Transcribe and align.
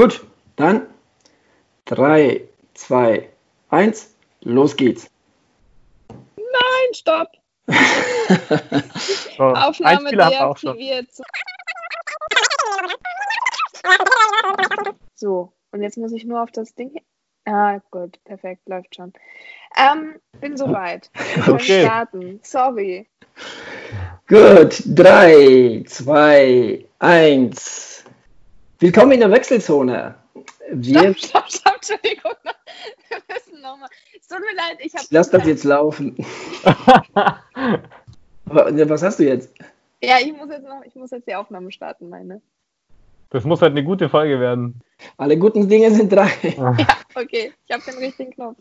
Gut, 0.00 0.24
dann 0.56 0.86
3, 1.84 2.48
2, 2.72 3.28
1, 3.68 4.14
los 4.40 4.74
geht's. 4.74 5.10
Nein, 6.08 6.94
stopp. 6.94 7.28
so, 9.36 9.44
Aufnahme 9.44 10.10
deaktiviert. 10.12 11.10
So, 15.16 15.52
und 15.70 15.82
jetzt 15.82 15.98
muss 15.98 16.12
ich 16.12 16.24
nur 16.24 16.42
auf 16.42 16.50
das 16.50 16.74
Ding. 16.74 17.02
Ah, 17.44 17.80
gut, 17.90 18.24
perfekt, 18.24 18.66
läuft 18.70 18.96
schon. 18.96 19.12
Ähm, 19.76 20.14
bin 20.40 20.56
soweit. 20.56 21.10
Wir 21.44 21.52
okay. 21.52 21.82
starten. 21.82 22.40
Sorry. 22.42 23.06
Gut, 24.26 24.82
3, 24.86 25.84
2, 25.86 26.86
1. 27.00 27.89
Willkommen 28.82 29.12
in 29.12 29.20
der 29.20 29.30
Wechselzone. 29.30 30.14
Wir 30.72 31.14
stopp, 31.14 31.50
stopp, 31.50 31.50
stopp, 31.50 31.74
Entschuldigung. 31.74 32.32
Wir 33.10 33.18
müssen 33.28 33.60
nochmal. 33.60 33.90
Es 34.18 34.26
tut 34.26 34.40
mir 34.40 34.56
leid, 34.56 34.78
ich 34.80 34.94
habe. 34.94 35.04
Lass 35.10 35.28
das 35.28 35.46
jetzt 35.46 35.64
laufen. 35.64 36.16
Was 38.46 39.02
hast 39.02 39.18
du 39.18 39.24
jetzt? 39.24 39.52
Ja, 40.02 40.16
ich 40.18 40.32
muss 40.32 40.48
jetzt 40.48 40.64
noch, 40.64 40.82
ich 40.82 40.94
muss 40.94 41.10
jetzt 41.10 41.28
die 41.28 41.34
Aufnahme 41.34 41.70
starten, 41.72 42.08
meine. 42.08 42.40
Das 43.28 43.44
muss 43.44 43.60
halt 43.60 43.72
eine 43.72 43.84
gute 43.84 44.08
Folge 44.08 44.40
werden. 44.40 44.80
Alle 45.18 45.36
guten 45.36 45.68
Dinge 45.68 45.90
sind 45.90 46.10
drei. 46.10 46.30
Ja, 46.56 46.74
okay. 47.14 47.52
Ich 47.66 47.74
habe 47.74 47.84
den 47.84 47.98
richtigen 47.98 48.32
Knopf. 48.32 48.56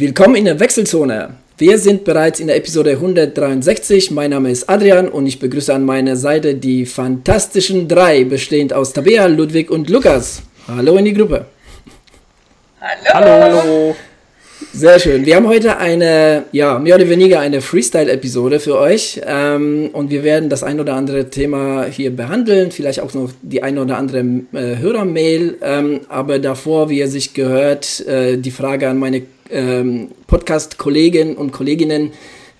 Willkommen 0.00 0.36
in 0.36 0.46
der 0.46 0.58
Wechselzone. 0.58 1.34
Wir 1.58 1.76
sind 1.76 2.04
bereits 2.04 2.40
in 2.40 2.46
der 2.46 2.56
Episode 2.56 2.92
163. 2.92 4.10
Mein 4.12 4.30
Name 4.30 4.50
ist 4.50 4.66
Adrian 4.66 5.10
und 5.10 5.26
ich 5.26 5.38
begrüße 5.38 5.74
an 5.74 5.84
meiner 5.84 6.16
Seite 6.16 6.54
die 6.54 6.86
fantastischen 6.86 7.86
drei, 7.86 8.24
bestehend 8.24 8.72
aus 8.72 8.94
Tabea, 8.94 9.26
Ludwig 9.26 9.70
und 9.70 9.90
Lukas. 9.90 10.40
Hallo 10.66 10.96
in 10.96 11.04
die 11.04 11.12
Gruppe. 11.12 11.44
Hallo. 12.80 13.30
Hallo. 13.30 13.96
Sehr 14.72 14.98
schön. 14.98 15.26
Wir 15.26 15.36
haben 15.36 15.46
heute 15.46 15.76
eine, 15.76 16.44
ja, 16.52 16.78
mehr 16.78 16.94
oder 16.94 17.10
weniger 17.10 17.40
eine 17.40 17.60
Freestyle-Episode 17.60 18.58
für 18.58 18.78
euch. 18.78 19.20
Ähm, 19.26 19.90
und 19.92 20.10
wir 20.10 20.24
werden 20.24 20.48
das 20.48 20.62
ein 20.62 20.80
oder 20.80 20.94
andere 20.94 21.28
Thema 21.28 21.84
hier 21.84 22.16
behandeln, 22.16 22.70
vielleicht 22.70 23.00
auch 23.00 23.12
noch 23.12 23.32
die 23.42 23.62
ein 23.62 23.76
oder 23.78 23.98
andere 23.98 24.20
äh, 24.54 24.76
Hörermail. 24.78 25.58
Ähm, 25.60 26.00
aber 26.08 26.38
davor, 26.38 26.88
wie 26.88 27.00
ihr 27.00 27.08
sich 27.08 27.34
gehört, 27.34 28.06
äh, 28.06 28.38
die 28.38 28.50
Frage 28.50 28.88
an 28.88 28.98
meine 28.98 29.24
ähm, 29.50 30.08
Podcast-Kollegen 30.26 31.36
und 31.36 31.52
Kolleginnen, 31.52 32.12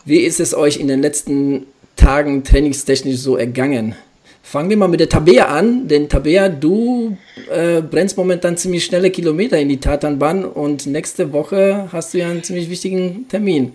wie 0.04 0.20
ist 0.20 0.40
es 0.40 0.54
euch 0.54 0.78
in 0.78 0.88
den 0.88 1.02
letzten 1.02 1.66
Tagen 1.96 2.44
trainingstechnisch 2.44 3.18
so 3.18 3.36
ergangen? 3.36 3.94
Fangen 4.42 4.70
wir 4.70 4.76
mal 4.76 4.88
mit 4.88 5.00
der 5.00 5.08
Tabea 5.08 5.46
an, 5.46 5.86
denn 5.86 6.08
Tabea, 6.08 6.48
du 6.48 7.16
äh, 7.50 7.82
brennst 7.82 8.16
momentan 8.16 8.56
ziemlich 8.56 8.84
schnelle 8.84 9.10
Kilometer 9.10 9.58
in 9.58 9.68
die 9.68 9.78
Tatanbahn 9.78 10.44
und 10.44 10.86
nächste 10.86 11.32
Woche 11.32 11.88
hast 11.92 12.14
du 12.14 12.18
ja 12.18 12.30
einen 12.30 12.42
ziemlich 12.42 12.68
wichtigen 12.68 13.28
Termin. 13.28 13.72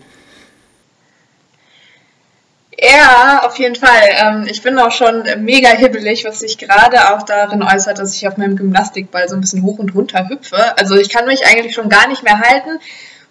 Ja, 2.78 3.40
auf 3.44 3.58
jeden 3.58 3.74
Fall. 3.74 4.08
Ähm, 4.16 4.46
ich 4.46 4.62
bin 4.62 4.78
auch 4.78 4.90
schon 4.90 5.24
mega 5.38 5.70
hibbelig, 5.70 6.24
was 6.26 6.40
sich 6.40 6.58
gerade 6.58 7.14
auch 7.14 7.22
darin 7.22 7.62
äußert, 7.62 7.98
dass 7.98 8.14
ich 8.14 8.28
auf 8.28 8.36
meinem 8.36 8.56
Gymnastikball 8.56 9.28
so 9.28 9.34
ein 9.34 9.40
bisschen 9.40 9.62
hoch 9.62 9.78
und 9.78 9.94
runter 9.94 10.28
hüpfe. 10.28 10.78
Also 10.78 10.94
ich 10.96 11.08
kann 11.08 11.26
mich 11.26 11.46
eigentlich 11.46 11.74
schon 11.74 11.88
gar 11.88 12.06
nicht 12.08 12.22
mehr 12.22 12.38
halten, 12.38 12.78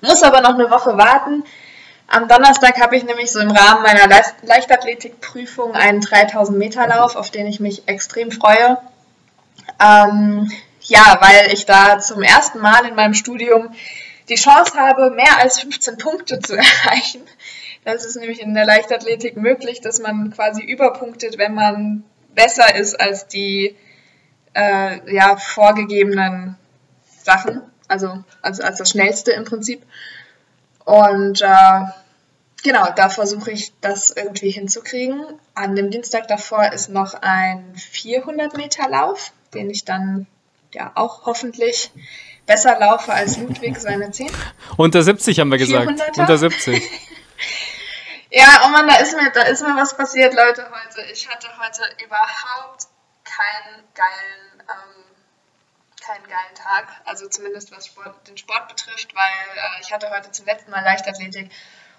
muss 0.01 0.23
aber 0.23 0.41
noch 0.41 0.55
eine 0.55 0.71
Woche 0.71 0.97
warten. 0.97 1.43
Am 2.07 2.27
Donnerstag 2.27 2.79
habe 2.79 2.95
ich 2.97 3.03
nämlich 3.03 3.31
so 3.31 3.39
im 3.39 3.51
Rahmen 3.51 3.83
meiner 3.83 4.07
Leichtathletikprüfung 4.43 5.73
einen 5.73 6.01
3000 6.01 6.57
Meter 6.57 6.87
Lauf, 6.87 7.15
auf 7.15 7.29
den 7.29 7.47
ich 7.47 7.59
mich 7.59 7.87
extrem 7.87 8.31
freue. 8.31 8.77
Ähm, 9.79 10.51
ja, 10.81 11.17
weil 11.19 11.51
ich 11.53 11.65
da 11.65 11.99
zum 11.99 12.21
ersten 12.21 12.59
Mal 12.59 12.85
in 12.87 12.95
meinem 12.95 13.15
Studium 13.15 13.73
die 14.29 14.35
Chance 14.35 14.73
habe, 14.77 15.11
mehr 15.11 15.39
als 15.39 15.59
15 15.59 15.97
Punkte 15.97 16.39
zu 16.39 16.53
erreichen. 16.57 17.21
Das 17.85 18.03
ist 18.03 18.15
nämlich 18.15 18.41
in 18.41 18.55
der 18.55 18.65
Leichtathletik 18.65 19.37
möglich, 19.37 19.79
dass 19.79 19.99
man 19.99 20.31
quasi 20.31 20.63
überpunktet, 20.63 21.37
wenn 21.37 21.53
man 21.53 22.03
besser 22.33 22.75
ist 22.75 22.99
als 22.99 23.27
die 23.27 23.75
äh, 24.53 25.13
ja, 25.13 25.37
vorgegebenen 25.37 26.57
Sachen, 27.23 27.61
also, 27.87 28.23
also 28.41 28.63
als 28.63 28.79
das 28.79 28.89
Schnellste 28.89 29.31
im 29.31 29.45
Prinzip. 29.45 29.83
Und 30.83 31.43
äh, 31.43 31.81
genau, 32.63 32.87
da 32.95 33.09
versuche 33.09 33.51
ich 33.51 33.71
das 33.81 34.09
irgendwie 34.09 34.49
hinzukriegen. 34.49 35.23
An 35.53 35.75
dem 35.75 35.91
Dienstag 35.91 36.27
davor 36.27 36.73
ist 36.73 36.89
noch 36.89 37.13
ein 37.13 37.75
400 37.75 38.57
Meter 38.57 38.89
Lauf, 38.89 39.31
den 39.53 39.69
ich 39.69 39.85
dann 39.85 40.25
ja 40.73 40.91
auch 40.95 41.27
hoffentlich 41.27 41.91
besser 42.47 42.79
laufe 42.79 43.13
als 43.13 43.37
Ludwig 43.37 43.77
seine 43.77 44.09
10. 44.09 44.31
Unter 44.75 45.03
70 45.03 45.39
haben 45.39 45.51
wir 45.51 45.59
gesagt. 45.59 45.87
400er? 45.87 46.19
Unter 46.19 46.37
70. 46.39 46.81
ja, 48.35 48.63
oh 48.65 48.69
Mann, 48.69 48.87
da 48.87 48.97
ist, 48.97 49.15
mir, 49.15 49.31
da 49.31 49.43
ist 49.43 49.61
mir 49.61 49.75
was 49.75 49.95
passiert, 49.95 50.33
Leute, 50.33 50.69
heute. 50.69 51.01
Ich 51.11 51.27
hatte 51.29 51.47
heute 51.57 51.83
überhaupt 52.03 52.87
keinen 53.23 53.83
geilen 53.93 54.59
ähm, 54.59 55.05
keinen 56.05 56.27
geilen 56.27 56.53
Tag, 56.53 56.87
also 57.05 57.27
zumindest 57.29 57.75
was 57.75 57.87
Sport, 57.87 58.27
den 58.27 58.37
Sport 58.37 58.67
betrifft, 58.67 59.15
weil 59.15 59.23
äh, 59.23 59.81
ich 59.81 59.91
hatte 59.91 60.09
heute 60.09 60.31
zum 60.31 60.45
letzten 60.45 60.69
Mal 60.69 60.83
Leichtathletik 60.83 61.49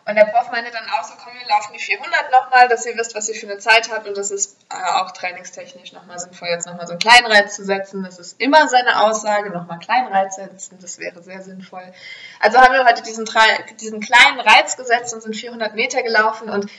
und 0.07 0.15
der 0.15 0.25
Prof 0.27 0.51
meinte 0.53 0.71
dann 0.71 0.89
auch 0.91 1.05
so, 1.05 1.15
komm, 1.23 1.35
wir 1.35 1.47
laufen 1.49 1.73
die 1.73 1.81
400 1.81 2.31
nochmal, 2.31 2.69
dass 2.69 2.87
ihr 2.87 2.97
wisst, 2.97 3.15
was 3.17 3.29
ihr 3.29 3.35
für 3.35 3.49
eine 3.49 3.59
Zeit 3.59 3.91
habt 3.91 4.07
und 4.07 4.17
das 4.17 4.31
ist 4.31 4.57
äh, 4.71 5.01
auch 5.01 5.11
trainingstechnisch 5.11 5.93
nochmal 5.93 6.19
sinnvoll, 6.19 6.49
jetzt 6.49 6.67
nochmal 6.67 6.87
so 6.87 6.93
einen 6.93 7.01
kleinen 7.01 7.27
Reiz 7.27 7.57
zu 7.57 7.65
setzen. 7.65 8.05
Das 8.05 8.19
ist 8.19 8.41
immer 8.41 8.69
seine 8.69 9.03
Aussage, 9.03 9.51
nochmal 9.51 9.81
kleinen 9.81 10.07
Reiz 10.07 10.37
setzen, 10.37 10.79
das 10.81 10.99
wäre 10.99 11.23
sehr 11.23 11.43
sinnvoll. 11.43 11.93
Also 12.39 12.59
haben 12.59 12.73
wir 12.73 12.85
heute 12.85 13.03
diesen, 13.03 13.27
diesen 13.81 14.01
kleinen 14.01 14.41
Reiz 14.41 14.77
gesetzt 14.77 15.13
und 15.13 15.23
sind 15.23 15.35
400 15.35 15.75
Meter 15.75 16.03
gelaufen 16.03 16.51
und 16.51 16.71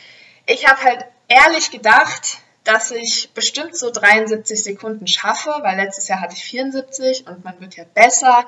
ich 0.45 0.65
habe 0.65 0.81
halt 0.81 1.05
ehrlich 1.27 1.71
gedacht, 1.71 2.38
dass 2.63 2.91
ich 2.91 3.31
bestimmt 3.33 3.77
so 3.77 3.91
73 3.91 4.63
Sekunden 4.63 5.07
schaffe, 5.07 5.53
weil 5.61 5.77
letztes 5.77 6.07
Jahr 6.07 6.21
hatte 6.21 6.35
ich 6.35 6.44
74 6.44 7.27
und 7.27 7.44
man 7.44 7.59
wird 7.59 7.75
ja 7.75 7.83
besser. 7.94 8.45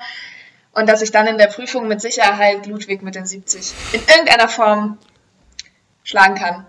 Und 0.73 0.87
dass 0.87 1.01
ich 1.01 1.11
dann 1.11 1.27
in 1.27 1.37
der 1.37 1.47
Prüfung 1.47 1.87
mit 1.87 2.01
Sicherheit 2.01 2.65
Ludwig 2.67 3.01
mit 3.01 3.15
den 3.15 3.25
70 3.25 3.73
in 3.93 4.01
irgendeiner 4.01 4.47
Form 4.47 4.97
schlagen 6.03 6.35
kann. 6.35 6.65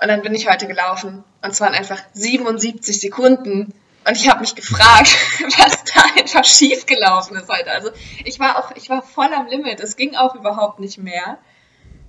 Und 0.00 0.08
dann 0.08 0.22
bin 0.22 0.34
ich 0.34 0.48
heute 0.48 0.66
gelaufen 0.66 1.24
und 1.42 1.50
es 1.50 1.60
waren 1.60 1.74
einfach 1.74 2.00
77 2.12 3.00
Sekunden. 3.00 3.74
Und 4.06 4.16
ich 4.16 4.28
habe 4.28 4.40
mich 4.40 4.54
gefragt, 4.54 5.08
was 5.58 5.84
da 5.84 6.02
einfach 6.18 6.44
schief 6.44 6.86
gelaufen 6.86 7.36
ist 7.36 7.48
heute. 7.48 7.70
Also 7.70 7.90
ich 8.24 8.40
war 8.40 8.58
auch, 8.58 8.74
ich 8.76 8.88
war 8.88 9.02
voll 9.02 9.28
am 9.34 9.46
Limit. 9.48 9.80
Es 9.80 9.96
ging 9.96 10.16
auch 10.16 10.34
überhaupt 10.34 10.80
nicht 10.80 10.98
mehr. 10.98 11.38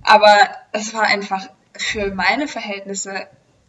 Aber 0.02 0.36
es 0.72 0.94
war 0.94 1.02
einfach 1.02 1.48
für 1.76 2.14
meine 2.14 2.48
Verhältnisse 2.48 3.26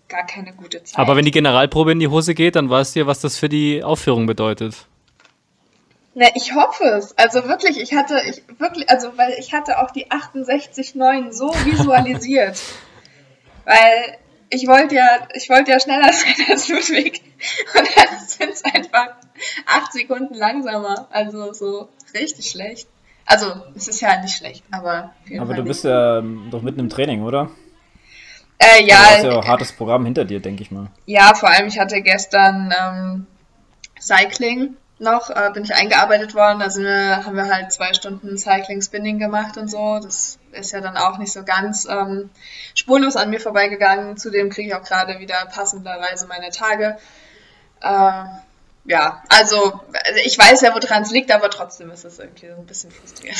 gar 0.08 0.26
keine 0.26 0.54
gute 0.54 0.84
Zeit. 0.84 1.00
Aber 1.00 1.16
wenn 1.16 1.26
die 1.26 1.32
Generalprobe 1.32 1.92
in 1.92 2.00
die 2.00 2.08
Hose 2.08 2.34
geht, 2.34 2.56
dann 2.56 2.70
weißt 2.70 2.96
du 2.96 3.02
ja, 3.02 3.08
was 3.08 3.20
das 3.20 3.38
für 3.38 3.50
die 3.50 3.84
Aufführung 3.84 4.26
bedeutet. 4.26 4.88
Na, 6.16 6.28
ich 6.36 6.54
hoffe 6.54 6.84
es. 6.86 7.18
Also 7.18 7.48
wirklich, 7.48 7.80
ich 7.80 7.94
hatte, 7.94 8.22
ich 8.28 8.44
wirklich, 8.60 8.90
also 8.90 9.18
weil 9.18 9.34
ich 9.40 9.54
hatte 9.54 9.80
auch 9.80 9.92
die 9.92 10.12
68,9 10.12 11.32
so 11.32 11.48
visualisiert. 11.66 12.60
weil 13.66 14.18
ich 14.50 14.68
wollte 14.68 14.96
ja, 14.96 15.28
ich 15.34 15.50
wollte 15.50 15.72
ja 15.72 15.80
schneller 15.80 16.14
sein 16.14 16.46
als 16.50 16.68
Ludwig. 16.68 17.22
Und 17.76 17.90
dann 17.96 18.20
sind 18.20 18.54
es 18.54 18.64
einfach 18.64 19.16
acht 19.66 19.92
Sekunden 19.94 20.36
langsamer. 20.36 21.08
Also 21.12 21.54
so 21.54 21.90
richtig 22.14 22.50
schlecht. 22.50 22.88
Also, 23.26 23.54
es 23.74 23.88
ist 23.88 24.02
ja 24.02 24.22
nicht 24.22 24.36
schlecht, 24.36 24.64
aber. 24.70 25.14
Aber 25.40 25.54
du 25.54 25.64
bist 25.64 25.86
ja 25.86 26.22
doch 26.52 26.62
mitten 26.62 26.82
im 26.82 26.90
Training, 26.90 27.24
oder? 27.24 27.50
Äh, 28.60 28.84
ja. 28.84 28.98
Du 28.98 29.04
hast 29.04 29.24
ja 29.24 29.32
auch 29.38 29.48
hartes 29.48 29.72
Programm 29.72 30.06
hinter 30.06 30.26
dir, 30.26 30.42
denke 30.42 30.62
ich 30.62 30.72
mal. 30.72 30.88
Ja, 31.06 31.34
vor 31.34 31.50
allem, 31.50 31.68
ich 31.68 31.80
hatte 31.80 32.02
gestern 32.02 32.74
ähm, 32.78 33.28
Cycling 34.00 34.76
noch, 35.04 35.30
äh, 35.30 35.52
bin 35.54 35.64
ich 35.64 35.74
eingearbeitet 35.74 36.34
worden. 36.34 36.60
Da 36.60 36.70
sind 36.70 36.86
wir, 36.86 37.26
haben 37.26 37.36
wir 37.36 37.48
halt 37.48 37.72
zwei 37.72 37.94
Stunden 37.94 38.38
Cycling 38.38 38.82
Spinning 38.82 39.20
gemacht 39.20 39.58
und 39.58 39.70
so. 39.70 40.00
Das 40.02 40.40
ist 40.52 40.72
ja 40.72 40.82
dann 40.82 40.98
auch 40.98 41.18
nicht 41.18 41.32
so 41.32 41.44
ganz 41.44 41.86
ähm, 41.86 42.30
spurlos 42.74 43.16
an 43.16 43.30
mir 43.30 43.40
vorbeigegangen. 43.40 44.18
Zudem 44.18 44.50
kriege 44.50 44.70
ich 44.70 44.76
auch 44.76 44.84
gerade 44.84 45.20
wieder 45.20 45.46
passenderweise 45.46 46.28
meine 46.28 46.50
Tage. 46.50 46.98
Äh, 47.82 48.24
ja, 48.86 49.24
also 49.30 49.80
ich 50.26 50.38
weiß 50.38 50.62
ja, 50.62 50.74
woran 50.74 51.04
es 51.04 51.12
liegt, 51.12 51.32
aber 51.32 51.50
trotzdem 51.50 51.90
ist 51.92 52.04
es 52.04 52.20
irgendwie 52.20 52.48
so 52.48 52.56
ein 52.56 52.66
bisschen 52.66 52.92
frustrierend. 52.92 53.40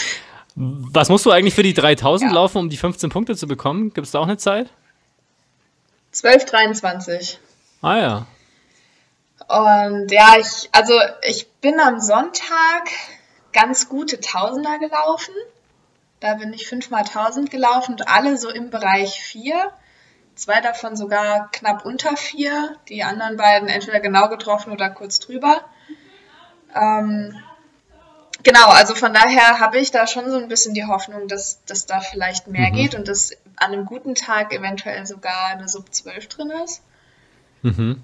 Was 0.56 1.10
musst 1.10 1.26
du 1.26 1.32
eigentlich 1.32 1.56
für 1.56 1.64
die 1.64 1.74
3000 1.74 2.30
ja. 2.30 2.36
laufen, 2.36 2.60
um 2.60 2.70
die 2.70 2.78
15 2.78 3.10
Punkte 3.10 3.36
zu 3.36 3.48
bekommen? 3.48 3.92
Gibt 3.94 4.06
es 4.06 4.12
da 4.12 4.20
auch 4.20 4.28
eine 4.28 4.38
Zeit? 4.38 4.70
12,23. 6.14 7.38
Ah 7.82 7.98
ja. 7.98 8.28
Und 9.54 10.12
ja, 10.12 10.34
ich, 10.40 10.70
also 10.72 11.00
ich 11.22 11.52
bin 11.62 11.80
am 11.80 12.00
Sonntag 12.00 12.90
ganz 13.52 13.88
gute 13.88 14.20
Tausender 14.20 14.80
gelaufen. 14.80 15.36
Da 16.20 16.34
bin 16.34 16.54
ich 16.54 16.68
fünfmal 16.68 17.02
1000 17.02 17.52
gelaufen 17.52 17.92
und 17.92 18.08
alle 18.08 18.36
so 18.38 18.50
im 18.50 18.72
Bereich 18.72 19.22
4. 19.22 19.72
Zwei 20.34 20.60
davon 20.60 20.96
sogar 20.96 21.52
knapp 21.52 21.86
unter 21.86 22.18
4. 22.18 22.78
Die 22.90 23.04
anderen 23.04 23.38
beiden 23.38 23.70
entweder 23.70 24.00
genau 24.00 24.28
getroffen 24.28 24.74
oder 24.74 24.90
kurz 24.90 25.20
drüber. 25.20 25.64
Ähm, 26.74 27.36
genau, 28.42 28.70
also 28.70 28.96
von 28.96 29.14
daher 29.14 29.60
habe 29.60 29.78
ich 29.78 29.92
da 29.92 30.08
schon 30.08 30.32
so 30.32 30.38
ein 30.38 30.48
bisschen 30.48 30.74
die 30.74 30.88
Hoffnung, 30.88 31.28
dass, 31.28 31.64
dass 31.66 31.86
da 31.86 32.00
vielleicht 32.00 32.48
mehr 32.48 32.72
mhm. 32.72 32.76
geht 32.76 32.96
und 32.96 33.08
dass 33.08 33.34
an 33.58 33.72
einem 33.72 33.86
guten 33.86 34.16
Tag 34.16 34.52
eventuell 34.52 35.06
sogar 35.06 35.50
eine 35.50 35.70
Sub 35.70 35.94
12 35.94 36.28
drin 36.28 36.50
ist. 36.64 36.82
Mhm. 37.62 38.04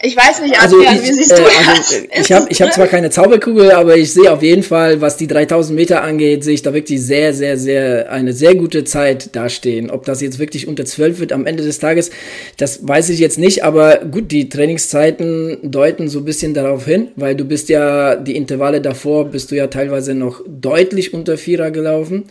Ich 0.00 0.16
weiß 0.16 0.42
nicht, 0.42 0.60
also 0.60 0.76
Adrian, 0.76 0.96
ich, 0.96 1.08
wie 1.08 1.12
siehst 1.12 1.32
du 1.32 1.42
äh, 1.42 1.48
also, 1.76 1.94
Ich 2.20 2.32
habe 2.32 2.46
ich 2.50 2.62
hab 2.62 2.72
zwar 2.72 2.86
keine 2.86 3.10
Zauberkugel, 3.10 3.72
aber 3.72 3.96
ich 3.96 4.12
sehe 4.12 4.32
auf 4.32 4.44
jeden 4.44 4.62
Fall, 4.62 5.00
was 5.00 5.16
die 5.16 5.26
3000 5.26 5.74
Meter 5.74 6.02
angeht, 6.04 6.44
sehe 6.44 6.54
ich 6.54 6.62
da 6.62 6.72
wirklich 6.72 7.02
sehr, 7.02 7.34
sehr, 7.34 7.56
sehr, 7.56 8.12
eine 8.12 8.32
sehr 8.32 8.54
gute 8.54 8.84
Zeit 8.84 9.34
dastehen. 9.34 9.90
Ob 9.90 10.04
das 10.04 10.20
jetzt 10.20 10.38
wirklich 10.38 10.68
unter 10.68 10.84
12 10.84 11.18
wird 11.18 11.32
am 11.32 11.46
Ende 11.46 11.64
des 11.64 11.80
Tages, 11.80 12.10
das 12.58 12.86
weiß 12.86 13.08
ich 13.08 13.18
jetzt 13.18 13.38
nicht, 13.38 13.64
aber 13.64 13.96
gut, 13.98 14.30
die 14.30 14.48
Trainingszeiten 14.48 15.58
deuten 15.64 16.08
so 16.08 16.20
ein 16.20 16.24
bisschen 16.24 16.54
darauf 16.54 16.84
hin, 16.84 17.08
weil 17.16 17.34
du 17.34 17.44
bist 17.44 17.68
ja, 17.68 18.14
die 18.14 18.36
Intervalle 18.36 18.80
davor 18.80 19.24
bist 19.24 19.50
du 19.50 19.56
ja 19.56 19.66
teilweise 19.66 20.14
noch 20.14 20.42
deutlich 20.46 21.12
unter 21.12 21.36
Vierer 21.36 21.72
gelaufen. 21.72 22.26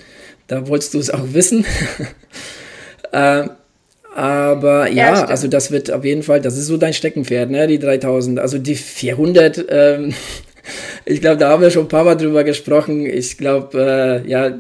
Da 0.48 0.69
wolltest 0.69 0.94
du 0.94 1.00
es 1.00 1.10
auch 1.10 1.34
wissen. 1.34 1.66
äh, 3.12 3.44
aber 4.18 4.88
ja, 4.88 5.14
ja 5.14 5.25
also 5.25 5.48
das 5.48 5.69
wird 5.69 5.92
auf 5.92 6.04
jeden 6.04 6.24
Fall, 6.24 6.42
das 6.42 6.58
ist 6.58 6.66
so 6.66 6.78
dein 6.78 6.96
Steckenpferd, 6.96 7.52
ne, 7.52 7.68
die 7.68 7.78
3000. 7.78 8.40
Also 8.40 8.58
die 8.58 8.74
400, 8.74 9.64
ähm, 9.69 10.16
ich 11.06 11.22
glaube, 11.22 11.38
da 11.38 11.50
haben 11.50 11.62
wir 11.62 11.69
schon 11.69 11.86
ein 11.86 11.88
paar 11.88 12.04
Mal 12.04 12.16
drüber 12.16 12.44
gesprochen. 12.44 13.06
Ich 13.06 13.38
glaube, 13.38 14.24
äh, 14.25 14.28
ja, 14.28 14.52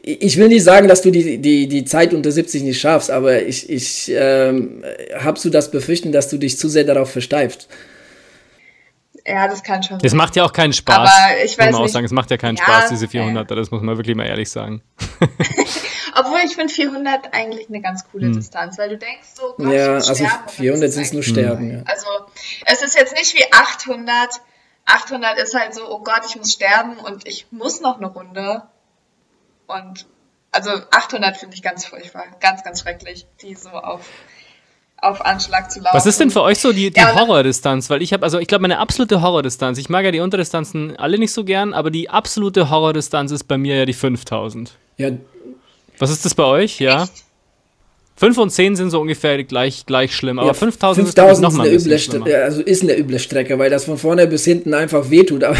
ich 0.00 0.38
will 0.38 0.48
nicht 0.48 0.64
sagen, 0.64 0.88
dass 0.88 1.02
du 1.02 1.10
die, 1.10 1.36
die, 1.36 1.68
die 1.68 1.84
Zeit 1.84 2.14
unter 2.14 2.32
70 2.32 2.62
nicht 2.62 2.80
schaffst, 2.80 3.10
aber 3.10 3.42
ich, 3.42 3.68
ich 3.68 4.10
ähm, 4.14 4.82
habe 5.18 5.38
so 5.38 5.50
das 5.50 5.70
Befürchten, 5.70 6.10
dass 6.10 6.30
du 6.30 6.38
dich 6.38 6.56
zu 6.56 6.70
sehr 6.70 6.84
darauf 6.84 7.10
versteifst. 7.10 7.68
Ja, 9.26 9.48
das 9.48 9.62
kann 9.62 9.82
schon. 9.82 9.98
Das 9.98 10.14
macht 10.14 10.34
ja 10.34 10.44
auch 10.44 10.52
keinen 10.54 10.72
Spaß. 10.72 10.96
Aber 10.96 11.44
ich 11.44 11.58
weiß 11.58 11.66
muss 11.66 11.78
man 11.78 11.82
auch 11.82 11.92
sagen, 11.92 12.06
es 12.06 12.12
macht 12.12 12.30
ja 12.30 12.38
keinen 12.38 12.56
ja, 12.56 12.64
Spaß, 12.64 12.88
diese 12.88 13.06
400 13.06 13.50
ja. 13.50 13.54
das 13.54 13.70
muss 13.70 13.82
man 13.82 13.98
wirklich 13.98 14.16
mal 14.16 14.24
ehrlich 14.24 14.48
sagen. 14.48 14.80
Obwohl 16.14 16.40
ich 16.44 16.54
finde 16.54 16.72
400 16.72 17.32
eigentlich 17.34 17.68
eine 17.68 17.80
ganz 17.80 18.04
coole 18.10 18.26
hm. 18.26 18.34
Distanz, 18.34 18.78
weil 18.78 18.90
du 18.90 18.98
denkst 18.98 19.28
so, 19.34 19.54
Gott, 19.56 19.72
ja, 19.72 19.94
also 19.94 20.26
400 20.48 20.92
sind 20.92 21.02
es 21.02 21.12
nur 21.12 21.22
sterben. 21.22 21.78
Ja. 21.78 21.82
Also 21.86 22.06
es 22.66 22.82
ist 22.82 22.96
jetzt 22.96 23.14
nicht 23.14 23.34
wie 23.34 23.52
800. 23.52 24.40
800 24.84 25.38
ist 25.38 25.54
halt 25.54 25.74
so, 25.74 25.88
oh 25.88 26.02
Gott, 26.02 26.22
ich 26.28 26.36
muss 26.36 26.52
sterben 26.52 26.96
und 26.98 27.26
ich 27.26 27.46
muss 27.50 27.80
noch 27.80 27.98
eine 27.98 28.06
Runde. 28.06 28.62
Und 29.66 30.06
also 30.50 30.70
800 30.90 31.36
finde 31.36 31.56
ich 31.56 31.62
ganz 31.62 31.84
furchtbar, 31.86 32.24
ganz, 32.40 32.62
ganz 32.62 32.80
schrecklich, 32.80 33.26
die 33.40 33.54
so 33.54 33.70
auf 33.70 34.02
auf 35.02 35.24
Anschlag 35.24 35.70
zu 35.70 35.80
laufen. 35.80 35.96
Was 35.96 36.06
ist 36.06 36.20
denn 36.20 36.30
für 36.30 36.42
euch 36.42 36.58
so 36.60 36.72
die, 36.72 36.90
die 36.90 37.00
ja, 37.00 37.14
Horrordistanz? 37.14 37.90
Weil 37.90 38.02
ich 38.02 38.12
habe, 38.12 38.22
also 38.22 38.38
ich 38.38 38.46
glaube, 38.46 38.62
meine 38.62 38.78
absolute 38.78 39.20
Horrordistanz, 39.20 39.78
ich 39.78 39.88
mag 39.88 40.04
ja 40.04 40.12
die 40.12 40.20
Unterdistanzen 40.20 40.96
alle 40.96 41.18
nicht 41.18 41.32
so 41.32 41.44
gern, 41.44 41.74
aber 41.74 41.90
die 41.90 42.08
absolute 42.08 42.70
Horrordistanz 42.70 43.32
ist 43.32 43.44
bei 43.44 43.58
mir 43.58 43.76
ja 43.76 43.84
die 43.84 43.94
5000. 43.94 44.78
Ja, 44.98 45.10
was 46.02 46.10
ist 46.10 46.24
das 46.24 46.34
bei 46.34 46.42
euch? 46.42 46.80
Ja. 46.80 47.08
5 48.16 48.38
und 48.38 48.50
10 48.50 48.76
sind 48.76 48.90
so 48.90 49.00
ungefähr 49.00 49.42
gleich, 49.44 49.86
gleich 49.86 50.14
schlimm, 50.14 50.38
aber 50.38 50.48
ja, 50.48 50.54
5000 50.54 51.08
ist, 51.08 51.18
ist 51.18 51.40
noch 51.40 51.52
mal 51.52 51.66
eine 51.66 51.76
üble 51.76 51.98
Strecke, 51.98 52.44
also 52.44 52.60
ist 52.60 52.82
eine 52.82 52.98
üble 52.98 53.18
Strecke, 53.18 53.58
weil 53.58 53.70
das 53.70 53.84
von 53.84 53.98
vorne 53.98 54.26
bis 54.26 54.44
hinten 54.44 54.74
einfach 54.74 55.10
wehtut, 55.10 55.44
aber 55.44 55.56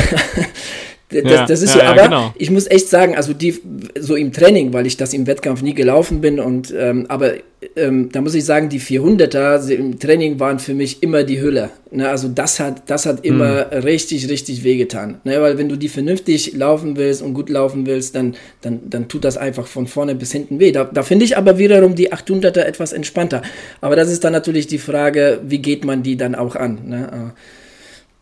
das, 1.12 1.32
ja, 1.32 1.46
das 1.46 1.62
ist 1.62 1.72
so, 1.72 1.78
ja, 1.78 1.90
aber 1.90 2.04
genau. 2.04 2.34
ich 2.36 2.50
muss 2.50 2.70
echt 2.70 2.88
sagen, 2.88 3.16
also 3.16 3.32
die 3.32 3.60
so 3.98 4.16
im 4.16 4.32
Training, 4.32 4.72
weil 4.72 4.86
ich 4.86 4.96
das 4.96 5.14
im 5.14 5.26
Wettkampf 5.26 5.62
nie 5.62 5.74
gelaufen 5.74 6.20
bin 6.20 6.40
und 6.40 6.72
ähm, 6.76 7.06
aber 7.08 7.34
ähm, 7.76 8.10
da 8.10 8.20
muss 8.20 8.34
ich 8.34 8.44
sagen, 8.44 8.68
die 8.68 8.80
400er 8.80 9.68
im 9.70 9.98
Training 9.98 10.40
waren 10.40 10.58
für 10.58 10.74
mich 10.74 11.02
immer 11.02 11.22
die 11.22 11.40
Hülle. 11.40 11.70
Ne? 11.90 12.08
Also 12.08 12.28
das 12.28 12.58
hat, 12.60 12.90
das 12.90 13.06
hat 13.06 13.24
immer 13.24 13.66
mhm. 13.66 13.78
richtig, 13.82 14.28
richtig 14.28 14.64
wehgetan. 14.64 15.20
Ne? 15.24 15.40
Weil 15.40 15.58
wenn 15.58 15.68
du 15.68 15.76
die 15.76 15.88
vernünftig 15.88 16.54
laufen 16.54 16.96
willst 16.96 17.22
und 17.22 17.34
gut 17.34 17.48
laufen 17.48 17.86
willst, 17.86 18.16
dann, 18.16 18.34
dann, 18.60 18.80
dann 18.90 19.08
tut 19.08 19.24
das 19.24 19.36
einfach 19.36 19.66
von 19.66 19.86
vorne 19.86 20.14
bis 20.14 20.32
hinten 20.32 20.58
weh. 20.58 20.72
Da, 20.72 20.84
da 20.84 21.02
finde 21.02 21.24
ich 21.24 21.36
aber 21.36 21.58
wiederum 21.58 21.94
die 21.94 22.12
800er 22.12 22.62
etwas 22.62 22.92
entspannter. 22.92 23.42
Aber 23.80 23.96
das 23.96 24.10
ist 24.10 24.24
dann 24.24 24.32
natürlich 24.32 24.66
die 24.66 24.78
Frage, 24.78 25.40
wie 25.46 25.58
geht 25.58 25.84
man 25.84 26.02
die 26.02 26.16
dann 26.16 26.34
auch 26.34 26.56
an? 26.56 26.80
Ne? 26.86 27.32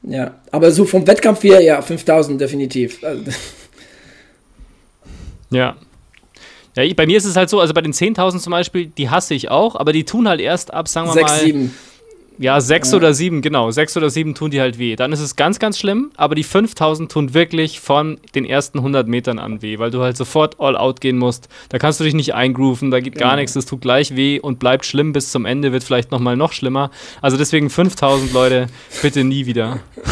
Ja, 0.03 0.35
aber 0.51 0.71
so 0.71 0.85
vom 0.85 1.07
Wettkampf 1.07 1.43
her, 1.43 1.61
ja, 1.61 1.83
5000 1.83 2.41
definitiv. 2.41 3.03
Also, 3.05 3.25
ja, 5.51 5.77
ja, 6.77 6.95
bei 6.95 7.07
mir 7.07 7.19
ist 7.19 7.25
es 7.25 7.37
halt 7.37 7.51
so, 7.51 7.61
also 7.61 7.75
bei 7.75 7.83
den 7.83 7.93
10.000 7.93 8.39
zum 8.39 8.51
Beispiel, 8.53 8.87
die 8.87 9.11
hasse 9.11 9.35
ich 9.35 9.51
auch, 9.51 9.77
aber 9.77 9.93
die 9.93 10.05
tun 10.05 10.29
halt 10.29 10.41
erst 10.41 10.73
ab, 10.73 10.89
sagen 10.89 11.09
wir 11.09 11.13
6, 11.13 11.31
mal. 11.31 11.41
7. 11.41 11.75
Ja, 12.41 12.59
6 12.59 12.93
ja. 12.93 12.97
oder 12.97 13.13
7, 13.13 13.43
genau. 13.43 13.71
6 13.71 13.99
oder 13.99 14.09
7 14.09 14.35
tun 14.35 14.51
die 14.51 14.63
halt 14.63 14.79
weh. 14.79 14.97
Dann 14.97 15.13
ist 15.13 15.21
es 15.21 15.37
ganz, 15.37 15.59
ganz 15.59 15.79
schlimm, 15.79 16.11
aber 16.17 16.35
die 16.35 16.43
5000 16.43 17.13
tun 17.13 17.35
wirklich 17.35 17.81
von 17.81 18.19
den 18.35 18.47
ersten 18.47 18.79
100 18.79 19.07
Metern 19.07 19.39
an 19.39 19.61
weh, 19.61 19.79
weil 19.79 19.91
du 19.91 20.03
halt 20.03 20.17
sofort 20.17 20.59
all 20.59 20.75
out 20.75 21.03
gehen 21.03 21.19
musst. 21.19 21.51
Da 21.69 21.79
kannst 21.79 22.01
du 22.01 22.05
dich 22.05 22.15
nicht 22.15 22.33
eingrooven, 22.33 22.91
da 22.91 23.01
geht 23.01 23.17
genau. 23.17 23.27
gar 23.27 23.37
nichts, 23.37 23.53
das 23.53 23.67
tut 23.67 23.83
gleich 23.83 24.17
weh 24.17 24.41
und 24.41 24.59
bleibt 24.59 24.87
schlimm 24.87 25.13
bis 25.13 25.31
zum 25.31 25.45
Ende, 25.45 25.71
wird 25.73 25.85
vielleicht 25.85 26.13
nochmal 26.13 26.35
noch 26.39 26.55
schlimmer. 26.55 26.91
Also 27.21 27.37
deswegen 27.37 27.69
5000 27.69 28.33
Leute, 28.33 28.69
bitte 29.03 29.23
nie 29.23 29.45
wieder. 29.45 29.81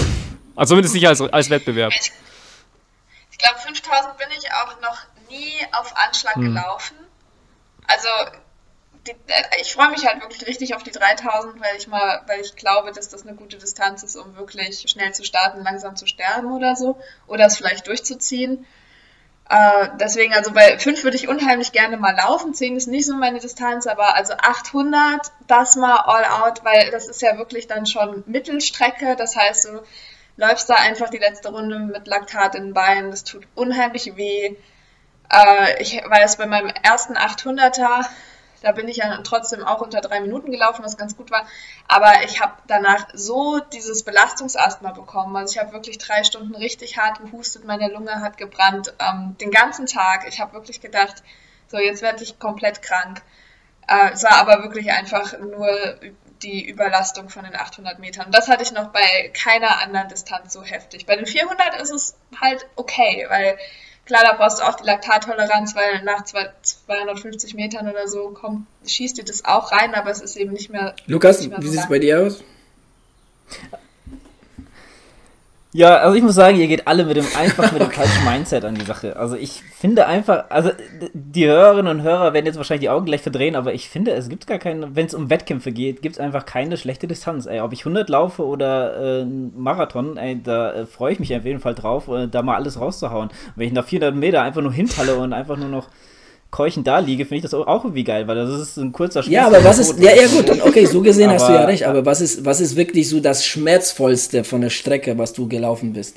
Also 0.55 0.73
zumindest 0.73 0.97
nicht 0.97 1.07
als, 1.07 1.21
als 1.21 1.51
Wettbewerb. 1.51 1.93
Ich, 1.93 2.11
ich 3.31 3.39
glaube, 3.39 3.61
5000 3.61 4.19
bin 4.19 4.27
ich 4.37 4.51
auch 4.51 4.81
noch 4.83 4.99
nie 5.31 5.53
auf 5.71 5.95
Anschlag 5.97 6.35
hm. 6.35 6.43
gelaufen. 6.43 6.97
Also 7.87 8.09
die, 9.09 9.17
ich 9.61 9.73
freue 9.73 9.91
mich 9.91 10.07
halt 10.07 10.21
wirklich 10.21 10.47
richtig 10.47 10.75
auf 10.75 10.83
die 10.83 10.91
3000, 10.91 11.61
weil 11.61 11.77
ich 11.77 11.89
mal, 11.89 12.23
weil 12.27 12.41
ich 12.41 12.57
glaube, 12.57 12.93
dass 12.93 13.09
das 13.09 13.27
eine 13.27 13.35
gute 13.35 13.59
Distanz 13.59 14.03
ist, 14.03 14.17
um 14.17 14.37
wirklich 14.37 14.85
schnell 14.89 15.13
zu 15.13 15.25
starten, 15.25 15.63
langsam 15.63 15.97
zu 15.97 16.07
sterben 16.07 16.53
oder 16.53 16.77
so, 16.77 16.99
oder 17.27 17.47
es 17.47 17.57
vielleicht 17.57 17.87
durchzuziehen. 17.87 18.67
Äh, 19.51 19.89
deswegen, 19.99 20.35
also 20.35 20.53
bei 20.53 20.79
5 20.79 21.05
würde 21.05 21.17
ich 21.17 21.29
unheimlich 21.29 21.73
gerne 21.73 21.97
mal 21.97 22.15
laufen, 22.15 22.53
10 22.53 22.77
ist 22.77 22.87
nicht 22.87 23.07
so 23.07 23.15
meine 23.15 23.39
Distanz, 23.39 23.87
aber 23.87 24.15
also 24.15 24.35
800, 24.35 25.33
das 25.47 25.77
mal 25.77 25.97
all 25.97 26.25
out, 26.25 26.65
weil 26.65 26.91
das 26.91 27.09
ist 27.09 27.23
ja 27.23 27.39
wirklich 27.39 27.67
dann 27.67 27.87
schon 27.87 28.25
Mittelstrecke, 28.27 29.17
das 29.17 29.37
heißt, 29.37 29.65
du 29.67 29.83
läufst 30.37 30.69
da 30.69 30.75
einfach 30.75 31.09
die 31.09 31.19
letzte 31.19 31.51
Runde 31.51 31.79
mit 31.79 32.07
Laktat 32.07 32.55
in 32.57 32.65
den 32.65 32.75
Beinen, 32.75 33.11
das 33.11 33.25
tut 33.25 33.47
unheimlich 33.55 34.17
weh. 34.17 34.55
Äh, 35.31 35.83
ich 35.83 35.97
weiß, 36.05 36.37
bei 36.37 36.47
meinem 36.47 36.73
ersten 36.83 37.17
800er, 37.17 38.05
da 38.63 38.73
bin 38.73 38.89
ich 38.89 38.99
ja 38.99 39.19
trotzdem 39.23 39.65
auch 39.65 39.81
unter 39.81 40.01
drei 40.01 40.21
Minuten 40.21 40.51
gelaufen, 40.51 40.85
was 40.85 40.97
ganz 40.97 41.17
gut 41.17 41.31
war. 41.31 41.47
Aber 41.87 42.25
ich 42.25 42.41
habe 42.41 42.55
danach 42.67 43.09
so 43.13 43.61
dieses 43.61 44.03
Belastungsasthma 44.03 44.93
bekommen. 44.93 45.37
Also 45.37 45.55
ich 45.55 45.61
habe 45.61 45.73
wirklich 45.73 45.99
drei 45.99 46.25
Stunden 46.25 46.55
richtig 46.55 46.99
hart 46.99 47.21
gehustet, 47.21 47.65
meine 47.65 47.89
Lunge 47.89 48.21
hat 48.21 48.37
gebrannt, 48.37 48.95
ähm, 48.99 49.37
den 49.41 49.51
ganzen 49.51 49.87
Tag. 49.87 50.27
Ich 50.29 50.41
habe 50.41 50.53
wirklich 50.53 50.81
gedacht, 50.81 51.23
so 51.69 51.79
jetzt 51.79 52.03
werde 52.03 52.23
ich 52.23 52.39
komplett 52.39 52.83
krank. 52.83 53.23
Äh, 53.87 54.11
es 54.13 54.23
war 54.23 54.37
aber 54.37 54.63
wirklich 54.63 54.91
einfach 54.91 55.39
nur 55.39 55.69
die 56.43 56.69
Überlastung 56.69 57.29
von 57.29 57.45
den 57.45 57.57
800 57.57 57.99
Metern. 57.99 58.31
Das 58.31 58.49
hatte 58.49 58.63
ich 58.63 58.73
noch 58.73 58.89
bei 58.89 59.31
keiner 59.35 59.81
anderen 59.81 60.09
Distanz 60.09 60.53
so 60.53 60.63
heftig. 60.63 61.07
Bei 61.07 61.17
den 61.17 61.27
400 61.27 61.81
ist 61.81 61.91
es 61.91 62.17
halt 62.41 62.67
okay, 62.77 63.27
weil 63.29 63.59
Klar, 64.09 64.23
da 64.25 64.33
brauchst 64.33 64.59
du 64.59 64.63
auch 64.63 64.75
die 64.77 64.87
Laktattoleranz, 64.87 65.77
weil 65.77 66.03
nach 66.03 66.25
250 66.25 67.53
Metern 67.53 67.91
oder 67.91 68.09
so 68.09 68.31
kommt, 68.31 68.67
schießt 68.87 69.19
dir 69.19 69.25
das 69.25 69.45
auch 69.45 69.71
rein, 69.71 69.95
aber 69.95 70.11
es 70.11 70.23
ist 70.23 70.37
eben 70.37 70.53
nicht 70.53 70.71
mehr. 70.71 70.97
Lukas, 71.07 71.41
nicht 71.41 71.51
mehr 71.51 71.59
wie 71.61 71.67
so 71.67 71.73
sieht 71.73 71.83
es 71.83 71.89
bei 71.91 71.99
dir 71.99 72.23
aus? 72.23 72.43
Ja, 75.79 75.99
also 75.99 76.17
ich 76.17 76.25
muss 76.25 76.35
sagen, 76.35 76.59
ihr 76.59 76.67
geht 76.67 76.89
alle 76.89 77.05
mit 77.05 77.17
dem 77.17 77.25
einfach 77.39 77.71
mit 77.71 77.81
dem 77.81 77.91
falschen 77.93 78.25
Mindset 78.25 78.65
an 78.65 78.75
die 78.75 78.85
Sache. 78.85 79.15
Also 79.15 79.37
ich 79.37 79.63
finde 79.63 80.09
einfach, 80.09 80.47
also 80.49 80.73
die 81.15 81.47
Hörerinnen 81.47 81.99
und 81.99 82.03
Hörer 82.03 82.33
werden 82.33 82.47
jetzt 82.47 82.57
wahrscheinlich 82.57 82.81
die 82.81 82.89
Augen 82.89 83.07
gleich 83.07 83.23
verdrehen, 83.23 83.55
aber 83.55 83.73
ich 83.73 83.89
finde, 83.89 84.11
es 84.11 84.29
gibt 84.29 84.49
gar 84.49 84.59
keine, 84.59 84.97
wenn 84.97 85.07
es 85.07 85.15
um 85.15 85.31
Wettkämpfe 85.31 85.71
geht, 85.71 86.03
gibt 86.03 86.17
es 86.17 86.21
einfach 86.21 86.47
keine 86.47 86.77
schlechte 86.79 87.07
Distanz. 87.07 87.47
Ey, 87.47 87.61
ob 87.61 87.73
ich 87.73 87.83
100 87.83 88.09
laufe 88.09 88.45
oder 88.45 89.21
äh, 89.21 89.25
Marathon, 89.25 90.17
ey, 90.17 90.43
da 90.43 90.73
äh, 90.73 90.85
freue 90.87 91.13
ich 91.13 91.21
mich 91.21 91.33
auf 91.37 91.45
jeden 91.45 91.61
Fall 91.61 91.77
drauf, 91.77 92.09
äh, 92.09 92.27
da 92.27 92.43
mal 92.43 92.57
alles 92.57 92.81
rauszuhauen. 92.81 93.31
wenn 93.55 93.69
ich 93.69 93.73
nach 93.73 93.85
400 93.85 94.17
Meter 94.17 94.43
einfach 94.43 94.63
nur 94.63 94.73
hinfalle 94.73 95.15
und 95.15 95.33
einfach 95.33 95.57
nur 95.57 95.69
noch 95.69 95.87
keuchend 96.51 96.87
da 96.87 96.99
liege, 96.99 97.25
finde 97.25 97.37
ich 97.37 97.43
das 97.43 97.55
auch 97.55 97.85
irgendwie 97.85 98.05
geil, 98.05 98.27
weil 98.27 98.37
das 98.37 98.61
ist 98.61 98.77
ein 98.79 98.93
kurzer 98.93 99.23
Spiel. 99.23 99.35
Ja, 99.35 99.47
aber 99.47 99.63
was 99.65 99.79
ist, 99.79 99.99
ja, 99.99 100.13
ja 100.15 100.27
gut, 100.27 100.51
okay, 100.63 100.87
so 100.87 101.03
gesehen 101.03 101.31
hast 101.31 101.49
du 101.49 101.53
ja 101.53 101.65
recht, 101.65 101.85
aber 101.85 102.07
was 102.07 102.21
ist, 102.21 102.45
was 102.45 102.61
ist 102.61 102.77
wirklich 102.77 103.09
so 103.09 103.21
das 103.21 103.45
Schmerzvollste 103.45 104.45
von 104.45 104.63
der 104.63 104.71
Strecke, 104.71 105.19
was 105.19 105.33
du 105.33 105.47
gelaufen 105.47 105.93
bist? 105.93 106.17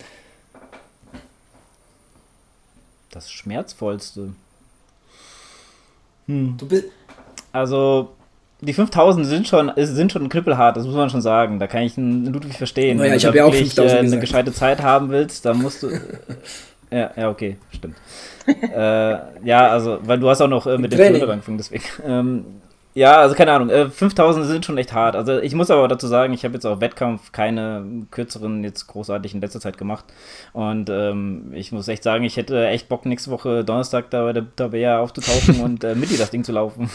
Das 3.12 3.30
Schmerzvollste? 3.30 4.34
Hm. 6.28 6.56
Du 6.58 6.66
bist... 6.66 6.86
Also, 7.52 8.12
die 8.62 8.74
5000 8.74 9.26
sind 9.26 9.48
schon, 9.48 9.72
sind 9.76 10.12
schon 10.12 10.30
knüppelhart, 10.30 10.78
das 10.78 10.86
muss 10.86 10.96
man 10.96 11.10
schon 11.10 11.22
sagen. 11.22 11.60
Da 11.60 11.68
kann 11.68 11.84
ich 11.84 11.98
einen 11.98 12.28
Ludwig 12.28 12.56
verstehen. 12.56 12.98
Naja, 12.98 13.10
Wenn 13.10 13.18
ich 13.18 13.24
du 13.24 13.28
habe 13.28 13.38
ja 13.38 13.46
auch 13.46 13.52
wirklich, 13.52 13.74
5000 13.74 13.92
äh, 13.92 14.06
eine 14.06 14.20
gescheite 14.20 14.54
Zeit 14.54 14.82
haben 14.82 15.10
willst, 15.10 15.46
dann 15.46 15.62
musst 15.62 15.84
du. 15.84 15.90
ja, 16.92 17.12
ja, 17.18 17.30
okay, 17.30 17.58
stimmt. 17.72 17.98
Äh, 18.48 19.18
ja, 19.44 19.68
also, 19.68 20.00
weil 20.04 20.20
du 20.20 20.30
hast 20.30 20.42
auch 20.42 20.48
noch 20.48 20.68
äh, 20.68 20.78
mit 20.78 20.92
dem 20.92 20.98
Training. 20.98 21.18
Flöter 21.18 21.34
angefangen, 21.34 21.58
deswegen. 21.58 21.84
Ähm, 22.06 22.46
ja, 22.94 23.22
also 23.22 23.36
keine 23.36 23.54
Ahnung, 23.54 23.70
äh, 23.70 23.90
5000 23.90 24.46
sind 24.46 24.66
schon 24.66 24.78
echt 24.78 24.92
hart. 24.92 25.16
Also 25.16 25.40
ich 25.40 25.56
muss 25.56 25.72
aber 25.72 25.88
dazu 25.88 26.08
sagen, 26.08 26.34
ich 26.34 26.44
habe 26.44 26.56
jetzt 26.56 26.66
auch 26.66 26.82
Wettkampf 26.82 27.32
keine 27.32 27.86
kürzeren 28.12 28.66
jetzt 28.66 28.88
großartig 28.88 29.34
in 29.34 29.40
letzter 29.40 29.62
Zeit 29.62 29.78
gemacht. 29.78 30.04
Und 30.52 30.90
ähm, 30.90 31.54
ich 31.54 31.72
muss 31.72 31.88
echt 31.88 32.04
sagen, 32.04 32.26
ich 32.26 32.36
hätte 32.36 32.68
echt 32.68 32.90
Bock, 32.90 33.06
nächste 33.06 33.32
Woche 33.32 33.64
Donnerstag 33.64 34.10
da 34.10 34.24
bei 34.24 34.34
der 34.34 34.46
Tabea 34.56 35.00
aufzutauchen 35.00 35.62
und 35.64 35.84
äh, 35.86 35.96
mit 35.96 36.10
dir 36.10 36.18
das 36.18 36.32
Ding 36.32 36.44
zu 36.44 36.52
laufen. 36.52 36.90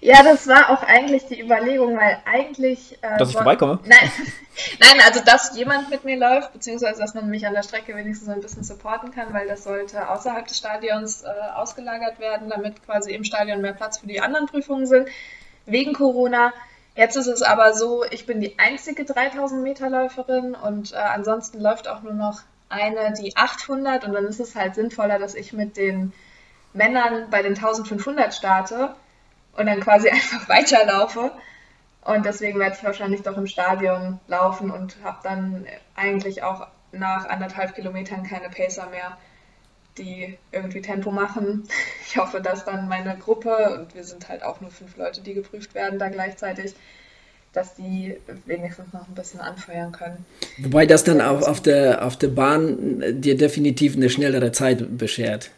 Ja, 0.00 0.22
das 0.22 0.46
war 0.46 0.70
auch 0.70 0.82
eigentlich 0.84 1.24
die 1.26 1.40
Überlegung, 1.40 1.96
weil 1.96 2.18
eigentlich. 2.24 2.98
Äh, 3.02 3.18
Dass 3.18 3.30
ich 3.30 3.34
vorbeikomme? 3.34 3.80
Nein, 3.84 4.10
nein, 4.80 5.00
also 5.06 5.20
dass 5.24 5.56
jemand 5.56 5.90
mit 5.90 6.04
mir 6.04 6.16
läuft, 6.16 6.52
beziehungsweise 6.52 7.00
dass 7.00 7.14
man 7.14 7.28
mich 7.28 7.46
an 7.46 7.54
der 7.54 7.62
Strecke 7.62 7.94
wenigstens 7.96 8.28
ein 8.28 8.40
bisschen 8.40 8.64
supporten 8.64 9.10
kann, 9.10 9.32
weil 9.32 9.48
das 9.48 9.64
sollte 9.64 10.08
außerhalb 10.08 10.46
des 10.46 10.58
Stadions 10.58 11.22
äh, 11.22 11.28
ausgelagert 11.54 12.18
werden, 12.18 12.48
damit 12.50 12.84
quasi 12.84 13.12
im 13.12 13.24
Stadion 13.24 13.60
mehr 13.60 13.72
Platz 13.72 13.98
für 13.98 14.06
die 14.06 14.20
anderen 14.20 14.46
Prüfungen 14.46 14.86
sind, 14.86 15.08
wegen 15.66 15.92
Corona. 15.92 16.52
Jetzt 16.94 17.16
ist 17.16 17.26
es 17.26 17.42
aber 17.42 17.72
so, 17.74 18.04
ich 18.10 18.26
bin 18.26 18.40
die 18.40 18.58
einzige 18.58 19.04
3000 19.04 19.62
Meter 19.62 19.88
Läuferin 19.88 20.54
und 20.54 20.92
äh, 20.92 20.96
ansonsten 20.96 21.60
läuft 21.60 21.88
auch 21.88 22.02
nur 22.02 22.12
noch 22.12 22.42
eine, 22.68 23.12
die 23.12 23.36
800 23.36 24.04
und 24.04 24.12
dann 24.12 24.24
ist 24.26 24.40
es 24.40 24.54
halt 24.54 24.74
sinnvoller, 24.74 25.18
dass 25.18 25.34
ich 25.34 25.52
mit 25.52 25.76
den 25.76 26.12
Männern 26.72 27.28
bei 27.30 27.42
den 27.42 27.54
1500 27.54 28.34
starte 28.34 28.94
und 29.56 29.66
dann 29.66 29.80
quasi 29.80 30.08
einfach 30.10 30.48
weiterlaufe. 30.48 31.32
Und 32.04 32.26
deswegen 32.26 32.58
werde 32.58 32.76
ich 32.76 32.84
wahrscheinlich 32.84 33.22
doch 33.22 33.36
im 33.36 33.46
Stadion 33.46 34.18
laufen 34.26 34.70
und 34.70 34.96
habe 35.04 35.18
dann 35.22 35.66
eigentlich 35.94 36.42
auch 36.42 36.66
nach 36.90 37.28
anderthalb 37.28 37.74
Kilometern 37.74 38.24
keine 38.24 38.48
Pacer 38.48 38.88
mehr, 38.90 39.16
die 39.98 40.36
irgendwie 40.50 40.82
Tempo 40.82 41.10
machen. 41.10 41.64
Ich 42.14 42.18
hoffe, 42.18 42.42
dass 42.42 42.66
dann 42.66 42.88
meine 42.88 43.16
Gruppe, 43.16 43.78
und 43.78 43.94
wir 43.94 44.04
sind 44.04 44.28
halt 44.28 44.42
auch 44.42 44.60
nur 44.60 44.70
fünf 44.70 44.98
Leute, 44.98 45.22
die 45.22 45.32
geprüft 45.32 45.74
werden 45.74 45.98
da 45.98 46.10
gleichzeitig, 46.10 46.74
dass 47.54 47.74
die 47.74 48.18
wenigstens 48.44 48.92
noch 48.92 49.08
ein 49.08 49.14
bisschen 49.14 49.40
anfeuern 49.40 49.92
können. 49.92 50.26
Wobei 50.58 50.84
das 50.84 51.04
dann 51.04 51.22
auch 51.22 51.40
auf 51.48 51.62
der, 51.62 52.04
auf 52.04 52.18
der 52.18 52.28
Bahn 52.28 53.00
äh, 53.00 53.14
dir 53.14 53.34
definitiv 53.34 53.96
eine 53.96 54.10
schnellere 54.10 54.52
Zeit 54.52 54.98
beschert. 54.98 55.50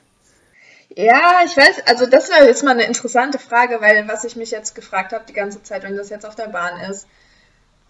Ja, 0.97 1.41
ich 1.45 1.57
weiß, 1.57 1.87
also 1.87 2.07
das 2.07 2.31
wäre 2.31 2.47
jetzt 2.47 2.63
mal 2.63 2.71
eine 2.71 2.85
interessante 2.85 3.39
Frage, 3.39 3.81
weil 3.81 4.07
was 4.07 4.25
ich 4.25 4.37
mich 4.37 4.53
jetzt 4.53 4.75
gefragt 4.75 5.13
habe 5.13 5.25
die 5.27 5.33
ganze 5.33 5.63
Zeit, 5.63 5.83
wenn 5.83 5.97
das 5.97 6.09
jetzt 6.09 6.25
auf 6.25 6.37
der 6.37 6.49
Bahn 6.49 6.79
ist, 6.89 7.09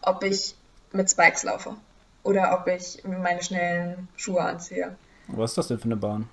ob 0.00 0.23
ich 0.25 0.54
mit 0.92 1.11
Spikes 1.11 1.42
laufe 1.42 1.76
oder 2.23 2.58
ob 2.58 2.66
ich 2.66 3.02
meine 3.04 3.42
schnellen 3.42 4.08
Schuhe 4.16 4.40
anziehe. 4.40 4.96
Was 5.28 5.50
ist 5.50 5.58
das 5.58 5.68
denn 5.68 5.78
für 5.78 5.84
eine 5.84 5.96
Bahn? 5.96 6.28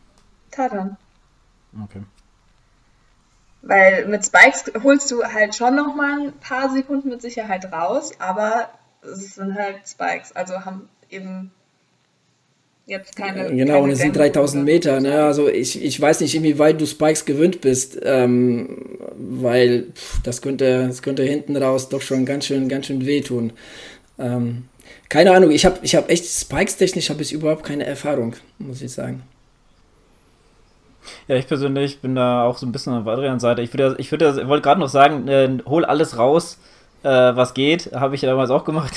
Tatan. 0.50 0.98
Okay. 1.84 2.04
Weil 3.64 4.06
mit 4.08 4.26
Spikes 4.26 4.72
holst 4.82 5.12
du 5.12 5.24
halt 5.24 5.56
schon 5.56 5.76
noch 5.76 5.94
mal 5.94 6.28
ein 6.28 6.40
paar 6.40 6.70
Sekunden 6.70 7.10
mit 7.10 7.22
Sicherheit 7.22 7.72
raus, 7.72 8.12
aber 8.20 8.70
es 9.02 9.36
sind 9.36 9.56
halt 9.56 9.88
Spikes, 9.88 10.32
also 10.32 10.64
haben 10.64 10.90
eben 11.10 11.52
jetzt 12.86 13.16
keine. 13.16 13.56
Genau, 13.56 13.74
keine 13.74 13.84
und 13.84 13.90
es 13.92 14.00
sind 14.00 14.16
Dämpfung 14.16 14.34
3000 14.34 14.64
oder 14.64 14.72
Meter. 14.72 15.00
Ne? 15.00 15.24
Also 15.24 15.48
ich, 15.48 15.84
ich 15.84 16.00
weiß 16.00 16.22
nicht, 16.22 16.36
inwieweit 16.36 16.80
du 16.80 16.86
Spikes 16.86 17.26
gewöhnt 17.26 17.62
bist, 17.62 18.00
ähm, 18.04 18.98
weil 19.18 19.88
pff, 19.94 20.22
das 20.24 20.42
könnte, 20.42 20.88
das 20.88 21.02
könnte 21.02 21.24
hinten 21.24 21.56
raus 21.58 21.90
doch 21.90 22.02
schon 22.02 22.26
ganz 22.26 22.46
schön, 22.46 22.70
ganz 22.70 22.88
schön 22.88 23.06
wehtun. 23.06 23.54
Ähm, 24.20 24.66
keine 25.10 25.32
Ahnung, 25.34 25.52
ich 25.52 25.66
habe 25.66 25.80
ich 25.82 25.96
hab 25.96 26.10
echt 26.10 26.26
Spikes 26.26 26.78
technisch 26.78 27.10
habe 27.10 27.22
ich 27.22 27.34
überhaupt 27.34 27.64
keine 27.64 27.86
Erfahrung, 27.86 28.36
muss 28.60 28.82
ich 28.82 28.92
sagen. 28.92 29.24
Ja, 31.28 31.36
ich 31.36 31.48
persönlich 31.48 32.00
bin 32.00 32.16
da 32.16 32.46
auch 32.46 32.58
so 32.58 32.66
ein 32.66 32.72
bisschen 32.72 32.94
auf 32.94 33.08
Adrians 33.08 33.42
Seite. 33.42 33.62
Ich 33.62 33.74
würde, 33.74 33.96
ich 33.98 34.12
würde, 34.12 34.48
wollte 34.48 34.64
gerade 34.64 34.80
noch 34.80 34.90
sagen, 34.90 35.28
äh, 35.28 35.50
hol 35.66 35.86
alles 35.86 36.18
raus, 36.18 36.60
äh, 37.04 37.10
was 37.10 37.54
geht. 37.54 37.92
Habe 37.94 38.16
ich 38.16 38.22
ja 38.22 38.30
damals 38.30 38.52
auch 38.52 38.66
gemacht. 38.66 38.94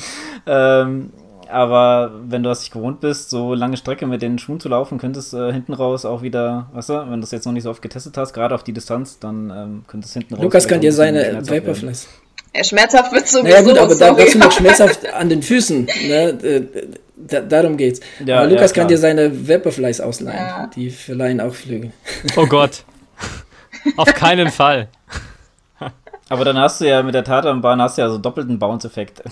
ähm, 0.46 1.10
aber 1.52 2.12
wenn 2.26 2.42
du 2.42 2.48
das 2.48 2.60
nicht 2.60 2.72
gewohnt 2.72 3.00
bist, 3.00 3.30
so 3.30 3.54
lange 3.54 3.76
Strecke 3.76 4.06
mit 4.06 4.22
den 4.22 4.38
Schuhen 4.38 4.58
zu 4.58 4.68
laufen, 4.68 4.98
könntest 4.98 5.34
äh, 5.34 5.52
hinten 5.52 5.72
raus 5.74 6.04
auch 6.04 6.22
wieder, 6.22 6.68
weißt 6.72 6.88
du, 6.88 6.94
wenn 6.94 7.12
du 7.14 7.20
das 7.20 7.30
jetzt 7.30 7.44
noch 7.44 7.52
nicht 7.52 7.64
so 7.64 7.70
oft 7.70 7.82
getestet 7.82 8.16
hast, 8.16 8.32
gerade 8.32 8.54
auf 8.54 8.64
die 8.64 8.72
Distanz, 8.72 9.18
dann 9.18 9.50
ähm, 9.50 9.84
könntest 9.86 10.14
du 10.14 10.20
hinten 10.20 10.34
raus. 10.34 10.42
Lukas 10.42 10.66
kann 10.66 10.80
dir 10.80 10.92
seine 10.92 11.20
schmerzhaft 11.24 11.50
werden. 11.50 11.66
Vaporflies. 11.66 12.08
Ja, 12.54 12.64
schmerzhaft 12.64 13.12
wird 13.12 13.28
sowieso. 13.28 13.48
Naja 13.48 13.62
gut, 13.62 13.78
aber 13.78 13.94
da, 13.94 14.12
dazu 14.12 14.38
noch 14.38 14.52
schmerzhaft 14.52 15.12
an 15.12 15.28
den 15.28 15.42
Füßen. 15.42 15.84
Ne? 16.06 16.28
Äh, 16.42 16.66
Da, 17.24 17.40
darum 17.40 17.76
geht's. 17.76 18.00
Ja, 18.26 18.40
aber 18.40 18.48
Lukas 18.48 18.72
ja, 18.72 18.76
kann 18.78 18.88
dir 18.88 18.98
seine 18.98 19.48
Vaporflies 19.48 20.00
ausleihen. 20.00 20.38
Ja. 20.38 20.66
Die 20.74 20.90
verleihen 20.90 21.40
auch 21.40 21.54
Flüge. 21.54 21.92
Oh 22.36 22.46
Gott. 22.46 22.84
Auf 23.96 24.12
keinen 24.14 24.50
Fall. 24.50 24.88
Aber 26.28 26.44
dann 26.44 26.56
hast 26.58 26.80
du 26.80 26.88
ja 26.88 27.02
mit 27.02 27.14
der 27.14 27.24
Tatanbahn 27.24 27.80
hast 27.82 27.98
du 27.98 28.02
ja 28.02 28.08
so 28.08 28.18
doppelten 28.18 28.58
Bounce-Effekt. 28.58 29.22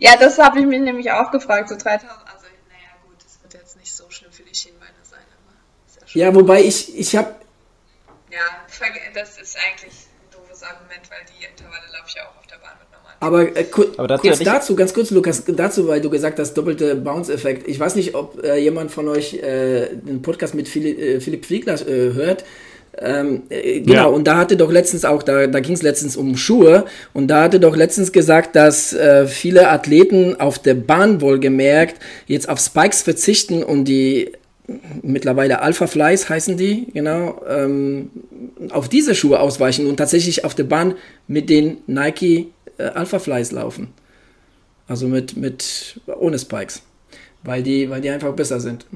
Ja, 0.00 0.16
das 0.16 0.38
habe 0.38 0.58
ich 0.60 0.66
mich 0.66 0.80
nämlich 0.80 1.10
auch 1.12 1.30
gefragt. 1.30 1.68
So 1.68 1.76
3000, 1.76 2.10
also 2.10 2.46
naja 2.68 2.96
gut, 3.04 3.16
das 3.22 3.38
wird 3.42 3.62
jetzt 3.62 3.78
nicht 3.78 3.94
so 3.94 4.04
schlimm 4.08 4.32
für 4.32 4.42
die 4.42 4.54
Schienbeine 4.54 4.92
sein, 5.02 5.20
aber 5.20 5.54
ist 5.86 6.00
ja 6.00 6.08
schon. 6.08 6.20
Ja, 6.20 6.34
wobei 6.34 6.62
ich, 6.62 6.98
ich 6.98 7.14
habe 7.14 7.34
Ja, 8.30 8.40
das 9.14 9.38
ist 9.38 9.58
eigentlich 9.58 9.92
ein 9.92 10.30
doofes 10.32 10.62
Argument, 10.62 11.02
weil 11.10 11.18
die 11.28 11.44
Intervalle 11.44 11.84
laufe 11.92 12.04
ich 12.08 12.14
ja 12.14 12.22
auch 12.22 12.38
auf 12.38 12.46
der 12.46 12.56
Bahn 12.56 12.78
mit 12.80 12.90
normalen. 12.90 13.16
Aber, 13.20 13.54
äh, 13.54 13.64
ku 13.64 13.84
Aber 13.98 14.08
dazu 14.08 14.22
kurz 14.22 14.38
dazu, 14.38 14.74
ganz 14.74 14.94
kurz, 14.94 15.10
Lukas, 15.10 15.44
dazu, 15.46 15.86
weil 15.86 16.00
du 16.00 16.08
gesagt 16.08 16.38
hast, 16.38 16.54
doppelte 16.54 16.96
Bounce-Effekt. 16.96 17.68
Ich 17.68 17.78
weiß 17.78 17.94
nicht, 17.96 18.14
ob 18.14 18.42
äh, 18.42 18.56
jemand 18.56 18.90
von 18.90 19.06
euch 19.06 19.34
äh, 19.34 19.94
den 19.94 20.22
Podcast 20.22 20.54
mit 20.54 20.66
Philipp, 20.66 20.98
äh, 20.98 21.20
Philipp 21.20 21.44
Fiegler 21.44 21.74
äh, 21.86 22.14
hört. 22.14 22.46
Ähm, 23.02 23.44
äh, 23.48 23.80
genau, 23.80 23.92
Ja. 23.94 24.04
und 24.04 24.26
da 24.26 24.36
hatte 24.36 24.56
doch 24.58 24.70
letztens 24.70 25.04
auch, 25.06 25.22
da, 25.22 25.46
da 25.46 25.60
ging 25.60 25.72
es 25.74 25.82
letztens 25.82 26.16
um 26.16 26.36
Schuhe 26.36 26.84
und 27.14 27.28
da 27.28 27.42
hatte 27.44 27.58
doch 27.58 27.74
letztens 27.74 28.12
gesagt, 28.12 28.54
dass 28.56 28.92
äh, 28.92 29.26
viele 29.26 29.70
Athleten 29.70 30.38
auf 30.38 30.58
der 30.58 30.74
Bahn 30.74 31.20
wohlgemerkt 31.22 31.96
jetzt 32.26 32.48
auf 32.48 32.58
Spikes 32.60 33.00
verzichten 33.02 33.62
und 33.62 33.86
die 33.86 34.32
mittlerweile 35.02 35.62
Alpha 35.62 35.86
Flies 35.86 36.28
heißen 36.28 36.56
die, 36.56 36.88
genau, 36.92 37.40
ähm, 37.48 38.10
auf 38.70 38.88
diese 38.88 39.14
Schuhe 39.14 39.40
ausweichen 39.40 39.86
und 39.86 39.96
tatsächlich 39.96 40.44
auf 40.44 40.54
der 40.54 40.64
Bahn 40.64 40.94
mit 41.26 41.48
den 41.48 41.78
Nike 41.86 42.48
äh, 42.78 42.82
Alpha 42.84 43.18
Flies 43.18 43.50
laufen. 43.50 43.88
Also 44.86 45.08
mit, 45.08 45.36
mit 45.36 46.00
ohne 46.18 46.38
Spikes. 46.38 46.82
Weil 47.42 47.62
die, 47.62 47.88
weil 47.88 48.00
die 48.02 48.10
einfach 48.10 48.32
besser 48.34 48.60
sind. 48.60 48.84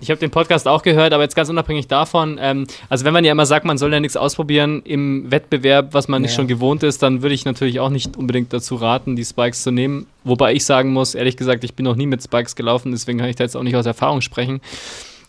Ich 0.00 0.10
habe 0.10 0.20
den 0.20 0.30
Podcast 0.30 0.68
auch 0.68 0.82
gehört, 0.82 1.12
aber 1.12 1.22
jetzt 1.22 1.34
ganz 1.34 1.48
unabhängig 1.48 1.88
davon, 1.88 2.38
ähm, 2.40 2.66
also 2.88 3.04
wenn 3.04 3.12
man 3.12 3.24
ja 3.24 3.32
immer 3.32 3.46
sagt, 3.46 3.64
man 3.64 3.78
soll 3.78 3.92
ja 3.92 4.00
nichts 4.00 4.16
ausprobieren 4.16 4.82
im 4.84 5.30
Wettbewerb, 5.30 5.94
was 5.94 6.08
man 6.08 6.22
nicht 6.22 6.32
Ja. 6.32 6.36
schon 6.36 6.48
gewohnt 6.48 6.82
ist, 6.82 7.02
dann 7.02 7.22
würde 7.22 7.34
ich 7.34 7.44
natürlich 7.44 7.80
auch 7.80 7.88
nicht 7.90 8.16
unbedingt 8.16 8.52
dazu 8.52 8.74
raten, 8.76 9.16
die 9.16 9.24
Spikes 9.24 9.62
zu 9.62 9.70
nehmen. 9.70 10.06
Wobei 10.24 10.52
ich 10.52 10.64
sagen 10.64 10.92
muss, 10.92 11.14
ehrlich 11.14 11.36
gesagt, 11.36 11.64
ich 11.64 11.74
bin 11.74 11.84
noch 11.84 11.96
nie 11.96 12.06
mit 12.06 12.22
Spikes 12.22 12.54
gelaufen, 12.56 12.92
deswegen 12.92 13.18
kann 13.18 13.28
ich 13.28 13.36
da 13.36 13.44
jetzt 13.44 13.56
auch 13.56 13.62
nicht 13.62 13.76
aus 13.76 13.86
Erfahrung 13.86 14.20
sprechen. 14.20 14.60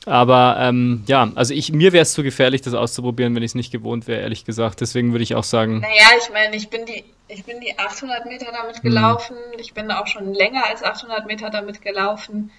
Aber 0.06 0.58
ähm, 0.60 1.04
ja, 1.08 1.32
also 1.36 1.54
ich, 1.54 1.72
mir 1.72 1.94
wäre 1.94 2.02
es 2.02 2.12
zu 2.12 2.24
gefährlich, 2.24 2.62
das 2.62 2.74
auszuprobieren, 2.74 3.34
wenn 3.36 3.44
ich 3.44 3.52
es 3.52 3.56
nicht 3.56 3.72
gewohnt 3.72 4.08
wäre, 4.08 4.22
ehrlich 4.22 4.44
gesagt. 4.44 4.82
Deswegen 4.82 5.14
würde 5.14 5.24
ich 5.24 5.36
auch 5.36 5.46
sagen, 5.46 5.80
Naja, 5.80 6.18
ich 6.22 6.30
meine, 6.34 6.56
ich 6.58 6.70
bin 6.70 6.82
die, 6.86 7.06
ich 7.30 7.46
bin 7.46 7.62
die 7.62 7.80
800 7.80 8.26
Meter 8.26 8.48
damit 8.52 8.82
gelaufen. 8.82 9.38
Ich 9.60 9.74
bin 9.74 9.90
auch 9.92 10.08
schon 10.08 10.34
länger 10.34 10.64
als 10.70 10.84
800 10.84 11.26
Meter 11.26 11.50
damit 11.50 11.82
gelaufen. 11.82 12.52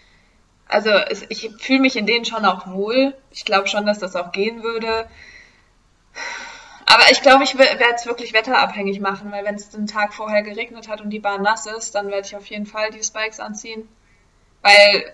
Also 0.74 0.90
es, 0.90 1.22
ich 1.28 1.52
fühle 1.60 1.78
mich 1.78 1.94
in 1.94 2.04
denen 2.04 2.24
schon 2.24 2.44
auch 2.44 2.66
wohl. 2.66 3.14
Ich 3.30 3.44
glaube 3.44 3.68
schon, 3.68 3.86
dass 3.86 4.00
das 4.00 4.16
auch 4.16 4.32
gehen 4.32 4.64
würde. 4.64 5.08
Aber 6.84 7.12
ich 7.12 7.22
glaube, 7.22 7.44
ich 7.44 7.56
werde 7.56 7.94
es 7.94 8.06
wirklich 8.06 8.32
wetterabhängig 8.32 8.98
machen, 8.98 9.30
weil 9.30 9.44
wenn 9.44 9.54
es 9.54 9.70
den 9.70 9.86
Tag 9.86 10.12
vorher 10.12 10.42
geregnet 10.42 10.88
hat 10.88 11.00
und 11.00 11.10
die 11.10 11.20
Bahn 11.20 11.42
nass 11.42 11.66
ist, 11.66 11.94
dann 11.94 12.08
werde 12.08 12.26
ich 12.26 12.34
auf 12.34 12.46
jeden 12.46 12.66
Fall 12.66 12.90
die 12.90 13.04
Spikes 13.04 13.38
anziehen. 13.38 13.88
Weil, 14.62 15.12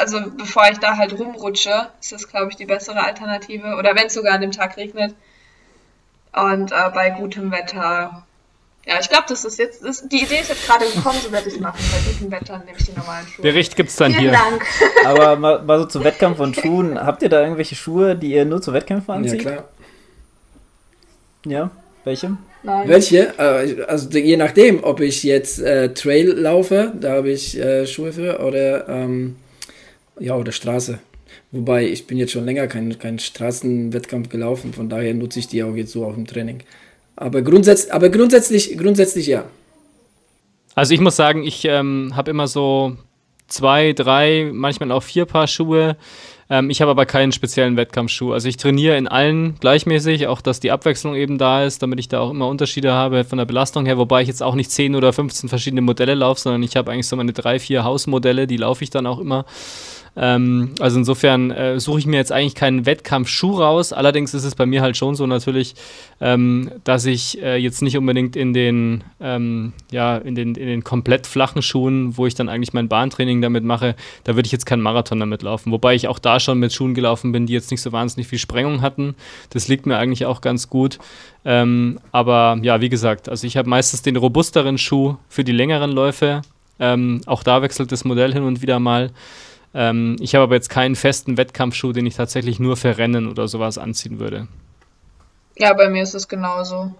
also 0.00 0.22
bevor 0.30 0.70
ich 0.70 0.78
da 0.78 0.96
halt 0.96 1.18
rumrutsche, 1.18 1.90
ist 2.00 2.12
das, 2.12 2.26
glaube 2.26 2.48
ich, 2.48 2.56
die 2.56 2.64
bessere 2.64 3.04
Alternative. 3.04 3.76
Oder 3.76 3.94
wenn 3.94 4.06
es 4.06 4.14
sogar 4.14 4.36
an 4.36 4.40
dem 4.40 4.52
Tag 4.52 4.78
regnet. 4.78 5.14
Und 6.32 6.72
äh, 6.72 6.90
bei 6.94 7.10
gutem 7.10 7.52
Wetter. 7.52 8.26
Ja, 8.88 8.98
ich 9.00 9.08
glaube, 9.10 9.24
das 9.28 9.44
ist 9.44 9.58
jetzt. 9.58 9.84
Das, 9.84 10.08
die 10.08 10.22
Idee 10.22 10.40
ist 10.40 10.48
jetzt 10.48 10.66
gerade 10.66 10.86
gekommen, 10.86 11.18
so 11.22 11.30
werde 11.30 11.46
ich 11.48 11.54
es 11.56 11.60
machen. 11.60 11.78
Bei 11.92 12.10
gutem 12.10 12.30
Wetter 12.32 12.58
nehme 12.64 12.78
ich 12.78 12.86
die 12.86 12.92
normalen 12.96 13.26
Schuhe. 13.26 13.42
Bericht 13.42 13.76
gibt 13.76 13.90
es 13.90 13.96
dann 13.96 14.12
Vielen 14.14 14.30
hier. 14.30 14.32
Dank. 14.32 14.64
Aber 15.04 15.36
mal, 15.36 15.62
mal 15.62 15.78
so 15.80 15.84
zu 15.84 16.02
Wettkampf 16.04 16.40
und 16.40 16.56
Schuhen. 16.56 16.98
Habt 16.98 17.22
ihr 17.22 17.28
da 17.28 17.42
irgendwelche 17.42 17.74
Schuhe, 17.74 18.16
die 18.16 18.32
ihr 18.32 18.46
nur 18.46 18.62
zu 18.62 18.72
Wettkämpfen 18.72 19.12
Ja, 19.12 19.16
anzieht? 19.20 19.40
klar. 19.40 19.68
Ja? 21.44 21.70
Welche? 22.04 22.36
Nein. 22.62 22.88
Welche? 22.88 23.38
Äh, 23.38 23.82
Also 23.86 24.08
je 24.10 24.36
nachdem, 24.38 24.82
ob 24.82 25.00
ich 25.00 25.22
jetzt 25.22 25.60
äh, 25.60 25.92
Trail 25.92 26.30
laufe, 26.32 26.92
da 26.98 27.12
habe 27.12 27.30
ich 27.30 27.58
äh, 27.58 27.86
Schuhe 27.86 28.12
für, 28.12 28.40
oder 28.40 28.88
ähm, 28.88 29.36
ja, 30.18 30.34
oder 30.34 30.52
Straße. 30.52 30.98
Wobei 31.52 31.84
ich 31.86 32.06
bin 32.06 32.18
jetzt 32.18 32.32
schon 32.32 32.44
länger 32.44 32.66
keinen 32.66 32.98
kein 32.98 33.18
Straßenwettkampf 33.18 34.28
gelaufen, 34.28 34.72
von 34.72 34.88
daher 34.88 35.14
nutze 35.14 35.38
ich 35.38 35.48
die 35.48 35.62
auch 35.62 35.74
jetzt 35.74 35.92
so 35.92 36.04
auch 36.04 36.16
im 36.16 36.26
Training. 36.26 36.60
Aber, 37.20 37.42
grundsätz 37.42 37.88
aber 37.90 38.10
grundsätzlich, 38.10 38.78
grundsätzlich 38.78 39.26
ja. 39.26 39.44
Also 40.76 40.94
ich 40.94 41.00
muss 41.00 41.16
sagen, 41.16 41.42
ich 41.42 41.64
ähm, 41.64 42.12
habe 42.14 42.30
immer 42.30 42.46
so 42.46 42.96
zwei, 43.48 43.92
drei, 43.92 44.50
manchmal 44.52 44.92
auch 44.92 45.02
vier 45.02 45.24
Paar 45.24 45.48
Schuhe. 45.48 45.96
Ähm, 46.48 46.70
ich 46.70 46.80
habe 46.80 46.92
aber 46.92 47.06
keinen 47.06 47.32
speziellen 47.32 47.76
Wettkampfschuh. 47.76 48.32
Also 48.32 48.48
ich 48.48 48.56
trainiere 48.56 48.96
in 48.96 49.08
allen 49.08 49.56
gleichmäßig, 49.58 50.28
auch 50.28 50.40
dass 50.40 50.60
die 50.60 50.70
Abwechslung 50.70 51.16
eben 51.16 51.38
da 51.38 51.64
ist, 51.64 51.82
damit 51.82 51.98
ich 51.98 52.06
da 52.06 52.20
auch 52.20 52.30
immer 52.30 52.46
Unterschiede 52.46 52.92
habe 52.92 53.24
von 53.24 53.38
der 53.38 53.46
Belastung 53.46 53.84
her, 53.84 53.98
wobei 53.98 54.22
ich 54.22 54.28
jetzt 54.28 54.42
auch 54.42 54.54
nicht 54.54 54.70
10 54.70 54.94
oder 54.94 55.12
15 55.12 55.48
verschiedene 55.48 55.82
Modelle 55.82 56.14
laufe, 56.14 56.40
sondern 56.40 56.62
ich 56.62 56.76
habe 56.76 56.92
eigentlich 56.92 57.08
so 57.08 57.16
meine 57.16 57.32
drei, 57.32 57.58
vier 57.58 57.82
Hausmodelle, 57.82 58.46
die 58.46 58.58
laufe 58.58 58.84
ich 58.84 58.90
dann 58.90 59.08
auch 59.08 59.18
immer. 59.18 59.44
Ähm, 60.16 60.70
also 60.80 60.98
insofern 60.98 61.50
äh, 61.50 61.78
suche 61.80 62.00
ich 62.00 62.06
mir 62.06 62.16
jetzt 62.16 62.32
eigentlich 62.32 62.54
keinen 62.54 62.86
Wettkampfschuh 62.86 63.58
raus. 63.58 63.92
Allerdings 63.92 64.34
ist 64.34 64.44
es 64.44 64.54
bei 64.54 64.66
mir 64.66 64.82
halt 64.82 64.96
schon 64.96 65.14
so 65.14 65.26
natürlich, 65.26 65.74
ähm, 66.20 66.70
dass 66.84 67.06
ich 67.06 67.40
äh, 67.42 67.56
jetzt 67.56 67.82
nicht 67.82 67.96
unbedingt 67.96 68.36
in 68.36 68.52
den, 68.52 69.04
ähm, 69.20 69.72
ja, 69.90 70.16
in 70.16 70.34
den, 70.34 70.54
in 70.54 70.66
den 70.66 70.84
komplett 70.84 71.26
flachen 71.26 71.62
Schuhen, 71.62 72.16
wo 72.16 72.26
ich 72.26 72.34
dann 72.34 72.48
eigentlich 72.48 72.72
mein 72.72 72.88
Bahntraining 72.88 73.40
damit 73.40 73.64
mache, 73.64 73.94
da 74.24 74.34
würde 74.34 74.46
ich 74.46 74.52
jetzt 74.52 74.66
keinen 74.66 74.82
Marathon 74.82 75.20
damit 75.20 75.42
laufen. 75.42 75.72
Wobei 75.72 75.94
ich 75.94 76.08
auch 76.08 76.18
da 76.18 76.40
schon 76.40 76.58
mit 76.58 76.72
Schuhen 76.72 76.94
gelaufen 76.94 77.32
bin, 77.32 77.46
die 77.46 77.52
jetzt 77.52 77.70
nicht 77.70 77.82
so 77.82 77.92
wahnsinnig 77.92 78.28
viel 78.28 78.38
Sprengung 78.38 78.82
hatten. 78.82 79.14
Das 79.50 79.68
liegt 79.68 79.86
mir 79.86 79.96
eigentlich 79.98 80.26
auch 80.26 80.40
ganz 80.40 80.68
gut. 80.68 80.98
Ähm, 81.44 81.98
aber 82.12 82.58
ja, 82.62 82.80
wie 82.80 82.88
gesagt, 82.88 83.28
also 83.28 83.46
ich 83.46 83.56
habe 83.56 83.68
meistens 83.68 84.02
den 84.02 84.16
robusteren 84.16 84.78
Schuh 84.78 85.16
für 85.28 85.44
die 85.44 85.52
längeren 85.52 85.92
Läufe. 85.92 86.42
Ähm, 86.80 87.22
auch 87.26 87.42
da 87.42 87.62
wechselt 87.62 87.90
das 87.92 88.04
Modell 88.04 88.32
hin 88.32 88.42
und 88.42 88.62
wieder 88.62 88.78
mal. 88.78 89.10
Ähm, 89.74 90.16
ich 90.20 90.34
habe 90.34 90.44
aber 90.44 90.54
jetzt 90.54 90.70
keinen 90.70 90.96
festen 90.96 91.36
Wettkampfschuh, 91.36 91.92
den 91.92 92.06
ich 92.06 92.16
tatsächlich 92.16 92.58
nur 92.58 92.76
für 92.76 92.98
Rennen 92.98 93.28
oder 93.28 93.48
sowas 93.48 93.78
anziehen 93.78 94.18
würde. 94.18 94.48
Ja, 95.56 95.72
bei 95.74 95.88
mir 95.88 96.02
ist 96.02 96.14
es 96.14 96.28
genauso. 96.28 96.94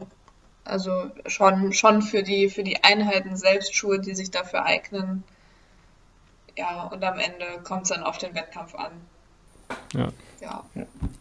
Also 0.64 1.10
schon, 1.26 1.72
schon 1.72 2.02
für, 2.02 2.22
die, 2.22 2.50
für 2.50 2.62
die 2.62 2.82
Einheiten 2.84 3.36
selbst 3.36 3.74
Schuhe, 3.74 4.00
die 4.00 4.14
sich 4.14 4.30
dafür 4.30 4.64
eignen. 4.64 5.24
Ja, 6.56 6.84
und 6.92 7.02
am 7.04 7.18
Ende 7.18 7.62
kommt 7.62 7.84
es 7.84 7.88
dann 7.90 8.02
auf 8.02 8.18
den 8.18 8.34
Wettkampf 8.34 8.74
an. 8.74 8.90
Ja. 9.94 10.12
ja. 10.42 10.64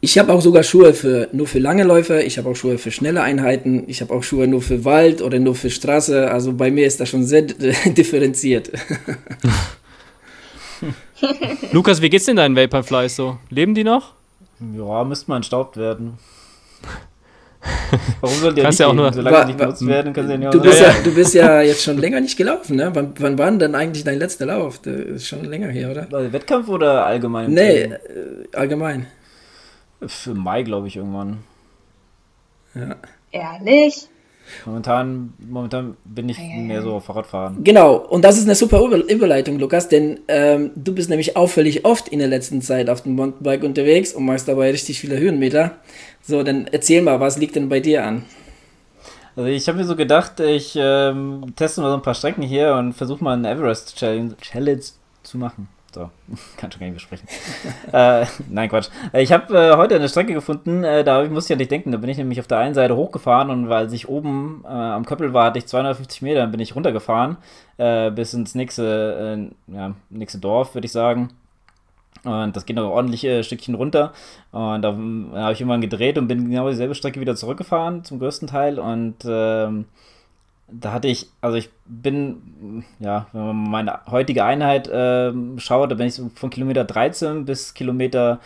Ich 0.02 0.18
habe 0.18 0.34
auch 0.34 0.42
sogar 0.42 0.64
Schuhe 0.64 0.94
für, 0.94 1.30
nur 1.32 1.48
für 1.48 1.60
lange 1.60 1.84
Läufer, 1.84 2.24
ich 2.24 2.38
habe 2.38 2.50
auch 2.50 2.56
Schuhe 2.56 2.78
für 2.78 2.92
schnelle 2.92 3.22
Einheiten, 3.22 3.84
ich 3.88 4.02
habe 4.02 4.14
auch 4.14 4.24
Schuhe 4.24 4.48
nur 4.48 4.62
für 4.62 4.84
Wald 4.84 5.22
oder 5.22 5.40
nur 5.40 5.56
für 5.56 5.70
Straße. 5.70 6.30
Also 6.30 6.54
bei 6.54 6.72
mir 6.72 6.86
ist 6.86 7.00
das 7.00 7.10
schon 7.10 7.24
sehr 7.24 7.42
differenziert. 7.86 8.72
Lukas, 11.72 12.02
wie 12.02 12.10
geht's 12.10 12.26
denn 12.26 12.36
deinen 12.36 12.56
Vaporflies 12.56 13.16
so? 13.16 13.38
Leben 13.50 13.74
die 13.76 13.84
noch? 13.84 14.14
Ja, 14.76 15.04
müsste 15.04 15.30
mal 15.30 15.38
entstaubt 15.38 15.78
werden. 15.78 16.18
Warum 18.22 18.36
soll 18.38 18.54
der 18.54 18.68
nicht 18.68 18.80
ja 18.80 18.88
auch 18.88 18.94
nur, 18.94 19.12
solange 19.12 19.38
war, 19.38 19.46
nicht 19.46 19.58
benutzt 19.58 19.86
werden, 19.86 20.14
kann 20.14 20.42
ja 20.42 20.50
du, 20.50 20.62
bist 20.62 20.80
ja, 20.80 20.94
du 21.04 21.14
bist 21.14 21.34
ja 21.34 21.62
jetzt 21.62 21.84
schon 21.84 21.98
länger 21.98 22.22
nicht 22.22 22.38
gelaufen, 22.38 22.76
ne? 22.76 22.92
Wann, 22.94 23.14
wann 23.20 23.38
war 23.38 23.52
denn 23.52 23.76
eigentlich 23.76 24.04
dein 24.04 24.20
letzter 24.20 24.46
Lauf? 24.46 24.80
Das 24.80 24.96
ist 24.96 25.28
schon 25.28 25.44
länger 25.44 25.70
her, 25.70 25.92
oder? 25.92 26.12
War 26.12 26.32
Wettkampf 26.32 26.70
oder 26.70 27.06
allgemein? 27.06 27.52
Nee, 27.52 27.84
äh, 27.84 27.98
allgemein. 28.54 29.08
Für 30.06 30.34
Mai, 30.34 30.64
glaube 30.64 30.88
ich, 30.88 30.96
irgendwann. 30.96 31.40
Ja. 32.76 32.96
Ehrlich? 33.32 34.08
Momentan, 34.66 35.34
momentan 35.40 35.98
bin 36.06 36.30
ich 36.30 36.38
mehr 36.40 36.82
so 36.82 37.00
Fahrradfahren. 37.00 37.64
Genau, 37.64 37.96
und 37.96 38.24
das 38.24 38.38
ist 38.38 38.46
eine 38.46 38.56
super 38.56 38.82
Überleitung, 38.82 39.60
Lukas, 39.60 39.90
denn 39.90 40.20
ähm, 40.28 40.72
du 40.76 40.94
bist 40.94 41.10
nämlich 41.10 41.36
auffällig 41.36 41.86
oft 41.86 42.08
in 42.10 42.20
der 42.20 42.28
letzten 42.28 42.62
Zeit 42.62 42.90
auf 42.90 43.02
dem 43.02 43.16
Mountainbike 43.16 43.64
unterwegs 43.64 44.14
und 44.14 44.26
machst 44.26 44.48
dabei 44.48 44.72
richtig 44.72 45.00
viele 45.00 45.18
Höhenmeter. 45.18 45.72
So, 46.22 46.44
dann 46.44 46.68
erzähl 46.68 47.02
mal, 47.02 47.20
was 47.20 47.38
liegt 47.38 47.56
denn 47.56 47.70
bei 47.70 47.80
dir 47.80 48.06
an? 48.06 48.26
Also 49.36 49.50
ich 49.50 49.68
habe 49.68 49.78
mir 49.78 49.86
so 49.86 49.96
gedacht, 49.96 50.40
ich 50.40 50.76
ähm, 50.76 51.54
teste 51.56 51.82
mal 51.82 51.92
so 51.92 51.96
ein 51.96 52.02
paar 52.02 52.16
Strecken 52.16 52.42
hier 52.42 52.74
und 52.74 52.94
versuche 52.94 53.24
mal 53.24 53.34
eine 53.34 53.52
Everest 53.52 53.96
Challenge, 53.96 54.36
Challenge 54.42 54.82
zu 55.22 55.38
machen. 55.38 55.68
So, 55.94 56.10
kann 56.58 56.72
schon 56.72 56.80
gar 56.80 56.88
nicht 56.88 56.94
mehr 56.94 57.00
sprechen. 57.00 57.28
äh, 57.92 58.26
nein, 58.50 58.70
Quatsch. 58.70 58.90
Äh, 59.14 59.24
ich 59.24 59.32
habe 59.32 59.58
äh, 59.58 59.76
heute 59.76 59.96
eine 59.96 60.10
Strecke 60.10 60.34
gefunden, 60.34 60.84
äh, 60.84 61.04
da 61.04 61.24
musste 61.26 61.54
ich 61.54 61.58
ja 61.58 61.60
nicht 61.60 61.72
denken. 61.72 61.92
Da 61.92 61.98
bin 61.98 62.10
ich 62.10 62.18
nämlich 62.18 62.40
auf 62.40 62.48
der 62.48 62.60
einen 62.60 62.74
Seite 62.74 62.96
hochgefahren 62.96 63.50
und 63.50 63.70
weil 63.70 63.92
ich 63.94 64.10
oben 64.10 64.64
äh, 64.66 64.68
am 64.68 65.06
Köppel 65.06 65.34
war, 65.34 65.46
hatte 65.46 65.60
ich 65.60 65.68
250 65.68 66.22
Meter, 66.22 66.42
dann 66.42 66.52
bin 66.52 66.60
ich 66.60 66.76
runtergefahren 66.76 67.38
äh, 67.78 68.12
bis 68.12 68.34
ins 68.34 68.56
nächste, 68.56 69.52
ja, 69.68 69.94
nächste 70.10 70.40
Dorf, 70.40 70.76
würde 70.76 70.86
ich 70.86 70.92
sagen. 70.92 71.30
Und 72.24 72.56
das 72.56 72.66
geht 72.66 72.76
noch 72.76 72.90
ordentlich 72.90 73.26
ein 73.26 73.44
Stückchen 73.44 73.76
runter. 73.76 74.12
Und 74.52 74.82
da 74.82 74.90
habe 74.90 75.54
ich 75.54 75.62
irgendwann 75.62 75.82
gedreht 75.82 76.18
und 76.18 76.28
bin 76.28 76.50
genau 76.50 76.68
dieselbe 76.70 76.96
Strecke 76.96 77.22
wieder 77.22 77.36
zurückgefahren, 77.36 78.04
zum 78.04 78.20
größten 78.20 78.48
Teil. 78.48 78.80
Und 78.80 79.18
ähm, 79.26 79.86
da 80.70 80.92
hatte 80.92 81.08
ich, 81.08 81.28
also 81.42 81.58
ich 81.58 81.70
bin, 81.86 82.84
ja, 83.00 83.28
wenn 83.32 83.48
man 83.48 83.70
meine 83.70 84.00
heutige 84.08 84.44
Einheit 84.44 84.88
äh, 84.88 85.32
schaut, 85.58 85.92
da 85.92 85.96
bin 85.96 86.08
ich 86.08 86.16
so 86.16 86.30
von 86.36 86.50
Kilometer 86.50 86.84
13 86.84 87.46
bis 87.46 87.74
Kilometer 87.74 88.40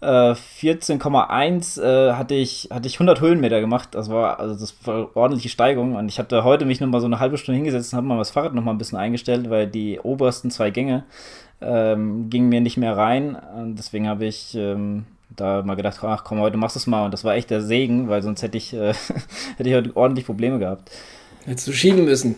äh, 0.00 0.32
14,1 0.32 1.80
äh, 1.82 2.12
hatte 2.12 2.34
ich 2.34 2.68
hatte 2.70 2.86
ich 2.86 2.96
100 2.96 3.20
Höhenmeter 3.20 3.60
gemacht. 3.60 3.90
Das 3.94 4.10
war 4.10 4.38
also 4.38 4.54
das 4.54 4.76
war 4.86 5.16
ordentliche 5.16 5.48
Steigung 5.48 5.96
und 5.96 6.08
ich 6.08 6.18
hatte 6.18 6.44
heute 6.44 6.66
mich 6.66 6.80
noch 6.80 6.88
mal 6.88 7.00
so 7.00 7.06
eine 7.06 7.20
halbe 7.20 7.38
Stunde 7.38 7.56
hingesetzt 7.56 7.92
und 7.92 7.96
habe 7.96 8.06
mal 8.06 8.18
das 8.18 8.30
Fahrrad 8.30 8.54
noch 8.54 8.62
mal 8.62 8.72
ein 8.72 8.78
bisschen 8.78 8.98
eingestellt, 8.98 9.48
weil 9.48 9.66
die 9.66 9.98
obersten 10.00 10.50
zwei 10.50 10.70
Gänge 10.70 11.04
ähm, 11.62 12.28
gingen 12.28 12.50
mir 12.50 12.60
nicht 12.60 12.76
mehr 12.76 12.96
rein 12.96 13.36
und 13.56 13.76
deswegen 13.76 14.08
habe 14.08 14.26
ich 14.26 14.54
ähm, 14.54 15.06
da 15.30 15.62
mal 15.62 15.74
gedacht, 15.76 15.98
ach 16.02 16.24
komm, 16.24 16.40
heute 16.40 16.58
machst 16.58 16.76
du 16.76 16.80
es 16.80 16.86
mal 16.86 17.06
und 17.06 17.14
das 17.14 17.24
war 17.24 17.34
echt 17.34 17.48
der 17.50 17.62
Segen, 17.62 18.08
weil 18.08 18.22
sonst 18.22 18.42
hätte 18.42 18.58
ich 18.58 18.74
äh, 18.74 18.92
hätte 19.56 19.70
ich 19.70 19.74
heute 19.74 19.96
ordentlich 19.96 20.26
Probleme 20.26 20.58
gehabt. 20.58 20.90
Hättest 21.46 21.68
du 21.68 21.72
schieben 21.72 22.04
müssen. 22.04 22.34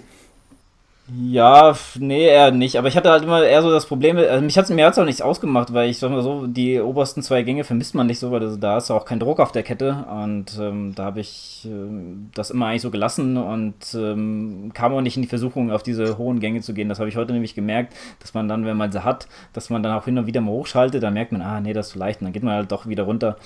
Ja, 1.11 1.75
nee, 1.99 2.27
eher 2.27 2.51
nicht. 2.51 2.77
Aber 2.77 2.89
ich 2.89 2.97
hatte 2.97 3.11
halt 3.11 3.23
immer 3.23 3.43
eher 3.43 3.63
so 3.63 3.71
das 3.71 3.87
Problem, 3.87 4.19
also 4.19 4.45
mich 4.45 4.59
hat's, 4.59 4.69
mir 4.69 4.85
hat 4.85 4.93
es 4.93 4.99
auch 4.99 5.07
nichts 5.07 5.23
ausgemacht, 5.23 5.73
weil 5.73 5.89
ich 5.89 5.99
sag 5.99 6.11
mal 6.11 6.21
so, 6.23 6.47
die 6.47 6.79
obersten 6.81 7.23
zwei 7.23 7.43
Gänge 7.43 7.65
vermisst 7.65 7.95
man 7.95 8.07
nicht 8.07 8.19
so, 8.19 8.31
weil 8.31 8.41
das, 8.41 8.61
da 8.61 8.77
ist 8.77 8.91
auch 8.91 9.07
kein 9.07 9.19
Druck 9.19 9.41
auf 9.41 9.51
der 9.51 9.63
Kette. 9.63 10.05
Und 10.11 10.59
ähm, 10.61 10.95
da 10.95 11.05
habe 11.05 11.21
ich 11.21 11.63
ähm, 11.65 12.29
das 12.35 12.51
immer 12.51 12.67
eigentlich 12.67 12.83
so 12.83 12.91
gelassen 12.91 13.39
und 13.39 13.95
ähm, 13.95 14.71
kam 14.75 14.93
auch 14.93 15.01
nicht 15.01 15.17
in 15.17 15.23
die 15.23 15.29
Versuchung, 15.29 15.71
auf 15.71 15.83
diese 15.83 16.19
hohen 16.19 16.41
Gänge 16.41 16.61
zu 16.61 16.75
gehen. 16.75 16.91
Das 16.91 16.99
habe 16.99 17.09
ich 17.09 17.17
heute 17.17 17.33
nämlich 17.33 17.55
gemerkt, 17.55 17.95
dass 18.21 18.35
man 18.35 18.47
dann, 18.47 18.67
wenn 18.67 18.77
man 18.77 18.93
sie 18.93 19.03
hat, 19.03 19.29
dass 19.55 19.71
man 19.71 19.83
dann 19.83 19.97
auch 19.97 20.05
hin 20.05 20.19
und 20.19 20.27
wieder 20.27 20.43
mal 20.43 20.53
hochschaltet, 20.53 21.03
dann 21.03 21.15
merkt 21.15 21.33
man, 21.33 21.41
ah, 21.41 21.63
nee, 21.63 21.73
das 21.73 21.87
ist 21.87 21.93
zu 21.93 21.99
leicht. 21.99 22.21
Und 22.21 22.27
dann 22.27 22.35
geht 22.35 22.43
man 22.43 22.53
halt 22.53 22.71
doch 22.71 22.87
wieder 22.87 23.05
runter. 23.05 23.39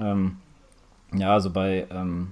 Ähm, 0.00 0.36
ja, 1.14 1.34
also 1.34 1.50
bei 1.50 1.84
ähm, 1.90 2.28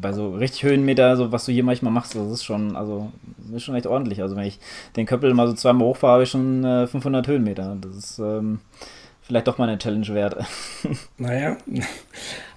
bei 0.00 0.12
so 0.12 0.30
richtig 0.30 0.62
Höhenmeter, 0.62 1.16
so 1.16 1.32
was 1.32 1.44
du 1.44 1.52
hier 1.52 1.64
manchmal 1.64 1.92
machst, 1.92 2.14
das 2.14 2.30
ist 2.30 2.44
schon, 2.44 2.76
also 2.76 3.12
ist 3.54 3.64
schon 3.64 3.74
echt 3.74 3.86
ordentlich. 3.86 4.22
Also 4.22 4.36
wenn 4.36 4.46
ich 4.46 4.58
den 4.96 5.06
Köppel 5.06 5.32
mal 5.34 5.46
so 5.46 5.54
zweimal 5.54 5.88
hochfahre, 5.88 6.14
habe 6.14 6.22
ich 6.24 6.30
schon 6.30 6.64
äh, 6.64 6.86
500 6.86 7.26
Höhenmeter. 7.26 7.76
Das 7.80 7.96
ist 7.96 8.18
ähm, 8.18 8.60
vielleicht 9.22 9.46
doch 9.46 9.58
mal 9.58 9.68
eine 9.68 9.78
Challenge 9.78 10.08
wert. 10.08 10.36
Naja. 11.18 11.56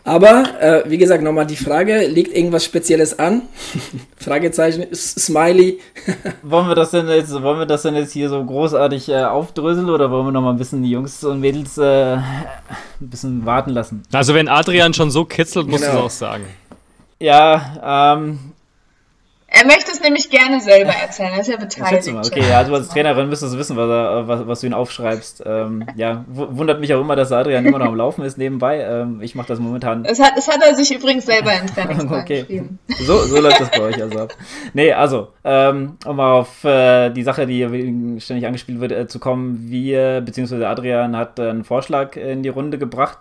Aber, 0.04 0.44
äh, 0.60 0.84
wie 0.90 0.98
gesagt, 0.98 1.24
nochmal 1.24 1.46
die 1.46 1.56
Frage, 1.56 2.08
liegt 2.08 2.36
irgendwas 2.36 2.66
Spezielles 2.66 3.20
an? 3.20 3.44
Fragezeichen, 4.18 4.88
Smiley. 4.96 5.80
wollen, 6.42 6.68
wir 6.68 6.76
das 6.76 6.92
denn 6.92 7.08
jetzt, 7.08 7.32
wollen 7.42 7.60
wir 7.60 7.66
das 7.66 7.84
denn 7.84 7.96
jetzt 7.96 8.14
hier 8.14 8.30
so 8.30 8.44
großartig 8.44 9.10
äh, 9.10 9.24
aufdröseln 9.24 9.90
oder 9.90 10.10
wollen 10.10 10.28
wir 10.28 10.32
nochmal 10.32 10.54
ein 10.54 10.58
bisschen 10.58 10.82
die 10.82 10.90
Jungs 10.90 11.24
und 11.24 11.40
Mädels 11.40 11.78
äh, 11.78 12.16
ein 12.16 12.24
bisschen 13.00 13.46
warten 13.46 13.72
lassen? 13.72 14.04
Also 14.12 14.34
wenn 14.34 14.48
Adrian 14.48 14.94
schon 14.94 15.12
so 15.12 15.26
kitzelt, 15.26 15.68
musst 15.68 15.84
genau. 15.84 15.94
du 15.94 16.00
es 16.00 16.06
auch 16.06 16.18
sagen. 16.18 16.46
Ja, 17.22 18.16
ähm. 18.16 18.40
Er 19.54 19.66
möchte 19.66 19.92
es 19.92 20.00
nämlich 20.00 20.30
gerne 20.30 20.62
selber 20.62 20.94
erzählen, 20.94 21.34
er 21.34 21.42
ist 21.42 21.50
ja 21.50 21.58
beteiligt. 21.58 22.08
Okay, 22.08 22.50
ja, 22.50 22.60
also 22.60 22.74
als 22.74 22.88
Trainerin 22.88 23.28
müsstest 23.28 23.54
du 23.54 23.58
wissen, 23.58 23.76
was, 23.76 23.90
er, 23.90 24.26
was, 24.26 24.48
was 24.48 24.62
du 24.62 24.68
ihn 24.68 24.74
aufschreibst. 24.74 25.44
Ähm, 25.46 25.86
ja, 25.98 26.24
wundert 26.30 26.80
mich 26.80 26.94
auch 26.94 27.02
immer, 27.02 27.18
dass 27.18 27.34
Adrian 27.34 27.66
immer 27.66 27.78
noch 27.78 27.88
am 27.88 27.96
Laufen 27.96 28.24
ist 28.24 28.38
nebenbei. 28.38 28.80
Ähm, 28.80 29.20
ich 29.22 29.36
mache 29.36 29.50
das 29.50 29.60
momentan. 29.60 30.06
Es 30.06 30.22
hat, 30.22 30.38
es 30.38 30.48
hat 30.48 30.62
er 30.66 30.74
sich 30.74 30.96
übrigens 30.96 31.26
selber 31.26 31.52
in 31.52 31.68
Trainingsplan 31.68 32.22
okay. 32.22 32.40
geschrieben. 32.40 32.80
So, 33.02 33.18
so 33.18 33.42
läuft 33.42 33.60
das 33.60 33.72
bei 33.72 33.82
euch 33.82 34.02
also 34.02 34.20
ab. 34.20 34.34
Nee, 34.74 34.94
also, 34.94 35.28
ähm, 35.44 35.98
um 36.06 36.20
auf 36.22 36.64
äh, 36.64 37.10
die 37.10 37.24
Sache, 37.24 37.46
die 37.46 38.20
ständig 38.22 38.48
angespielt 38.48 38.80
wird, 38.80 38.94
äh, 38.94 39.08
zu 39.08 39.20
kommen. 39.20 39.70
Wir, 39.70 40.22
beziehungsweise 40.22 40.66
Adrian 40.66 41.18
hat 41.18 41.42
einen 41.42 41.66
Vorschlag 41.66 42.16
in 42.16 42.42
die 42.42 42.50
Runde 42.50 42.78
gebracht. 42.78 43.20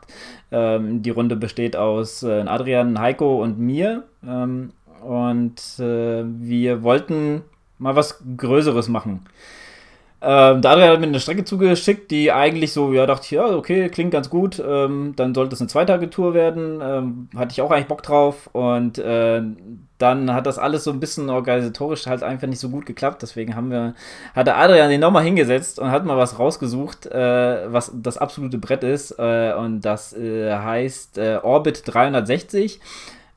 Ähm, 0.52 1.02
die 1.02 1.10
Runde 1.10 1.36
besteht 1.36 1.76
aus 1.76 2.22
äh, 2.22 2.42
Adrian, 2.42 2.98
Heiko 2.98 3.42
und 3.42 3.58
mir. 3.58 4.04
Ähm, 4.26 4.72
und 5.02 5.60
äh, 5.78 6.24
wir 6.24 6.82
wollten 6.82 7.42
mal 7.78 7.96
was 7.96 8.22
Größeres 8.36 8.88
machen. 8.88 9.20
Ähm, 10.22 10.60
der 10.60 10.72
Adrian 10.72 10.90
hat 10.90 11.00
mir 11.00 11.06
eine 11.06 11.20
Strecke 11.20 11.44
zugeschickt, 11.44 12.10
die 12.10 12.30
eigentlich 12.30 12.74
so, 12.74 12.92
ja, 12.92 13.06
dachte 13.06 13.24
ich, 13.24 13.30
ja, 13.30 13.46
okay, 13.46 13.88
klingt 13.88 14.10
ganz 14.10 14.28
gut. 14.28 14.62
Ähm, 14.64 15.14
dann 15.16 15.34
sollte 15.34 15.54
es 15.54 15.60
eine 15.60 15.68
Zweitagetour 15.68 16.34
werden. 16.34 16.80
Ähm, 16.82 17.28
hatte 17.34 17.52
ich 17.52 17.62
auch 17.62 17.70
eigentlich 17.70 17.86
Bock 17.86 18.02
drauf. 18.02 18.50
Und 18.52 18.98
äh, 18.98 19.40
dann 19.96 20.34
hat 20.34 20.46
das 20.46 20.58
alles 20.58 20.84
so 20.84 20.90
ein 20.90 21.00
bisschen 21.00 21.30
organisatorisch 21.30 22.06
halt 22.06 22.22
einfach 22.22 22.48
nicht 22.48 22.60
so 22.60 22.68
gut 22.68 22.84
geklappt. 22.84 23.22
Deswegen 23.22 23.56
haben 23.56 23.70
wir, 23.70 23.94
hat 24.34 24.46
der 24.46 24.58
Adrian 24.58 24.90
den 24.90 25.00
nochmal 25.00 25.24
hingesetzt 25.24 25.78
und 25.78 25.90
hat 25.90 26.04
mal 26.04 26.18
was 26.18 26.38
rausgesucht, 26.38 27.06
äh, 27.06 27.72
was 27.72 27.90
das 27.94 28.18
absolute 28.18 28.58
Brett 28.58 28.84
ist. 28.84 29.12
Äh, 29.18 29.54
und 29.54 29.80
das 29.82 30.12
äh, 30.12 30.54
heißt 30.54 31.16
äh, 31.16 31.38
Orbit 31.42 31.82
360. 31.86 32.78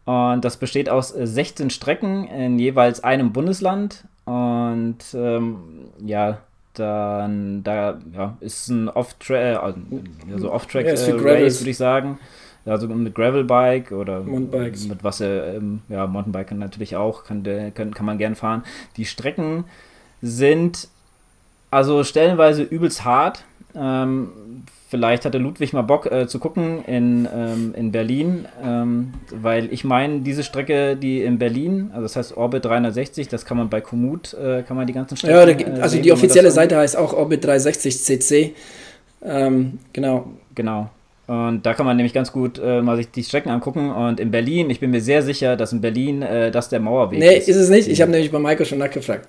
Und 0.04 0.43
das 0.43 0.58
besteht 0.58 0.89
aus 0.89 1.10
16 1.10 1.69
Strecken 1.69 2.28
in 2.28 2.60
jeweils 2.60 3.06
einem 3.06 3.32
Bundesland. 3.32 4.04
Und 4.26 4.98
ähm, 5.13 5.60
ja, 6.06 6.39
dann 6.73 7.63
da 7.63 7.99
ja, 8.13 8.38
ist 8.39 8.69
ein 8.69 8.89
Off-Track, 8.89 9.62
also 10.31 10.51
Off-Track 10.51 10.86
ja, 10.86 10.91
äh, 10.93 11.12
Race, 11.19 11.62
würde 11.62 11.69
ich 11.71 11.77
sagen. 11.77 12.19
Also 12.65 12.88
mit 12.88 13.13
Gravelbike 13.13 13.91
oder 13.91 14.21
Mountainbikes. 14.21 14.88
mit 14.88 15.03
was 15.03 15.19
ähm, 15.19 15.81
ja, 15.89 16.07
Mountainbike 16.07 16.53
natürlich 16.53 16.95
auch, 16.95 17.25
kann, 17.25 17.43
kann, 17.73 17.93
kann 17.93 18.05
man 18.05 18.17
gern 18.17 18.36
fahren. 18.36 18.63
Die 18.95 19.05
Strecken 19.05 19.65
sind 20.21 20.88
also 21.71 22.03
stellenweise 22.03 22.63
übelst 22.63 23.03
hart. 23.03 23.43
Ähm, 23.75 24.29
vielleicht 24.93 25.25
hatte 25.25 25.39
Ludwig 25.39 25.73
mal 25.73 25.82
Bock 25.82 26.06
äh, 26.12 26.27
zu 26.27 26.38
gucken 26.38 26.86
in, 26.86 27.27
ähm, 27.36 27.73
in 27.75 27.91
Berlin, 27.91 28.45
ähm, 28.63 29.13
weil 29.32 29.73
ich 29.73 29.84
meine, 29.84 30.19
diese 30.19 30.43
Strecke, 30.43 30.95
die 30.95 31.23
in 31.23 31.39
Berlin, 31.39 31.89
also 31.93 32.03
das 32.03 32.15
heißt 32.15 32.38
Orbit 32.38 32.65
360, 32.65 33.27
das 33.27 33.43
kann 33.43 33.58
man 33.58 33.71
bei 33.71 33.82
Komoot, 33.82 34.36
äh, 34.36 34.62
kann 34.62 34.77
man 34.77 34.86
die 34.86 34.93
ganzen 34.93 35.17
Strecken. 35.17 35.60
Ja, 35.60 35.65
da, 35.77 35.82
also 35.82 35.95
sehen, 35.95 36.03
die 36.03 36.12
offizielle 36.12 36.51
Seite 36.51 36.77
heißt 36.77 36.95
auch 36.95 37.12
Orbit 37.12 37.43
360 37.43 38.03
CC. 38.03 38.53
Ähm, 39.23 39.79
genau. 39.93 40.27
Genau. 40.53 40.91
Und 41.25 41.65
da 41.65 41.73
kann 41.73 41.88
man 41.88 41.97
nämlich 41.97 42.13
ganz 42.13 42.32
gut 42.32 42.62
äh, 42.63 42.84
mal 42.84 42.95
sich 42.95 43.10
die 43.10 43.23
Strecken 43.23 43.49
angucken. 43.49 43.89
Und 43.89 44.19
in 44.19 44.29
Berlin, 44.29 44.69
ich 44.69 44.79
bin 44.79 44.91
mir 44.91 45.01
sehr 45.01 45.23
sicher, 45.23 45.56
dass 45.56 45.73
in 45.73 45.82
Berlin 45.82 46.21
äh, 46.21 46.51
das 46.51 46.69
der 46.69 46.82
Mauerweg 46.82 47.17
nee, 47.17 47.38
ist. 47.38 47.47
Nee, 47.47 47.51
ist 47.51 47.60
es 47.60 47.69
nicht. 47.71 47.88
Ich 47.88 47.99
habe 47.99 48.12
nämlich 48.12 48.32
bei 48.32 48.38
Michael 48.38 48.67
schon 48.67 48.77
nachgefragt. 48.77 49.27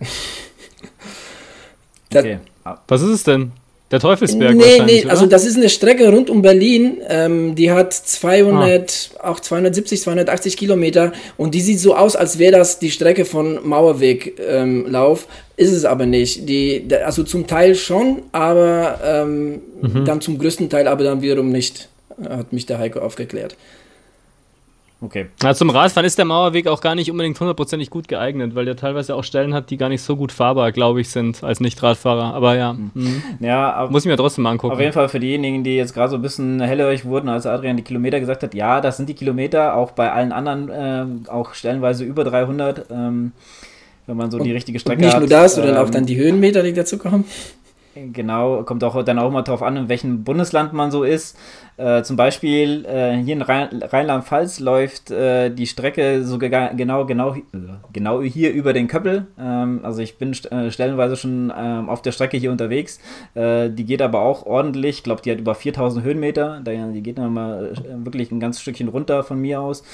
okay. 2.15 2.41
Was 2.87 3.01
ist 3.01 3.09
es 3.09 3.25
denn? 3.25 3.53
Der 3.91 4.01
Teufelsberg 4.01 4.57
Nee, 4.57 4.83
nee, 4.85 5.03
oder? 5.03 5.11
also 5.11 5.27
das 5.27 5.45
ist 5.45 5.57
eine 5.57 5.69
Strecke 5.69 6.11
rund 6.11 6.31
um 6.31 6.41
Berlin, 6.41 6.99
ähm, 7.09 7.55
die 7.55 7.71
hat 7.71 7.93
200, 7.93 9.11
ah. 9.19 9.31
auch 9.31 9.41
270, 9.41 10.01
280 10.01 10.57
Kilometer 10.57 11.13
und 11.37 11.55
die 11.55 11.61
sieht 11.61 11.81
so 11.81 11.95
aus, 11.95 12.17
als 12.17 12.39
wäre 12.39 12.53
das 12.53 12.79
die 12.79 12.91
Strecke 12.91 13.25
von 13.25 13.61
Mauerweglauf, 13.67 15.27
ähm, 15.29 15.35
ist 15.57 15.73
es 15.73 15.85
aber 15.85 16.07
nicht. 16.07 16.49
Die, 16.49 16.87
also 17.05 17.25
zum 17.25 17.47
Teil 17.47 17.75
schon, 17.75 18.23
aber 18.33 19.01
ähm, 19.05 19.61
mhm. 19.83 20.05
dann 20.07 20.21
zum 20.21 20.39
größten 20.39 20.71
Teil 20.71 20.89
aber 20.89 21.05
dann 21.05 21.21
wiederum 21.21 21.51
nicht, 21.51 21.89
hat 22.29 22.53
mich 22.53 22.65
der 22.65 22.79
Heiko 22.79 23.01
aufgeklärt. 23.01 23.55
Okay. 25.05 25.27
Ja, 25.43 25.55
zum 25.55 25.69
Radfahren 25.69 26.07
ist 26.07 26.17
der 26.17 26.25
Mauerweg 26.25 26.67
auch 26.67 26.81
gar 26.81 26.95
nicht 26.95 27.11
unbedingt 27.11 27.39
hundertprozentig 27.39 27.91
gut 27.91 28.09
geeignet, 28.09 28.55
weil 28.55 28.65
der 28.65 28.75
teilweise 28.75 29.15
auch 29.15 29.23
Stellen 29.23 29.53
hat, 29.53 29.69
die 29.69 29.77
gar 29.77 29.91
nicht 29.91 30.01
so 30.01 30.17
gut 30.17 30.33
fahrbar, 30.33 30.73
glaube 30.73 31.03
ich, 31.03 31.11
sind 31.11 31.45
als 31.45 31.61
Nicht-Radfahrer. 31.61 32.33
Aber 32.33 32.57
ja, 32.57 32.73
mhm. 32.73 32.91
mhm. 32.95 33.23
ja 33.41 33.71
aber 33.73 33.91
muss 33.91 34.05
ich 34.05 34.11
mir 34.11 34.17
trotzdem 34.17 34.45
mal 34.45 34.53
angucken. 34.53 34.73
Auf 34.73 34.81
jeden 34.81 34.95
Fall 34.95 35.11
für 35.11 35.21
diejenigen, 35.21 35.63
die 35.63 35.77
jetzt 35.77 35.93
gerade 35.93 36.11
so 36.11 36.17
ein 36.17 36.23
bisschen 36.23 36.59
hellhörig 36.61 37.05
wurden, 37.05 37.29
als 37.29 37.45
Adrian 37.45 37.77
die 37.77 37.83
Kilometer 37.83 38.19
gesagt 38.19 38.43
hat, 38.43 38.55
ja, 38.55 38.81
das 38.81 38.97
sind 38.97 39.11
die 39.11 39.15
Kilometer, 39.15 39.77
auch 39.77 39.91
bei 39.91 40.11
allen 40.11 40.33
anderen, 40.33 40.71
äh, 41.27 41.31
auch 41.31 41.53
stellenweise 41.53 42.05
über 42.05 42.25
300, 42.25 42.87
ähm, 42.91 43.33
wenn 44.07 44.17
man 44.17 44.31
so 44.31 44.39
und, 44.39 44.45
die 44.45 44.53
richtige 44.53 44.79
Strecke 44.79 45.07
hat. 45.07 45.21
Nicht 45.21 45.31
nur 45.31 45.39
das, 45.39 45.57
sondern 45.57 45.77
ähm, 45.77 45.83
auch 45.83 45.91
dann 45.91 46.07
die 46.07 46.17
Höhenmeter, 46.17 46.63
die 46.63 46.73
dazu 46.73 46.97
kommen. 46.97 47.25
Genau, 47.95 48.65
kommt 48.65 48.83
auch 48.83 49.01
dann 49.05 49.21
auch 49.21 49.31
mal 49.31 49.43
drauf 49.43 49.63
an, 49.63 49.77
in 49.77 49.89
welchem 49.89 50.25
Bundesland 50.25 50.73
man 50.73 50.91
so 50.91 51.05
ist. 51.05 51.39
Äh, 51.77 52.03
zum 52.03 52.17
Beispiel 52.17 52.85
äh, 52.87 53.17
hier 53.17 53.35
in 53.35 53.43
Rheinland-Pfalz 53.43 54.61
läuft 54.61 55.11
äh, 55.11 55.51
die 55.51 55.67
Strecke 55.67 56.25
so 56.25 56.39
genau, 56.39 57.05
genau, 57.05 57.37
genau 57.93 58.23
hier 58.23 58.53
über 58.53 58.73
den 58.73 58.89
Köppel. 58.89 59.27
Ähm, 59.39 59.81
also 59.83 60.03
ich 60.03 60.19
bin 60.19 60.35
st 60.35 60.51
äh, 60.51 60.71
stellenweise 60.71 61.17
schon 61.17 61.53
ähm, 61.57 61.89
auf 61.89 62.03
der 62.03 62.13
Strecke 62.13 62.37
hier 62.37 62.51
unterwegs. 62.51 63.01
Äh, 63.35 63.71
die 63.71 63.85
geht 63.85 64.03
aber 64.03 64.21
auch 64.21 64.45
ordentlich. 64.47 64.99
Ich 64.99 65.03
glaube, 65.05 65.23
die 65.23 65.31
hat 65.31 65.39
über 65.39 65.55
4000 65.55 66.05
Höhenmeter. 66.05 66.61
Die 66.65 67.03
geht 67.03 67.19
dann 67.19 67.33
mal 67.33 67.73
äh, 67.73 68.05
wirklich 68.05 68.31
ein 68.31 68.41
ganz 68.41 68.61
Stückchen 68.61 68.89
runter 68.89 69.23
von 69.23 69.41
mir 69.41 69.61
aus. 69.61 69.85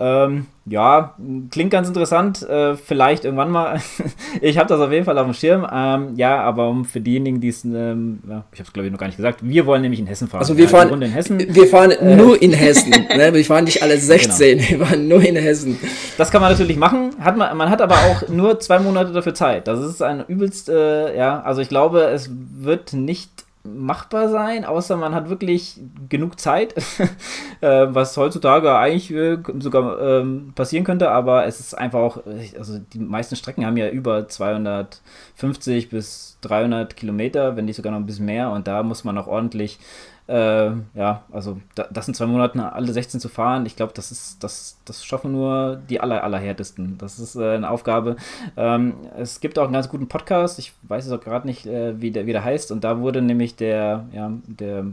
Ähm, 0.00 0.46
ja, 0.66 1.14
klingt 1.50 1.70
ganz 1.70 1.86
interessant. 1.88 2.42
Äh, 2.42 2.74
vielleicht 2.74 3.24
irgendwann 3.24 3.50
mal. 3.50 3.80
ich 4.40 4.58
habe 4.58 4.68
das 4.68 4.80
auf 4.80 4.90
jeden 4.90 5.04
Fall 5.04 5.16
auf 5.18 5.26
dem 5.26 5.34
Schirm. 5.34 5.66
Ähm, 5.72 6.14
ja, 6.16 6.40
aber 6.40 6.68
um 6.68 6.84
für 6.84 7.00
diejenigen, 7.00 7.40
die 7.40 7.48
es, 7.48 7.64
ähm, 7.64 8.20
ja, 8.28 8.44
ich 8.52 8.58
habe 8.58 8.66
es 8.66 8.72
glaube 8.72 8.86
ich 8.86 8.92
noch 8.92 8.98
gar 8.98 9.06
nicht 9.06 9.16
gesagt, 9.16 9.40
wir 9.42 9.66
wollen 9.66 9.82
nämlich 9.82 10.00
in 10.00 10.06
Hessen 10.06 10.26
fahren. 10.26 10.40
Also 10.40 10.56
wir 10.56 10.68
fahren 10.68 11.02
in 11.02 11.10
Hessen. 11.10 11.38
Wir 11.38 11.66
fahren 11.66 11.92
äh, 11.92 12.16
nur 12.16 12.40
in 12.40 12.52
Hessen. 12.52 12.90
ne? 12.90 13.32
Wir 13.32 13.44
fahren 13.44 13.64
nicht 13.64 13.82
alle 13.82 13.98
16. 13.98 14.58
Genau. 14.64 14.80
Wir 14.80 14.86
fahren 14.86 15.08
nur 15.08 15.22
in 15.22 15.36
Hessen. 15.36 15.78
Das 16.16 16.30
kann 16.30 16.40
man 16.40 16.50
natürlich 16.50 16.76
machen. 16.76 17.14
Hat 17.20 17.36
man, 17.36 17.56
man 17.56 17.70
hat 17.70 17.80
aber 17.80 17.94
auch 17.94 18.28
nur 18.28 18.58
zwei 18.60 18.78
Monate 18.78 19.12
dafür 19.12 19.34
Zeit. 19.34 19.68
Das 19.68 19.80
ist 19.80 20.02
ein 20.02 20.24
übelst, 20.26 20.68
äh, 20.68 21.16
ja, 21.16 21.40
also 21.42 21.60
ich 21.60 21.68
glaube, 21.68 22.04
es 22.04 22.30
wird 22.32 22.92
nicht 22.92 23.43
machbar 23.64 24.28
sein, 24.28 24.64
außer 24.66 24.96
man 24.96 25.14
hat 25.14 25.30
wirklich 25.30 25.80
genug 26.08 26.38
Zeit, 26.38 26.74
äh, 27.62 27.86
was 27.88 28.16
heutzutage 28.16 28.76
eigentlich 28.76 29.10
äh, 29.10 29.38
sogar 29.58 30.00
ähm, 30.00 30.52
passieren 30.54 30.84
könnte, 30.84 31.10
aber 31.10 31.46
es 31.46 31.60
ist 31.60 31.76
einfach 31.76 32.00
auch, 32.00 32.22
also 32.58 32.78
die 32.78 32.98
meisten 32.98 33.36
Strecken 33.36 33.64
haben 33.64 33.78
ja 33.78 33.88
über 33.88 34.28
250 34.28 35.88
bis 35.88 36.38
300 36.42 36.94
Kilometer, 36.94 37.56
wenn 37.56 37.64
nicht 37.64 37.76
sogar 37.76 37.92
noch 37.92 38.00
ein 38.00 38.06
bisschen 38.06 38.26
mehr 38.26 38.50
und 38.50 38.68
da 38.68 38.82
muss 38.82 39.02
man 39.02 39.16
auch 39.16 39.28
ordentlich 39.28 39.78
äh, 40.26 40.70
ja, 40.94 41.22
also 41.32 41.60
da, 41.74 41.86
das 41.92 42.08
in 42.08 42.14
zwei 42.14 42.26
Monaten 42.26 42.60
alle 42.60 42.92
16 42.92 43.20
zu 43.20 43.28
fahren, 43.28 43.66
ich 43.66 43.76
glaube, 43.76 43.92
das 43.94 44.10
ist, 44.10 44.42
das, 44.42 44.78
das 44.84 45.04
schaffen 45.04 45.32
nur 45.32 45.80
die 45.88 46.00
aller, 46.00 46.24
allerhärtesten. 46.24 46.96
Das 46.98 47.18
ist 47.18 47.36
äh, 47.36 47.56
eine 47.56 47.68
Aufgabe. 47.68 48.16
Ähm, 48.56 48.94
es 49.18 49.40
gibt 49.40 49.58
auch 49.58 49.64
einen 49.64 49.72
ganz 49.74 49.88
guten 49.88 50.08
Podcast, 50.08 50.58
ich 50.58 50.72
weiß 50.82 51.06
es 51.06 51.12
auch 51.12 51.20
gerade 51.20 51.46
nicht, 51.46 51.66
äh, 51.66 52.00
wie, 52.00 52.10
der, 52.10 52.26
wie 52.26 52.32
der 52.32 52.44
heißt, 52.44 52.72
und 52.72 52.84
da 52.84 53.00
wurde 53.00 53.20
nämlich 53.20 53.56
der, 53.56 54.06
ja, 54.12 54.30
der 54.46 54.86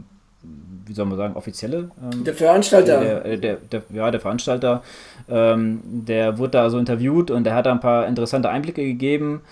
wie 0.84 0.92
soll 0.92 1.06
man 1.06 1.16
sagen, 1.16 1.36
offizielle. 1.36 1.90
Ähm, 2.02 2.24
der 2.24 2.34
Veranstalter. 2.34 3.00
Der, 3.00 3.36
der, 3.36 3.56
der, 3.56 3.82
ja, 3.92 4.10
der 4.10 4.20
Veranstalter, 4.20 4.82
ähm, 5.28 5.80
der 5.84 6.38
wurde 6.38 6.50
da 6.52 6.70
so 6.70 6.78
interviewt 6.78 7.30
und 7.30 7.44
der 7.44 7.54
hat 7.54 7.66
da 7.66 7.72
ein 7.72 7.80
paar 7.80 8.06
interessante 8.06 8.48
Einblicke 8.48 8.82
gegeben. 8.82 9.42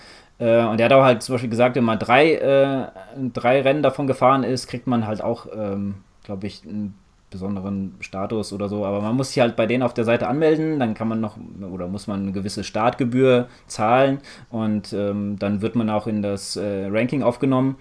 Äh, 0.41 0.65
und 0.65 0.79
er 0.79 0.85
hat 0.85 0.93
auch 0.93 1.03
halt 1.03 1.21
zum 1.21 1.35
Beispiel 1.35 1.51
gesagt, 1.51 1.75
wenn 1.75 1.83
man 1.83 1.99
drei, 1.99 2.33
äh, 2.33 2.87
drei 3.31 3.61
Rennen 3.61 3.83
davon 3.83 4.07
gefahren 4.07 4.43
ist, 4.43 4.67
kriegt 4.67 4.87
man 4.87 5.05
halt 5.05 5.21
auch, 5.23 5.45
ähm, 5.55 5.95
glaube 6.23 6.47
ich, 6.47 6.63
einen 6.67 6.95
besonderen 7.29 7.95
Status 7.99 8.51
oder 8.51 8.67
so. 8.67 8.83
Aber 8.83 9.01
man 9.01 9.15
muss 9.15 9.29
sich 9.29 9.39
halt 9.39 9.55
bei 9.55 9.67
denen 9.67 9.83
auf 9.83 9.93
der 9.93 10.03
Seite 10.03 10.27
anmelden, 10.27 10.79
dann 10.79 10.95
kann 10.95 11.07
man 11.07 11.21
noch 11.21 11.37
oder 11.71 11.87
muss 11.87 12.07
man 12.07 12.23
eine 12.23 12.31
gewisse 12.31 12.63
Startgebühr 12.63 13.47
zahlen 13.67 14.19
und 14.49 14.91
ähm, 14.93 15.37
dann 15.39 15.61
wird 15.61 15.75
man 15.75 15.89
auch 15.89 16.07
in 16.07 16.21
das 16.23 16.57
äh, 16.57 16.87
Ranking 16.87 17.23
aufgenommen. 17.23 17.77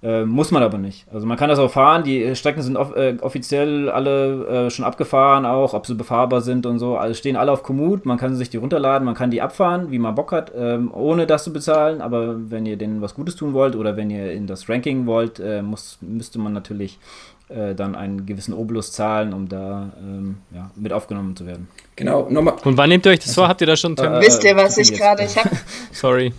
Äh, 0.00 0.24
muss 0.24 0.52
man 0.52 0.62
aber 0.62 0.78
nicht. 0.78 1.06
Also 1.12 1.26
man 1.26 1.36
kann 1.36 1.48
das 1.48 1.58
auch 1.58 1.72
fahren. 1.72 2.04
Die 2.04 2.36
Strecken 2.36 2.62
sind 2.62 2.76
off 2.76 2.94
äh, 2.94 3.16
offiziell 3.20 3.90
alle 3.90 4.66
äh, 4.66 4.70
schon 4.70 4.84
abgefahren, 4.84 5.44
auch 5.44 5.74
ob 5.74 5.86
sie 5.86 5.94
befahrbar 5.96 6.40
sind 6.40 6.66
und 6.66 6.78
so. 6.78 6.96
Also 6.96 7.14
stehen 7.14 7.34
alle 7.34 7.50
auf 7.50 7.64
Komoot. 7.64 8.06
Man 8.06 8.16
kann 8.16 8.36
sich 8.36 8.48
die 8.48 8.58
runterladen, 8.58 9.04
man 9.04 9.16
kann 9.16 9.32
die 9.32 9.42
abfahren, 9.42 9.90
wie 9.90 9.98
man 9.98 10.14
Bock 10.14 10.30
hat, 10.30 10.52
ähm, 10.56 10.92
ohne 10.94 11.26
das 11.26 11.42
zu 11.42 11.52
bezahlen. 11.52 12.00
Aber 12.00 12.36
wenn 12.48 12.64
ihr 12.64 12.76
denen 12.76 13.02
was 13.02 13.14
Gutes 13.14 13.34
tun 13.34 13.54
wollt 13.54 13.74
oder 13.74 13.96
wenn 13.96 14.08
ihr 14.08 14.30
in 14.32 14.46
das 14.46 14.68
Ranking 14.68 15.06
wollt, 15.06 15.40
äh, 15.40 15.62
muss, 15.62 15.98
müsste 16.00 16.38
man 16.38 16.52
natürlich 16.52 17.00
äh, 17.48 17.74
dann 17.74 17.96
einen 17.96 18.24
gewissen 18.24 18.54
Obolus 18.54 18.92
zahlen, 18.92 19.32
um 19.32 19.48
da 19.48 19.90
ähm, 20.00 20.36
ja, 20.54 20.70
mit 20.76 20.92
aufgenommen 20.92 21.34
zu 21.34 21.44
werden. 21.44 21.66
Genau. 21.96 22.28
Nochmal. 22.30 22.54
Und 22.62 22.76
wann 22.76 22.88
nehmt 22.88 23.04
ihr 23.04 23.10
euch 23.10 23.18
das 23.18 23.30
also, 23.30 23.40
vor? 23.40 23.48
Habt 23.48 23.60
ihr 23.62 23.66
da 23.66 23.76
schon? 23.76 23.98
Wisst 23.98 24.44
ihr, 24.44 24.54
was 24.54 24.78
ich 24.78 24.92
gerade? 24.92 25.24
Ich 25.24 25.36
habe. 25.36 25.50
Sorry. 25.92 26.32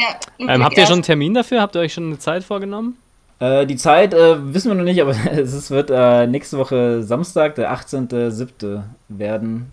Ja, 0.00 0.54
ähm, 0.54 0.64
habt 0.64 0.76
ihr 0.78 0.86
schon 0.86 0.94
einen 0.94 1.02
Termin 1.02 1.34
dafür? 1.34 1.60
Habt 1.60 1.74
ihr 1.74 1.80
euch 1.80 1.92
schon 1.92 2.06
eine 2.06 2.18
Zeit 2.18 2.44
vorgenommen? 2.44 2.96
Äh, 3.38 3.66
die 3.66 3.76
Zeit 3.76 4.14
äh, 4.14 4.54
wissen 4.54 4.70
wir 4.70 4.74
noch 4.74 4.84
nicht, 4.84 5.00
aber 5.00 5.14
es 5.32 5.70
wird 5.70 5.90
äh, 5.90 6.26
nächste 6.26 6.58
Woche 6.58 7.02
Samstag, 7.02 7.54
der 7.54 7.72
18.07. 7.72 8.82
werden. 9.08 9.72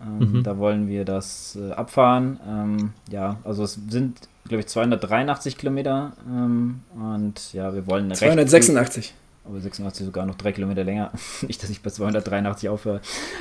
Ähm, 0.00 0.32
mhm. 0.32 0.42
Da 0.44 0.58
wollen 0.58 0.88
wir 0.88 1.04
das 1.04 1.58
äh, 1.60 1.72
abfahren. 1.72 2.38
Ähm, 2.48 2.92
ja, 3.10 3.36
also 3.44 3.64
es 3.64 3.78
sind, 3.88 4.20
glaube 4.46 4.60
ich, 4.60 4.68
283 4.68 5.58
Kilometer. 5.58 6.12
Ähm, 6.28 6.82
und 6.94 7.52
ja, 7.52 7.74
wir 7.74 7.86
wollen. 7.86 8.14
286 8.14 9.14
aber 9.48 9.60
86 9.60 10.06
sogar 10.06 10.26
noch 10.26 10.36
drei 10.36 10.52
Kilometer 10.52 10.84
länger. 10.84 11.10
Nicht, 11.46 11.62
dass 11.62 11.70
ich 11.70 11.82
bei 11.82 11.90
283 11.90 12.68
aufhöre. 12.68 13.00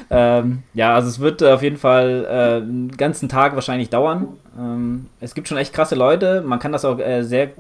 Ähm, 0.10 0.64
ja, 0.74 0.96
also 0.96 1.10
es 1.10 1.20
wird 1.20 1.44
auf 1.44 1.62
jeden 1.62 1.78
Fall 1.78 2.26
äh, 2.26 2.64
einen 2.64 2.96
ganzen 2.96 3.30
Tag 3.30 3.56
wahrscheinlich 3.56 3.90
dauern. 3.90 4.28
Ähm, 4.58 5.08
es 5.20 5.34
gibt 5.34 5.48
schon 5.48 5.58
echt 5.58 5.74
krasse 5.74 5.96
Leute. 5.96 6.42
Man 6.42 6.60
kann 6.60 6.72
das 6.72 6.86
auch 6.86 7.00
äh, 7.00 7.24
sehr 7.24 7.52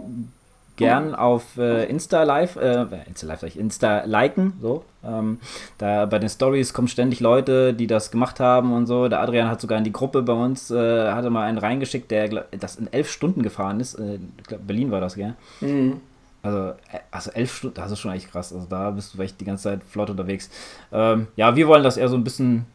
gern 0.77 1.15
auf 1.15 1.57
äh, 1.57 1.85
Insta 1.85 2.23
Live, 2.23 2.55
äh, 2.55 2.85
Insta 3.07 3.27
Live, 3.27 3.43
ich, 3.43 3.57
Insta 3.57 4.03
liken, 4.05 4.53
so. 4.61 4.85
Ähm, 5.03 5.39
da 5.77 6.05
bei 6.05 6.19
den 6.19 6.29
Stories 6.29 6.73
kommen 6.73 6.87
ständig 6.87 7.19
Leute, 7.19 7.73
die 7.73 7.87
das 7.87 8.11
gemacht 8.11 8.39
haben 8.39 8.71
und 8.73 8.85
so. 8.85 9.07
Der 9.09 9.21
Adrian 9.21 9.49
hat 9.49 9.59
sogar 9.59 9.77
in 9.79 9.83
die 9.83 9.91
Gruppe 9.91 10.21
bei 10.21 10.33
uns, 10.33 10.71
äh, 10.71 11.11
hatte 11.11 11.29
mal 11.29 11.45
einen 11.47 11.57
reingeschickt, 11.57 12.11
der 12.11 12.45
das 12.59 12.75
in 12.75 12.91
elf 12.93 13.09
Stunden 13.09 13.41
gefahren 13.41 13.79
ist. 13.79 13.95
Äh, 13.95 14.19
glaub, 14.45 14.65
Berlin 14.65 14.91
war 14.91 15.01
das, 15.01 15.15
gell? 15.15 15.33
Mhm. 15.61 15.99
Also, 16.47 16.69
äh, 16.91 16.99
also 17.11 17.31
elf 17.31 17.53
Stunden, 17.53 17.75
das 17.75 17.91
ist 17.91 17.99
schon 17.99 18.11
echt 18.11 18.31
krass. 18.31 18.53
Also 18.53 18.65
da 18.69 18.91
bist 18.91 19.13
du 19.13 19.21
echt 19.21 19.39
die 19.39 19.45
ganze 19.45 19.63
Zeit 19.63 19.81
flott 19.83 20.09
unterwegs. 20.09 20.49
Ähm, 20.91 21.27
ja, 21.35 21.55
wir 21.55 21.67
wollen 21.67 21.83
das 21.83 21.97
eher 21.97 22.07
so 22.07 22.15
ein 22.15 22.23
bisschen 22.23 22.65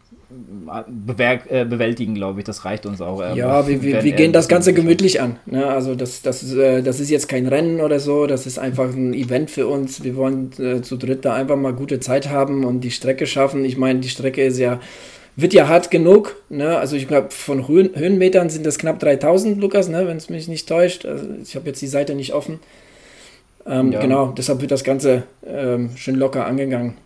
äh, 1.19 1.39
äh, 1.49 1.65
bewältigen, 1.65 2.15
glaube 2.15 2.41
ich. 2.41 2.45
Das 2.45 2.65
reicht 2.65 2.85
uns 2.85 3.01
auch. 3.01 3.23
Ähm, 3.23 3.37
ja, 3.37 3.67
wir, 3.67 3.83
wir, 3.83 4.05
wir 4.05 4.13
gehen 4.13 4.33
das 4.33 4.49
Ganze 4.49 4.75
gemütlich 4.75 5.21
an. 5.21 5.39
Ne? 5.47 5.67
Also 5.67 5.95
das, 5.95 6.23
das, 6.23 6.43
ist, 6.43 6.55
äh, 6.55 6.83
das 6.83 7.01
ist 7.01 7.11
jetzt 7.11 7.29
kein 7.29 7.47
Rennen 7.47 7.81
oder 7.81 7.99
so, 7.99 8.27
das 8.27 8.47
ist 8.47 8.59
einfach 8.59 8.93
ein 8.93 9.15
Event 9.15 9.51
für 9.51 9.67
uns. 9.67 10.05
Wir 10.05 10.17
wollen 10.17 10.51
äh, 10.59 10.83
zu 10.83 10.97
dritt 10.97 11.25
da 11.25 11.35
einfach 11.35 11.57
mal 11.57 11.73
gute 11.73 12.01
Zeit 12.01 12.29
haben 12.29 12.65
und 12.65 12.81
die 12.83 12.91
Strecke 12.91 13.27
schaffen. 13.27 13.65
Ich 13.65 13.79
meine, 13.79 14.01
die 14.01 14.09
Strecke 14.09 14.45
ist 14.45 14.59
ja 14.59 14.81
wird 15.35 15.55
ja 15.55 15.69
hart 15.69 15.91
genug. 15.91 16.37
Ne? 16.51 16.77
Also 16.77 16.97
ich 16.97 17.09
glaube, 17.09 17.31
von 17.31 17.67
Höhen, 17.67 17.91
Höhenmetern 17.95 18.51
sind 18.51 18.67
das 18.67 18.79
knapp 18.79 18.99
3000, 19.01 19.59
Lukas, 19.61 19.89
ne? 19.89 20.07
wenn 20.07 20.19
es 20.19 20.29
mich 20.29 20.49
nicht 20.49 20.69
täuscht. 20.69 21.07
Also 21.07 21.27
ich 21.43 21.57
habe 21.57 21.67
jetzt 21.69 21.81
die 21.81 21.87
Seite 21.87 22.15
nicht 22.15 22.35
offen. 22.35 22.61
Ähm, 23.67 23.93
ja. 23.93 24.01
Genau, 24.01 24.33
deshalb 24.37 24.61
wird 24.61 24.71
das 24.71 24.85
Ganze 24.85 25.25
ähm, 25.47 25.91
schön 25.97 26.17
locker 26.17 26.47
angegangen. 26.47 26.97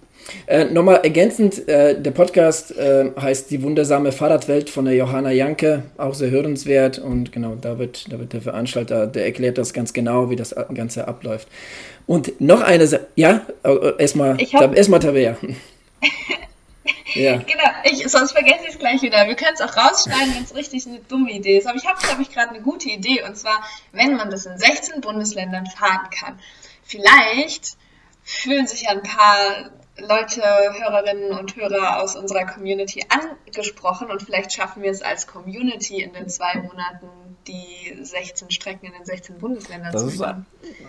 Äh, 0.47 0.65
Nochmal 0.67 1.01
ergänzend, 1.03 1.69
äh, 1.69 2.01
der 2.01 2.11
Podcast 2.11 2.77
äh, 2.77 3.11
heißt 3.21 3.51
Die 3.51 3.63
wundersame 3.63 4.13
Fahrradwelt 4.13 4.71
von 4.71 4.85
der 4.85 4.95
Johanna 4.95 5.31
Janke, 5.31 5.85
auch 5.99 6.15
sehr 6.15 6.31
hörenswert 6.31 6.99
und 6.99 7.33
genau, 7.33 7.57
da 7.61 7.79
wird, 7.79 8.13
da 8.13 8.19
wird 8.19 8.33
der 8.33 8.41
Veranstalter, 8.41 9.07
der 9.07 9.25
erklärt 9.25 9.59
das 9.59 9.73
ganz 9.73 9.93
genau, 9.93 10.31
wie 10.31 10.37
das 10.37 10.55
Ganze 10.75 11.07
abläuft. 11.07 11.49
Und 12.07 12.41
noch 12.41 12.61
eine 12.61 12.87
Sache, 12.87 13.07
ja, 13.15 13.47
äh, 13.63 13.93
erstmal 13.99 14.37
erstmal 14.75 15.01
Tabea. 15.01 15.37
ja. 17.23 17.37
Genau, 17.37 17.71
ich, 17.85 18.09
sonst 18.09 18.33
vergesse 18.33 18.61
ich 18.63 18.75
es 18.75 18.79
gleich 18.79 19.03
wieder. 19.03 19.27
Wir 19.27 19.35
können 19.35 19.55
es 19.55 19.61
auch 19.61 19.77
rausschneiden, 19.77 20.35
wenn 20.35 20.45
es 20.45 20.55
richtig 20.55 20.87
eine 20.87 21.01
dumme 21.01 21.33
Idee 21.33 21.59
ist. 21.59 21.67
Aber 21.67 21.77
ich 21.77 21.87
habe, 21.87 21.99
glaube 22.01 22.23
ich, 22.23 22.31
gerade 22.31 22.51
eine 22.51 22.61
gute 22.61 22.89
Idee. 22.89 23.23
Und 23.23 23.37
zwar, 23.37 23.63
wenn 23.93 24.17
man 24.17 24.31
das 24.31 24.47
in 24.47 24.59
16 24.59 25.01
Bundesländern 25.01 25.67
fahren 25.67 26.09
kann, 26.11 26.39
vielleicht 26.83 27.77
fühlen 28.23 28.67
sich 28.67 28.89
ein 28.89 29.03
paar 29.03 29.71
Leute, 29.99 30.43
Hörerinnen 30.43 31.39
und 31.39 31.57
Hörer 31.57 32.03
aus 32.03 32.17
unserer 32.17 32.45
Community 32.45 33.03
angesprochen 33.09 34.11
und 34.11 34.23
vielleicht 34.23 34.53
schaffen 34.53 34.83
wir 34.83 34.91
es 34.91 35.01
als 35.01 35.27
Community 35.27 36.03
in 36.03 36.13
den 36.13 36.29
zwei 36.29 36.55
Monaten 36.57 37.09
die 37.47 37.97
16 38.03 38.51
Strecken 38.51 38.87
in 38.87 38.93
den 38.93 39.05
16 39.05 39.39
Bundesländern 39.39 39.93
das 39.93 40.03
zu 40.03 40.11
fahren. 40.11 40.47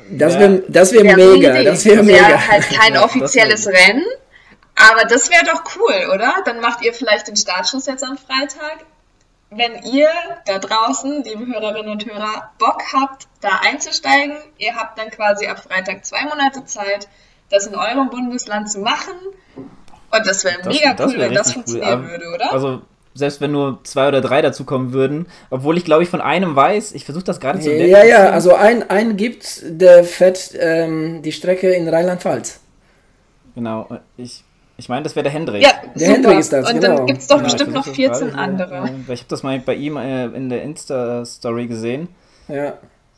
Das 0.10 0.38
wäre 0.40 0.64
wär 0.70 1.16
mega. 1.16 1.64
Das 1.64 1.86
wäre 1.86 2.06
wär 2.06 2.22
mega. 2.22 2.48
halt 2.48 2.70
kein 2.70 2.96
ja, 2.96 3.06
offizielles 3.06 3.68
Rennen, 3.68 4.06
aber 4.78 5.06
das 5.06 5.30
wäre 5.32 5.44
doch 5.46 5.64
cool, 5.76 6.14
oder? 6.14 6.36
Dann 6.46 6.62
macht 6.62 6.84
ihr 6.84 6.94
vielleicht 6.94 7.28
den 7.28 7.36
Startschuss 7.36 7.88
jetzt 7.88 8.04
am 8.04 8.18
Freitag. 8.18 8.86
Wenn 9.50 9.82
ihr 9.84 10.10
da 10.46 10.60
draußen, 10.60 11.24
liebe 11.24 11.48
Hörerinnen 11.48 11.92
und 11.92 12.06
Hörer, 12.06 12.52
Bock 12.60 12.84
habt, 12.94 13.28
da 13.42 13.62
einzusteigen, 13.64 14.36
ihr 14.58 14.76
habt 14.76 15.00
dann 15.00 15.10
quasi 15.10 15.48
ab 15.48 15.60
Freitag 15.60 16.06
zwei 16.06 16.24
Monate 16.26 16.66
Zeit, 16.66 17.08
das 17.50 17.66
in 17.66 17.76
eurem 17.76 18.10
Bundesland 18.10 18.70
zu 18.70 18.80
machen. 18.80 19.16
Und 19.56 20.28
das 20.28 20.44
wäre 20.44 20.68
mega 20.68 20.94
das, 20.94 21.12
cool, 21.12 21.20
wenn 21.20 21.34
das 21.34 21.54
funktionieren 21.54 22.04
cool. 22.04 22.10
würde, 22.12 22.26
oder? 22.36 22.52
Also 22.52 22.82
selbst 23.14 23.42
wenn 23.42 23.52
nur 23.52 23.80
zwei 23.84 24.10
oder 24.10 24.22
drei 24.22 24.42
dazukommen 24.42 24.94
würden, 24.94 25.28
obwohl 25.50 25.78
ich 25.78 25.86
glaube 25.86 26.04
ich 26.04 26.10
von 26.10 26.22
einem 26.22 26.56
weiß, 26.56 26.92
ich 26.92 27.04
versuche 27.04 27.24
das 27.24 27.40
gerade 27.40 27.60
zu 27.60 27.72
entdecken. 27.72 27.92
Ja, 27.92 28.04
ja, 28.04 28.30
also 28.30 28.54
ein, 28.54 28.90
ein 28.90 29.18
gibt, 29.18 29.62
der 29.64 30.04
fährt 30.04 30.52
ähm, 30.58 31.22
die 31.24 31.32
Strecke 31.32 31.72
in 31.72 31.90
Rheinland-Pfalz. 31.90 32.60
Genau, 33.56 33.88
ich, 34.18 34.44
ich 34.78 34.90
meine, 34.90 35.04
das 35.04 35.16
wäre 35.16 35.24
der 35.24 35.32
Hendrik. 35.32 35.64
Ja, 35.64 35.72
der 35.96 36.08
Hendrik 36.10 36.40
ist 36.40 36.54
das, 36.54 36.72
Und 36.72 36.80
genau. 36.80 36.98
dann 36.98 37.06
gibt 37.08 37.20
es 37.20 37.28
doch 37.28 37.38
genau, 37.38 37.50
bestimmt 37.50 37.74
noch 37.74 37.86
14 37.86 38.36
andere. 38.36 38.90
ich 39.08 39.20
habe 39.22 39.30
das 39.30 39.44
mal 39.44 39.60
bei 39.60 39.74
ihm 39.74 39.98
äh, 39.98 40.26
in 40.28 40.50
der 40.50 40.62
Insta-Story 40.62 41.68
gesehen. 41.68 42.10
Ja. 42.48 42.74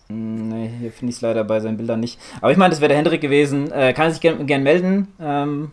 Hm, 0.07 0.47
nee, 0.47 0.71
hier 0.79 0.91
finde 0.91 1.09
ich 1.11 1.17
es 1.17 1.21
leider 1.21 1.43
bei 1.43 1.59
seinen 1.59 1.77
Bildern 1.77 1.99
nicht. 1.99 2.17
Aber 2.41 2.51
ich 2.51 2.57
meine, 2.57 2.71
das 2.71 2.79
wäre 2.79 2.87
der 2.89 2.97
Hendrik 2.97 3.21
gewesen. 3.21 3.71
Äh, 3.71 3.93
kann 3.93 4.11
sich 4.11 4.21
gerne 4.21 4.43
gern 4.45 4.63
melden. 4.63 5.09
Ähm, 5.21 5.71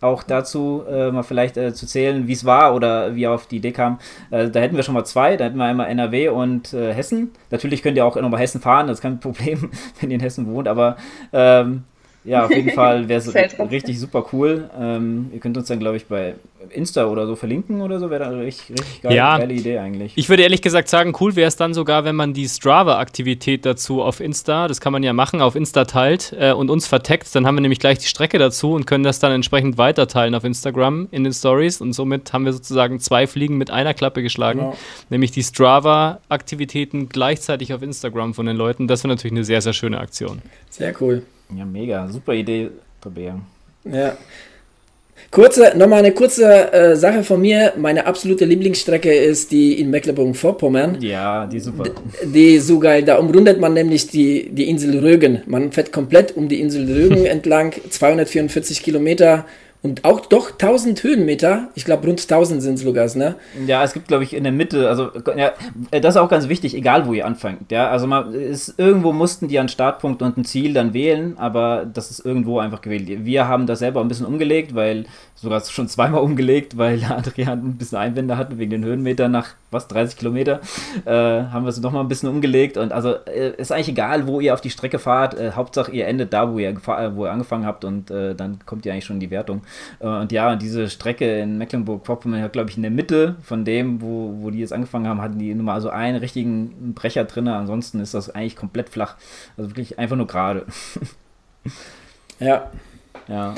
auch 0.00 0.22
dazu 0.22 0.84
äh, 0.88 1.10
mal 1.10 1.22
vielleicht 1.22 1.56
äh, 1.56 1.72
zu 1.72 1.86
zählen, 1.86 2.28
wie 2.28 2.32
es 2.32 2.44
war 2.44 2.74
oder 2.74 3.14
wie 3.14 3.24
er 3.24 3.32
auf 3.32 3.46
die 3.46 3.56
Idee 3.56 3.72
kam. 3.72 3.98
Äh, 4.30 4.50
da 4.50 4.60
hätten 4.60 4.76
wir 4.76 4.82
schon 4.82 4.94
mal 4.94 5.04
zwei. 5.04 5.36
Da 5.36 5.44
hätten 5.46 5.56
wir 5.56 5.64
einmal 5.64 5.88
NRW 5.88 6.28
und 6.28 6.72
äh, 6.72 6.92
Hessen. 6.92 7.32
Natürlich 7.50 7.82
könnt 7.82 7.96
ihr 7.96 8.04
auch 8.04 8.16
nochmal 8.16 8.40
Hessen 8.40 8.60
fahren. 8.60 8.86
Das 8.88 8.98
ist 8.98 9.02
kein 9.02 9.20
Problem, 9.20 9.70
wenn 10.00 10.10
ihr 10.10 10.16
in 10.16 10.20
Hessen 10.20 10.46
wohnt. 10.46 10.68
Aber 10.68 10.96
ähm, 11.32 11.84
ja, 12.28 12.44
auf 12.44 12.54
jeden 12.54 12.72
Fall 12.72 13.08
wäre 13.08 13.20
es 13.20 13.34
richtig 13.70 13.98
super 13.98 14.26
cool. 14.32 14.68
Ähm, 14.78 15.30
ihr 15.32 15.40
könnt 15.40 15.56
uns 15.56 15.68
dann, 15.68 15.78
glaube 15.78 15.96
ich, 15.96 16.06
bei 16.06 16.34
Insta 16.70 17.06
oder 17.06 17.26
so 17.26 17.36
verlinken 17.36 17.80
oder 17.80 17.98
so. 17.98 18.10
Wäre 18.10 18.26
eine 18.26 18.42
richtig, 18.42 18.78
richtig 18.78 19.02
geile, 19.02 19.14
ja, 19.14 19.38
geile 19.38 19.54
Idee 19.54 19.78
eigentlich. 19.78 20.12
Ich 20.16 20.28
würde 20.28 20.42
ehrlich 20.42 20.60
gesagt 20.60 20.88
sagen, 20.88 21.14
cool 21.20 21.36
wäre 21.36 21.48
es 21.48 21.56
dann 21.56 21.72
sogar, 21.72 22.04
wenn 22.04 22.16
man 22.16 22.34
die 22.34 22.46
Strava-Aktivität 22.46 23.64
dazu 23.64 24.02
auf 24.02 24.20
Insta, 24.20 24.68
das 24.68 24.80
kann 24.80 24.92
man 24.92 25.02
ja 25.02 25.14
machen, 25.14 25.40
auf 25.40 25.56
Insta 25.56 25.86
teilt 25.86 26.36
äh, 26.38 26.52
und 26.52 26.68
uns 26.68 26.86
verteckt. 26.86 27.34
Dann 27.34 27.46
haben 27.46 27.54
wir 27.54 27.62
nämlich 27.62 27.80
gleich 27.80 27.98
die 27.98 28.06
Strecke 28.06 28.38
dazu 28.38 28.72
und 28.72 28.86
können 28.86 29.04
das 29.04 29.20
dann 29.20 29.32
entsprechend 29.32 29.78
weiterteilen 29.78 30.34
auf 30.34 30.44
Instagram 30.44 31.08
in 31.10 31.24
den 31.24 31.32
Stories. 31.32 31.80
Und 31.80 31.94
somit 31.94 32.32
haben 32.34 32.44
wir 32.44 32.52
sozusagen 32.52 33.00
zwei 33.00 33.26
Fliegen 33.26 33.56
mit 33.56 33.70
einer 33.70 33.94
Klappe 33.94 34.22
geschlagen. 34.22 34.58
Genau. 34.58 34.76
Nämlich 35.08 35.30
die 35.30 35.42
Strava-Aktivitäten 35.42 37.08
gleichzeitig 37.08 37.72
auf 37.72 37.80
Instagram 37.82 38.34
von 38.34 38.44
den 38.44 38.56
Leuten. 38.56 38.86
Das 38.86 39.02
wäre 39.02 39.14
natürlich 39.14 39.32
eine 39.32 39.44
sehr, 39.44 39.62
sehr 39.62 39.72
schöne 39.72 39.98
Aktion. 39.98 40.42
Sehr 40.68 40.94
cool. 41.00 41.22
Ja, 41.56 41.64
mega. 41.64 42.08
Super 42.08 42.34
Idee, 42.34 42.70
Tabea. 43.00 43.40
Ja. 43.84 44.16
Kurze, 45.30 45.72
nochmal 45.76 45.98
eine 45.98 46.12
kurze 46.12 46.72
äh, 46.72 46.96
Sache 46.96 47.22
von 47.22 47.40
mir. 47.40 47.74
Meine 47.76 48.06
absolute 48.06 48.44
Lieblingsstrecke 48.46 49.12
ist 49.12 49.50
die 49.50 49.78
in 49.78 49.90
Mecklenburg-Vorpommern. 49.90 51.00
Ja, 51.00 51.46
die 51.46 51.60
super. 51.60 51.84
D 51.84 51.90
die 52.24 52.58
so 52.58 52.78
geil. 52.78 53.02
Da 53.02 53.18
umrundet 53.18 53.60
man 53.60 53.74
nämlich 53.74 54.06
die, 54.06 54.48
die 54.50 54.70
Insel 54.70 54.98
Rögen. 54.98 55.42
Man 55.46 55.72
fährt 55.72 55.92
komplett 55.92 56.36
um 56.36 56.48
die 56.48 56.60
Insel 56.60 56.90
Rögen 56.90 57.26
entlang, 57.26 57.74
244 57.90 58.82
Kilometer 58.82 59.44
und 59.80 60.04
auch 60.04 60.20
doch 60.20 60.50
1000 60.50 61.02
Höhenmeter. 61.04 61.68
Ich 61.76 61.84
glaube, 61.84 62.06
rund 62.06 62.20
1000 62.20 62.60
sind 62.60 62.74
es, 62.74 62.84
Lukas, 62.84 63.14
ne? 63.14 63.36
Ja, 63.66 63.84
es 63.84 63.92
gibt, 63.92 64.08
glaube 64.08 64.24
ich, 64.24 64.34
in 64.34 64.42
der 64.42 64.52
Mitte, 64.52 64.88
also, 64.88 65.10
ja, 65.36 65.52
das 65.90 66.14
ist 66.14 66.20
auch 66.20 66.28
ganz 66.28 66.48
wichtig, 66.48 66.74
egal 66.74 67.06
wo 67.06 67.12
ihr 67.12 67.24
anfangt. 67.24 67.70
Ja, 67.70 67.88
also, 67.88 68.08
man, 68.08 68.34
ist, 68.34 68.74
irgendwo 68.76 69.12
mussten 69.12 69.46
die 69.46 69.58
einen 69.58 69.68
Startpunkt 69.68 70.20
und 70.20 70.36
ein 70.36 70.44
Ziel 70.44 70.74
dann 70.74 70.94
wählen, 70.94 71.38
aber 71.38 71.86
das 71.92 72.10
ist 72.10 72.26
irgendwo 72.26 72.58
einfach 72.58 72.80
gewählt. 72.80 73.24
Wir 73.24 73.46
haben 73.46 73.66
das 73.66 73.78
selber 73.78 74.00
ein 74.00 74.08
bisschen 74.08 74.26
umgelegt, 74.26 74.74
weil 74.74 75.04
sogar 75.40 75.60
schon 75.60 75.88
zweimal 75.88 76.20
umgelegt, 76.22 76.76
weil 76.76 77.04
Adrian 77.04 77.60
ein 77.60 77.78
bisschen 77.78 77.98
Einwände 77.98 78.36
hatte 78.36 78.58
wegen 78.58 78.70
den 78.70 78.84
Höhenmetern 78.84 79.30
nach 79.30 79.54
was 79.70 79.86
30 79.88 80.18
Kilometer. 80.18 80.60
Äh, 81.04 81.12
haben 81.12 81.64
wir 81.64 81.68
es 81.68 81.80
nochmal 81.80 82.02
ein 82.02 82.08
bisschen 82.08 82.28
umgelegt 82.28 82.76
und 82.76 82.92
also 82.92 83.14
äh, 83.26 83.52
ist 83.56 83.70
eigentlich 83.70 83.90
egal, 83.90 84.26
wo 84.26 84.40
ihr 84.40 84.54
auf 84.54 84.60
die 84.60 84.70
Strecke 84.70 84.98
fahrt. 84.98 85.38
Äh, 85.38 85.52
Hauptsache 85.52 85.92
ihr 85.92 86.06
endet 86.06 86.32
da, 86.32 86.52
wo 86.52 86.58
ihr, 86.58 86.74
wo 87.14 87.26
ihr 87.26 87.30
angefangen 87.30 87.66
habt 87.66 87.84
und 87.84 88.10
äh, 88.10 88.34
dann 88.34 88.58
kommt 88.66 88.86
ihr 88.86 88.92
eigentlich 88.92 89.04
schon 89.04 89.16
in 89.16 89.20
die 89.20 89.30
Wertung. 89.30 89.62
Äh, 90.00 90.06
und 90.06 90.32
ja, 90.32 90.56
diese 90.56 90.88
Strecke 90.90 91.40
in 91.40 91.58
Mecklenburg-Vorpommern 91.58 92.42
hat, 92.42 92.52
glaube 92.52 92.70
ich, 92.70 92.76
in 92.76 92.82
der 92.82 92.90
Mitte 92.90 93.36
von 93.42 93.64
dem, 93.64 94.00
wo, 94.00 94.36
wo 94.40 94.50
die 94.50 94.58
jetzt 94.58 94.72
angefangen 94.72 95.06
haben, 95.06 95.20
hatten 95.20 95.38
die 95.38 95.54
nur 95.54 95.64
mal 95.64 95.80
so 95.80 95.90
einen 95.90 96.16
richtigen 96.16 96.94
Brecher 96.94 97.24
drin. 97.24 97.48
Ansonsten 97.48 98.00
ist 98.00 98.14
das 98.14 98.30
eigentlich 98.30 98.56
komplett 98.56 98.88
flach. 98.88 99.16
Also 99.56 99.70
wirklich 99.70 99.98
einfach 99.98 100.16
nur 100.16 100.26
gerade. 100.26 100.66
ja. 102.40 102.70
Ja. 103.28 103.54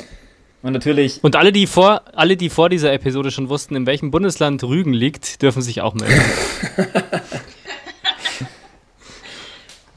Und 0.61 0.73
natürlich. 0.73 1.23
Und 1.23 1.35
alle, 1.35 1.51
die 1.51 1.65
vor, 1.65 2.03
alle, 2.13 2.37
die 2.37 2.49
vor 2.49 2.69
dieser 2.69 2.93
Episode 2.93 3.31
schon 3.31 3.49
wussten, 3.49 3.75
in 3.75 3.87
welchem 3.87 4.11
Bundesland 4.11 4.63
Rügen 4.63 4.93
liegt, 4.93 5.41
dürfen 5.41 5.63
sich 5.63 5.81
auch 5.81 5.95
melden. 5.95 6.13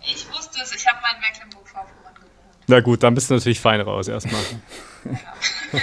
ich 0.03 0.27
wusste 0.33 0.61
es, 0.62 0.74
ich 0.74 0.87
habe 0.87 1.00
meinen 1.03 1.20
Mecklenburg-Vorpommern 1.20 2.14
gewohnt. 2.14 2.64
Na 2.66 2.81
gut, 2.81 3.03
dann 3.03 3.14
bist 3.14 3.29
du 3.31 3.35
natürlich 3.35 3.61
fein 3.61 3.83
raus 3.83 4.09
erstmal. 4.09 4.40
ja. 5.05 5.81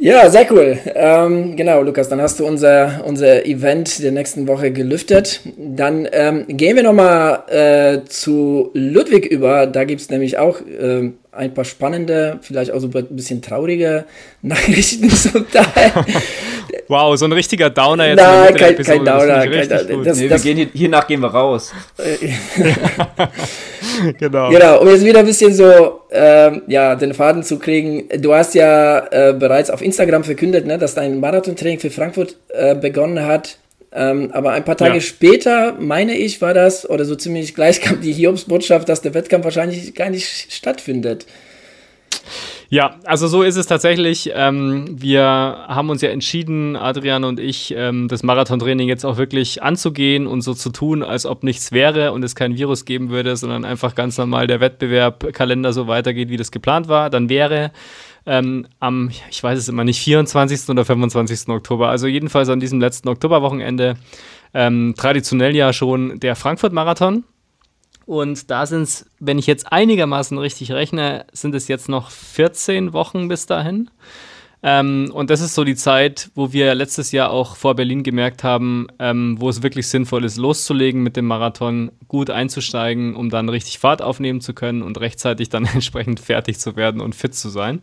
Ja, 0.00 0.30
sehr 0.30 0.46
cool. 0.52 0.78
Ähm, 0.94 1.56
genau, 1.56 1.82
Lukas, 1.82 2.08
dann 2.08 2.22
hast 2.22 2.38
du 2.38 2.46
unser, 2.46 3.02
unser 3.04 3.44
Event 3.44 4.00
der 4.00 4.12
nächsten 4.12 4.46
Woche 4.46 4.70
gelüftet. 4.70 5.40
Dann 5.56 6.08
ähm, 6.12 6.44
gehen 6.46 6.76
wir 6.76 6.84
nochmal 6.84 7.42
äh, 7.48 8.04
zu 8.08 8.70
Ludwig 8.74 9.26
über. 9.26 9.66
Da 9.66 9.82
gibt 9.82 10.00
es 10.00 10.08
nämlich 10.08 10.38
auch 10.38 10.60
äh, 10.60 11.10
ein 11.32 11.54
paar 11.54 11.64
spannende, 11.64 12.38
vielleicht 12.42 12.70
auch 12.70 12.78
so 12.78 12.88
ein 12.94 13.06
bisschen 13.10 13.42
traurige 13.42 14.04
Nachrichten 14.42 15.10
zum 15.10 15.50
Teil. 15.50 15.92
Wow, 16.88 17.16
so 17.16 17.24
ein 17.24 17.32
richtiger 17.32 17.70
Downer 17.70 18.08
jetzt. 18.08 18.20
Nein, 18.20 18.54
kein, 18.54 18.76
kein 18.76 19.04
Downer. 19.04 19.46
Kein, 19.46 19.68
das, 19.68 19.86
nee, 19.86 20.28
das, 20.28 20.44
wir 20.44 20.54
gehen, 20.54 20.70
hiernach 20.72 21.06
gehen 21.06 21.20
wir 21.20 21.28
raus. 21.28 21.72
genau. 24.18 24.50
Genau, 24.50 24.80
um 24.80 24.88
jetzt 24.88 25.04
wieder 25.04 25.20
ein 25.20 25.26
bisschen 25.26 25.54
so 25.54 26.02
ähm, 26.10 26.62
ja, 26.66 26.94
den 26.94 27.14
Faden 27.14 27.42
zu 27.42 27.58
kriegen. 27.58 28.08
Du 28.20 28.34
hast 28.34 28.54
ja 28.54 29.06
äh, 29.10 29.32
bereits 29.32 29.70
auf 29.70 29.82
Instagram 29.82 30.24
verkündet, 30.24 30.66
ne, 30.66 30.78
dass 30.78 30.94
dein 30.94 31.20
Marathontraining 31.20 31.80
für 31.80 31.90
Frankfurt 31.90 32.36
äh, 32.48 32.74
begonnen 32.74 33.24
hat. 33.24 33.58
Ähm, 33.90 34.30
aber 34.32 34.52
ein 34.52 34.64
paar 34.64 34.76
Tage 34.76 34.96
ja. 34.96 35.00
später, 35.00 35.74
meine 35.78 36.16
ich, 36.16 36.42
war 36.42 36.52
das, 36.52 36.88
oder 36.88 37.04
so 37.04 37.16
ziemlich 37.16 37.54
gleich 37.54 37.80
kam 37.80 38.00
die 38.00 38.12
Hiobsbotschaft, 38.12 38.88
dass 38.88 39.00
der 39.00 39.14
Wettkampf 39.14 39.44
wahrscheinlich 39.44 39.94
gar 39.94 40.10
nicht 40.10 40.52
stattfindet. 40.52 41.26
Ja, 42.70 42.96
also 43.04 43.28
so 43.28 43.42
ist 43.42 43.56
es 43.56 43.66
tatsächlich. 43.66 44.30
Ähm, 44.34 45.00
wir 45.00 45.24
haben 45.24 45.88
uns 45.88 46.02
ja 46.02 46.10
entschieden, 46.10 46.76
Adrian 46.76 47.24
und 47.24 47.40
ich, 47.40 47.72
ähm, 47.74 48.08
das 48.08 48.22
Marathontraining 48.22 48.88
jetzt 48.88 49.06
auch 49.06 49.16
wirklich 49.16 49.62
anzugehen 49.62 50.26
und 50.26 50.42
so 50.42 50.52
zu 50.52 50.68
tun, 50.68 51.02
als 51.02 51.24
ob 51.24 51.44
nichts 51.44 51.72
wäre 51.72 52.12
und 52.12 52.22
es 52.22 52.34
kein 52.34 52.58
Virus 52.58 52.84
geben 52.84 53.08
würde, 53.08 53.36
sondern 53.36 53.64
einfach 53.64 53.94
ganz 53.94 54.18
normal 54.18 54.46
der 54.46 54.60
Wettbewerbkalender 54.60 55.72
so 55.72 55.86
weitergeht, 55.86 56.28
wie 56.28 56.36
das 56.36 56.50
geplant 56.50 56.88
war. 56.88 57.08
Dann 57.08 57.30
wäre 57.30 57.72
ähm, 58.26 58.66
am, 58.80 59.10
ich 59.30 59.42
weiß 59.42 59.58
es 59.58 59.70
immer 59.70 59.84
nicht, 59.84 60.02
24. 60.02 60.68
oder 60.68 60.84
25. 60.84 61.48
Oktober, 61.48 61.88
also 61.88 62.06
jedenfalls 62.06 62.50
an 62.50 62.60
diesem 62.60 62.80
letzten 62.80 63.08
Oktoberwochenende, 63.08 63.96
ähm, 64.52 64.94
traditionell 64.94 65.56
ja 65.56 65.72
schon 65.72 66.20
der 66.20 66.36
Frankfurt-Marathon. 66.36 67.24
Und 68.08 68.50
da 68.50 68.64
sind 68.64 68.84
es, 68.84 69.04
wenn 69.20 69.38
ich 69.38 69.46
jetzt 69.46 69.70
einigermaßen 69.70 70.38
richtig 70.38 70.72
rechne, 70.72 71.26
sind 71.32 71.54
es 71.54 71.68
jetzt 71.68 71.90
noch 71.90 72.10
14 72.10 72.94
Wochen 72.94 73.28
bis 73.28 73.44
dahin. 73.44 73.90
Ähm, 74.62 75.10
und 75.12 75.28
das 75.28 75.42
ist 75.42 75.54
so 75.54 75.62
die 75.62 75.74
Zeit, 75.74 76.30
wo 76.34 76.50
wir 76.50 76.74
letztes 76.74 77.12
Jahr 77.12 77.28
auch 77.30 77.54
vor 77.54 77.76
Berlin 77.76 78.02
gemerkt 78.02 78.44
haben, 78.44 78.86
ähm, 78.98 79.36
wo 79.38 79.50
es 79.50 79.62
wirklich 79.62 79.88
sinnvoll 79.88 80.24
ist, 80.24 80.38
loszulegen 80.38 81.02
mit 81.02 81.18
dem 81.18 81.26
Marathon, 81.26 81.92
gut 82.08 82.30
einzusteigen, 82.30 83.14
um 83.14 83.28
dann 83.28 83.50
richtig 83.50 83.78
Fahrt 83.78 84.00
aufnehmen 84.00 84.40
zu 84.40 84.54
können 84.54 84.80
und 84.80 84.98
rechtzeitig 84.98 85.50
dann 85.50 85.66
entsprechend 85.74 86.18
fertig 86.18 86.58
zu 86.58 86.76
werden 86.76 87.02
und 87.02 87.14
fit 87.14 87.34
zu 87.34 87.50
sein. 87.50 87.82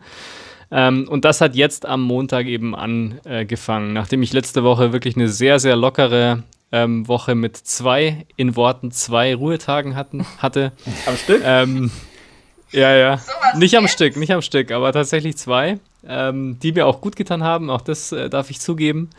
Ähm, 0.72 1.08
und 1.08 1.24
das 1.24 1.40
hat 1.40 1.56
jetzt 1.56 1.86
am 1.86 2.02
Montag 2.02 2.48
eben 2.48 2.74
angefangen, 2.74 3.94
nachdem 3.94 4.24
ich 4.24 4.34
letzte 4.34 4.64
Woche 4.64 4.92
wirklich 4.92 5.16
eine 5.18 5.30
sehr, 5.30 5.60
sehr 5.60 5.76
lockere 5.76 6.42
ähm, 6.72 7.08
Woche 7.08 7.36
mit 7.36 7.58
zwei, 7.58 8.26
in 8.36 8.56
Worten 8.56 8.92
zwei 8.92 9.36
Ruhetagen 9.36 9.96
hatten, 9.96 10.26
hatte. 10.40 10.72
Am 11.06 11.18
Stück? 11.18 11.42
Ähm, 11.44 11.92
ja, 12.72 12.96
ja. 12.96 13.18
So 13.18 13.60
nicht 13.60 13.78
am 13.78 13.88
Stück, 13.88 14.18
nicht 14.18 14.34
am 14.34 14.42
Stück, 14.42 14.72
aber 14.72 14.92
tatsächlich 14.92 15.38
zwei, 15.38 15.80
ähm, 16.06 16.60
die 16.60 16.74
mir 16.74 16.86
auch 16.86 17.00
gut 17.00 17.16
getan 17.16 17.44
haben. 17.44 17.70
Auch 17.70 17.82
das 17.82 18.12
äh, 18.12 18.30
darf 18.30 18.50
ich 18.50 18.60
zugeben. 18.60 19.10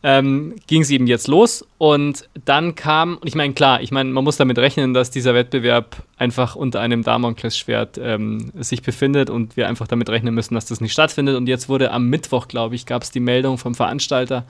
Ähm, 0.00 0.54
ging 0.68 0.82
es 0.82 0.90
eben 0.90 1.08
jetzt 1.08 1.26
los 1.26 1.66
und 1.76 2.28
dann 2.44 2.76
kam, 2.76 3.16
und 3.16 3.26
ich 3.26 3.34
meine, 3.34 3.52
klar, 3.52 3.80
ich 3.80 3.90
meine, 3.90 4.08
man 4.10 4.22
muss 4.22 4.36
damit 4.36 4.56
rechnen, 4.56 4.94
dass 4.94 5.10
dieser 5.10 5.34
Wettbewerb 5.34 6.04
einfach 6.16 6.54
unter 6.54 6.78
einem 6.78 7.02
Damoklesschwert 7.02 7.98
ähm, 8.00 8.52
sich 8.54 8.82
befindet 8.82 9.28
und 9.28 9.56
wir 9.56 9.66
einfach 9.66 9.88
damit 9.88 10.08
rechnen 10.08 10.34
müssen, 10.34 10.54
dass 10.54 10.66
das 10.66 10.80
nicht 10.80 10.92
stattfindet. 10.92 11.36
Und 11.36 11.48
jetzt 11.48 11.68
wurde 11.68 11.90
am 11.90 12.06
Mittwoch, 12.06 12.46
glaube 12.46 12.76
ich, 12.76 12.86
gab 12.86 13.02
es 13.02 13.10
die 13.10 13.18
Meldung 13.18 13.58
vom 13.58 13.74
Veranstalter 13.74 14.44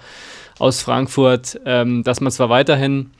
aus 0.59 0.83
Frankfurt, 0.83 1.61
ähm, 1.65 2.03
dass 2.05 2.21
man 2.21 2.33
zwar 2.33 2.49
weiterhin 2.49 3.11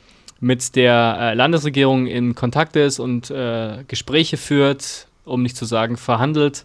mit 0.41 0.77
der 0.77 1.19
äh, 1.21 1.35
Landesregierung 1.35 2.07
in 2.07 2.35
Kontakt 2.35 2.77
ist 2.77 2.99
und 3.01 3.31
äh, 3.31 3.85
Gespräche 3.89 4.37
führt, 4.37 5.09
um 5.25 5.43
nicht 5.43 5.57
zu 5.57 5.65
sagen 5.65 5.97
verhandelt. 5.97 6.65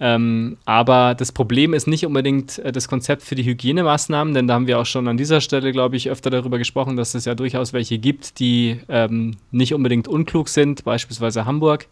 Ähm, 0.00 0.56
aber 0.64 1.14
das 1.14 1.30
Problem 1.30 1.72
ist 1.72 1.86
nicht 1.86 2.04
unbedingt 2.04 2.58
äh, 2.58 2.72
das 2.72 2.88
Konzept 2.88 3.22
für 3.22 3.36
die 3.36 3.44
Hygienemaßnahmen, 3.44 4.34
denn 4.34 4.48
da 4.48 4.54
haben 4.54 4.66
wir 4.66 4.80
auch 4.80 4.86
schon 4.86 5.06
an 5.06 5.16
dieser 5.16 5.40
Stelle, 5.40 5.70
glaube 5.70 5.96
ich, 5.96 6.10
öfter 6.10 6.30
darüber 6.30 6.58
gesprochen, 6.58 6.96
dass 6.96 7.14
es 7.14 7.24
ja 7.24 7.36
durchaus 7.36 7.72
welche 7.72 7.98
gibt, 7.98 8.40
die 8.40 8.80
ähm, 8.88 9.36
nicht 9.52 9.72
unbedingt 9.72 10.08
unklug 10.08 10.48
sind, 10.48 10.84
beispielsweise 10.84 11.46
Hamburg. 11.46 11.86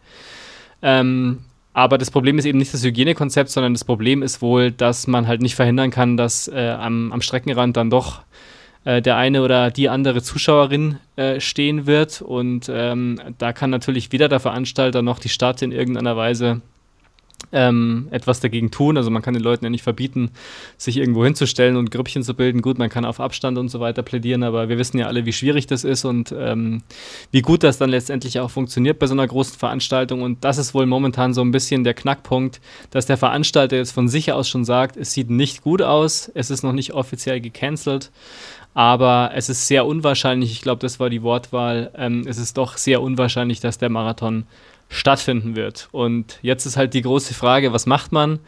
Ähm, 0.82 1.44
aber 1.74 1.98
das 1.98 2.10
Problem 2.10 2.38
ist 2.38 2.44
eben 2.44 2.58
nicht 2.58 2.74
das 2.74 2.84
Hygienekonzept, 2.84 3.50
sondern 3.50 3.72
das 3.72 3.84
Problem 3.84 4.22
ist 4.22 4.42
wohl, 4.42 4.70
dass 4.70 5.06
man 5.06 5.26
halt 5.26 5.40
nicht 5.40 5.54
verhindern 5.54 5.90
kann, 5.90 6.16
dass 6.16 6.48
äh, 6.48 6.76
am, 6.78 7.12
am 7.12 7.22
Streckenrand 7.22 7.76
dann 7.76 7.88
doch 7.88 8.22
äh, 8.84 9.00
der 9.00 9.16
eine 9.16 9.42
oder 9.42 9.70
die 9.70 9.88
andere 9.88 10.22
Zuschauerin 10.22 10.98
äh, 11.16 11.40
stehen 11.40 11.86
wird. 11.86 12.20
Und 12.20 12.70
ähm, 12.72 13.20
da 13.38 13.52
kann 13.52 13.70
natürlich 13.70 14.12
weder 14.12 14.28
der 14.28 14.40
Veranstalter 14.40 15.02
noch 15.02 15.18
die 15.18 15.28
Stadt 15.30 15.62
in 15.62 15.72
irgendeiner 15.72 16.16
Weise 16.16 16.60
ähm, 17.52 18.08
etwas 18.10 18.40
dagegen 18.40 18.70
tun. 18.70 18.96
Also 18.96 19.10
man 19.10 19.22
kann 19.22 19.34
den 19.34 19.42
Leuten 19.42 19.64
ja 19.64 19.70
nicht 19.70 19.82
verbieten, 19.82 20.30
sich 20.76 20.96
irgendwo 20.96 21.24
hinzustellen 21.24 21.76
und 21.76 21.90
Grüppchen 21.90 22.22
zu 22.22 22.34
bilden. 22.34 22.62
Gut, 22.62 22.78
man 22.78 22.88
kann 22.88 23.04
auf 23.04 23.20
Abstand 23.20 23.58
und 23.58 23.68
so 23.68 23.80
weiter 23.80 24.02
plädieren, 24.02 24.42
aber 24.42 24.68
wir 24.68 24.78
wissen 24.78 24.98
ja 24.98 25.06
alle, 25.06 25.26
wie 25.26 25.32
schwierig 25.32 25.66
das 25.66 25.84
ist 25.84 26.04
und 26.04 26.34
ähm, 26.36 26.82
wie 27.30 27.42
gut 27.42 27.62
das 27.62 27.78
dann 27.78 27.90
letztendlich 27.90 28.40
auch 28.40 28.50
funktioniert 28.50 28.98
bei 28.98 29.06
so 29.06 29.14
einer 29.14 29.26
großen 29.26 29.58
Veranstaltung. 29.58 30.22
Und 30.22 30.44
das 30.44 30.58
ist 30.58 30.74
wohl 30.74 30.86
momentan 30.86 31.34
so 31.34 31.42
ein 31.42 31.50
bisschen 31.50 31.84
der 31.84 31.94
Knackpunkt, 31.94 32.60
dass 32.90 33.06
der 33.06 33.16
Veranstalter 33.16 33.76
jetzt 33.76 33.92
von 33.92 34.08
sich 34.08 34.32
aus 34.32 34.48
schon 34.48 34.64
sagt, 34.64 34.96
es 34.96 35.12
sieht 35.12 35.30
nicht 35.30 35.62
gut 35.62 35.82
aus, 35.82 36.30
es 36.34 36.50
ist 36.50 36.62
noch 36.62 36.72
nicht 36.72 36.94
offiziell 36.94 37.40
gecancelt. 37.40 38.10
Aber 38.74 39.32
es 39.34 39.50
ist 39.50 39.68
sehr 39.68 39.84
unwahrscheinlich, 39.84 40.52
ich 40.52 40.62
glaube, 40.62 40.80
das 40.80 40.98
war 40.98 41.10
die 41.10 41.22
Wortwahl, 41.22 41.90
ähm, 41.94 42.24
es 42.26 42.38
ist 42.38 42.56
doch 42.56 42.78
sehr 42.78 43.02
unwahrscheinlich, 43.02 43.60
dass 43.60 43.76
der 43.76 43.90
Marathon 43.90 44.46
stattfinden 44.92 45.56
wird. 45.56 45.88
Und 45.90 46.38
jetzt 46.42 46.66
ist 46.66 46.76
halt 46.76 46.92
die 46.92 47.00
große 47.00 47.32
Frage, 47.32 47.72
was 47.72 47.86
macht 47.86 48.12
man? 48.12 48.38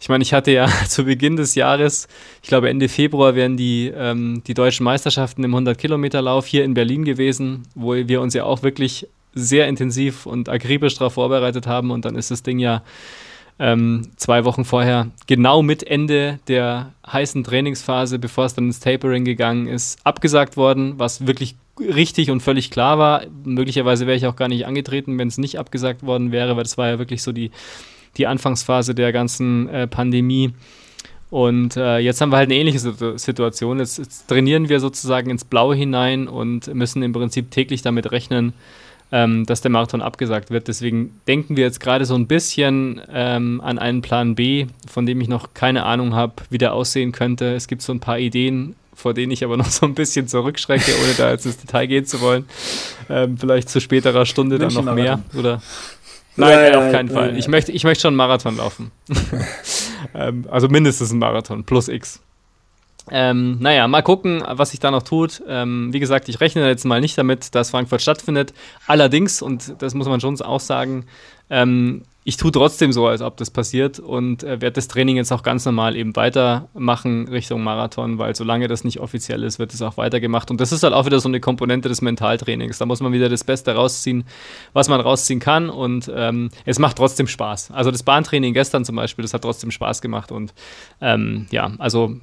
Ich 0.00 0.10
meine, 0.10 0.22
ich 0.22 0.34
hatte 0.34 0.50
ja 0.50 0.68
zu 0.88 1.04
Beginn 1.04 1.36
des 1.36 1.54
Jahres, 1.54 2.08
ich 2.42 2.48
glaube 2.48 2.68
Ende 2.68 2.88
Februar 2.88 3.34
wären 3.34 3.56
die, 3.56 3.90
ähm, 3.96 4.42
die 4.46 4.54
deutschen 4.54 4.84
Meisterschaften 4.84 5.42
im 5.42 5.54
100-Kilometer-Lauf 5.54 6.46
hier 6.46 6.64
in 6.64 6.74
Berlin 6.74 7.04
gewesen, 7.04 7.62
wo 7.74 7.94
wir 7.94 8.20
uns 8.20 8.34
ja 8.34 8.44
auch 8.44 8.62
wirklich 8.62 9.08
sehr 9.32 9.66
intensiv 9.66 10.26
und 10.26 10.48
akribisch 10.48 10.94
darauf 10.94 11.14
vorbereitet 11.14 11.66
haben. 11.66 11.90
Und 11.90 12.04
dann 12.04 12.16
ist 12.16 12.30
das 12.30 12.42
Ding 12.42 12.58
ja 12.58 12.82
ähm, 13.58 14.10
zwei 14.16 14.44
Wochen 14.44 14.64
vorher, 14.64 15.08
genau 15.26 15.62
mit 15.62 15.84
Ende 15.84 16.38
der 16.48 16.92
heißen 17.06 17.44
Trainingsphase, 17.44 18.18
bevor 18.18 18.44
es 18.44 18.54
dann 18.54 18.66
ins 18.66 18.80
Tapering 18.80 19.24
gegangen 19.24 19.68
ist, 19.68 19.98
abgesagt 20.04 20.56
worden, 20.56 20.98
was 20.98 21.26
wirklich 21.26 21.56
richtig 21.78 22.30
und 22.30 22.40
völlig 22.40 22.70
klar 22.70 22.98
war. 22.98 23.22
Möglicherweise 23.44 24.06
wäre 24.06 24.16
ich 24.16 24.26
auch 24.26 24.36
gar 24.36 24.48
nicht 24.48 24.66
angetreten, 24.66 25.18
wenn 25.18 25.28
es 25.28 25.38
nicht 25.38 25.58
abgesagt 25.58 26.04
worden 26.04 26.32
wäre, 26.32 26.56
weil 26.56 26.62
das 26.62 26.78
war 26.78 26.88
ja 26.88 26.98
wirklich 26.98 27.22
so 27.22 27.32
die, 27.32 27.50
die 28.16 28.26
Anfangsphase 28.26 28.94
der 28.94 29.12
ganzen 29.12 29.68
äh, 29.68 29.86
Pandemie. 29.86 30.52
Und 31.30 31.76
äh, 31.76 31.98
jetzt 31.98 32.20
haben 32.20 32.30
wir 32.30 32.36
halt 32.36 32.48
eine 32.48 32.60
ähnliche 32.60 32.78
Situation. 32.78 33.80
Jetzt, 33.80 33.98
jetzt, 33.98 34.28
trainieren 34.28 34.68
wir 34.68 34.78
sozusagen 34.78 35.30
ins 35.30 35.44
Blaue 35.44 35.74
hinein 35.74 36.28
und 36.28 36.72
müssen 36.72 37.02
im 37.02 37.12
Prinzip 37.12 37.50
täglich 37.50 37.82
damit 37.82 38.12
rechnen, 38.12 38.52
ähm, 39.10 39.44
dass 39.44 39.60
der 39.60 39.72
Marathon 39.72 40.00
abgesagt 40.00 40.50
wird. 40.50 40.68
Deswegen 40.68 41.18
denken 41.26 41.56
wir 41.56 41.64
jetzt 41.64 41.80
gerade 41.80 42.04
so 42.04 42.14
ein 42.14 42.28
bisschen 42.28 43.00
ähm, 43.12 43.60
an 43.64 43.80
einen 43.80 44.00
Plan 44.00 44.36
B, 44.36 44.66
von 44.86 45.06
dem 45.06 45.20
ich 45.20 45.28
noch 45.28 45.54
keine 45.54 45.84
Ahnung 45.84 46.14
habe, 46.14 46.34
wie 46.50 46.58
der 46.58 46.72
aussehen 46.72 47.10
könnte. 47.10 47.54
Es 47.54 47.66
gibt 47.66 47.82
so 47.82 47.92
ein 47.92 48.00
paar 48.00 48.20
Ideen, 48.20 48.76
vor 48.94 49.14
denen 49.14 49.32
ich 49.32 49.44
aber 49.44 49.56
noch 49.56 49.70
so 49.70 49.86
ein 49.86 49.94
bisschen 49.94 50.28
zurückschrecke, 50.28 50.92
ohne 51.02 51.14
da 51.14 51.30
jetzt 51.30 51.46
ins 51.46 51.58
Detail 51.58 51.86
gehen 51.86 52.06
zu 52.06 52.20
wollen. 52.20 52.46
Ähm, 53.08 53.36
vielleicht 53.38 53.68
zu 53.68 53.80
späterer 53.80 54.26
Stunde 54.26 54.58
dann 54.58 54.72
noch 54.72 54.94
mehr. 54.94 55.20
Oder 55.36 55.60
Nein, 56.36 56.72
ja, 56.72 56.78
auf 56.78 56.92
keinen 56.92 57.08
ja, 57.08 57.14
Fall. 57.14 57.38
Ich, 57.38 57.48
möchte, 57.48 57.72
ich 57.72 57.84
möchte 57.84 58.02
schon 58.02 58.08
einen 58.08 58.16
Marathon 58.16 58.56
laufen. 58.56 58.90
ähm, 60.14 60.46
also 60.50 60.68
mindestens 60.68 61.10
einen 61.10 61.20
Marathon, 61.20 61.64
plus 61.64 61.88
X. 61.88 62.20
Ähm, 63.10 63.58
naja, 63.60 63.86
mal 63.86 64.02
gucken, 64.02 64.42
was 64.48 64.70
sich 64.70 64.80
da 64.80 64.90
noch 64.90 65.02
tut. 65.02 65.42
Ähm, 65.46 65.92
wie 65.92 66.00
gesagt, 66.00 66.28
ich 66.28 66.40
rechne 66.40 66.66
jetzt 66.66 66.84
mal 66.84 67.00
nicht 67.00 67.16
damit, 67.18 67.54
dass 67.54 67.70
Frankfurt 67.70 68.02
stattfindet. 68.02 68.54
Allerdings, 68.86 69.42
und 69.42 69.74
das 69.78 69.94
muss 69.94 70.08
man 70.08 70.20
schon 70.20 70.40
auch 70.40 70.60
sagen, 70.60 71.04
ähm, 71.50 72.02
ich 72.26 72.38
tue 72.38 72.50
trotzdem 72.50 72.90
so, 72.90 73.06
als 73.06 73.20
ob 73.20 73.36
das 73.36 73.50
passiert 73.50 73.98
und 73.98 74.42
äh, 74.42 74.62
werde 74.62 74.72
das 74.72 74.88
Training 74.88 75.16
jetzt 75.16 75.30
auch 75.30 75.42
ganz 75.42 75.66
normal 75.66 75.94
eben 75.94 76.16
weitermachen 76.16 77.28
Richtung 77.28 77.62
Marathon, 77.62 78.16
weil 78.16 78.34
solange 78.34 78.66
das 78.66 78.82
nicht 78.82 78.98
offiziell 78.98 79.42
ist, 79.42 79.58
wird 79.58 79.74
es 79.74 79.82
auch 79.82 79.98
weitergemacht. 79.98 80.50
Und 80.50 80.58
das 80.58 80.72
ist 80.72 80.82
halt 80.82 80.94
auch 80.94 81.04
wieder 81.04 81.20
so 81.20 81.28
eine 81.28 81.38
Komponente 81.40 81.90
des 81.90 82.00
Mentaltrainings. 82.00 82.78
Da 82.78 82.86
muss 82.86 83.00
man 83.00 83.12
wieder 83.12 83.28
das 83.28 83.44
Beste 83.44 83.74
rausziehen, 83.74 84.24
was 84.72 84.88
man 84.88 85.02
rausziehen 85.02 85.38
kann. 85.38 85.68
Und 85.68 86.10
ähm, 86.14 86.48
es 86.64 86.78
macht 86.78 86.96
trotzdem 86.96 87.26
Spaß. 87.26 87.72
Also 87.72 87.90
das 87.90 88.02
Bahntraining 88.02 88.54
gestern 88.54 88.86
zum 88.86 88.96
Beispiel, 88.96 89.22
das 89.22 89.34
hat 89.34 89.42
trotzdem 89.42 89.70
Spaß 89.70 90.00
gemacht. 90.00 90.32
Und 90.32 90.54
ähm, 91.02 91.46
ja, 91.50 91.72
also 91.78 92.16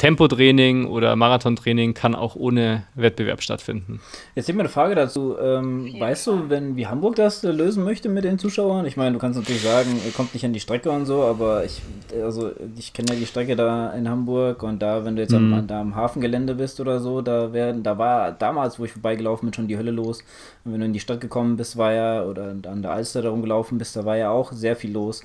Tempotraining 0.00 0.86
oder 0.86 1.14
Marathontraining 1.14 1.92
kann 1.92 2.14
auch 2.14 2.34
ohne 2.34 2.84
Wettbewerb 2.94 3.42
stattfinden. 3.42 4.00
Jetzt 4.34 4.48
habe 4.48 4.56
ich 4.56 4.60
eine 4.60 4.68
Frage 4.70 4.94
dazu. 4.94 5.36
Ähm, 5.38 5.94
weißt 5.98 6.26
du, 6.26 6.48
wenn 6.48 6.74
wie 6.76 6.86
Hamburg 6.86 7.16
das 7.16 7.44
äh, 7.44 7.50
lösen 7.50 7.84
möchte 7.84 8.08
mit 8.08 8.24
den 8.24 8.38
Zuschauern? 8.38 8.86
Ich 8.86 8.96
meine, 8.96 9.12
du 9.12 9.18
kannst 9.18 9.38
natürlich 9.38 9.60
sagen, 9.60 9.90
ihr 10.06 10.12
kommt 10.12 10.32
nicht 10.32 10.46
an 10.46 10.54
die 10.54 10.60
Strecke 10.60 10.90
und 10.90 11.04
so, 11.04 11.24
aber 11.24 11.66
ich, 11.66 11.82
also 12.14 12.50
ich 12.78 12.94
kenne 12.94 13.12
ja 13.12 13.16
die 13.16 13.26
Strecke 13.26 13.56
da 13.56 13.90
in 13.90 14.08
Hamburg 14.08 14.62
und 14.62 14.80
da, 14.80 15.04
wenn 15.04 15.16
du 15.16 15.22
jetzt 15.22 15.32
mhm. 15.32 15.52
am, 15.52 15.66
da 15.66 15.82
am 15.82 15.94
Hafengelände 15.94 16.54
bist 16.54 16.80
oder 16.80 16.98
so, 17.00 17.20
da 17.20 17.52
werden, 17.52 17.82
da 17.82 17.98
war 17.98 18.32
damals, 18.32 18.78
wo 18.78 18.86
ich 18.86 18.92
vorbeigelaufen 18.92 19.48
bin, 19.48 19.52
schon 19.52 19.68
die 19.68 19.76
Hölle 19.76 19.90
los. 19.90 20.24
Und 20.64 20.72
wenn 20.72 20.80
du 20.80 20.86
in 20.86 20.94
die 20.94 21.00
Stadt 21.00 21.20
gekommen 21.20 21.58
bist, 21.58 21.76
war 21.76 21.92
ja, 21.92 22.24
oder 22.24 22.54
an 22.66 22.80
der 22.80 22.92
Alster 22.92 23.20
da 23.20 23.28
rumgelaufen 23.28 23.76
bist, 23.76 23.96
da 23.96 24.06
war 24.06 24.16
ja 24.16 24.30
auch 24.30 24.52
sehr 24.52 24.76
viel 24.76 24.92
los. 24.92 25.22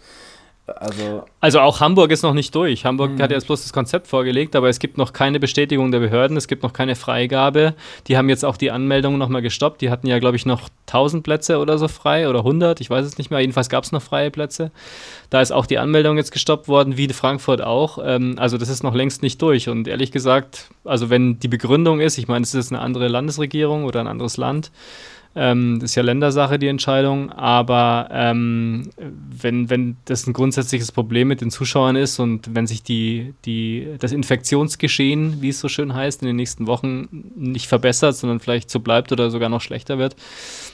Also, 0.68 1.26
also 1.42 1.60
auch 1.60 1.80
Hamburg 1.80 2.10
ist 2.10 2.24
noch 2.24 2.34
nicht 2.34 2.56
durch. 2.56 2.86
Hamburg 2.86 3.12
mh. 3.12 3.24
hat 3.24 3.30
jetzt 3.30 3.46
bloß 3.46 3.62
das 3.62 3.72
Konzept 3.72 4.08
vorgelegt, 4.08 4.56
aber 4.56 4.68
es 4.68 4.80
gibt 4.80 4.98
noch 4.98 5.14
keine 5.14 5.40
Bestätigung 5.40 5.92
der 5.92 6.00
Behörden, 6.00 6.38
es 6.38 6.48
gibt 6.48 6.64
noch 6.64 6.74
keine 6.74 6.96
Freigabe. 6.96 7.76
Die 8.08 8.18
haben 8.18 8.30
jetzt 8.30 8.44
auch 8.44 8.58
die 8.58 8.72
Anmeldung 8.72 9.20
nochmal 9.20 9.44
gestoppt. 9.44 9.82
Die 9.82 9.92
hatten 9.92 10.08
ja, 10.08 10.18
glaube 10.18 10.38
ich, 10.38 10.48
noch 10.48 10.68
1000 10.88 11.24
Plätze 11.24 11.60
oder 11.60 11.78
so 11.78 11.88
frei 11.88 12.28
oder 12.28 12.40
100, 12.40 12.82
ich 12.82 12.90
weiß 12.90 13.06
es 13.06 13.20
nicht 13.20 13.30
mehr. 13.30 13.42
Jedenfalls 13.42 13.70
gab 13.70 13.84
es 13.84 13.92
noch 13.92 14.02
freie 14.02 14.32
Plätze. 14.32 14.72
Da 15.30 15.40
ist 15.40 15.52
auch 15.52 15.68
die 15.68 15.78
Anmeldung 15.78 16.18
jetzt 16.18 16.32
gestoppt 16.32 16.68
worden, 16.68 16.98
wie 16.98 17.08
Frankfurt 17.10 17.62
auch. 17.62 18.00
Ähm, 18.04 18.36
also 18.40 18.58
das 18.58 18.70
ist 18.70 18.82
noch 18.82 18.96
längst 18.96 19.22
nicht 19.22 19.40
durch. 19.44 19.70
Und 19.70 19.88
ehrlich 19.88 20.12
gesagt, 20.12 20.70
also 20.84 21.12
wenn 21.12 21.38
die 21.40 21.48
Begründung 21.48 22.00
ist, 22.00 22.18
ich 22.18 22.28
meine, 22.28 22.42
es 22.42 22.56
ist 22.56 22.72
eine 22.72 22.82
andere 22.82 23.08
Landesregierung 23.08 23.86
oder 23.86 24.00
ein 24.00 24.08
anderes 24.08 24.38
Land, 24.38 24.72
ähm, 25.36 25.80
das 25.80 25.92
ist 25.92 25.96
ja 25.96 26.04
Ländersache, 26.04 26.58
die 26.58 26.68
Entscheidung. 26.68 27.32
Aber 27.32 28.08
ähm, 28.12 28.90
wenn, 28.98 29.70
wenn 29.70 29.98
das 30.06 30.28
ein 30.28 30.34
grundsätzliches 30.34 30.92
Problem 30.92 31.28
mit 31.28 31.42
den 31.42 31.52
Zuschauern 31.52 31.98
ist 31.98 32.20
und 32.20 32.56
wenn 32.56 32.68
sich 32.68 32.84
die, 32.84 33.34
die, 33.44 33.96
das 34.00 34.14
Infektionsgeschehen, 34.14 35.42
wie 35.42 35.50
es 35.50 35.60
so 35.60 35.68
schön 35.68 35.94
heißt, 35.94 36.22
in 36.22 36.28
den 36.28 36.38
nächsten 36.38 36.68
Wochen 36.68 37.32
nicht 37.36 37.68
verbessert, 37.68 38.16
sondern 38.16 38.40
vielleicht 38.40 38.70
so 38.70 38.80
bleibt 38.80 39.12
oder 39.12 39.30
sogar 39.30 39.50
noch 39.50 39.62
schlechter 39.62 39.98
wird, 39.98 40.16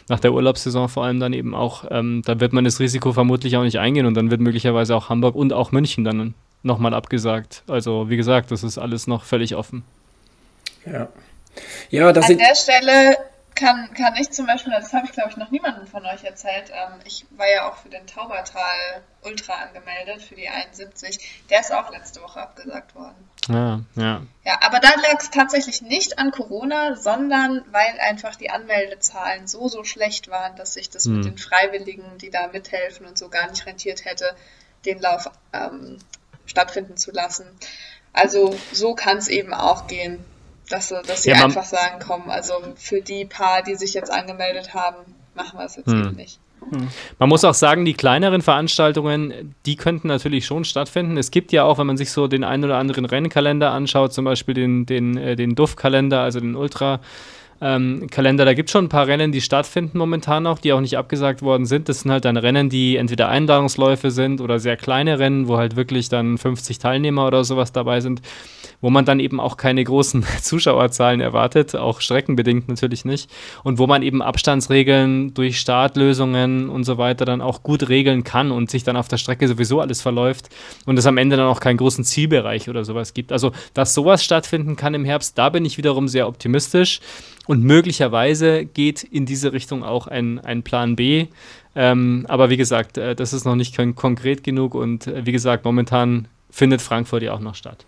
nach 0.09 0.19
der 0.19 0.33
Urlaubssaison 0.33 0.89
vor 0.89 1.05
allem 1.05 1.19
dann 1.19 1.33
eben 1.33 1.55
auch, 1.55 1.85
ähm, 1.89 2.21
da 2.25 2.39
wird 2.39 2.53
man 2.53 2.63
das 2.63 2.79
Risiko 2.79 3.13
vermutlich 3.13 3.57
auch 3.57 3.63
nicht 3.63 3.79
eingehen 3.79 4.05
und 4.05 4.13
dann 4.13 4.29
wird 4.29 4.41
möglicherweise 4.41 4.95
auch 4.95 5.09
Hamburg 5.09 5.35
und 5.35 5.53
auch 5.53 5.71
München 5.71 6.03
dann 6.03 6.35
nochmal 6.61 6.93
abgesagt. 6.93 7.63
Also 7.67 8.09
wie 8.09 8.17
gesagt, 8.17 8.51
das 8.51 8.63
ist 8.63 8.77
alles 8.77 9.07
noch 9.07 9.23
völlig 9.23 9.55
offen. 9.55 9.83
Ja. 10.85 11.07
Ja, 11.89 12.13
das 12.13 12.29
An 12.29 12.37
der 12.37 12.55
Stelle 12.55 13.17
kann, 13.61 13.93
kann 13.93 14.15
ich 14.15 14.31
zum 14.31 14.47
Beispiel, 14.47 14.73
das 14.73 14.91
habe 14.91 15.05
ich 15.05 15.11
glaube 15.11 15.29
ich 15.29 15.37
noch 15.37 15.51
niemandem 15.51 15.87
von 15.87 16.05
euch 16.05 16.23
erzählt, 16.23 16.71
ähm, 16.71 16.99
ich 17.05 17.25
war 17.31 17.47
ja 17.47 17.69
auch 17.69 17.77
für 17.77 17.89
den 17.89 18.05
Taubertal 18.07 19.03
Ultra 19.23 19.53
angemeldet, 19.53 20.23
für 20.23 20.35
die 20.35 20.49
71. 20.49 21.45
Der 21.49 21.59
ist 21.59 21.71
auch 21.71 21.91
letzte 21.91 22.21
Woche 22.21 22.41
abgesagt 22.41 22.95
worden. 22.95 23.29
Ja, 23.47 23.81
ja. 23.95 24.21
Ja, 24.43 24.59
aber 24.61 24.79
da 24.79 24.89
lag 24.89 25.19
es 25.19 25.29
tatsächlich 25.29 25.81
nicht 25.81 26.17
an 26.17 26.31
Corona, 26.31 26.95
sondern 26.95 27.63
weil 27.71 27.99
einfach 27.99 28.35
die 28.35 28.49
Anmeldezahlen 28.49 29.47
so, 29.47 29.67
so 29.67 29.83
schlecht 29.83 30.29
waren, 30.29 30.55
dass 30.55 30.73
sich 30.73 30.89
das 30.89 31.05
hm. 31.05 31.17
mit 31.17 31.25
den 31.25 31.37
Freiwilligen, 31.37 32.17
die 32.17 32.31
da 32.31 32.47
mithelfen 32.47 33.05
und 33.05 33.17
so 33.17 33.29
gar 33.29 33.49
nicht 33.49 33.65
rentiert 33.65 34.05
hätte, 34.05 34.35
den 34.85 34.99
Lauf 34.99 35.29
ähm, 35.53 35.99
stattfinden 36.45 36.97
zu 36.97 37.11
lassen. 37.11 37.45
Also 38.13 38.55
so 38.71 38.95
kann 38.95 39.17
es 39.17 39.27
eben 39.27 39.53
auch 39.53 39.87
gehen, 39.87 40.25
dass, 40.71 40.89
dass 40.89 41.23
sie 41.23 41.31
ja, 41.31 41.43
einfach 41.43 41.63
sagen, 41.63 42.03
komm, 42.05 42.29
also 42.29 42.53
für 42.75 43.01
die 43.01 43.25
paar, 43.25 43.63
die 43.63 43.75
sich 43.75 43.93
jetzt 43.93 44.11
angemeldet 44.11 44.73
haben, 44.73 44.97
machen 45.35 45.59
wir 45.59 45.65
es 45.65 45.75
jetzt 45.75 45.91
hm. 45.91 46.01
eben 46.01 46.15
nicht. 46.15 46.39
Hm. 46.69 46.87
Man 47.19 47.29
muss 47.29 47.43
auch 47.43 47.53
sagen, 47.53 47.85
die 47.85 47.93
kleineren 47.93 48.41
Veranstaltungen, 48.41 49.55
die 49.65 49.75
könnten 49.75 50.07
natürlich 50.07 50.45
schon 50.45 50.63
stattfinden. 50.63 51.17
Es 51.17 51.31
gibt 51.31 51.51
ja 51.51 51.63
auch, 51.63 51.77
wenn 51.79 51.87
man 51.87 51.97
sich 51.97 52.11
so 52.11 52.27
den 52.27 52.43
einen 52.43 52.65
oder 52.65 52.77
anderen 52.77 53.05
Rennkalender 53.05 53.71
anschaut, 53.71 54.13
zum 54.13 54.25
Beispiel 54.25 54.53
den, 54.53 54.85
den, 54.85 55.17
äh, 55.17 55.35
den 55.35 55.55
Duff-Kalender, 55.55 56.21
also 56.21 56.39
den 56.39 56.55
Ultra- 56.55 56.99
ähm, 57.63 58.07
Kalender. 58.09 58.43
Da 58.43 58.55
gibt 58.55 58.69
es 58.69 58.73
schon 58.73 58.85
ein 58.85 58.89
paar 58.89 59.05
Rennen, 59.05 59.31
die 59.31 59.39
stattfinden 59.39 59.97
momentan 59.99 60.43
noch, 60.43 60.57
die 60.57 60.73
auch 60.73 60.81
nicht 60.81 60.97
abgesagt 60.97 61.43
worden 61.43 61.67
sind. 61.67 61.89
Das 61.89 61.99
sind 62.01 62.11
halt 62.11 62.25
dann 62.25 62.37
Rennen, 62.37 62.69
die 62.69 62.97
entweder 62.97 63.29
Einladungsläufe 63.29 64.09
sind 64.09 64.41
oder 64.41 64.59
sehr 64.59 64.77
kleine 64.77 65.19
Rennen, 65.19 65.47
wo 65.47 65.57
halt 65.57 65.75
wirklich 65.75 66.09
dann 66.09 66.39
50 66.39 66.79
Teilnehmer 66.79 67.27
oder 67.27 67.43
sowas 67.43 67.71
dabei 67.71 68.01
sind 68.01 68.21
wo 68.81 68.89
man 68.89 69.05
dann 69.05 69.19
eben 69.19 69.39
auch 69.39 69.57
keine 69.57 69.83
großen 69.83 70.25
Zuschauerzahlen 70.41 71.21
erwartet, 71.21 71.75
auch 71.75 72.01
streckenbedingt 72.01 72.67
natürlich 72.67 73.05
nicht. 73.05 73.29
Und 73.63 73.77
wo 73.77 73.87
man 73.87 74.03
eben 74.03 74.21
Abstandsregeln 74.21 75.33
durch 75.33 75.59
Startlösungen 75.59 76.69
und 76.69 76.83
so 76.83 76.97
weiter 76.97 77.25
dann 77.25 77.41
auch 77.41 77.63
gut 77.63 77.87
regeln 77.89 78.23
kann 78.23 78.51
und 78.51 78.69
sich 78.69 78.83
dann 78.83 78.97
auf 78.97 79.07
der 79.07 79.17
Strecke 79.17 79.47
sowieso 79.47 79.79
alles 79.79 80.01
verläuft 80.01 80.49
und 80.85 80.97
es 80.97 81.05
am 81.05 81.17
Ende 81.17 81.37
dann 81.37 81.47
auch 81.47 81.59
keinen 81.59 81.77
großen 81.77 82.03
Zielbereich 82.03 82.69
oder 82.69 82.83
sowas 82.83 83.13
gibt. 83.13 83.31
Also, 83.31 83.51
dass 83.73 83.93
sowas 83.93 84.23
stattfinden 84.23 84.75
kann 84.75 84.93
im 84.93 85.05
Herbst, 85.05 85.37
da 85.37 85.49
bin 85.49 85.65
ich 85.65 85.77
wiederum 85.77 86.07
sehr 86.07 86.27
optimistisch. 86.27 86.99
Und 87.47 87.63
möglicherweise 87.63 88.65
geht 88.65 89.03
in 89.03 89.25
diese 89.25 89.51
Richtung 89.51 89.83
auch 89.83 90.07
ein, 90.07 90.39
ein 90.39 90.63
Plan 90.63 90.95
B. 90.95 91.27
Ähm, 91.75 92.25
aber 92.29 92.49
wie 92.49 92.57
gesagt, 92.57 92.97
äh, 92.97 93.15
das 93.15 93.33
ist 93.33 93.45
noch 93.45 93.55
nicht 93.55 93.75
konkret 93.95 94.43
genug 94.43 94.75
und 94.75 95.07
äh, 95.07 95.25
wie 95.25 95.31
gesagt, 95.31 95.65
momentan 95.65 96.27
findet 96.49 96.81
Frankfurt 96.81 97.23
ja 97.23 97.33
auch 97.33 97.39
noch 97.39 97.55
statt. 97.55 97.85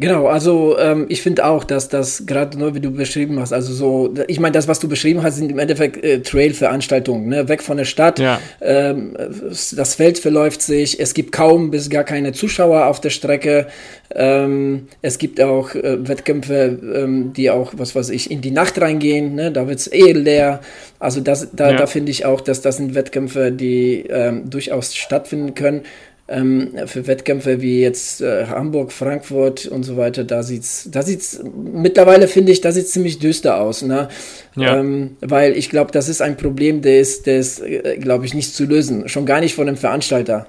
Genau, 0.00 0.28
also 0.28 0.78
ähm, 0.78 1.06
ich 1.08 1.22
finde 1.22 1.44
auch, 1.44 1.64
dass 1.64 1.88
das 1.88 2.24
gerade 2.24 2.56
nur 2.56 2.76
wie 2.76 2.80
du 2.80 2.92
beschrieben 2.92 3.40
hast, 3.40 3.52
also 3.52 3.72
so, 3.72 4.14
ich 4.28 4.38
meine, 4.38 4.52
das, 4.52 4.68
was 4.68 4.78
du 4.78 4.88
beschrieben 4.88 5.24
hast, 5.24 5.36
sind 5.36 5.50
im 5.50 5.58
Endeffekt 5.58 6.04
äh, 6.04 6.20
Trail-Veranstaltungen, 6.20 7.28
ne? 7.28 7.48
weg 7.48 7.62
von 7.62 7.78
der 7.78 7.84
Stadt. 7.84 8.20
Ja. 8.20 8.40
Ähm, 8.60 9.16
das 9.18 9.96
Feld 9.96 10.20
verläuft 10.20 10.62
sich, 10.62 11.00
es 11.00 11.14
gibt 11.14 11.32
kaum 11.32 11.72
bis 11.72 11.90
gar 11.90 12.04
keine 12.04 12.32
Zuschauer 12.32 12.86
auf 12.86 13.00
der 13.00 13.10
Strecke. 13.10 13.66
Ähm, 14.14 14.86
es 15.02 15.18
gibt 15.18 15.40
auch 15.40 15.74
äh, 15.74 16.06
Wettkämpfe, 16.06 16.78
ähm, 16.94 17.32
die 17.32 17.50
auch, 17.50 17.72
was 17.76 17.96
weiß 17.96 18.10
ich, 18.10 18.30
in 18.30 18.40
die 18.40 18.52
Nacht 18.52 18.80
reingehen, 18.80 19.34
ne? 19.34 19.50
da 19.50 19.66
wird's 19.66 19.88
eh 19.88 20.12
leer. 20.12 20.60
Also 21.00 21.20
das, 21.20 21.48
da, 21.52 21.72
ja. 21.72 21.76
da 21.76 21.86
finde 21.88 22.12
ich 22.12 22.24
auch, 22.24 22.40
dass 22.40 22.60
das 22.60 22.76
sind 22.76 22.94
Wettkämpfe, 22.94 23.50
die 23.50 24.04
ähm, 24.08 24.48
durchaus 24.48 24.94
stattfinden 24.94 25.54
können 25.56 25.82
ähm, 26.28 26.72
für 26.86 27.06
Wettkämpfe 27.06 27.60
wie 27.62 27.80
jetzt 27.80 28.20
äh, 28.20 28.46
Hamburg, 28.46 28.92
Frankfurt 28.92 29.66
und 29.66 29.82
so 29.82 29.96
weiter, 29.96 30.24
da 30.24 30.42
sieht's, 30.42 30.88
da 30.90 31.02
sieht's 31.02 31.40
mittlerweile 31.42 32.28
finde 32.28 32.52
ich, 32.52 32.60
da 32.60 32.70
sieht's 32.70 32.92
ziemlich 32.92 33.18
düster 33.18 33.60
aus, 33.60 33.82
ne? 33.82 34.08
Ja. 34.54 34.78
Ähm, 34.78 35.16
weil 35.20 35.56
ich 35.56 35.70
glaube, 35.70 35.92
das 35.92 36.08
ist 36.08 36.20
ein 36.20 36.36
Problem, 36.36 36.82
der 36.82 37.00
ist, 37.00 37.26
der 37.26 37.38
ist, 37.38 37.60
äh, 37.60 37.96
glaube 37.98 38.26
ich, 38.26 38.34
nicht 38.34 38.54
zu 38.54 38.66
lösen, 38.66 39.08
schon 39.08 39.26
gar 39.26 39.40
nicht 39.40 39.54
von 39.54 39.66
dem 39.66 39.76
Veranstalter. 39.76 40.46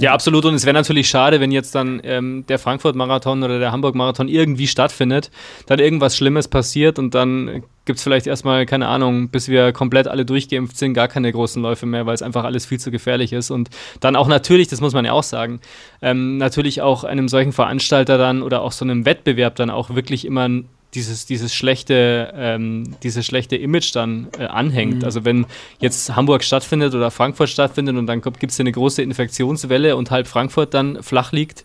Ja, 0.00 0.12
absolut. 0.12 0.44
Und 0.44 0.54
es 0.54 0.64
wäre 0.64 0.74
natürlich 0.74 1.08
schade, 1.08 1.40
wenn 1.40 1.50
jetzt 1.50 1.74
dann 1.74 2.00
ähm, 2.04 2.44
der 2.48 2.58
Frankfurt-Marathon 2.58 3.42
oder 3.42 3.58
der 3.58 3.72
Hamburg-Marathon 3.72 4.28
irgendwie 4.28 4.66
stattfindet, 4.66 5.30
dann 5.66 5.78
irgendwas 5.78 6.16
Schlimmes 6.16 6.46
passiert 6.48 6.98
und 6.98 7.14
dann 7.14 7.64
gibt 7.84 7.98
es 7.98 8.02
vielleicht 8.02 8.26
erstmal, 8.26 8.66
keine 8.66 8.86
Ahnung, 8.86 9.30
bis 9.30 9.48
wir 9.48 9.72
komplett 9.72 10.08
alle 10.08 10.26
durchgeimpft 10.26 10.76
sind, 10.76 10.92
gar 10.92 11.08
keine 11.08 11.32
großen 11.32 11.60
Läufe 11.62 11.86
mehr, 11.86 12.04
weil 12.04 12.14
es 12.14 12.22
einfach 12.22 12.44
alles 12.44 12.66
viel 12.66 12.78
zu 12.78 12.90
gefährlich 12.90 13.32
ist. 13.32 13.50
Und 13.50 13.70
dann 14.00 14.14
auch 14.14 14.28
natürlich, 14.28 14.68
das 14.68 14.82
muss 14.82 14.92
man 14.92 15.06
ja 15.06 15.12
auch 15.12 15.22
sagen, 15.22 15.60
ähm, 16.02 16.36
natürlich 16.36 16.82
auch 16.82 17.02
einem 17.02 17.28
solchen 17.28 17.52
Veranstalter 17.52 18.18
dann 18.18 18.42
oder 18.42 18.60
auch 18.60 18.72
so 18.72 18.84
einem 18.84 19.06
Wettbewerb 19.06 19.56
dann 19.56 19.70
auch 19.70 19.94
wirklich 19.94 20.26
immer 20.26 20.48
dieses, 20.94 21.26
dieses 21.26 21.54
schlechte, 21.54 22.32
ähm, 22.34 22.96
dieses 23.02 23.26
schlechte 23.26 23.56
Image 23.56 23.94
dann 23.94 24.28
äh, 24.38 24.44
anhängt. 24.44 24.98
Mhm. 24.98 25.04
Also 25.04 25.24
wenn 25.24 25.46
jetzt 25.80 26.16
Hamburg 26.16 26.42
stattfindet 26.42 26.94
oder 26.94 27.10
Frankfurt 27.10 27.50
stattfindet 27.50 27.96
und 27.96 28.06
dann 28.06 28.22
gibt 28.22 28.44
es 28.44 28.58
eine 28.58 28.72
große 28.72 29.02
Infektionswelle 29.02 29.96
und 29.96 30.10
halb 30.10 30.26
Frankfurt 30.26 30.72
dann 30.72 31.02
flach 31.02 31.32
liegt, 31.32 31.64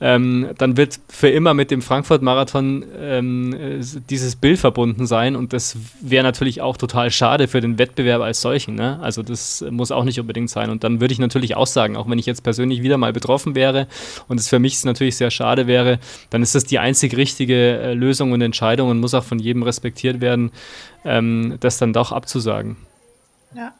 ähm, 0.00 0.48
dann 0.56 0.78
wird 0.78 0.98
für 1.08 1.28
immer 1.28 1.52
mit 1.52 1.70
dem 1.70 1.82
Frankfurt-Marathon 1.82 2.84
ähm, 2.98 3.80
dieses 4.08 4.34
Bild 4.36 4.58
verbunden 4.58 5.06
sein 5.06 5.36
und 5.36 5.52
das 5.52 5.76
wäre 6.00 6.24
natürlich 6.24 6.62
auch 6.62 6.78
total 6.78 7.10
schade 7.10 7.48
für 7.48 7.60
den 7.60 7.78
Wettbewerb 7.78 8.22
als 8.22 8.40
solchen. 8.40 8.76
Ne? 8.76 8.98
Also 9.02 9.22
das 9.22 9.64
muss 9.70 9.92
auch 9.92 10.04
nicht 10.04 10.18
unbedingt 10.18 10.48
sein. 10.48 10.70
Und 10.70 10.84
dann 10.84 11.00
würde 11.00 11.12
ich 11.12 11.18
natürlich 11.18 11.54
auch 11.54 11.66
sagen, 11.66 11.96
auch 11.96 12.08
wenn 12.08 12.18
ich 12.18 12.26
jetzt 12.26 12.42
persönlich 12.42 12.82
wieder 12.82 12.96
mal 12.96 13.12
betroffen 13.12 13.54
wäre 13.54 13.86
und 14.26 14.40
es 14.40 14.48
für 14.48 14.58
mich 14.58 14.82
natürlich 14.84 15.16
sehr 15.16 15.30
schade 15.30 15.66
wäre, 15.66 15.98
dann 16.30 16.42
ist 16.42 16.54
das 16.54 16.64
die 16.64 16.78
einzig 16.78 17.16
richtige 17.16 17.78
äh, 17.78 17.94
Lösung 17.94 18.32
und 18.32 18.40
Entscheidung 18.40 18.88
und 18.88 19.00
muss 19.00 19.12
auch 19.12 19.24
von 19.24 19.38
jedem 19.38 19.62
respektiert 19.62 20.22
werden, 20.22 20.50
ähm, 21.04 21.56
das 21.60 21.76
dann 21.76 21.92
doch 21.92 22.12
abzusagen. 22.12 22.76
Ja, 23.54 23.74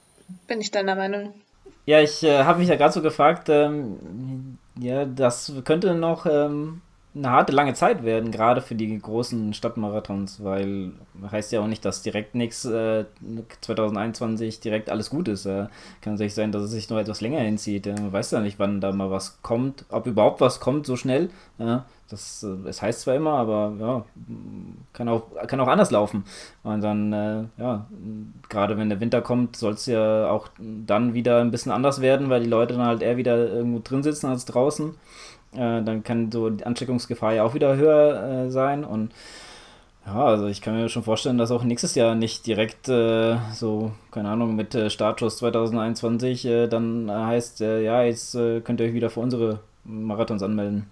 bin 0.47 0.61
ich 0.61 0.71
deiner 0.71 0.97
Meinung. 0.97 1.33
Ja, 1.87 2.01
ich 2.01 2.23
äh, 2.23 2.45
habe 2.45 2.59
mich 2.59 2.69
ja 2.69 2.77
gerade 2.77 2.93
so 2.93 3.01
gefragt, 3.01 3.49
ähm, 3.49 4.59
ja, 4.81 5.05
das 5.05 5.53
könnte 5.65 5.95
noch 5.95 6.27
ähm, 6.27 6.83
eine 7.13 7.31
harte, 7.31 7.53
lange 7.53 7.75
Zeit 7.75 8.05
werden, 8.05 8.31
gerade 8.31 8.61
für 8.63 8.77
die 8.77 8.97
großen 8.97 9.53
Stadtmarathons, 9.53 10.45
weil 10.45 10.93
heißt 11.31 11.51
ja 11.51 11.61
auch 11.61 11.67
nicht, 11.67 11.85
dass 11.85 12.03
direkt 12.03 12.37
nichts 12.37 12.65
äh, 12.65 13.05
2021 13.63 14.61
direkt 14.61 14.91
alles 14.91 15.11
gut 15.11 15.27
ist. 15.27 15.45
Äh, 15.45 15.67
kann 16.03 16.13
natürlich 16.13 16.35
sein, 16.35 16.53
dass 16.53 16.63
es 16.63 16.71
sich 16.71 16.89
noch 16.89 16.99
etwas 16.99 17.21
länger 17.21 17.41
hinzieht. 17.41 17.89
Äh, 17.89 17.95
man 17.95 18.13
weiß 18.13 18.31
ja 18.31 18.41
nicht, 18.41 18.61
wann 18.61 18.81
da 18.81 18.93
mal 18.93 19.11
was 19.11 19.43
kommt, 19.43 19.85
ob 19.89 20.07
überhaupt 20.07 20.41
was 20.41 20.61
kommt 20.61 20.87
so 20.87 20.97
schnell. 20.97 21.31
Ja, 21.59 21.85
das, 22.09 22.45
äh, 22.45 22.73
heißt 22.73 23.01
zwar 23.01 23.17
immer, 23.17 23.33
aber 23.33 23.73
ja, 23.81 24.05
kann 24.93 25.09
auch, 25.09 25.23
kann 25.49 25.61
auch 25.61 25.69
anders 25.69 25.91
laufen. 25.91 26.25
Und 26.63 26.81
dann, 26.81 27.13
äh, 27.13 27.45
ja, 27.59 27.87
gerade 28.49 28.77
wenn 28.77 28.89
der 28.89 29.01
Winter 29.01 29.21
kommt, 29.21 29.57
soll 29.57 29.73
es 29.73 29.87
ja 29.87 30.31
auch 30.31 30.49
dann 30.59 31.15
wieder 31.15 31.41
ein 31.41 31.51
bisschen 31.51 31.73
anders 31.73 32.01
werden, 32.01 32.31
weil 32.31 32.43
die 32.43 32.49
Leute 32.49 32.75
dann 32.75 32.87
halt 32.87 33.03
eher 33.03 33.17
wieder 33.17 33.37
irgendwo 33.37 33.81
drin 33.83 34.03
sitzen 34.03 34.27
als 34.27 34.45
draußen. 34.45 34.95
Äh, 35.55 35.83
dann 35.83 36.03
kann 36.05 36.31
so 36.31 36.51
die 36.51 36.65
Ansteckungsgefahr 36.65 37.35
ja 37.35 37.45
auch 37.45 37.55
wieder 37.55 37.77
höher 37.77 38.47
äh, 38.47 38.51
sein. 38.51 38.85
Und 38.85 39.13
ja, 40.07 40.25
also 40.25 40.47
ich 40.47 40.61
kann 40.61 40.75
mir 40.75 40.89
schon 40.89 41.03
vorstellen, 41.03 41.39
dass 41.39 41.51
auch 41.51 41.65
nächstes 41.65 41.95
Jahr 41.95 42.15
nicht 42.15 42.47
direkt 42.47 42.89
äh, 42.89 43.37
so, 43.53 43.93
keine 44.11 44.31
Ahnung, 44.31 44.57
mit 44.57 44.75
äh, 44.75 44.91
Startschuss 44.91 45.39
2021 45.39 46.45
äh, 46.47 46.67
dann 46.69 47.11
heißt, 47.11 47.61
äh, 47.61 47.83
ja, 47.83 48.03
jetzt 48.03 48.33
könnt 48.33 48.81
ihr 48.81 48.87
euch 48.87 48.95
wieder 48.95 49.11
für 49.11 49.21
unsere 49.21 49.61
Marathons 49.85 50.43
anmelden. 50.43 50.87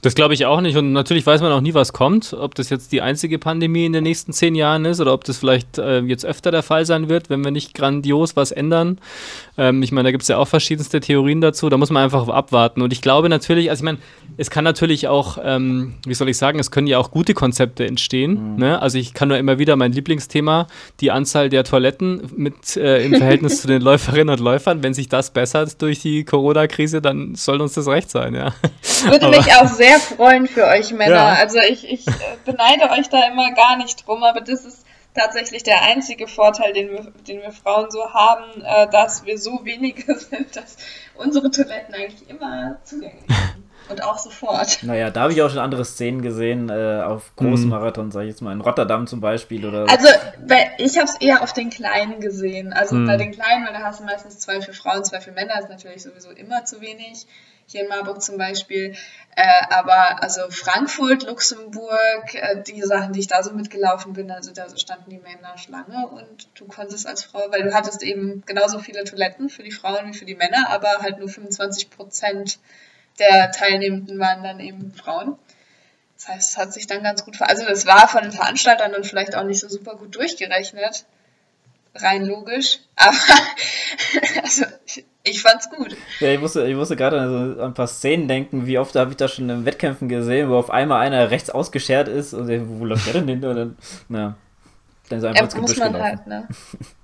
Das 0.00 0.14
glaube 0.14 0.32
ich 0.32 0.46
auch 0.46 0.60
nicht. 0.60 0.76
Und 0.76 0.92
natürlich 0.92 1.26
weiß 1.26 1.40
man 1.40 1.50
auch 1.50 1.60
nie, 1.60 1.74
was 1.74 1.92
kommt. 1.92 2.32
Ob 2.32 2.54
das 2.54 2.70
jetzt 2.70 2.92
die 2.92 3.02
einzige 3.02 3.38
Pandemie 3.38 3.84
in 3.84 3.92
den 3.92 4.04
nächsten 4.04 4.32
zehn 4.32 4.54
Jahren 4.54 4.84
ist 4.84 5.00
oder 5.00 5.12
ob 5.12 5.24
das 5.24 5.38
vielleicht 5.38 5.78
äh, 5.78 6.00
jetzt 6.00 6.24
öfter 6.24 6.52
der 6.52 6.62
Fall 6.62 6.86
sein 6.86 7.08
wird, 7.08 7.30
wenn 7.30 7.42
wir 7.42 7.50
nicht 7.50 7.74
grandios 7.74 8.36
was 8.36 8.52
ändern. 8.52 8.98
Ähm, 9.56 9.82
ich 9.82 9.90
meine, 9.90 10.06
da 10.06 10.10
gibt 10.12 10.22
es 10.22 10.28
ja 10.28 10.38
auch 10.38 10.46
verschiedenste 10.46 11.00
Theorien 11.00 11.40
dazu. 11.40 11.68
Da 11.68 11.76
muss 11.76 11.90
man 11.90 12.04
einfach 12.04 12.28
abwarten. 12.28 12.80
Und 12.80 12.92
ich 12.92 13.02
glaube 13.02 13.28
natürlich, 13.28 13.70
also 13.70 13.80
ich 13.80 13.84
meine, 13.84 13.98
es 14.36 14.50
kann 14.50 14.62
natürlich 14.62 15.08
auch, 15.08 15.36
ähm, 15.42 15.94
wie 16.06 16.14
soll 16.14 16.28
ich 16.28 16.38
sagen, 16.38 16.60
es 16.60 16.70
können 16.70 16.86
ja 16.86 16.98
auch 16.98 17.10
gute 17.10 17.34
Konzepte 17.34 17.84
entstehen. 17.84 18.52
Mhm. 18.52 18.60
Ne? 18.60 18.80
Also 18.80 18.98
ich 18.98 19.14
kann 19.14 19.26
nur 19.26 19.36
immer 19.36 19.58
wieder 19.58 19.74
mein 19.74 19.90
Lieblingsthema, 19.90 20.68
die 21.00 21.10
Anzahl 21.10 21.48
der 21.48 21.64
Toiletten 21.64 22.30
mit 22.36 22.76
äh, 22.76 23.04
im 23.04 23.16
Verhältnis 23.16 23.62
zu 23.62 23.66
den 23.66 23.82
Läuferinnen 23.88 24.28
und 24.28 24.40
Läufern. 24.40 24.84
Wenn 24.84 24.94
sich 24.94 25.08
das 25.08 25.32
bessert 25.32 25.82
durch 25.82 25.98
die 25.98 26.22
Corona-Krise, 26.22 27.02
dann 27.02 27.34
soll 27.34 27.60
uns 27.60 27.74
das 27.74 27.88
recht 27.88 28.10
sein, 28.10 28.36
ja. 28.36 28.54
Würde 29.10 29.26
aber, 29.26 29.36
mich 29.38 29.52
auch 29.52 29.66
sehr 29.66 29.87
freuen 29.94 30.46
für 30.46 30.66
euch 30.66 30.92
Männer. 30.92 31.14
Ja. 31.14 31.34
Also 31.34 31.58
ich, 31.58 31.88
ich 31.88 32.06
äh, 32.06 32.12
beneide 32.44 32.90
euch 32.90 33.08
da 33.08 33.26
immer 33.26 33.52
gar 33.52 33.76
nicht 33.76 34.06
drum, 34.06 34.22
aber 34.22 34.40
das 34.40 34.64
ist 34.64 34.84
tatsächlich 35.14 35.62
der 35.62 35.82
einzige 35.82 36.28
Vorteil, 36.28 36.72
den 36.72 36.90
wir, 36.90 37.12
den 37.26 37.40
wir 37.42 37.52
Frauen 37.52 37.90
so 37.90 38.12
haben, 38.12 38.62
äh, 38.62 38.88
dass 38.90 39.24
wir 39.24 39.38
so 39.38 39.64
wenige 39.64 40.14
sind, 40.18 40.54
dass 40.56 40.76
unsere 41.16 41.50
Toiletten 41.50 41.94
eigentlich 41.94 42.28
immer 42.28 42.78
zugänglich 42.84 43.24
sind. 43.26 43.57
Und 43.88 44.02
auch 44.02 44.18
sofort. 44.18 44.82
Naja, 44.82 45.10
da 45.10 45.22
habe 45.22 45.32
ich 45.32 45.42
auch 45.42 45.50
schon 45.50 45.58
andere 45.58 45.84
Szenen 45.84 46.22
gesehen, 46.22 46.68
äh, 46.68 47.02
auf 47.02 47.34
großen 47.36 47.64
mhm. 47.64 47.70
Marathons, 47.70 48.14
sag 48.14 48.22
ich 48.22 48.30
jetzt 48.30 48.42
mal, 48.42 48.52
in 48.52 48.60
Rotterdam 48.60 49.06
zum 49.06 49.20
Beispiel. 49.20 49.66
Oder 49.66 49.86
also, 49.88 50.08
bei, 50.46 50.70
ich 50.78 50.96
habe 50.98 51.08
es 51.08 51.16
eher 51.20 51.42
auf 51.42 51.52
den 51.52 51.70
Kleinen 51.70 52.20
gesehen. 52.20 52.72
Also 52.72 52.96
mhm. 52.96 53.06
bei 53.06 53.16
den 53.16 53.32
Kleinen, 53.32 53.66
weil 53.66 53.72
da 53.72 53.80
hast 53.80 54.00
du 54.00 54.04
meistens 54.04 54.38
zwei 54.38 54.60
für 54.60 54.72
Frauen, 54.72 55.04
zwei 55.04 55.20
für 55.20 55.32
Männer, 55.32 55.58
ist 55.58 55.68
natürlich 55.68 56.02
sowieso 56.02 56.30
immer 56.30 56.64
zu 56.64 56.80
wenig 56.80 57.26
hier 57.68 57.82
in 57.82 57.88
Marburg 57.88 58.22
zum 58.22 58.38
Beispiel. 58.38 58.94
Äh, 59.36 59.66
aber 59.70 60.22
also 60.22 60.42
Frankfurt, 60.50 61.24
Luxemburg, 61.24 62.34
äh, 62.34 62.62
die 62.62 62.82
Sachen, 62.82 63.12
die 63.12 63.20
ich 63.20 63.28
da 63.28 63.42
so 63.42 63.52
mitgelaufen 63.52 64.14
bin, 64.14 64.30
also 64.30 64.52
da 64.52 64.74
standen 64.76 65.10
die 65.10 65.18
Männer 65.18 65.56
Schlange 65.56 66.08
und 66.08 66.48
du 66.54 66.66
konntest 66.66 67.06
als 67.06 67.24
Frau, 67.24 67.46
weil 67.50 67.62
du 67.62 67.74
hattest 67.74 68.02
eben 68.02 68.42
genauso 68.46 68.78
viele 68.78 69.04
Toiletten 69.04 69.48
für 69.48 69.62
die 69.62 69.70
Frauen 69.70 70.08
wie 70.08 70.14
für 70.14 70.24
die 70.24 70.34
Männer, 70.34 70.70
aber 70.70 70.88
halt 71.00 71.18
nur 71.18 71.28
25 71.28 71.90
Prozent 71.90 72.58
der 73.18 73.50
Teilnehmenden 73.50 74.18
waren 74.18 74.42
dann 74.42 74.60
eben 74.60 74.92
Frauen. 74.92 75.36
Das 76.16 76.28
heißt, 76.28 76.50
es 76.50 76.58
hat 76.58 76.72
sich 76.72 76.86
dann 76.86 77.02
ganz 77.02 77.24
gut, 77.24 77.36
ver 77.36 77.48
also 77.48 77.64
das 77.64 77.86
war 77.86 78.08
von 78.08 78.22
den 78.22 78.32
Veranstaltern 78.32 78.92
dann 78.92 79.04
vielleicht 79.04 79.36
auch 79.36 79.44
nicht 79.44 79.60
so 79.60 79.68
super 79.68 79.94
gut 79.94 80.16
durchgerechnet, 80.16 81.04
rein 81.94 82.24
logisch, 82.24 82.80
aber 82.96 83.16
also 84.42 84.64
ich, 84.84 85.04
ich 85.22 85.42
fand's 85.42 85.70
gut. 85.70 85.96
Ja, 86.18 86.32
ich 86.32 86.40
musste, 86.40 86.66
ich 86.66 86.74
musste 86.74 86.96
gerade 86.96 87.20
an 87.20 87.54
so 87.54 87.62
ein 87.62 87.74
paar 87.74 87.86
Szenen 87.86 88.26
denken, 88.26 88.66
wie 88.66 88.78
oft 88.78 88.96
habe 88.96 89.12
ich 89.12 89.16
das 89.16 89.34
schon 89.34 89.48
in 89.48 89.64
Wettkämpfen 89.64 90.08
gesehen, 90.08 90.50
wo 90.50 90.56
auf 90.56 90.70
einmal 90.70 91.00
einer 91.00 91.30
rechts 91.30 91.50
ausgeschert 91.50 92.08
ist 92.08 92.34
und 92.34 92.48
wo 92.80 92.84
läuft 92.84 93.06
der 93.06 93.14
denn 93.14 93.28
hin? 93.28 93.44
Und 93.44 93.56
dann, 93.56 93.78
na, 94.08 94.36
dann 95.08 95.18
ist 95.18 95.24
er 95.24 95.30
einfach 95.30 95.54
ja, 95.54 95.60
muss 95.60 95.76
man 95.76 96.02
halt, 96.02 96.26
ne? 96.26 96.48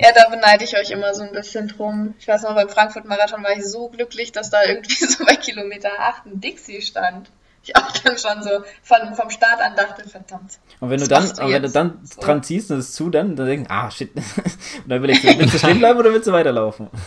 Ja, 0.00 0.12
da 0.14 0.28
beneide 0.28 0.64
ich 0.64 0.76
euch 0.76 0.90
immer 0.90 1.12
so 1.14 1.22
ein 1.24 1.32
bisschen 1.32 1.68
drum. 1.68 2.14
Ich 2.18 2.28
weiß 2.28 2.42
noch, 2.42 2.54
beim 2.54 2.68
Frankfurt-Marathon 2.68 3.42
war 3.42 3.56
ich 3.56 3.66
so 3.66 3.88
glücklich, 3.88 4.30
dass 4.30 4.50
da 4.50 4.62
irgendwie 4.62 4.94
so 5.06 5.24
bei 5.24 5.34
Kilometer 5.34 5.90
8 5.98 6.26
ein 6.26 6.40
Dixie 6.40 6.82
stand. 6.82 7.30
Ich 7.64 7.76
auch 7.76 7.90
dann 7.90 8.16
schon 8.16 8.42
so 8.42 8.64
von, 8.82 9.14
vom 9.14 9.30
Start 9.30 9.60
an 9.60 9.74
dachte, 9.74 10.08
verdammt. 10.08 10.58
Und 10.78 10.90
wenn 10.90 11.00
du 11.00 11.08
dann, 11.08 11.28
du 11.28 11.48
wenn 11.48 11.62
du 11.62 11.68
dann 11.68 12.00
so. 12.04 12.20
dran 12.20 12.42
ziehst 12.42 12.70
und 12.70 12.78
es 12.78 12.92
zu, 12.92 13.10
dann, 13.10 13.34
dann 13.34 13.46
denkst 13.46 13.68
ah, 13.70 13.90
shit. 13.90 14.14
und 14.16 14.88
dann 14.88 15.02
will 15.02 15.10
ich, 15.10 15.22
willst 15.22 15.54
du 15.54 15.58
stehen 15.58 15.78
bleiben 15.78 15.98
oder 15.98 16.12
willst 16.12 16.28
du 16.28 16.32
weiterlaufen? 16.32 16.88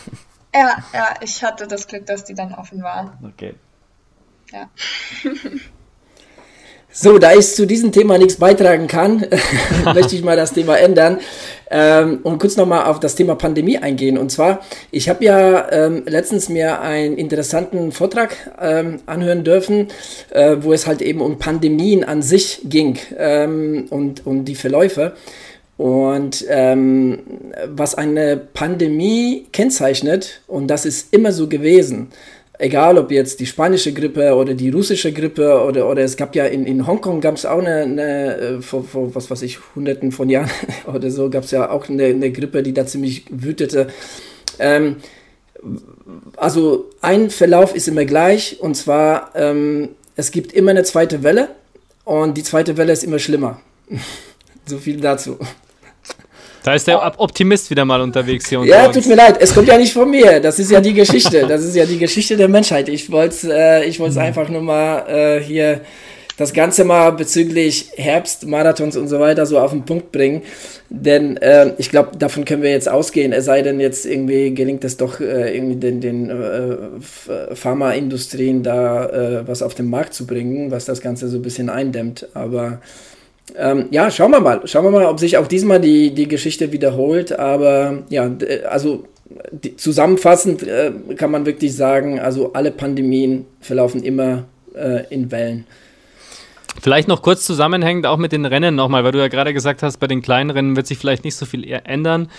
Ja, 0.53 0.83
ja, 0.93 1.13
ich 1.21 1.41
hatte 1.45 1.65
das 1.65 1.87
Glück, 1.87 2.05
dass 2.07 2.25
die 2.25 2.33
dann 2.33 2.53
offen 2.53 2.83
waren. 2.83 3.17
Okay. 3.23 3.55
Ja. 4.51 4.69
So, 6.93 7.19
da 7.19 7.33
ich 7.33 7.47
zu 7.55 7.65
diesem 7.65 7.93
Thema 7.93 8.17
nichts 8.17 8.35
beitragen 8.35 8.87
kann, 8.87 9.25
möchte 9.93 10.13
ich 10.13 10.23
mal 10.23 10.35
das 10.35 10.51
Thema 10.51 10.77
ändern 10.77 11.19
ähm, 11.69 12.19
und 12.23 12.37
kurz 12.37 12.57
nochmal 12.57 12.83
auf 12.83 12.99
das 12.99 13.15
Thema 13.15 13.35
Pandemie 13.35 13.77
eingehen. 13.77 14.17
Und 14.17 14.29
zwar, 14.29 14.59
ich 14.91 15.07
habe 15.07 15.23
ja 15.23 15.71
ähm, 15.71 16.03
letztens 16.05 16.49
mir 16.49 16.81
einen 16.81 17.15
interessanten 17.15 17.93
Vortrag 17.93 18.35
ähm, 18.59 18.99
anhören 19.05 19.45
dürfen, 19.45 19.87
äh, 20.31 20.57
wo 20.59 20.73
es 20.73 20.85
halt 20.85 21.01
eben 21.01 21.21
um 21.21 21.39
Pandemien 21.39 22.03
an 22.03 22.21
sich 22.21 22.59
ging 22.65 22.99
ähm, 23.17 23.85
und 23.89 24.25
um 24.27 24.43
die 24.43 24.55
Verläufe. 24.55 25.13
Und 25.77 26.45
ähm, 26.49 27.19
was 27.67 27.95
eine 27.95 28.35
Pandemie 28.35 29.47
kennzeichnet, 29.53 30.41
und 30.45 30.67
das 30.67 30.85
ist 30.85 31.13
immer 31.13 31.31
so 31.31 31.47
gewesen, 31.47 32.09
egal 32.61 32.97
ob 32.97 33.11
jetzt 33.11 33.39
die 33.39 33.45
spanische 33.45 33.91
Grippe 33.91 34.35
oder 34.35 34.53
die 34.53 34.69
russische 34.69 35.11
Grippe 35.11 35.61
oder, 35.63 35.89
oder 35.89 36.03
es 36.03 36.15
gab 36.15 36.35
ja 36.35 36.45
in, 36.45 36.65
in 36.65 36.85
Hongkong 36.85 37.19
gab 37.19 37.35
es 37.35 37.45
auch 37.45 37.59
eine, 37.59 37.81
eine 37.81 38.37
äh, 38.37 38.61
vor, 38.61 38.83
vor, 38.83 39.13
was 39.15 39.31
weiß 39.31 39.41
ich, 39.41 39.57
hunderten 39.75 40.11
von 40.11 40.29
Jahren 40.29 40.49
oder 40.85 41.09
so, 41.09 41.29
gab 41.29 41.43
es 41.43 41.51
ja 41.51 41.69
auch 41.69 41.89
eine, 41.89 42.05
eine 42.05 42.31
Grippe, 42.31 42.61
die 42.61 42.73
da 42.73 42.85
ziemlich 42.85 43.25
wütete. 43.29 43.87
Ähm, 44.59 44.97
also 46.37 46.89
ein 47.01 47.29
Verlauf 47.31 47.75
ist 47.75 47.87
immer 47.87 48.05
gleich 48.05 48.59
und 48.61 48.75
zwar, 48.75 49.31
ähm, 49.35 49.89
es 50.15 50.31
gibt 50.31 50.53
immer 50.53 50.71
eine 50.71 50.83
zweite 50.83 51.23
Welle 51.23 51.49
und 52.05 52.37
die 52.37 52.43
zweite 52.43 52.77
Welle 52.77 52.93
ist 52.93 53.03
immer 53.03 53.19
schlimmer. 53.19 53.59
so 54.65 54.77
viel 54.77 55.01
dazu. 55.01 55.37
Da 56.63 56.75
ist 56.75 56.87
der 56.87 57.19
Optimist 57.19 57.69
wieder 57.71 57.85
mal 57.85 58.01
unterwegs 58.01 58.47
hier. 58.47 58.63
Ja, 58.65 58.87
tut 58.87 59.07
mir 59.07 59.15
leid, 59.15 59.37
es 59.39 59.53
kommt 59.53 59.67
ja 59.67 59.77
nicht 59.77 59.93
von 59.93 60.09
mir. 60.09 60.39
Das 60.39 60.59
ist 60.59 60.69
ja 60.69 60.79
die 60.79 60.93
Geschichte. 60.93 61.45
Das 61.47 61.63
ist 61.63 61.75
ja 61.75 61.85
die 61.85 61.97
Geschichte 61.97 62.37
der 62.37 62.47
Menschheit. 62.47 62.87
Ich 62.89 63.11
wollte 63.11 63.51
äh, 63.51 63.85
ich 63.85 63.99
mhm. 63.99 64.17
einfach 64.17 64.49
nur 64.49 64.61
mal 64.61 65.07
äh, 65.07 65.41
hier 65.41 65.81
das 66.37 66.53
Ganze 66.53 66.85
mal 66.85 67.11
bezüglich 67.11 67.91
Herbst, 67.95 68.47
Marathons 68.47 68.97
und 68.97 69.07
so 69.07 69.19
weiter 69.19 69.45
so 69.45 69.59
auf 69.59 69.71
den 69.71 69.83
Punkt 69.83 70.11
bringen. 70.11 70.41
Denn 70.89 71.37
äh, 71.37 71.73
ich 71.77 71.89
glaube, 71.89 72.17
davon 72.17 72.45
können 72.45 72.63
wir 72.63 72.71
jetzt 72.71 72.89
ausgehen, 72.89 73.31
es 73.31 73.45
sei 73.45 73.61
denn, 73.61 73.79
jetzt 73.79 74.05
irgendwie 74.05 74.53
gelingt 74.53 74.83
es 74.83 74.97
doch 74.97 75.19
äh, 75.19 75.55
irgendwie 75.55 75.75
den, 75.75 76.01
den 76.01 76.29
äh, 76.29 77.55
Pharmaindustrien 77.55 78.63
da 78.63 79.05
äh, 79.05 79.47
was 79.47 79.61
auf 79.61 79.75
den 79.75 79.89
Markt 79.89 80.13
zu 80.13 80.25
bringen, 80.25 80.71
was 80.71 80.85
das 80.85 81.01
Ganze 81.01 81.27
so 81.27 81.37
ein 81.37 81.43
bisschen 81.43 81.69
eindämmt. 81.69 82.27
Aber 82.33 82.81
ähm, 83.55 83.87
ja, 83.91 84.09
schauen 84.11 84.31
wir 84.31 84.39
mal. 84.39 84.61
Schauen 84.65 84.85
wir 84.85 84.91
mal, 84.91 85.05
ob 85.05 85.19
sich 85.19 85.37
auch 85.37 85.47
diesmal 85.47 85.79
die, 85.79 86.13
die 86.13 86.27
Geschichte 86.27 86.71
wiederholt. 86.71 87.37
Aber 87.37 88.03
ja, 88.09 88.29
also 88.69 89.05
die, 89.51 89.75
zusammenfassend 89.75 90.63
äh, 90.63 90.91
kann 91.15 91.31
man 91.31 91.45
wirklich 91.45 91.75
sagen, 91.75 92.19
also 92.19 92.53
alle 92.53 92.71
Pandemien 92.71 93.45
verlaufen 93.59 94.03
immer 94.03 94.45
äh, 94.75 95.05
in 95.09 95.31
Wellen. 95.31 95.65
Vielleicht 96.81 97.07
noch 97.07 97.21
kurz 97.21 97.45
zusammenhängend 97.45 98.05
auch 98.05 98.17
mit 98.17 98.31
den 98.31 98.45
Rennen 98.45 98.75
nochmal, 98.75 99.03
weil 99.03 99.11
du 99.11 99.19
ja 99.19 99.27
gerade 99.27 99.53
gesagt 99.53 99.83
hast, 99.83 99.97
bei 99.97 100.07
den 100.07 100.21
kleinen 100.21 100.49
Rennen 100.49 100.75
wird 100.75 100.87
sich 100.87 100.97
vielleicht 100.97 101.25
nicht 101.25 101.35
so 101.35 101.45
viel 101.45 101.69
ändern. 101.83 102.29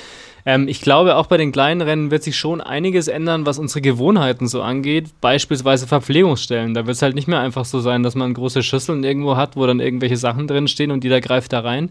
Ähm, 0.44 0.68
ich 0.68 0.80
glaube, 0.80 1.16
auch 1.16 1.26
bei 1.26 1.36
den 1.36 1.52
kleinen 1.52 1.80
Rennen 1.80 2.10
wird 2.10 2.22
sich 2.22 2.36
schon 2.36 2.60
einiges 2.60 3.08
ändern, 3.08 3.46
was 3.46 3.58
unsere 3.58 3.80
Gewohnheiten 3.80 4.48
so 4.48 4.62
angeht. 4.62 5.10
Beispielsweise 5.20 5.86
Verpflegungsstellen. 5.86 6.74
Da 6.74 6.86
wird 6.86 6.96
es 6.96 7.02
halt 7.02 7.14
nicht 7.14 7.28
mehr 7.28 7.40
einfach 7.40 7.64
so 7.64 7.80
sein, 7.80 8.02
dass 8.02 8.14
man 8.14 8.34
große 8.34 8.62
Schüsseln 8.62 9.04
irgendwo 9.04 9.36
hat, 9.36 9.56
wo 9.56 9.66
dann 9.66 9.80
irgendwelche 9.80 10.16
Sachen 10.16 10.46
drinstehen 10.46 10.90
und 10.90 11.04
jeder 11.04 11.20
greift 11.20 11.52
da 11.52 11.60
rein. 11.60 11.90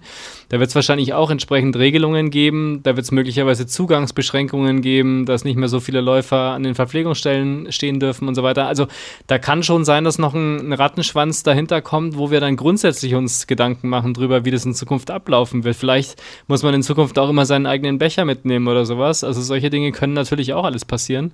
Da 0.49 0.59
wird 0.59 0.69
es 0.69 0.75
wahrscheinlich 0.75 1.13
auch 1.13 1.31
entsprechend 1.31 1.75
Regelungen 1.75 2.29
geben. 2.29 2.81
Da 2.83 2.95
wird 2.95 3.05
es 3.05 3.11
möglicherweise 3.11 3.67
Zugangsbeschränkungen 3.67 4.81
geben, 4.81 5.25
dass 5.25 5.45
nicht 5.45 5.57
mehr 5.57 5.69
so 5.69 5.79
viele 5.79 6.01
Läufer 6.01 6.51
an 6.51 6.63
den 6.63 6.75
Verpflegungsstellen 6.75 7.71
stehen 7.71 7.99
dürfen 7.99 8.27
und 8.27 8.35
so 8.35 8.43
weiter. 8.43 8.67
Also 8.67 8.87
da 9.27 9.37
kann 9.37 9.63
schon 9.63 9.85
sein, 9.85 10.03
dass 10.03 10.17
noch 10.17 10.33
ein, 10.33 10.59
ein 10.59 10.73
Rattenschwanz 10.73 11.43
dahinter 11.43 11.81
kommt, 11.81 12.17
wo 12.17 12.31
wir 12.31 12.39
dann 12.39 12.55
grundsätzlich 12.55 13.15
uns 13.15 13.47
Gedanken 13.47 13.87
machen 13.89 14.13
darüber, 14.13 14.45
wie 14.45 14.51
das 14.51 14.65
in 14.65 14.73
Zukunft 14.73 15.11
ablaufen 15.11 15.63
wird. 15.63 15.75
Vielleicht 15.75 16.21
muss 16.47 16.63
man 16.63 16.73
in 16.73 16.83
Zukunft 16.83 17.17
auch 17.17 17.29
immer 17.29 17.45
seinen 17.45 17.65
eigenen 17.65 17.97
Becher 17.97 18.25
mit 18.25 18.40
mitnehmen 18.41 18.67
oder 18.67 18.85
sowas. 18.85 19.23
Also 19.23 19.41
solche 19.41 19.69
Dinge 19.69 19.91
können 19.91 20.13
natürlich 20.13 20.53
auch 20.53 20.65
alles 20.65 20.85
passieren. 20.85 21.31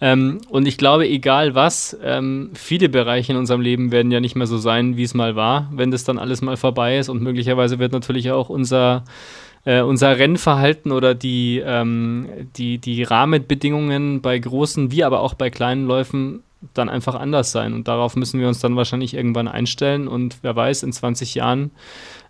Ähm, 0.00 0.38
und 0.48 0.66
ich 0.66 0.78
glaube, 0.78 1.08
egal 1.08 1.54
was, 1.54 1.96
ähm, 2.02 2.50
viele 2.54 2.88
Bereiche 2.88 3.32
in 3.32 3.38
unserem 3.38 3.60
Leben 3.60 3.92
werden 3.92 4.10
ja 4.10 4.20
nicht 4.20 4.36
mehr 4.36 4.46
so 4.46 4.58
sein, 4.58 4.96
wie 4.96 5.02
es 5.02 5.14
mal 5.14 5.36
war, 5.36 5.70
wenn 5.72 5.90
das 5.90 6.04
dann 6.04 6.18
alles 6.18 6.42
mal 6.42 6.56
vorbei 6.56 6.98
ist. 6.98 7.08
Und 7.08 7.22
möglicherweise 7.22 7.78
wird 7.78 7.92
natürlich 7.92 8.30
auch 8.30 8.48
unser 8.48 9.04
äh, 9.64 9.80
unser 9.80 10.16
Rennverhalten 10.16 10.92
oder 10.92 11.14
die, 11.14 11.60
ähm, 11.64 12.28
die, 12.56 12.78
die 12.78 13.02
Rahmenbedingungen 13.02 14.22
bei 14.22 14.38
großen 14.38 14.92
wie 14.92 15.02
aber 15.02 15.20
auch 15.20 15.34
bei 15.34 15.50
kleinen 15.50 15.86
Läufen 15.86 16.44
dann 16.72 16.88
einfach 16.88 17.16
anders 17.16 17.52
sein. 17.52 17.74
Und 17.74 17.88
darauf 17.88 18.16
müssen 18.16 18.40
wir 18.40 18.48
uns 18.48 18.60
dann 18.60 18.76
wahrscheinlich 18.76 19.14
irgendwann 19.14 19.48
einstellen. 19.48 20.08
Und 20.08 20.38
wer 20.42 20.54
weiß, 20.54 20.84
in 20.84 20.92
20 20.92 21.34
Jahren 21.34 21.70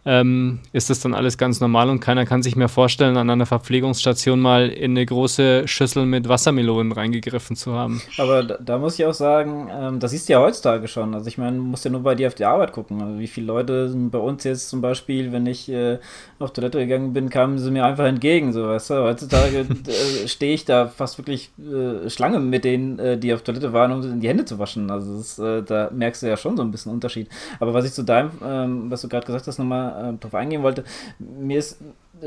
ähm, 0.06 0.60
ist 0.72 0.88
das 0.88 1.00
dann 1.00 1.14
alles 1.14 1.36
ganz 1.36 1.60
normal 1.60 1.90
und 1.90 1.98
keiner 1.98 2.24
kann 2.24 2.40
sich 2.40 2.54
mehr 2.54 2.68
vorstellen, 2.68 3.16
an 3.16 3.28
einer 3.28 3.44
Verpflegungsstation 3.44 4.38
mal 4.38 4.68
in 4.68 4.92
eine 4.92 5.04
große 5.04 5.66
Schüssel 5.66 6.06
mit 6.06 6.28
Wassermelonen 6.28 6.92
reingegriffen 6.92 7.56
zu 7.56 7.74
haben. 7.74 8.00
Aber 8.16 8.44
da, 8.44 8.56
da 8.64 8.78
muss 8.78 8.98
ich 8.98 9.04
auch 9.04 9.14
sagen, 9.14 9.68
ähm, 9.70 9.98
das 9.98 10.12
siehst 10.12 10.28
du 10.28 10.34
ja 10.34 10.40
heutzutage 10.40 10.86
schon. 10.86 11.12
Also 11.12 11.26
ich 11.26 11.38
meine, 11.38 11.56
du 11.56 11.62
musst 11.64 11.84
ja 11.84 11.90
nur 11.90 12.04
bei 12.04 12.14
dir 12.14 12.28
auf 12.28 12.36
die 12.36 12.44
Arbeit 12.44 12.72
gucken. 12.72 13.02
Also 13.02 13.18
wie 13.18 13.26
viele 13.26 13.46
Leute 13.46 13.88
sind 13.88 14.10
bei 14.10 14.18
uns 14.18 14.44
jetzt 14.44 14.68
zum 14.68 14.80
Beispiel, 14.80 15.32
wenn 15.32 15.44
ich 15.46 15.68
äh, 15.68 15.98
auf 16.38 16.52
Toilette 16.52 16.78
gegangen 16.78 17.12
bin, 17.12 17.28
kamen 17.28 17.58
sie 17.58 17.72
mir 17.72 17.84
einfach 17.84 18.04
entgegen. 18.04 18.52
So, 18.52 18.68
weißt 18.68 18.90
du? 18.90 18.94
Heutzutage 19.02 19.58
äh, 19.88 20.28
stehe 20.28 20.54
ich 20.54 20.64
da 20.64 20.86
fast 20.86 21.18
wirklich 21.18 21.50
äh, 21.58 22.08
Schlange 22.10 22.38
mit 22.38 22.64
denen, 22.64 23.00
äh, 23.00 23.18
die 23.18 23.34
auf 23.34 23.42
Toilette 23.42 23.72
waren, 23.72 23.90
um 23.90 24.20
die 24.20 24.28
Hände 24.28 24.44
zu 24.44 24.60
waschen. 24.60 24.88
Also 24.88 25.16
das, 25.16 25.38
äh, 25.40 25.64
da 25.64 25.90
merkst 25.92 26.22
du 26.22 26.28
ja 26.28 26.36
schon 26.36 26.56
so 26.56 26.62
ein 26.62 26.70
bisschen 26.70 26.92
Unterschied. 26.92 27.28
Aber 27.58 27.74
was 27.74 27.84
ich 27.84 27.92
zu 27.92 28.04
deinem, 28.04 28.30
ähm, 28.44 28.88
was 28.88 29.02
du 29.02 29.08
gerade 29.08 29.26
gesagt 29.26 29.48
hast, 29.48 29.58
nochmal 29.58 29.95
äh, 29.96 30.12
drauf 30.14 30.34
eingehen 30.34 30.62
wollte, 30.62 30.84
mir 31.18 31.58
ist 31.58 31.78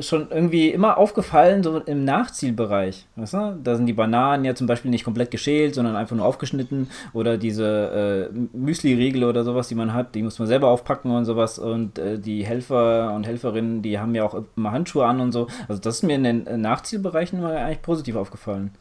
schon 0.02 0.28
irgendwie 0.30 0.70
immer 0.70 0.98
aufgefallen, 0.98 1.64
so 1.64 1.80
im 1.80 2.06
Nachzielbereich. 2.06 3.08
Weißt 3.16 3.34
du? 3.34 3.60
Da 3.64 3.76
sind 3.76 3.88
die 3.88 3.94
Bananen 3.94 4.46
ja 4.46 4.54
zum 4.54 4.68
Beispiel 4.68 4.92
nicht 4.92 5.04
komplett 5.04 5.32
geschält, 5.32 5.76
sondern 5.76 5.96
einfach 5.96 6.16
nur 6.16 6.26
aufgeschnitten. 6.26 6.90
Oder 7.14 7.38
diese 7.38 8.30
äh, 8.32 8.58
Müsli-Riegel 8.58 9.24
oder 9.24 9.44
sowas, 9.44 9.68
die 9.68 9.76
man 9.76 9.94
hat, 9.94 10.16
die 10.16 10.22
muss 10.22 10.38
man 10.38 10.48
selber 10.48 10.68
aufpacken 10.68 11.12
und 11.12 11.26
sowas. 11.26 11.58
Und 11.58 11.98
äh, 11.98 12.20
die 12.20 12.46
Helfer 12.46 13.14
und 13.14 13.26
Helferinnen, 13.26 13.82
die 13.82 14.00
haben 14.00 14.14
ja 14.14 14.24
auch 14.24 14.44
immer 14.56 14.72
Handschuhe 14.72 15.06
an 15.06 15.20
und 15.22 15.32
so. 15.32 15.48
Also 15.68 15.82
das 15.82 15.98
ist 15.98 16.04
mir 16.04 16.16
in 16.16 16.24
den 16.24 16.62
Nachzielbereichen 16.62 17.40
immer 17.40 17.52
eigentlich 17.52 17.82
positiv 17.82 18.16
aufgefallen. 18.16 18.72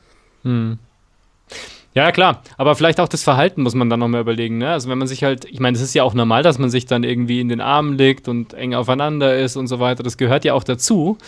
Hm. 0.43 0.78
Ja, 1.95 2.12
klar. 2.12 2.43
Aber 2.59 2.76
vielleicht 2.76 3.01
auch 3.01 3.09
das 3.09 3.22
Verhalten 3.24 3.62
muss 3.62 3.74
man 3.74 3.91
dann 3.91 3.99
noch 4.01 4.09
mal 4.09 4.20
überlegen. 4.20 4.59
Ne? 4.59 4.70
Also 4.70 4.89
wenn 4.89 4.99
man 4.99 5.09
sich 5.09 5.24
halt, 5.24 5.47
ich 5.47 5.59
meine, 5.59 5.76
es 5.76 5.82
ist 5.82 5.95
ja 5.95 6.05
auch 6.05 6.14
normal, 6.14 6.43
dass 6.43 6.59
man 6.59 6.70
sich 6.70 6.86
dann 6.86 7.03
irgendwie 7.03 7.41
in 7.41 7.49
den 7.49 7.61
Armen 7.61 7.97
legt 7.97 8.28
und 8.28 8.55
eng 8.55 8.74
aufeinander 8.74 9.36
ist 9.36 9.57
und 9.57 9.66
so 9.66 9.80
weiter. 9.80 10.03
Das 10.03 10.16
gehört 10.18 10.45
ja 10.45 10.55
auch 10.55 10.64
dazu. 10.64 11.18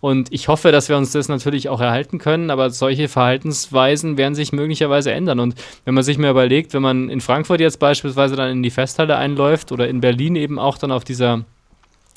Und 0.00 0.32
ich 0.32 0.48
hoffe, 0.48 0.72
dass 0.72 0.88
wir 0.88 0.96
uns 0.96 1.12
das 1.12 1.28
natürlich 1.28 1.68
auch 1.68 1.80
erhalten 1.80 2.18
können. 2.18 2.50
Aber 2.50 2.70
solche 2.70 3.08
Verhaltensweisen 3.08 4.18
werden 4.18 4.34
sich 4.34 4.52
möglicherweise 4.52 5.10
ändern. 5.10 5.40
Und 5.40 5.54
wenn 5.84 5.94
man 5.94 6.04
sich 6.04 6.18
mal 6.18 6.30
überlegt, 6.30 6.74
wenn 6.74 6.82
man 6.82 7.08
in 7.08 7.20
Frankfurt 7.20 7.60
jetzt 7.60 7.78
beispielsweise 7.78 8.36
dann 8.36 8.50
in 8.50 8.62
die 8.62 8.70
Festhalle 8.70 9.16
einläuft 9.16 9.72
oder 9.72 9.88
in 9.88 10.00
Berlin 10.00 10.36
eben 10.36 10.58
auch 10.58 10.78
dann 10.78 10.92
auf 10.92 11.02
dieser 11.02 11.44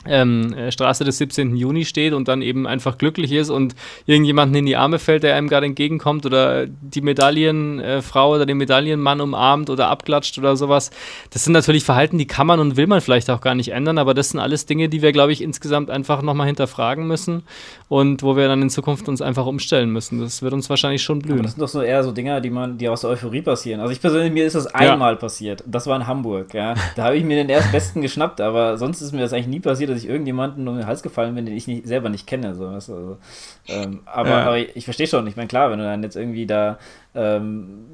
ähm, 0.06 0.54
äh, 0.54 0.72
Straße 0.72 1.04
des 1.04 1.18
17. 1.18 1.56
Juni 1.56 1.86
steht 1.86 2.14
und 2.14 2.28
dann 2.28 2.42
eben 2.42 2.68
einfach 2.68 2.98
glücklich 2.98 3.32
ist 3.32 3.50
und 3.50 3.76
irgendjemanden 4.06 4.56
in 4.58 4.66
die 4.66 4.76
Arme 4.76 5.00
fällt, 5.00 5.24
der 5.24 5.36
einem 5.36 5.48
gerade 5.48 5.66
entgegenkommt 5.66 6.26
oder 6.26 6.66
die 6.68 7.02
Medaillenfrau 7.02 8.34
äh, 8.34 8.36
oder 8.36 8.46
den 8.46 8.58
Medaillenmann 8.58 9.22
umarmt 9.22 9.70
oder 9.70 9.90
abklatscht 9.90 10.38
oder 10.38 10.56
sowas. 10.56 10.92
Das 11.32 11.44
sind 11.44 11.54
natürlich 11.54 11.84
Verhalten, 11.84 12.18
die 12.18 12.28
kann 12.28 12.48
man 12.48 12.60
und 12.60 12.78
will 12.78 12.88
man 12.88 13.02
vielleicht 13.02 13.30
auch 13.30 13.42
gar 13.42 13.56
nicht 13.56 13.70
ändern, 13.70 13.98
aber 13.98 14.14
das 14.14 14.30
sind 14.30 14.40
alles 14.40 14.66
Dinge, 14.66 14.90
die 14.90 15.02
wir, 15.02 15.12
glaube 15.12 15.32
ich, 15.32 15.42
insgesamt 15.42 15.90
einfach 15.90 16.22
nochmal 16.22 16.48
hinterfragen 16.48 17.08
müssen 17.08 17.44
und 17.90 18.24
wo 18.24 18.36
wir 18.36 18.48
dann 18.48 18.62
in 18.62 18.70
Zukunft 18.70 19.08
uns 19.08 19.22
einfach 19.22 19.46
umstellen 19.46 19.90
müssen. 19.92 20.20
Das 20.20 20.42
wird 20.42 20.54
uns 20.54 20.70
wahrscheinlich 20.70 21.04
schon 21.04 21.20
blühen. 21.20 21.36
Aber 21.36 21.44
das 21.44 21.54
sind 21.54 21.62
doch 21.62 21.68
so 21.68 21.82
eher 21.82 22.04
so 22.04 22.12
Dinge, 22.12 22.42
die 22.42 22.50
man, 22.50 22.78
die 22.78 22.90
aus 22.90 23.02
der 23.02 23.12
Euphorie 23.12 23.42
passieren. 23.42 23.82
Also 23.82 23.92
ich 23.92 24.02
persönlich, 24.02 24.34
mir 24.34 24.46
ist 24.46 24.56
das 24.56 24.68
einmal 24.68 25.14
ja. 25.14 25.20
passiert. 25.20 25.64
Das 25.68 25.88
war 25.88 25.96
in 25.96 26.08
Hamburg, 26.08 26.54
ja. 26.54 26.74
Da 26.96 27.06
habe 27.06 27.18
ich 27.18 27.24
mir 27.24 27.36
den 27.36 27.50
erstbesten 27.50 28.02
geschnappt, 28.02 28.42
aber 28.42 28.78
sonst 28.78 29.02
ist 29.02 29.12
mir 29.12 29.22
das 29.22 29.34
eigentlich 29.34 29.48
nie 29.48 29.60
passiert, 29.60 29.90
dass 29.94 30.04
ich 30.04 30.10
irgendjemanden 30.10 30.68
um 30.68 30.78
den 30.78 30.88
Hals 30.88 31.04
gefallen 31.04 31.36
bin, 31.36 31.46
den 31.46 31.56
ich 31.56 31.68
nicht, 31.68 31.88
selber 31.88 32.10
nicht 32.10 32.28
kenne. 32.28 32.56
So, 32.56 32.72
weißt 32.72 32.90
du, 32.90 32.94
also, 32.94 33.18
ähm, 33.68 34.02
aber, 34.06 34.30
ja. 34.30 34.44
aber, 34.44 34.58
ich 34.58 34.86
verstehe 34.86 35.08
schon, 35.08 35.28
ich 35.28 35.36
meine, 35.36 35.48
klar, 35.48 35.72
wenn 35.72 35.80
du 35.80 35.86
dann 35.86 36.04
jetzt 36.04 36.16
irgendwie 36.16 36.46
da 36.46 36.78
ähm, 37.16 37.86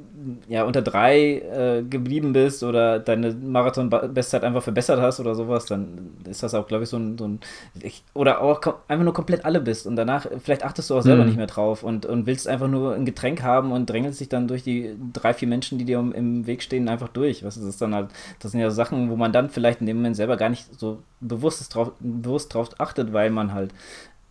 ja, 0.47 0.63
unter 0.63 0.82
drei 0.82 1.39
äh, 1.39 1.84
geblieben 1.84 2.34
bist 2.34 2.63
oder 2.63 2.99
deine 2.99 3.34
Marathon-Bestzeit 3.34 4.43
einfach 4.43 4.63
verbessert 4.63 4.99
hast 4.99 5.20
oder 5.20 5.36
sowas, 5.36 5.65
dann 5.65 6.11
ist 6.30 6.43
das 6.43 6.53
auch, 6.53 6.67
glaube 6.67 6.84
ich, 6.84 6.89
so 6.89 6.97
ein, 6.97 7.17
so 7.17 7.28
ein 7.28 7.39
ich, 7.82 8.03
oder 8.13 8.41
auch 8.41 8.61
einfach 8.88 9.03
nur 9.03 9.13
komplett 9.13 9.45
alle 9.45 9.61
bist 9.61 9.88
und 9.88 9.95
danach 9.95 10.28
vielleicht 10.39 10.63
achtest 10.63 10.89
du 10.89 10.97
auch 10.97 11.01
selber 11.01 11.24
mhm. 11.24 11.30
nicht 11.30 11.38
mehr 11.38 11.47
drauf 11.47 11.84
und, 11.84 12.05
und 12.05 12.26
willst 12.26 12.47
einfach 12.47 12.67
nur 12.67 12.95
ein 12.95 13.05
Getränk 13.05 13.43
haben 13.43 13.72
und 13.72 13.89
drängelst 13.89 14.20
dich 14.20 14.30
dann 14.30 14.47
durch 14.47 14.63
die 14.63 14.95
drei, 15.13 15.34
vier 15.34 15.47
Menschen, 15.47 15.78
die 15.78 15.86
dir 15.86 15.99
im 15.99 16.45
Weg 16.45 16.61
stehen, 16.61 16.89
einfach 16.89 17.09
durch. 17.09 17.43
Was 17.43 17.55
das 17.55 17.63
ist 17.63 17.82
dann 17.82 17.95
halt, 17.95 18.09
das 18.39 18.51
sind 18.51 18.61
ja 18.61 18.72
Sachen, 18.72 19.09
wo 19.09 19.15
man 19.15 19.32
dann 19.32 19.49
vielleicht 19.49 19.82
in 19.82 19.88
dem 19.88 19.97
Moment 19.97 20.15
selber 20.15 20.38
gar 20.38 20.49
nicht 20.49 20.80
so 20.80 20.99
bewusst 21.20 21.74
drauf, 21.74 21.91
bewusst 21.99 22.53
drauf 22.53 22.70
achtet, 22.78 23.13
weil 23.13 23.30
man 23.30 23.53
halt 23.53 23.74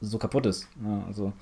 so 0.00 0.18
kaputt 0.18 0.46
ist. 0.46 0.68
Ja, 0.84 1.02
also 1.06 1.32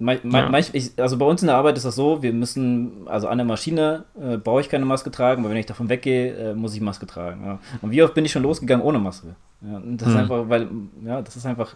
ja. 0.00 0.58
ich, 0.72 0.92
also 0.96 1.18
bei 1.18 1.26
uns 1.26 1.42
in 1.42 1.48
der 1.48 1.56
Arbeit 1.56 1.76
ist 1.76 1.84
das 1.84 1.94
so, 1.94 2.22
wir 2.22 2.32
müssen, 2.32 3.06
also 3.06 3.28
an 3.28 3.38
der 3.38 3.46
Maschine 3.46 4.04
äh, 4.20 4.38
brauche 4.38 4.62
ich 4.62 4.68
keine 4.68 4.86
Maske 4.86 5.10
tragen, 5.10 5.42
aber 5.42 5.50
wenn 5.50 5.58
ich 5.58 5.66
davon 5.66 5.88
weggehe, 5.88 6.34
äh, 6.34 6.54
muss 6.54 6.74
ich 6.74 6.80
Maske 6.80 7.06
tragen. 7.06 7.44
Ja. 7.44 7.58
Und 7.82 7.90
wie 7.90 8.02
oft 8.02 8.14
bin 8.14 8.24
ich 8.24 8.32
schon 8.32 8.42
losgegangen 8.42 8.84
ohne 8.84 8.98
Maske? 8.98 9.36
Ja, 9.62 9.78
das 9.84 10.08
mhm. 10.08 10.14
ist 10.14 10.18
einfach, 10.18 10.48
weil, 10.48 10.68
ja, 11.04 11.20
das 11.20 11.36
ist 11.36 11.44
einfach, 11.44 11.74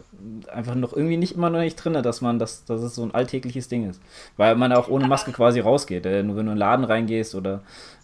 einfach 0.50 0.74
noch 0.74 0.94
irgendwie 0.94 1.18
nicht 1.18 1.34
immer 1.34 1.50
noch 1.50 1.58
nicht 1.58 1.76
drin, 1.76 1.92
dass 2.02 2.22
man, 2.22 2.38
das, 2.38 2.64
dass 2.64 2.80
es 2.80 2.94
so 2.94 3.02
ein 3.02 3.14
alltägliches 3.14 3.68
Ding 3.68 3.90
ist. 3.90 4.00
Weil 4.38 4.56
man 4.56 4.72
auch 4.72 4.88
ohne 4.88 5.06
Maske 5.06 5.32
quasi 5.32 5.60
rausgeht. 5.60 6.06
Äh, 6.06 6.22
nur 6.22 6.36
wenn 6.36 6.46
du 6.46 6.52
in 6.52 6.56
den 6.56 6.58
Laden 6.58 6.86
reingehst 6.86 7.34
oder 7.34 7.60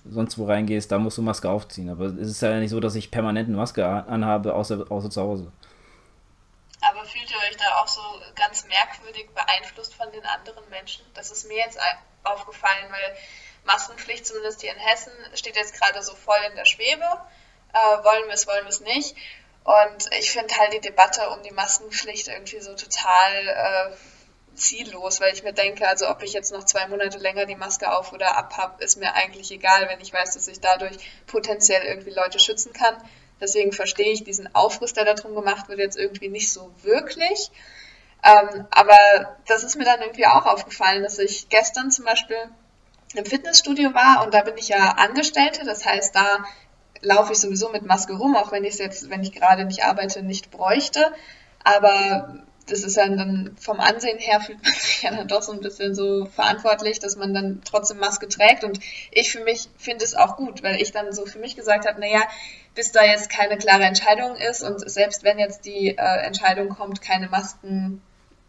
sonst 0.09 0.39
wo 0.39 0.45
reingehst, 0.45 0.93
da 0.93 0.99
musst 0.99 1.17
du 1.17 1.23
Maske 1.23 1.49
aufziehen. 1.49 1.89
Aber 1.89 2.07
es 2.07 2.31
ist 2.31 2.43
ja 2.43 2.59
nicht 2.61 2.71
so, 2.71 2.81
dass 2.81 2.95
ich 2.95 3.11
permanent 3.11 3.49
eine 3.49 3.57
Maske 3.57 3.87
anhabe, 3.87 4.55
außer, 4.55 4.85
außer 4.91 5.09
zu 5.09 5.23
Hause. 5.23 5.47
Fühlt 7.13 7.31
ihr 7.31 7.39
euch 7.39 7.57
da 7.57 7.81
auch 7.81 7.89
so 7.89 8.03
ganz 8.37 8.65
merkwürdig 8.65 9.31
beeinflusst 9.35 9.95
von 9.95 10.11
den 10.13 10.25
anderen 10.25 10.69
Menschen? 10.69 11.05
Das 11.15 11.31
ist 11.31 11.47
mir 11.47 11.57
jetzt 11.57 11.79
aufgefallen, 12.23 12.91
weil 12.91 13.17
Maskenpflicht, 13.65 14.27
zumindest 14.27 14.61
hier 14.61 14.73
in 14.73 14.79
Hessen, 14.79 15.13
steht 15.35 15.57
jetzt 15.57 15.75
gerade 15.75 16.03
so 16.03 16.15
voll 16.15 16.39
in 16.49 16.57
der 16.57 16.65
Schwebe. 16.65 17.05
Äh, 17.73 18.05
wollen 18.05 18.27
wir 18.27 18.35
es, 18.35 18.47
wollen 18.47 18.65
wir 18.65 18.71
es 18.71 18.81
nicht. 18.81 19.15
Und 19.65 20.13
ich 20.19 20.31
finde 20.31 20.57
halt 20.57 20.73
die 20.73 20.81
Debatte 20.81 21.29
um 21.31 21.43
die 21.43 21.53
Maskenpflicht 21.53 22.29
irgendwie 22.29 22.61
so 22.61 22.75
total 22.75 23.49
äh, 23.49 23.97
ziellos, 24.55 25.21
weil 25.21 25.35
ich 25.35 25.43
mir 25.43 25.53
denke, 25.53 25.89
also 25.89 26.09
ob 26.09 26.23
ich 26.23 26.33
jetzt 26.33 26.53
noch 26.53 26.65
zwei 26.65 26.87
Monate 26.89 27.19
länger 27.19 27.47
die 27.47 27.57
Maske 27.57 27.93
auf 27.93 28.13
oder 28.13 28.37
ab 28.37 28.57
habe, 28.57 28.83
ist 28.83 28.97
mir 28.97 29.15
eigentlich 29.15 29.51
egal, 29.51 29.89
wenn 29.89 30.01
ich 30.01 30.13
weiß, 30.13 30.35
dass 30.35 30.49
ich 30.49 30.61
dadurch 30.61 30.97
potenziell 31.27 31.83
irgendwie 31.83 32.11
Leute 32.11 32.39
schützen 32.39 32.73
kann. 32.73 32.97
Deswegen 33.41 33.73
verstehe 33.73 34.13
ich 34.13 34.25
diesen 34.25 34.55
Aufriss, 34.55 34.93
der 34.93 35.05
darum 35.05 35.35
gemacht 35.35 35.69
wird, 35.69 35.79
jetzt 35.79 35.99
irgendwie 35.99 36.29
nicht 36.29 36.53
so 36.53 36.71
wirklich. 36.83 37.51
Ähm, 38.23 38.67
aber 38.71 39.39
das 39.47 39.65
ist 39.65 39.77
mir 39.77 39.85
dann 39.85 40.01
irgendwie 40.01 40.27
auch 40.27 40.45
aufgefallen, 40.45 41.03
dass 41.03 41.19
ich 41.19 41.49
gestern 41.49 41.91
zum 41.91 42.05
Beispiel 42.05 42.37
im 43.15 43.25
Fitnessstudio 43.25 43.95
war 43.95 44.23
und 44.25 44.35
da 44.35 44.43
bin 44.43 44.57
ich 44.57 44.69
ja 44.69 44.91
Angestellte, 44.91 45.65
das 45.65 45.85
heißt, 45.85 46.15
da 46.15 46.45
laufe 47.01 47.33
ich 47.33 47.39
sowieso 47.39 47.71
mit 47.71 47.85
Maske 47.85 48.13
rum, 48.15 48.37
auch 48.37 48.53
wenn 48.53 48.65
ich 48.65 48.75
es 48.75 48.79
jetzt, 48.79 49.11
wenn 49.11 49.23
ich 49.23 49.33
gerade 49.33 49.65
nicht 49.65 49.85
arbeite, 49.85 50.23
nicht 50.23 50.51
bräuchte. 50.51 51.13
Aber 51.65 52.45
das 52.71 52.83
ist 52.83 52.97
dann, 52.97 53.17
dann 53.17 53.57
vom 53.59 53.81
Ansehen 53.81 54.19
her 54.19 54.41
fühlt 54.41 54.63
man 54.63 54.73
sich 54.73 55.03
ja 55.03 55.11
dann 55.11 55.29
doch 55.29 55.43
so 55.43 55.53
ein 55.53 55.61
bisschen 55.61 55.95
so 55.95 56.27
verantwortlich, 56.27 56.99
dass 56.99 57.17
man 57.17 57.35
dann 57.35 57.63
trotzdem 57.65 57.99
Maske 57.99 58.29
trägt. 58.29 58.65
Und 58.65 58.81
ich 59.11 59.33
für 59.33 59.43
mich 59.45 59.69
finde 59.77 60.05
es 60.05 60.15
auch 60.15 60.37
gut, 60.37 60.63
weil 60.63 60.81
ich 60.81 60.93
dann 60.93 61.13
so 61.13 61.27
für 61.27 61.39
mich 61.39 61.57
gesagt 61.57 61.87
habe, 61.87 62.01
naja, 62.01 62.23
bis 62.75 62.93
da 62.93 63.05
jetzt 63.05 63.31
keine 63.31 63.59
klare 63.59 63.85
Entscheidung 63.85 64.37
ist 64.37 64.63
und 64.63 64.89
selbst 64.89 65.25
wenn 65.25 65.39
jetzt 65.39 65.65
die 65.65 65.89
äh, 65.89 66.25
Entscheidung 66.25 66.69
kommt, 66.69 67.03
keine 67.03 67.29
Masken 67.29 68.01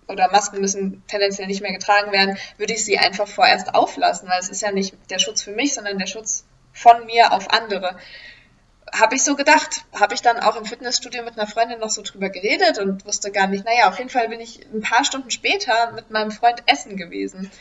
oder 0.08 0.30
Masken 0.32 0.62
müssen 0.62 1.04
tendenziell 1.08 1.48
nicht 1.48 1.62
mehr 1.62 1.74
getragen 1.74 2.12
werden, 2.12 2.38
würde 2.58 2.74
ich 2.74 2.86
sie 2.86 2.98
einfach 2.98 3.28
vorerst 3.28 3.74
auflassen, 3.74 4.30
weil 4.30 4.40
es 4.40 4.50
ist 4.50 4.62
ja 4.62 4.72
nicht 4.72 4.96
der 5.10 5.20
Schutz 5.20 5.42
für 5.42 5.52
mich, 5.52 5.74
sondern 5.74 5.98
der 5.98 6.08
Schutz 6.08 6.46
von 6.74 7.06
mir 7.06 7.34
auf 7.34 7.52
andere 7.52 7.96
habe 8.92 9.16
ich 9.16 9.24
so 9.24 9.36
gedacht. 9.36 9.84
Habe 9.98 10.14
ich 10.14 10.22
dann 10.22 10.40
auch 10.40 10.56
im 10.56 10.66
Fitnessstudio 10.66 11.24
mit 11.24 11.38
einer 11.38 11.48
Freundin 11.48 11.80
noch 11.80 11.90
so 11.90 12.02
drüber 12.02 12.30
geredet 12.30 12.80
und 12.80 13.06
wusste 13.06 13.32
gar 13.32 13.48
nicht, 13.48 13.66
naja, 13.66 13.90
auf 13.90 13.98
jeden 13.98 14.10
Fall 14.10 14.30
bin 14.30 14.40
ich 14.40 14.66
ein 14.74 14.82
paar 14.82 15.06
Stunden 15.06 15.32
später 15.32 15.92
mit 15.94 16.10
meinem 16.12 16.32
Freund 16.32 16.64
essen 16.66 16.98
gewesen. 16.98 17.52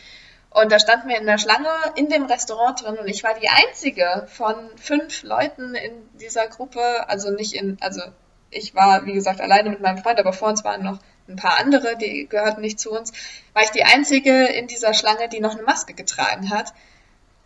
Und 0.50 0.72
da 0.72 0.80
standen 0.80 1.08
wir 1.08 1.18
in 1.18 1.26
der 1.26 1.38
Schlange 1.38 1.68
in 1.94 2.08
dem 2.08 2.24
Restaurant 2.24 2.82
drin 2.82 2.98
und 2.98 3.06
ich 3.06 3.22
war 3.22 3.34
die 3.34 3.48
einzige 3.48 4.26
von 4.26 4.56
fünf 4.76 5.22
Leuten 5.22 5.76
in 5.76 5.92
dieser 6.18 6.48
Gruppe, 6.48 7.08
also 7.08 7.30
nicht 7.30 7.52
in, 7.52 7.78
also 7.80 8.02
ich 8.50 8.74
war, 8.74 9.06
wie 9.06 9.12
gesagt, 9.12 9.40
alleine 9.40 9.70
mit 9.70 9.80
meinem 9.80 9.98
Freund, 9.98 10.18
aber 10.18 10.32
vor 10.32 10.48
uns 10.48 10.64
waren 10.64 10.82
noch 10.82 10.98
ein 11.28 11.36
paar 11.36 11.60
andere, 11.60 11.96
die 11.96 12.26
gehörten 12.28 12.62
nicht 12.62 12.80
zu 12.80 12.90
uns, 12.90 13.12
war 13.52 13.62
ich 13.62 13.70
die 13.70 13.84
einzige 13.84 14.46
in 14.46 14.66
dieser 14.66 14.92
Schlange, 14.92 15.28
die 15.28 15.38
noch 15.38 15.54
eine 15.54 15.62
Maske 15.62 15.94
getragen 15.94 16.50
hat. 16.50 16.74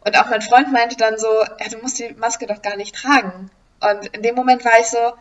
Und 0.01 0.18
auch 0.18 0.30
mein 0.30 0.41
Freund 0.41 0.72
meinte 0.72 0.97
dann 0.97 1.18
so, 1.18 1.28
ja, 1.28 1.68
du 1.70 1.78
musst 1.78 1.99
die 1.99 2.14
Maske 2.14 2.47
doch 2.47 2.62
gar 2.62 2.76
nicht 2.76 2.95
tragen. 2.95 3.51
Und 3.81 4.07
in 4.14 4.22
dem 4.22 4.35
Moment 4.35 4.64
war 4.64 4.79
ich 4.81 4.87
so, 4.87 5.12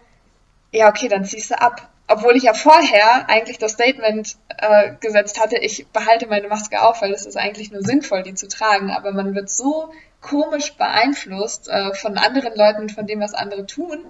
ja, 0.72 0.90
okay, 0.90 1.08
dann 1.08 1.26
ziehst 1.26 1.52
du 1.52 1.62
ab. 1.62 1.90
Obwohl 2.08 2.36
ich 2.36 2.44
ja 2.44 2.54
vorher 2.54 3.30
eigentlich 3.30 3.58
das 3.58 3.74
Statement 3.74 4.36
äh, 4.58 4.94
gesetzt 5.00 5.40
hatte, 5.40 5.58
ich 5.58 5.88
behalte 5.88 6.28
meine 6.28 6.48
Maske 6.48 6.82
auf, 6.82 7.02
weil 7.02 7.14
es 7.14 7.26
ist 7.26 7.38
eigentlich 7.38 7.72
nur 7.72 7.82
sinnvoll, 7.82 8.24
die 8.24 8.34
zu 8.34 8.48
tragen. 8.48 8.92
Aber 8.92 9.14
man 9.14 9.36
wird 9.36 9.50
so 9.50 9.92
komisch 10.22 10.74
beeinflusst 10.74 11.70
äh, 11.70 11.94
von 11.94 12.18
anderen 12.18 12.56
Leuten, 12.56 12.90
von 12.90 13.08
dem, 13.08 13.20
was 13.20 13.34
andere 13.34 13.66
tun. 13.66 14.06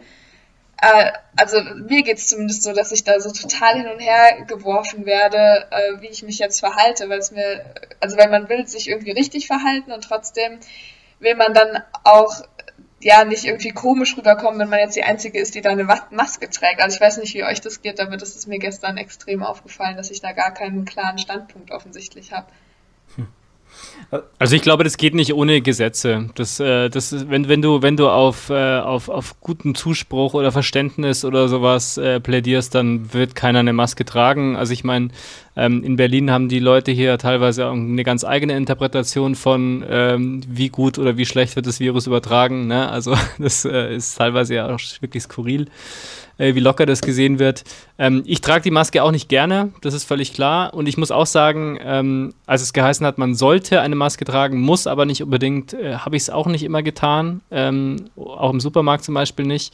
Äh, 0.82 1.12
also 1.38 1.62
mir 1.62 2.04
geht 2.04 2.18
es 2.18 2.28
zumindest 2.28 2.64
so, 2.64 2.74
dass 2.74 2.92
ich 2.92 3.04
da 3.04 3.20
so 3.20 3.32
total 3.32 3.76
hin 3.76 3.88
und 3.88 4.00
her 4.00 4.44
geworfen 4.48 5.06
werde, 5.06 5.68
äh, 5.72 6.02
wie 6.02 6.08
ich 6.08 6.24
mich 6.24 6.40
jetzt 6.40 6.60
verhalte, 6.60 7.10
weil 7.10 7.20
es 7.20 7.32
mir, 7.32 7.64
also 8.00 8.18
weil 8.18 8.30
man 8.30 8.50
will 8.50 8.68
sich 8.68 8.90
irgendwie 8.90 9.12
richtig 9.12 9.48
verhalten 9.48 9.92
und 9.92 10.04
trotzdem 10.04 10.60
will 11.20 11.36
man 11.36 11.54
dann 11.54 11.84
auch 12.04 12.42
ja 13.04 13.26
nicht 13.26 13.46
irgendwie 13.46 13.72
komisch 13.72 14.18
rüberkommen, 14.18 14.60
wenn 14.60 14.70
man 14.70 14.80
jetzt 14.80 14.96
die 14.96 15.04
Einzige 15.04 15.40
ist, 15.40 15.56
die 15.56 15.62
da 15.62 15.72
eine 15.72 15.88
Maske 16.12 16.50
trägt. 16.50 16.82
Also 16.82 16.96
ich 16.96 17.02
weiß 17.02 17.18
nicht, 17.18 17.34
wie 17.34 17.44
euch 17.44 17.62
das 17.62 17.82
geht, 17.82 18.00
aber 18.00 18.18
das 18.18 18.36
ist 18.36 18.48
mir 18.48 18.60
gestern 18.60 18.98
extrem 18.98 19.44
aufgefallen, 19.44 19.98
dass 19.98 20.12
ich 20.12 20.22
da 20.22 20.32
gar 20.32 20.54
keinen 20.54 20.86
klaren 20.86 21.18
Standpunkt 21.18 21.72
offensichtlich 21.72 22.32
habe. 22.32 22.48
Also 24.38 24.56
ich 24.56 24.62
glaube, 24.62 24.84
das 24.84 24.98
geht 24.98 25.16
nicht 25.16 25.34
ohne 25.34 25.62
Gesetze. 25.62 26.30
Das, 26.36 26.60
äh, 26.60 26.90
das, 26.90 27.30
wenn, 27.30 27.48
wenn 27.50 27.62
du, 27.62 27.82
wenn 27.82 27.98
du 27.98 28.10
auf, 28.10 28.50
äh, 28.50 28.80
auf, 28.80 29.10
auf 29.10 29.40
guten 29.42 29.74
Zuspruch 29.74 30.36
oder 30.36 30.52
Verständnis 30.52 31.26
oder 31.26 31.48
sowas 31.48 31.98
äh, 31.98 32.20
plädierst, 32.20 32.76
dann 32.76 33.12
wird 33.14 33.34
keiner 33.34 33.60
eine 33.60 33.74
Maske 33.74 34.06
tragen. 34.06 34.56
Also 34.56 34.74
ich 34.74 34.84
meine, 34.84 35.10
ähm, 35.56 35.84
in 35.84 35.96
Berlin 35.96 36.30
haben 36.30 36.48
die 36.48 36.60
Leute 36.60 36.92
hier 36.92 37.18
teilweise 37.18 37.68
eine 37.70 38.04
ganz 38.04 38.24
eigene 38.24 38.56
Interpretation 38.56 39.34
von, 39.34 39.84
ähm, 39.90 40.42
wie 40.48 40.70
gut 40.70 41.00
oder 41.00 41.18
wie 41.18 41.26
schlecht 41.26 41.56
wird 41.56 41.66
das 41.66 41.80
Virus 41.80 42.06
übertragen. 42.06 42.68
Ne? 42.68 42.90
Also 42.90 43.16
das 43.40 43.66
äh, 43.66 43.96
ist 43.96 44.16
teilweise 44.16 44.56
ja 44.56 44.74
auch 44.74 44.80
wirklich 45.02 45.24
skurril 45.24 45.68
äh, 46.38 46.56
wie 46.56 46.60
locker 46.60 46.86
das 46.86 47.02
gesehen 47.02 47.40
wird. 47.40 47.64
Ähm, 47.98 48.24
ich 48.26 48.42
trage 48.42 48.64
die 48.64 48.72
Maske 48.72 49.04
auch 49.04 49.12
nicht 49.12 49.30
gerne, 49.30 49.72
das 49.82 49.94
ist 49.94 50.04
völlig 50.04 50.34
klar. 50.34 50.74
Und 50.74 50.88
ich 50.88 50.98
muss 50.98 51.12
auch 51.12 51.26
sagen, 51.26 51.80
ähm, 51.82 52.34
als 52.46 52.62
es 52.62 52.74
geheißen 52.74 53.06
hat, 53.06 53.18
man 53.18 53.36
sollte 53.36 53.82
eine 53.82 53.96
Maske 53.96 54.26
tragen, 54.26 54.62
muss 54.62 54.88
aber 54.88 55.06
nicht 55.06 55.24
unbedingt, 55.24 55.74
äh, 55.74 55.96
habe 55.96 56.16
ich 56.16 56.24
es 56.24 56.30
auch 56.30 56.48
nicht 56.48 56.64
immer 56.64 56.84
getan. 56.84 57.42
Ähm, 57.52 58.06
auch 58.16 58.52
im 58.52 58.60
Supermarkt 58.60 59.04
zum 59.04 59.14
Beispiel 59.14 59.46
nicht. 59.46 59.74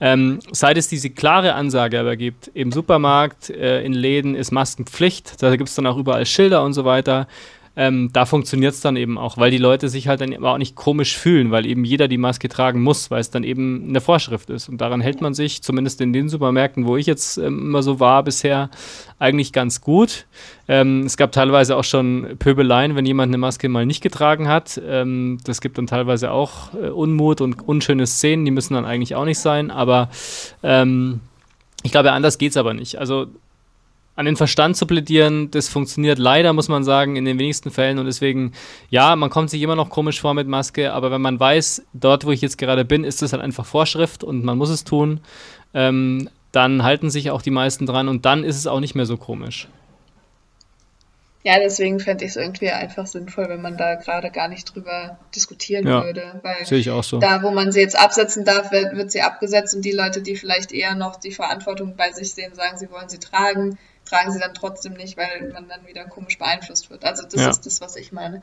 Ähm, 0.00 0.40
seit 0.50 0.76
es 0.78 0.88
diese 0.88 1.10
klare 1.10 1.54
Ansage 1.54 2.00
aber 2.00 2.16
gibt, 2.16 2.48
im 2.54 2.72
Supermarkt, 2.72 3.50
äh, 3.50 3.84
in 3.84 3.92
Läden 3.92 4.34
ist 4.34 4.50
Maskenpflicht, 4.50 5.40
da 5.40 5.54
gibt 5.54 5.68
es 5.68 5.76
dann 5.76 5.86
auch 5.86 5.96
überall 5.96 6.26
Schilder 6.26 6.64
und 6.64 6.72
so 6.72 6.84
weiter 6.84 7.28
ähm, 7.74 8.10
da 8.12 8.26
funktioniert 8.26 8.74
es 8.74 8.80
dann 8.80 8.96
eben 8.96 9.16
auch, 9.16 9.38
weil 9.38 9.50
die 9.50 9.58
Leute 9.58 9.88
sich 9.88 10.06
halt 10.06 10.20
dann 10.20 10.44
auch 10.44 10.58
nicht 10.58 10.76
komisch 10.76 11.16
fühlen, 11.16 11.50
weil 11.50 11.64
eben 11.64 11.84
jeder 11.84 12.06
die 12.06 12.18
Maske 12.18 12.48
tragen 12.50 12.82
muss, 12.82 13.10
weil 13.10 13.20
es 13.20 13.30
dann 13.30 13.44
eben 13.44 13.88
eine 13.88 14.02
Vorschrift 14.02 14.50
ist. 14.50 14.68
Und 14.68 14.80
daran 14.80 15.00
hält 15.00 15.22
man 15.22 15.32
sich, 15.32 15.62
zumindest 15.62 16.00
in 16.02 16.12
den 16.12 16.28
Supermärkten, 16.28 16.86
wo 16.86 16.98
ich 16.98 17.06
jetzt 17.06 17.38
ähm, 17.38 17.60
immer 17.60 17.82
so 17.82 17.98
war 17.98 18.22
bisher, 18.24 18.68
eigentlich 19.18 19.52
ganz 19.52 19.80
gut. 19.80 20.26
Ähm, 20.68 21.04
es 21.06 21.16
gab 21.16 21.32
teilweise 21.32 21.76
auch 21.76 21.84
schon 21.84 22.36
Pöbeleien, 22.38 22.94
wenn 22.94 23.06
jemand 23.06 23.30
eine 23.30 23.38
Maske 23.38 23.70
mal 23.70 23.86
nicht 23.86 24.02
getragen 24.02 24.48
hat. 24.48 24.80
Ähm, 24.86 25.38
das 25.44 25.62
gibt 25.62 25.78
dann 25.78 25.86
teilweise 25.86 26.30
auch 26.30 26.74
äh, 26.74 26.88
Unmut 26.88 27.40
und 27.40 27.66
unschöne 27.66 28.06
Szenen, 28.06 28.44
die 28.44 28.50
müssen 28.50 28.74
dann 28.74 28.84
eigentlich 28.84 29.14
auch 29.14 29.24
nicht 29.24 29.38
sein, 29.38 29.70
aber 29.70 30.10
ähm, 30.62 31.20
ich 31.82 31.90
glaube, 31.90 32.12
anders 32.12 32.38
geht 32.38 32.50
es 32.50 32.56
aber 32.56 32.74
nicht. 32.74 32.98
Also 32.98 33.26
an 34.14 34.26
den 34.26 34.36
Verstand 34.36 34.76
zu 34.76 34.86
plädieren, 34.86 35.50
das 35.50 35.68
funktioniert 35.68 36.18
leider, 36.18 36.52
muss 36.52 36.68
man 36.68 36.84
sagen, 36.84 37.16
in 37.16 37.24
den 37.24 37.38
wenigsten 37.38 37.70
Fällen. 37.70 37.98
Und 37.98 38.06
deswegen, 38.06 38.52
ja, 38.90 39.16
man 39.16 39.30
kommt 39.30 39.50
sich 39.50 39.62
immer 39.62 39.76
noch 39.76 39.88
komisch 39.88 40.20
vor 40.20 40.34
mit 40.34 40.46
Maske, 40.46 40.92
aber 40.92 41.10
wenn 41.10 41.22
man 41.22 41.40
weiß, 41.40 41.82
dort, 41.94 42.26
wo 42.26 42.30
ich 42.30 42.42
jetzt 42.42 42.58
gerade 42.58 42.84
bin, 42.84 43.04
ist 43.04 43.22
das 43.22 43.32
halt 43.32 43.42
einfach 43.42 43.64
Vorschrift 43.64 44.22
und 44.22 44.44
man 44.44 44.58
muss 44.58 44.68
es 44.68 44.84
tun, 44.84 45.20
ähm, 45.72 46.28
dann 46.52 46.82
halten 46.82 47.10
sich 47.10 47.30
auch 47.30 47.40
die 47.40 47.50
meisten 47.50 47.86
dran 47.86 48.08
und 48.08 48.26
dann 48.26 48.44
ist 48.44 48.56
es 48.56 48.66
auch 48.66 48.80
nicht 48.80 48.94
mehr 48.94 49.06
so 49.06 49.16
komisch. 49.16 49.68
Ja, 51.44 51.58
deswegen 51.58 51.98
fände 51.98 52.24
ich 52.24 52.32
es 52.32 52.36
irgendwie 52.36 52.70
einfach 52.70 53.06
sinnvoll, 53.06 53.48
wenn 53.48 53.62
man 53.62 53.76
da 53.76 53.96
gerade 53.96 54.30
gar 54.30 54.46
nicht 54.46 54.72
drüber 54.72 55.18
diskutieren 55.34 55.88
ja, 55.88 56.04
würde. 56.04 56.40
Weil 56.42 56.64
sehe 56.64 56.78
ich 56.78 56.90
auch 56.90 57.02
so. 57.02 57.18
Da, 57.18 57.42
wo 57.42 57.50
man 57.50 57.72
sie 57.72 57.80
jetzt 57.80 57.98
absetzen 57.98 58.44
darf, 58.44 58.70
wird, 58.70 58.94
wird 58.94 59.10
sie 59.10 59.22
abgesetzt 59.22 59.74
und 59.74 59.84
die 59.84 59.90
Leute, 59.90 60.22
die 60.22 60.36
vielleicht 60.36 60.70
eher 60.70 60.94
noch 60.94 61.16
die 61.16 61.32
Verantwortung 61.32 61.96
bei 61.96 62.12
sich 62.12 62.32
sehen, 62.32 62.54
sagen, 62.54 62.78
sie 62.78 62.90
wollen 62.92 63.08
sie 63.08 63.18
tragen, 63.18 63.76
tragen 64.04 64.32
sie 64.32 64.40
dann 64.40 64.54
trotzdem 64.54 64.94
nicht, 64.94 65.16
weil 65.16 65.52
man 65.52 65.68
dann 65.68 65.86
wieder 65.86 66.04
komisch 66.04 66.38
beeinflusst 66.38 66.90
wird. 66.90 67.04
Also 67.04 67.24
das 67.24 67.40
ja. 67.40 67.50
ist 67.50 67.66
das, 67.66 67.80
was 67.80 67.96
ich 67.96 68.12
meine. 68.12 68.42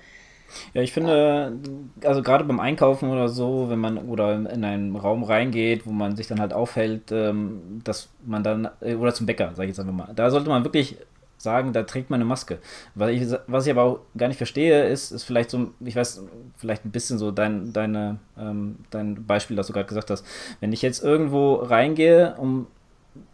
Ja, 0.74 0.82
ich 0.82 0.92
finde, 0.92 1.58
also 2.04 2.22
gerade 2.22 2.44
beim 2.44 2.60
Einkaufen 2.60 3.10
oder 3.10 3.30
so, 3.30 3.70
wenn 3.70 3.80
man 3.80 3.98
oder 3.98 4.34
in 4.34 4.64
einen 4.64 4.96
Raum 4.96 5.24
reingeht, 5.24 5.86
wo 5.86 5.92
man 5.92 6.16
sich 6.16 6.28
dann 6.28 6.40
halt 6.40 6.54
aufhält, 6.54 7.12
ähm, 7.12 7.82
dass 7.84 8.10
man 8.26 8.44
dann, 8.44 8.70
äh, 8.82 8.96
oder 8.96 9.14
zum 9.14 9.26
Bäcker, 9.26 9.52
sage 9.56 9.66
ich 9.66 9.78
jetzt 9.78 9.80
einfach 9.80 9.94
mal, 9.94 10.14
da 10.16 10.32
sollte 10.32 10.50
man 10.50 10.64
wirklich 10.64 10.98
sagen, 11.38 11.72
da 11.72 11.84
trägt 11.84 12.10
man 12.10 12.18
eine 12.18 12.26
Maske. 12.26 12.60
Was 12.96 13.10
ich, 13.12 13.24
was 13.48 13.66
ich 13.66 13.72
aber 13.72 13.84
auch 13.84 14.00
gar 14.18 14.28
nicht 14.28 14.38
verstehe, 14.38 14.88
ist, 14.88 15.12
ist 15.12 15.24
vielleicht 15.24 15.50
so, 15.50 15.72
ich 15.80 15.96
weiß, 15.96 16.24
vielleicht 16.58 16.86
ein 16.86 16.92
bisschen 16.92 17.18
so 17.18 17.32
dein, 17.32 17.72
deine, 17.72 18.18
ähm, 18.38 18.80
dein 18.90 19.26
Beispiel, 19.26 19.56
das 19.56 19.68
du 19.68 19.74
gerade 19.74 19.88
gesagt 19.88 20.10
hast. 20.10 20.26
Wenn 20.60 20.74
ich 20.74 20.82
jetzt 20.82 21.02
irgendwo 21.02 21.56
reingehe, 21.56 22.36
um 22.38 22.68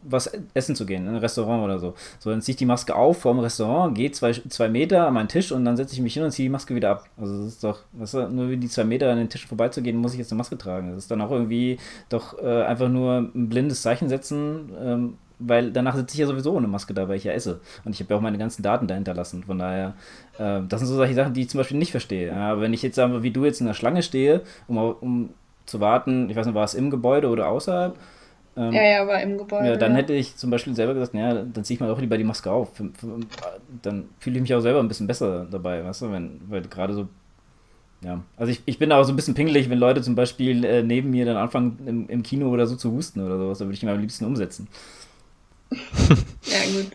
was 0.03 0.31
essen 0.53 0.75
zu 0.75 0.85
gehen, 0.85 1.03
in 1.03 1.09
ein 1.09 1.17
Restaurant 1.17 1.63
oder 1.63 1.79
so. 1.79 1.95
So, 2.19 2.29
dann 2.29 2.41
ziehe 2.41 2.53
ich 2.53 2.57
die 2.57 2.65
Maske 2.65 2.95
auf 2.95 3.19
vor 3.19 3.33
dem 3.33 3.39
Restaurant, 3.39 3.95
gehe 3.95 4.11
zwei, 4.11 4.31
zwei 4.33 4.69
Meter 4.69 5.07
an 5.07 5.13
meinen 5.13 5.27
Tisch 5.27 5.51
und 5.51 5.65
dann 5.65 5.77
setze 5.77 5.93
ich 5.93 6.01
mich 6.01 6.13
hin 6.13 6.23
und 6.23 6.31
ziehe 6.31 6.45
die 6.47 6.51
Maske 6.51 6.75
wieder 6.75 6.91
ab. 6.91 7.09
Also 7.17 7.37
das 7.37 7.47
ist 7.47 7.63
doch, 7.63 7.79
das 7.93 8.13
ist 8.13 8.31
nur 8.31 8.49
wie 8.49 8.57
die 8.57 8.69
zwei 8.69 8.83
Meter 8.83 9.11
an 9.11 9.17
den 9.17 9.29
Tisch 9.29 9.45
vorbeizugehen, 9.45 9.97
muss 9.97 10.13
ich 10.13 10.19
jetzt 10.19 10.31
eine 10.31 10.37
Maske 10.37 10.57
tragen. 10.57 10.89
Das 10.89 10.99
ist 10.99 11.11
dann 11.11 11.21
auch 11.21 11.31
irgendwie 11.31 11.77
doch 12.09 12.37
äh, 12.39 12.63
einfach 12.63 12.89
nur 12.89 13.29
ein 13.33 13.49
blindes 13.49 13.81
Zeichen 13.81 14.09
setzen, 14.09 14.71
ähm, 14.79 15.17
weil 15.39 15.71
danach 15.71 15.95
sitze 15.95 16.13
ich 16.13 16.19
ja 16.19 16.27
sowieso 16.27 16.53
ohne 16.53 16.67
Maske 16.67 16.93
da, 16.93 17.09
weil 17.09 17.17
ich 17.17 17.25
ja 17.25 17.33
esse. 17.33 17.59
Und 17.83 17.93
ich 17.93 17.99
habe 17.99 18.13
ja 18.13 18.17
auch 18.17 18.21
meine 18.21 18.37
ganzen 18.37 18.63
Daten 18.63 18.87
dahinter 18.87 19.13
lassen. 19.13 19.43
Von 19.43 19.59
daher, 19.59 19.95
äh, 20.37 20.61
das 20.67 20.79
sind 20.79 20.87
so 20.87 20.95
solche 20.95 21.13
Sachen, 21.13 21.33
die 21.33 21.41
ich 21.41 21.49
zum 21.49 21.57
Beispiel 21.59 21.77
nicht 21.77 21.91
verstehe. 21.91 22.27
Ja, 22.27 22.61
wenn 22.61 22.73
ich 22.73 22.81
jetzt 22.81 22.95
sage, 22.95 23.23
wie 23.23 23.31
du 23.31 23.43
jetzt 23.43 23.59
in 23.59 23.67
der 23.67 23.73
Schlange 23.73 24.03
stehe, 24.03 24.41
um, 24.67 24.77
um 24.77 25.29
zu 25.65 25.79
warten, 25.79 26.29
ich 26.29 26.35
weiß 26.35 26.45
nicht, 26.45 26.55
war 26.55 26.63
es 26.63 26.73
im 26.73 26.89
Gebäude 26.89 27.27
oder 27.27 27.47
außerhalb, 27.47 27.97
ähm, 28.57 28.71
ja, 28.71 28.83
ja, 28.83 29.01
aber 29.01 29.21
im 29.21 29.37
Gebäude. 29.37 29.67
Ja, 29.67 29.75
dann 29.75 29.91
ja. 29.91 29.97
hätte 29.97 30.13
ich 30.13 30.35
zum 30.37 30.49
Beispiel 30.49 30.75
selber 30.75 30.93
gesagt, 30.93 31.13
naja, 31.13 31.43
dann 31.43 31.63
ziehe 31.63 31.75
ich 31.75 31.81
mal 31.81 31.89
auch 31.89 31.99
lieber 31.99 32.17
die 32.17 32.23
Maske 32.23 32.49
auf. 32.49 32.71
Dann 33.81 34.09
fühle 34.19 34.37
ich 34.37 34.41
mich 34.41 34.53
auch 34.53 34.61
selber 34.61 34.79
ein 34.79 34.87
bisschen 34.87 35.07
besser 35.07 35.45
dabei, 35.49 35.83
weißt 35.83 36.03
du, 36.03 36.11
wenn, 36.11 36.39
weil 36.47 36.61
gerade 36.61 36.93
so, 36.93 37.07
ja. 38.01 38.21
Also 38.37 38.51
ich, 38.51 38.61
ich 38.65 38.79
bin 38.79 38.91
auch 38.91 39.03
so 39.03 39.11
ein 39.11 39.15
bisschen 39.17 39.33
pingelig, 39.33 39.69
wenn 39.69 39.77
Leute 39.77 40.01
zum 40.01 40.15
Beispiel 40.15 40.63
äh, 40.63 40.83
neben 40.83 41.09
mir 41.09 41.25
dann 41.25 41.37
anfangen, 41.37 41.79
im, 41.85 42.09
im 42.09 42.23
Kino 42.23 42.49
oder 42.49 42.65
so 42.65 42.75
zu 42.75 42.91
husten 42.91 43.19
oder 43.19 43.37
sowas, 43.37 43.57
da 43.57 43.65
würde 43.65 43.75
ich 43.75 43.83
ihn 43.83 43.89
am 43.89 43.99
liebsten 43.99 44.25
umsetzen. 44.25 44.67
ja, 45.71 46.59
gut. 46.73 46.91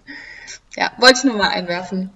Ja, 0.77 0.93
wollte 0.99 1.19
ich 1.19 1.25
nur 1.25 1.37
mal 1.37 1.49
einwerfen. 1.49 2.11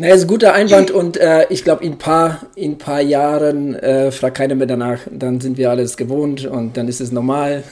Na, 0.00 0.08
ist 0.08 0.22
ein 0.22 0.28
guter 0.28 0.54
Einwand 0.54 0.92
und 0.92 1.16
äh, 1.16 1.46
ich 1.50 1.64
glaube, 1.64 1.84
in 1.84 1.92
ein 1.92 1.98
paar, 1.98 2.42
in 2.54 2.78
paar 2.78 3.00
Jahren 3.00 3.74
äh, 3.74 4.12
fragt 4.12 4.36
keiner 4.36 4.54
mehr 4.54 4.68
danach. 4.68 5.00
Dann 5.10 5.40
sind 5.40 5.58
wir 5.58 5.70
alles 5.70 5.96
gewohnt 5.96 6.46
und 6.46 6.76
dann 6.76 6.86
ist 6.86 7.00
es 7.00 7.10
normal. 7.10 7.64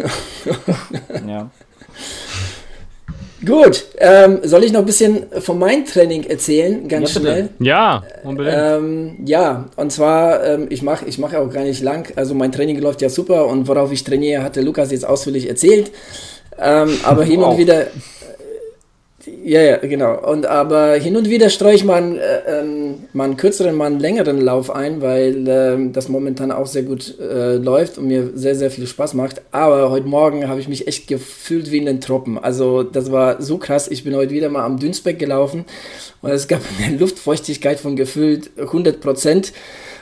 ja. 1.28 1.50
Gut, 3.44 3.84
ähm, 3.98 4.40
soll 4.42 4.64
ich 4.64 4.72
noch 4.72 4.80
ein 4.80 4.86
bisschen 4.86 5.26
von 5.38 5.58
meinem 5.58 5.84
Training 5.84 6.24
erzählen, 6.24 6.88
ganz 6.88 7.14
ja, 7.14 7.20
schnell? 7.20 7.48
Ja, 7.60 8.02
unbedingt. 8.24 8.56
Ähm, 8.58 9.16
ja, 9.24 9.66
und 9.76 9.92
zwar, 9.92 10.42
ähm, 10.44 10.66
ich 10.70 10.82
mache 10.82 11.04
ich 11.06 11.18
mach 11.18 11.32
auch 11.34 11.48
gar 11.52 11.62
nicht 11.62 11.80
lang, 11.80 12.12
also 12.16 12.34
mein 12.34 12.50
Training 12.50 12.80
läuft 12.80 13.02
ja 13.02 13.08
super 13.08 13.46
und 13.46 13.68
worauf 13.68 13.92
ich 13.92 14.02
trainiere, 14.02 14.42
hatte 14.42 14.62
Lukas 14.62 14.90
jetzt 14.90 15.06
ausführlich 15.06 15.48
erzählt. 15.48 15.92
Ähm, 16.58 16.98
aber 17.04 17.22
hin 17.24 17.42
und 17.42 17.58
wieder 17.58 17.86
ja, 19.44 19.60
ja, 19.60 19.76
genau. 19.78 20.18
Und 20.30 20.46
aber 20.46 20.94
hin 20.94 21.16
und 21.16 21.28
wieder 21.28 21.50
streue 21.50 21.74
ich 21.74 21.84
mal 21.84 21.96
einen, 21.96 22.16
äh, 22.16 22.60
ähm, 22.60 22.94
mal 23.12 23.24
einen 23.24 23.36
kürzeren, 23.36 23.74
mal 23.74 23.86
einen 23.86 24.00
längeren 24.00 24.40
Lauf 24.40 24.70
ein, 24.70 25.02
weil 25.02 25.48
äh, 25.48 25.92
das 25.92 26.08
momentan 26.08 26.52
auch 26.52 26.66
sehr 26.66 26.84
gut 26.84 27.18
äh, 27.18 27.56
läuft 27.56 27.98
und 27.98 28.06
mir 28.06 28.30
sehr, 28.34 28.54
sehr 28.54 28.70
viel 28.70 28.86
Spaß 28.86 29.14
macht. 29.14 29.42
Aber 29.50 29.90
heute 29.90 30.06
Morgen 30.06 30.48
habe 30.48 30.60
ich 30.60 30.68
mich 30.68 30.86
echt 30.86 31.08
gefühlt 31.08 31.70
wie 31.72 31.78
in 31.78 31.86
den 31.86 32.00
Tropen. 32.00 32.38
Also 32.38 32.82
das 32.82 33.10
war 33.10 33.42
so 33.42 33.58
krass. 33.58 33.88
Ich 33.88 34.04
bin 34.04 34.14
heute 34.14 34.32
wieder 34.32 34.48
mal 34.48 34.64
am 34.64 34.78
Dünsbeck 34.78 35.18
gelaufen 35.18 35.64
und 36.22 36.30
es 36.30 36.46
gab 36.46 36.60
eine 36.84 36.96
Luftfeuchtigkeit 36.96 37.80
von 37.80 37.96
gefühlt 37.96 38.50
100 38.58 39.00
Prozent. 39.00 39.52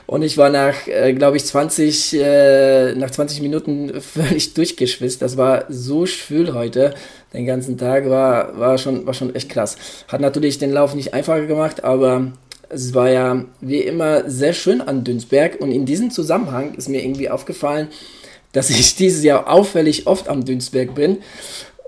Und 0.06 0.22
ich 0.22 0.36
war 0.36 0.50
nach, 0.50 0.86
äh, 0.86 1.14
glaube 1.14 1.36
ich, 1.36 1.44
20, 1.44 2.20
äh, 2.20 2.94
nach 2.94 3.10
20 3.10 3.40
Minuten 3.40 4.00
völlig 4.00 4.54
durchgeschwitzt. 4.54 5.22
Das 5.22 5.36
war 5.36 5.64
so 5.68 6.06
schwül 6.06 6.52
heute 6.54 6.94
den 7.34 7.46
ganzen 7.46 7.76
Tag 7.76 8.08
war, 8.08 8.58
war, 8.58 8.78
schon, 8.78 9.06
war 9.06 9.12
schon 9.12 9.34
echt 9.34 9.48
krass. 9.48 9.76
Hat 10.08 10.20
natürlich 10.20 10.58
den 10.58 10.72
Lauf 10.72 10.94
nicht 10.94 11.12
einfacher 11.12 11.46
gemacht, 11.46 11.82
aber 11.84 12.32
es 12.68 12.94
war 12.94 13.10
ja 13.10 13.44
wie 13.60 13.80
immer 13.80 14.30
sehr 14.30 14.52
schön 14.52 14.80
an 14.80 15.04
Dünsberg 15.04 15.60
und 15.60 15.72
in 15.72 15.84
diesem 15.84 16.10
Zusammenhang 16.10 16.74
ist 16.74 16.88
mir 16.88 17.02
irgendwie 17.02 17.28
aufgefallen, 17.28 17.88
dass 18.52 18.70
ich 18.78 18.94
dieses 18.94 19.24
Jahr 19.24 19.50
auffällig 19.50 20.06
oft 20.06 20.28
am 20.28 20.44
Dünsberg 20.44 20.94
bin 20.94 21.18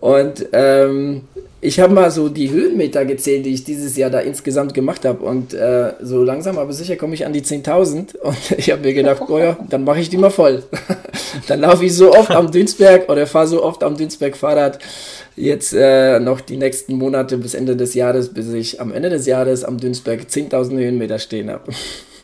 und 0.01 0.47
ähm, 0.53 1.23
ich 1.67 1.81
habe 1.81 1.93
mal 1.93 2.13
so 2.13 2.29
die 2.29 2.51
Höhenmeter 2.51 3.05
gezählt, 3.05 3.45
die 3.45 3.53
ich 3.53 3.65
dieses 3.65 3.97
Jahr 3.97 4.09
da 4.09 4.21
insgesamt 4.21 4.73
gemacht 4.73 5.05
habe. 5.05 5.25
Und 5.25 5.53
äh, 5.53 5.95
so 6.01 6.23
langsam 6.23 6.59
aber 6.59 6.73
sicher 6.73 6.95
komme 6.95 7.15
ich 7.15 7.27
an 7.27 7.33
die 7.33 7.43
10.000. 7.43 8.17
Und 8.23 8.37
ich 8.57 8.71
habe 8.71 8.83
mir 8.83 8.95
gedacht, 8.95 9.23
oh 9.29 9.39
ja, 9.39 9.59
dann 9.69 9.83
mache 9.83 9.99
ich 10.01 10.09
die 10.09 10.17
mal 10.17 10.31
voll. 10.31 10.63
dann 11.49 11.61
laufe 11.61 11.85
ich 11.85 11.95
so 11.95 12.13
oft 12.13 12.31
am 12.31 12.53
Dünsberg 12.53 13.09
oder 13.09 13.27
fahre 13.27 13.49
so 13.49 13.65
oft 13.65 13.83
am 13.83 13.97
Dünsberg 13.97 14.37
Fahrrad. 14.37 14.79
Jetzt 15.35 15.75
äh, 15.75 16.21
noch 16.21 16.41
die 16.41 16.57
nächsten 16.57 16.95
Monate 16.95 17.37
bis 17.37 17.55
Ende 17.55 17.75
des 17.75 17.95
Jahres, 17.95 18.33
bis 18.33 18.53
ich 18.53 18.81
am 18.81 18.93
Ende 18.93 19.11
des 19.11 19.27
Jahres 19.27 19.65
am 19.65 19.79
Dünsberg 19.79 20.21
10.000 20.23 20.79
Höhenmeter 20.79 21.19
stehen 21.19 21.51
habe. 21.51 21.73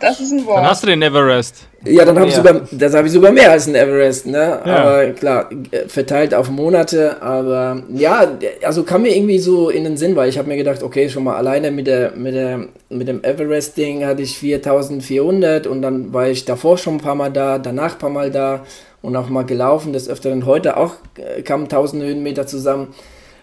Das 0.00 0.18
ist 0.18 0.32
ein 0.32 0.44
Wort. 0.44 0.58
Dann 0.58 0.66
hast 0.66 0.82
du 0.82 0.88
den 0.88 1.02
Everest. 1.02 1.68
Ja, 1.84 2.04
dann 2.04 2.18
habe 2.18 2.28
ich 2.28 2.34
sogar, 2.34 2.62
das 2.72 2.94
habe 2.94 3.06
ich 3.06 3.12
sogar 3.12 3.30
mehr 3.30 3.52
als 3.52 3.68
ein 3.68 3.76
Everest, 3.76 4.26
ne? 4.26 4.60
Ja. 4.64 4.76
Aber 4.76 5.06
klar, 5.12 5.50
verteilt 5.86 6.34
auf 6.34 6.50
Monate, 6.50 7.22
aber 7.22 7.82
ja, 7.94 8.26
also 8.62 8.82
kam 8.82 9.02
mir 9.02 9.14
irgendwie 9.14 9.38
so 9.38 9.70
in 9.70 9.84
den 9.84 9.96
Sinn, 9.96 10.16
weil 10.16 10.28
ich 10.28 10.38
habe 10.38 10.48
mir 10.48 10.56
gedacht, 10.56 10.82
okay, 10.82 11.08
schon 11.08 11.24
mal 11.24 11.36
alleine 11.36 11.70
mit 11.70 11.86
der 11.86 12.12
mit 12.16 12.34
der 12.34 12.66
mit 12.88 13.06
dem 13.06 13.22
Everest-Ding 13.22 14.04
hatte 14.04 14.22
ich 14.22 14.36
4400 14.38 15.66
und 15.66 15.82
dann 15.82 16.12
war 16.12 16.28
ich 16.28 16.44
davor 16.44 16.76
schon 16.76 16.94
ein 16.94 17.00
paar 17.00 17.14
Mal 17.14 17.30
da, 17.30 17.58
danach 17.58 17.92
ein 17.92 17.98
paar 17.98 18.10
Mal 18.10 18.30
da 18.30 18.64
und 19.00 19.14
auch 19.14 19.28
mal 19.28 19.44
gelaufen, 19.44 19.92
des 19.92 20.08
Öfteren 20.08 20.46
heute 20.46 20.76
auch 20.76 20.94
äh, 21.16 21.42
kamen 21.42 21.64
1000 21.64 22.02
Höhenmeter 22.02 22.46
zusammen. 22.46 22.94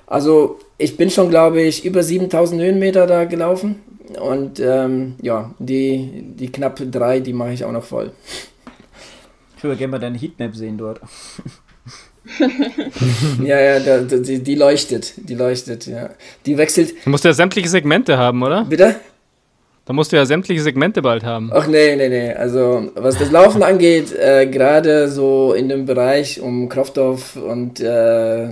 Also 0.07 0.59
ich 0.77 0.97
bin 0.97 1.09
schon, 1.09 1.29
glaube 1.29 1.61
ich, 1.61 1.85
über 1.85 2.03
7000 2.03 2.61
Höhenmeter 2.61 3.07
da 3.07 3.23
gelaufen 3.23 3.81
und 4.17 4.59
ähm, 4.59 5.15
ja, 5.21 5.53
die, 5.59 6.23
die 6.35 6.51
knapp 6.51 6.81
drei, 6.91 7.19
die 7.19 7.33
mache 7.33 7.53
ich 7.53 7.65
auch 7.65 7.71
noch 7.71 7.83
voll. 7.83 8.11
Ich 9.57 9.63
würde 9.63 9.77
gerne 9.77 9.91
mal 9.91 9.99
deine 9.99 10.17
Heatmap 10.17 10.55
sehen 10.55 10.77
dort. 10.77 11.01
ja, 13.43 13.59
ja, 13.59 13.79
da, 13.79 13.99
die, 13.99 14.39
die 14.39 14.55
leuchtet, 14.55 15.13
die 15.17 15.35
leuchtet, 15.35 15.87
ja. 15.87 16.09
Die 16.45 16.57
wechselt. 16.57 16.93
Du 17.03 17.09
musst 17.09 17.23
ja 17.25 17.33
sämtliche 17.33 17.69
Segmente 17.69 18.17
haben, 18.17 18.41
oder? 18.43 18.65
Bitte? 18.65 18.95
Da 19.85 19.93
musst 19.93 20.11
du 20.11 20.15
ja 20.15 20.25
sämtliche 20.25 20.61
Segmente 20.61 21.01
bald 21.01 21.23
haben. 21.23 21.49
Ach 21.53 21.67
nee, 21.67 21.95
nee, 21.95 22.09
nee. 22.09 22.31
Also 22.33 22.91
was 22.95 23.17
das 23.17 23.31
Laufen 23.31 23.63
angeht, 23.63 24.13
äh, 24.13 24.45
gerade 24.47 25.09
so 25.09 25.53
in 25.53 25.69
dem 25.69 25.85
Bereich 25.85 26.39
um 26.39 26.69
Kraftdorf 26.69 27.35
und 27.35 27.79
äh, 27.79 28.49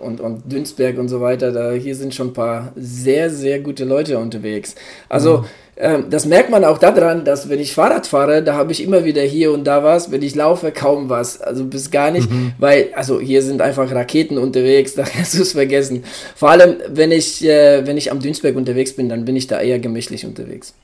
und, 0.00 0.20
und 0.20 0.50
Dünsberg 0.50 0.98
und 0.98 1.08
so 1.08 1.20
weiter, 1.20 1.52
da 1.52 1.72
hier 1.72 1.94
sind 1.94 2.14
schon 2.14 2.28
ein 2.28 2.32
paar 2.32 2.72
sehr, 2.76 3.30
sehr 3.30 3.60
gute 3.60 3.84
Leute 3.84 4.18
unterwegs. 4.18 4.74
Also 5.08 5.38
mhm. 5.38 5.44
ähm, 5.76 6.04
das 6.10 6.26
merkt 6.26 6.50
man 6.50 6.64
auch 6.64 6.78
daran, 6.78 7.24
dass 7.24 7.48
wenn 7.48 7.60
ich 7.60 7.74
Fahrrad 7.74 8.06
fahre, 8.06 8.42
da 8.42 8.54
habe 8.54 8.72
ich 8.72 8.82
immer 8.82 9.04
wieder 9.04 9.22
hier 9.22 9.52
und 9.52 9.64
da 9.64 9.84
was, 9.84 10.10
wenn 10.10 10.22
ich 10.22 10.34
laufe, 10.34 10.72
kaum 10.72 11.08
was. 11.08 11.40
Also 11.40 11.64
bis 11.64 11.90
gar 11.90 12.10
nicht, 12.10 12.30
mhm. 12.30 12.52
weil, 12.58 12.88
also 12.94 13.20
hier 13.20 13.42
sind 13.42 13.60
einfach 13.60 13.92
Raketen 13.92 14.38
unterwegs, 14.38 14.94
da 14.96 15.02
kannst 15.02 15.38
du 15.38 15.42
es 15.42 15.52
vergessen. 15.52 16.04
Vor 16.34 16.50
allem, 16.50 16.76
wenn 16.88 17.12
ich, 17.12 17.44
äh, 17.44 17.86
wenn 17.86 17.96
ich 17.96 18.10
am 18.10 18.20
Dünsberg 18.20 18.56
unterwegs 18.56 18.94
bin, 18.94 19.08
dann 19.08 19.24
bin 19.24 19.36
ich 19.36 19.46
da 19.46 19.60
eher 19.60 19.78
gemächlich 19.78 20.24
unterwegs. 20.26 20.74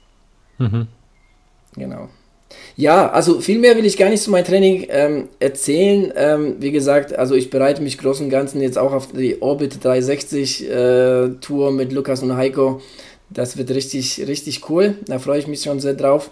Mhm. 0.58 0.88
Genau. 1.76 2.08
Ja, 2.78 3.10
also 3.10 3.40
viel 3.40 3.58
mehr 3.58 3.74
will 3.76 3.86
ich 3.86 3.96
gar 3.96 4.10
nicht 4.10 4.22
zu 4.22 4.30
meinem 4.30 4.44
Training 4.44 4.86
ähm, 4.90 5.28
erzählen. 5.40 6.12
Ähm, 6.14 6.56
wie 6.58 6.72
gesagt, 6.72 7.14
also 7.18 7.34
ich 7.34 7.48
bereite 7.48 7.80
mich 7.80 7.96
groß 7.96 8.20
und 8.20 8.28
ganzen 8.28 8.60
jetzt 8.60 8.76
auch 8.76 8.92
auf 8.92 9.12
die 9.12 9.40
Orbit 9.40 9.82
360 9.82 10.68
äh, 10.68 11.28
Tour 11.40 11.72
mit 11.72 11.92
Lukas 11.92 12.22
und 12.22 12.36
Heiko. 12.36 12.82
Das 13.30 13.56
wird 13.56 13.70
richtig, 13.70 14.26
richtig 14.28 14.68
cool. 14.68 14.96
Da 15.06 15.18
freue 15.18 15.38
ich 15.38 15.46
mich 15.46 15.62
schon 15.62 15.80
sehr 15.80 15.94
drauf. 15.94 16.30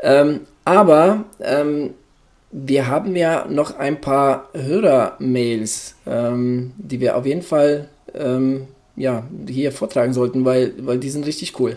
Ähm, 0.00 0.40
aber 0.64 1.24
ähm, 1.40 1.90
wir 2.52 2.86
haben 2.86 3.14
ja 3.14 3.46
noch 3.46 3.76
ein 3.78 4.00
paar 4.00 4.48
Hörer-Mails, 4.54 5.94
ähm, 6.06 6.72
die 6.78 7.00
wir 7.00 7.18
auf 7.18 7.26
jeden 7.26 7.42
Fall 7.42 7.88
ähm, 8.14 8.66
ja, 8.96 9.24
hier 9.46 9.72
vortragen 9.72 10.14
sollten, 10.14 10.46
weil, 10.46 10.72
weil 10.78 10.98
die 10.98 11.10
sind 11.10 11.26
richtig 11.26 11.60
cool. 11.60 11.76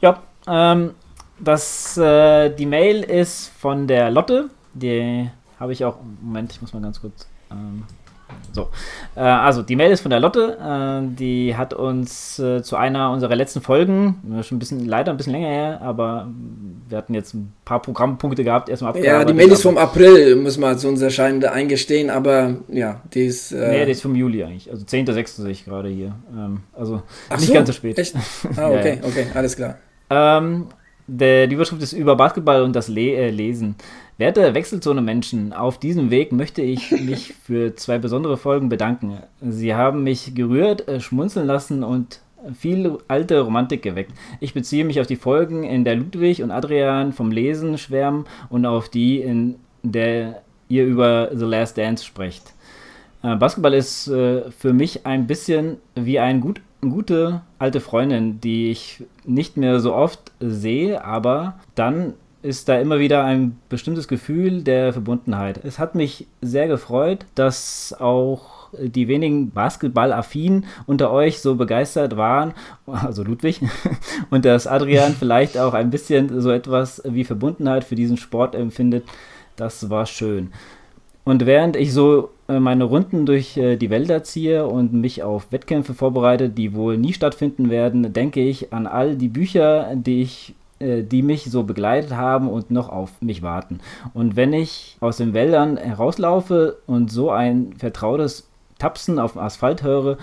Ja, 0.00 0.22
ähm, 0.48 0.90
das, 1.38 1.96
äh, 1.96 2.50
die 2.50 2.66
Mail 2.66 3.02
ist 3.02 3.50
von 3.58 3.86
der 3.86 4.10
Lotte. 4.10 4.50
Die 4.74 5.30
habe 5.58 5.72
ich 5.72 5.84
auch. 5.84 5.98
Moment, 6.20 6.52
ich 6.52 6.60
muss 6.60 6.72
mal 6.72 6.82
ganz 6.82 7.00
kurz. 7.00 7.26
Ähm, 7.50 7.84
so, 8.52 8.70
äh, 9.14 9.20
also 9.20 9.62
die 9.62 9.76
Mail 9.76 9.90
ist 9.90 10.00
von 10.00 10.10
der 10.10 10.20
Lotte. 10.20 10.56
Äh, 10.58 11.14
die 11.16 11.56
hat 11.56 11.74
uns 11.74 12.38
äh, 12.38 12.62
zu 12.62 12.76
einer 12.76 13.12
unserer 13.12 13.36
letzten 13.36 13.60
Folgen, 13.60 14.42
schon 14.42 14.56
ein 14.56 14.58
bisschen, 14.58 14.84
leider 14.84 15.12
ein 15.12 15.16
bisschen 15.16 15.32
länger 15.32 15.48
her, 15.48 15.80
aber 15.82 16.28
wir 16.88 16.98
hatten 16.98 17.14
jetzt 17.14 17.34
ein 17.34 17.52
paar 17.64 17.80
Programmpunkte 17.80 18.44
gehabt, 18.44 18.68
erstmal 18.68 18.96
Ja, 18.98 19.24
die 19.24 19.34
Mail 19.34 19.52
ist 19.52 19.62
vom 19.62 19.78
April, 19.78 20.36
muss 20.36 20.58
man 20.58 20.78
zu 20.78 20.88
unserer 20.88 21.10
Scheinende 21.10 21.52
eingestehen, 21.52 22.10
aber 22.10 22.56
ja, 22.68 23.02
die 23.12 23.26
ist. 23.26 23.52
Äh 23.52 23.68
nee, 23.70 23.84
die 23.84 23.92
ist 23.92 24.02
vom 24.02 24.14
Juli 24.14 24.42
eigentlich. 24.42 24.70
Also 24.70 24.84
10.06. 24.84 25.42
sehe 25.42 25.50
ich 25.50 25.64
gerade 25.64 25.88
hier. 25.88 26.14
Ähm, 26.32 26.62
also 26.72 27.02
Ach 27.28 27.38
nicht 27.38 27.48
so, 27.48 27.54
ganz 27.54 27.68
so 27.68 27.72
spät. 27.72 27.98
Echt? 27.98 28.14
Ah, 28.56 28.70
okay, 28.70 28.96
ja, 28.96 29.02
ja. 29.02 29.08
okay, 29.08 29.26
alles 29.34 29.56
klar. 29.56 29.76
Ähm, 30.08 30.68
der, 31.06 31.46
die 31.46 31.54
Überschrift 31.54 31.82
ist 31.82 31.92
über 31.92 32.16
Basketball 32.16 32.62
und 32.62 32.74
das 32.74 32.88
Le 32.88 33.16
äh, 33.16 33.30
Lesen. 33.30 33.76
Werte 34.18 34.54
Wechselzone-Menschen, 34.54 35.52
auf 35.52 35.78
diesem 35.78 36.10
Weg 36.10 36.32
möchte 36.32 36.62
ich 36.62 36.90
mich 37.02 37.34
für 37.34 37.74
zwei 37.74 37.98
besondere 37.98 38.36
Folgen 38.36 38.68
bedanken. 38.68 39.18
Sie 39.40 39.74
haben 39.74 40.02
mich 40.02 40.34
gerührt, 40.34 40.88
äh, 40.88 41.00
schmunzeln 41.00 41.46
lassen 41.46 41.84
und 41.84 42.20
viel 42.54 42.98
alte 43.08 43.40
Romantik 43.40 43.82
geweckt. 43.82 44.12
Ich 44.40 44.54
beziehe 44.54 44.84
mich 44.84 45.00
auf 45.00 45.06
die 45.06 45.16
Folgen, 45.16 45.64
in 45.64 45.84
der 45.84 45.96
Ludwig 45.96 46.42
und 46.42 46.50
Adrian 46.50 47.12
vom 47.12 47.30
Lesen 47.30 47.78
schwärmen 47.78 48.24
und 48.50 48.66
auf 48.66 48.88
die, 48.88 49.20
in 49.20 49.56
der 49.82 50.42
ihr 50.68 50.84
über 50.84 51.30
The 51.32 51.44
Last 51.44 51.78
Dance 51.78 52.04
sprecht. 52.04 52.54
Äh, 53.22 53.36
Basketball 53.36 53.74
ist 53.74 54.08
äh, 54.08 54.50
für 54.50 54.72
mich 54.72 55.06
ein 55.06 55.26
bisschen 55.26 55.78
wie 55.94 56.18
ein 56.18 56.40
gut 56.40 56.60
gute 56.80 57.42
alte 57.58 57.80
Freundin, 57.80 58.40
die 58.40 58.70
ich 58.70 59.04
nicht 59.24 59.56
mehr 59.56 59.80
so 59.80 59.94
oft 59.94 60.32
sehe, 60.40 61.04
aber 61.04 61.58
dann 61.74 62.14
ist 62.42 62.68
da 62.68 62.78
immer 62.78 62.98
wieder 63.00 63.24
ein 63.24 63.58
bestimmtes 63.68 64.06
Gefühl 64.06 64.62
der 64.62 64.92
Verbundenheit. 64.92 65.64
Es 65.64 65.78
hat 65.78 65.94
mich 65.94 66.26
sehr 66.40 66.68
gefreut, 66.68 67.26
dass 67.34 67.94
auch 67.98 68.68
die 68.78 69.08
wenigen 69.08 69.50
Basketball-affin 69.50 70.64
unter 70.86 71.10
euch 71.10 71.40
so 71.40 71.56
begeistert 71.56 72.16
waren, 72.16 72.54
also 72.86 73.24
Ludwig, 73.24 73.60
und 74.30 74.44
dass 74.44 74.66
Adrian 74.66 75.14
vielleicht 75.18 75.58
auch 75.58 75.74
ein 75.74 75.90
bisschen 75.90 76.40
so 76.40 76.50
etwas 76.50 77.02
wie 77.04 77.24
Verbundenheit 77.24 77.84
für 77.84 77.94
diesen 77.94 78.16
Sport 78.16 78.54
empfindet. 78.54 79.04
Das 79.56 79.90
war 79.90 80.06
schön. 80.06 80.52
Und 81.24 81.46
während 81.46 81.74
ich 81.74 81.92
so 81.92 82.30
meine 82.48 82.84
Runden 82.84 83.26
durch 83.26 83.56
äh, 83.56 83.76
die 83.76 83.90
Wälder 83.90 84.22
ziehe 84.22 84.66
und 84.66 84.92
mich 84.92 85.22
auf 85.22 85.50
Wettkämpfe 85.50 85.94
vorbereite, 85.94 86.48
die 86.48 86.74
wohl 86.74 86.96
nie 86.96 87.12
stattfinden 87.12 87.70
werden, 87.70 88.12
denke 88.12 88.40
ich 88.40 88.72
an 88.72 88.86
all 88.86 89.16
die 89.16 89.28
Bücher, 89.28 89.94
die 89.96 90.22
ich 90.22 90.54
äh, 90.78 91.02
die 91.02 91.22
mich 91.22 91.44
so 91.44 91.62
begleitet 91.62 92.12
haben 92.12 92.50
und 92.50 92.70
noch 92.70 92.90
auf 92.90 93.22
mich 93.22 93.42
warten. 93.42 93.80
Und 94.12 94.36
wenn 94.36 94.52
ich 94.52 94.98
aus 95.00 95.16
den 95.16 95.32
Wäldern 95.32 95.78
herauslaufe 95.78 96.76
und 96.86 97.10
so 97.10 97.30
ein 97.30 97.72
vertrautes 97.78 98.46
Tapsen 98.78 99.18
auf 99.18 99.32
dem 99.32 99.40
Asphalt 99.40 99.82
höre, 99.82 100.18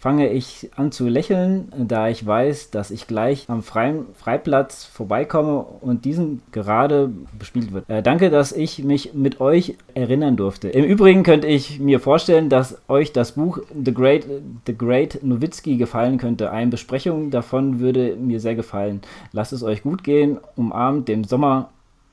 fange 0.00 0.28
ich 0.28 0.70
an 0.76 0.92
zu 0.92 1.08
lächeln, 1.08 1.72
da 1.76 2.08
ich 2.08 2.24
weiß, 2.24 2.70
dass 2.70 2.90
ich 2.90 3.06
gleich 3.06 3.46
am 3.48 3.62
freien 3.62 4.06
Freiplatz 4.14 4.84
vorbeikomme 4.84 5.58
und 5.80 6.04
diesen 6.04 6.40
gerade 6.52 7.10
bespielt 7.36 7.72
wird. 7.72 7.88
Äh, 7.90 8.02
danke, 8.02 8.30
dass 8.30 8.52
ich 8.52 8.84
mich 8.84 9.14
mit 9.14 9.40
euch 9.40 9.76
erinnern 9.94 10.36
durfte. 10.36 10.68
Im 10.68 10.84
Übrigen 10.84 11.24
könnte 11.24 11.48
ich 11.48 11.80
mir 11.80 11.98
vorstellen, 11.98 12.48
dass 12.48 12.78
euch 12.88 13.12
das 13.12 13.32
Buch 13.32 13.58
The 13.84 13.92
Great, 13.92 14.24
The 14.66 14.76
Great 14.76 15.20
Nowitzki 15.22 15.76
gefallen 15.76 16.18
könnte. 16.18 16.52
Eine 16.52 16.70
Besprechung 16.70 17.30
davon 17.30 17.80
würde 17.80 18.16
mir 18.16 18.38
sehr 18.38 18.54
gefallen. 18.54 19.00
Lasst 19.32 19.52
es 19.52 19.64
euch 19.64 19.82
gut 19.82 20.04
gehen. 20.04 20.38
Umarmt 20.54 21.08
dem 21.08 21.24
Sommer. 21.24 21.70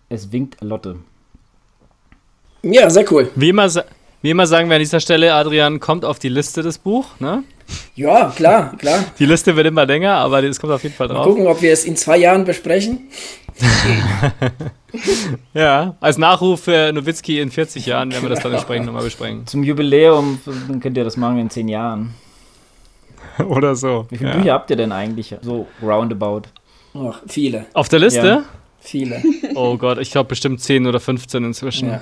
Es 0.09 0.31
winkt 0.31 0.61
Lotte. 0.61 0.97
Ja, 2.63 2.89
sehr 2.89 3.11
cool. 3.11 3.29
Wie 3.35 3.49
immer, 3.49 3.69
wie 4.25 4.31
immer 4.31 4.47
sagen 4.47 4.69
wir 4.69 4.75
an 4.75 4.81
dieser 4.81 4.99
Stelle, 4.99 5.35
Adrian 5.35 5.79
kommt 5.79 6.03
auf 6.03 6.17
die 6.17 6.29
Liste 6.29 6.63
des 6.63 6.79
Buch, 6.79 7.05
ne? 7.19 7.43
Ja, 7.93 8.33
klar, 8.35 8.75
klar. 8.75 9.05
Die 9.19 9.27
Liste 9.27 9.55
wird 9.55 9.67
immer 9.67 9.85
länger, 9.85 10.15
aber 10.15 10.43
es 10.43 10.59
kommt 10.59 10.73
auf 10.73 10.81
jeden 10.81 10.95
Fall 10.95 11.07
drauf. 11.07 11.27
Mal 11.27 11.31
gucken, 11.31 11.45
ob 11.45 11.61
wir 11.61 11.71
es 11.71 11.85
in 11.85 11.95
zwei 11.95 12.17
Jahren 12.17 12.43
besprechen. 12.43 13.07
ja, 15.53 15.95
als 15.99 16.17
Nachruf 16.17 16.63
für 16.63 16.91
Nowitzki 16.91 17.39
in 17.39 17.51
40 17.51 17.85
Jahren 17.85 18.11
werden 18.11 18.23
wir 18.23 18.29
das 18.31 18.39
dann 18.39 18.51
entsprechend 18.53 18.87
nochmal 18.87 19.03
besprechen. 19.03 19.45
Zum 19.45 19.61
Jubiläum 19.61 20.39
könnt 20.81 20.97
ihr 20.97 21.03
das 21.03 21.17
machen 21.17 21.37
in 21.37 21.51
10 21.51 21.67
Jahren. 21.67 22.15
Oder 23.47 23.75
so. 23.75 24.07
Wie 24.09 24.17
viele 24.17 24.31
ja. 24.31 24.37
Bücher 24.37 24.53
habt 24.53 24.71
ihr 24.71 24.75
denn 24.75 24.91
eigentlich 24.91 25.35
so 25.43 25.67
roundabout? 25.83 26.43
Ach, 26.95 27.21
viele. 27.27 27.67
Auf 27.73 27.89
der 27.89 27.99
Liste? 27.99 28.25
Ja. 28.25 28.43
Viele. 28.79 29.21
Oh 29.53 29.77
Gott, 29.77 29.99
ich 29.99 30.09
glaube 30.09 30.29
bestimmt 30.29 30.61
10 30.61 30.87
oder 30.87 30.99
15 30.99 31.43
inzwischen. 31.43 31.89
Ja. 31.89 32.01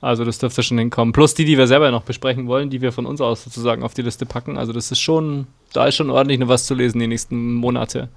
Also 0.00 0.24
das 0.24 0.38
dürfte 0.38 0.62
schon 0.62 0.78
hinkommen. 0.78 1.12
Plus 1.12 1.34
die, 1.34 1.44
die 1.44 1.58
wir 1.58 1.66
selber 1.66 1.90
noch 1.90 2.02
besprechen 2.02 2.46
wollen, 2.46 2.70
die 2.70 2.80
wir 2.80 2.90
von 2.92 3.04
uns 3.04 3.20
aus 3.20 3.44
sozusagen 3.44 3.82
auf 3.82 3.92
die 3.92 4.02
Liste 4.02 4.24
packen. 4.24 4.56
Also 4.56 4.72
das 4.72 4.90
ist 4.90 5.00
schon, 5.00 5.46
da 5.72 5.86
ist 5.86 5.96
schon 5.96 6.10
ordentlich 6.10 6.38
noch 6.38 6.48
was 6.48 6.66
zu 6.66 6.74
lesen 6.74 6.98
die 7.00 7.06
nächsten 7.06 7.54
Monate. 7.54 8.08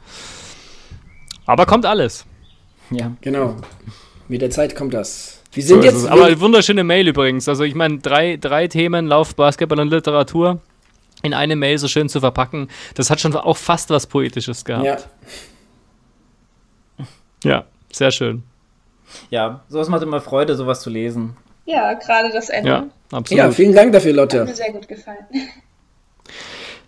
Aber 1.45 1.65
kommt 1.65 1.85
alles. 1.85 2.25
Ja. 2.89 3.11
Genau. 3.21 3.57
Mit 4.29 4.41
der 4.41 4.49
Zeit 4.49 4.75
kommt 4.75 4.93
das. 4.93 5.41
Wir 5.51 5.63
sind 5.63 5.81
so 5.81 5.87
jetzt. 5.87 6.07
Aber 6.07 6.39
wunderschöne 6.39 6.85
Mail 6.85 7.07
übrigens. 7.09 7.49
Also 7.49 7.63
ich 7.63 7.75
meine, 7.75 7.99
drei, 7.99 8.37
drei 8.37 8.67
Themen, 8.67 9.07
Lauf, 9.07 9.35
Basketball 9.35 9.79
und 9.81 9.89
Literatur 9.89 10.61
in 11.21 11.33
eine 11.33 11.55
Mail 11.55 11.77
so 11.77 11.87
schön 11.87 12.09
zu 12.09 12.19
verpacken, 12.19 12.67
das 12.95 13.09
hat 13.09 13.19
schon 13.19 13.35
auch 13.35 13.57
fast 13.57 13.89
was 13.89 14.05
Poetisches 14.05 14.63
gehabt. 14.65 14.85
Ja. 14.85 14.97
Ja, 17.43 17.65
sehr 17.91 18.11
schön. 18.11 18.43
Ja, 19.29 19.61
sowas 19.69 19.89
macht 19.89 20.03
immer 20.03 20.21
Freude, 20.21 20.55
sowas 20.55 20.81
zu 20.81 20.89
lesen. 20.89 21.35
Ja, 21.65 21.93
gerade 21.93 22.31
das 22.31 22.49
Ende. 22.49 22.69
Ja, 22.69 22.87
absolut. 23.11 23.37
Ja, 23.43 23.51
vielen 23.51 23.73
Dank 23.73 23.93
dafür, 23.93 24.13
Lotte. 24.13 24.41
Hat 24.41 24.47
mir 24.47 24.55
sehr 24.55 24.71
gut 24.71 24.87
gefallen. 24.87 25.25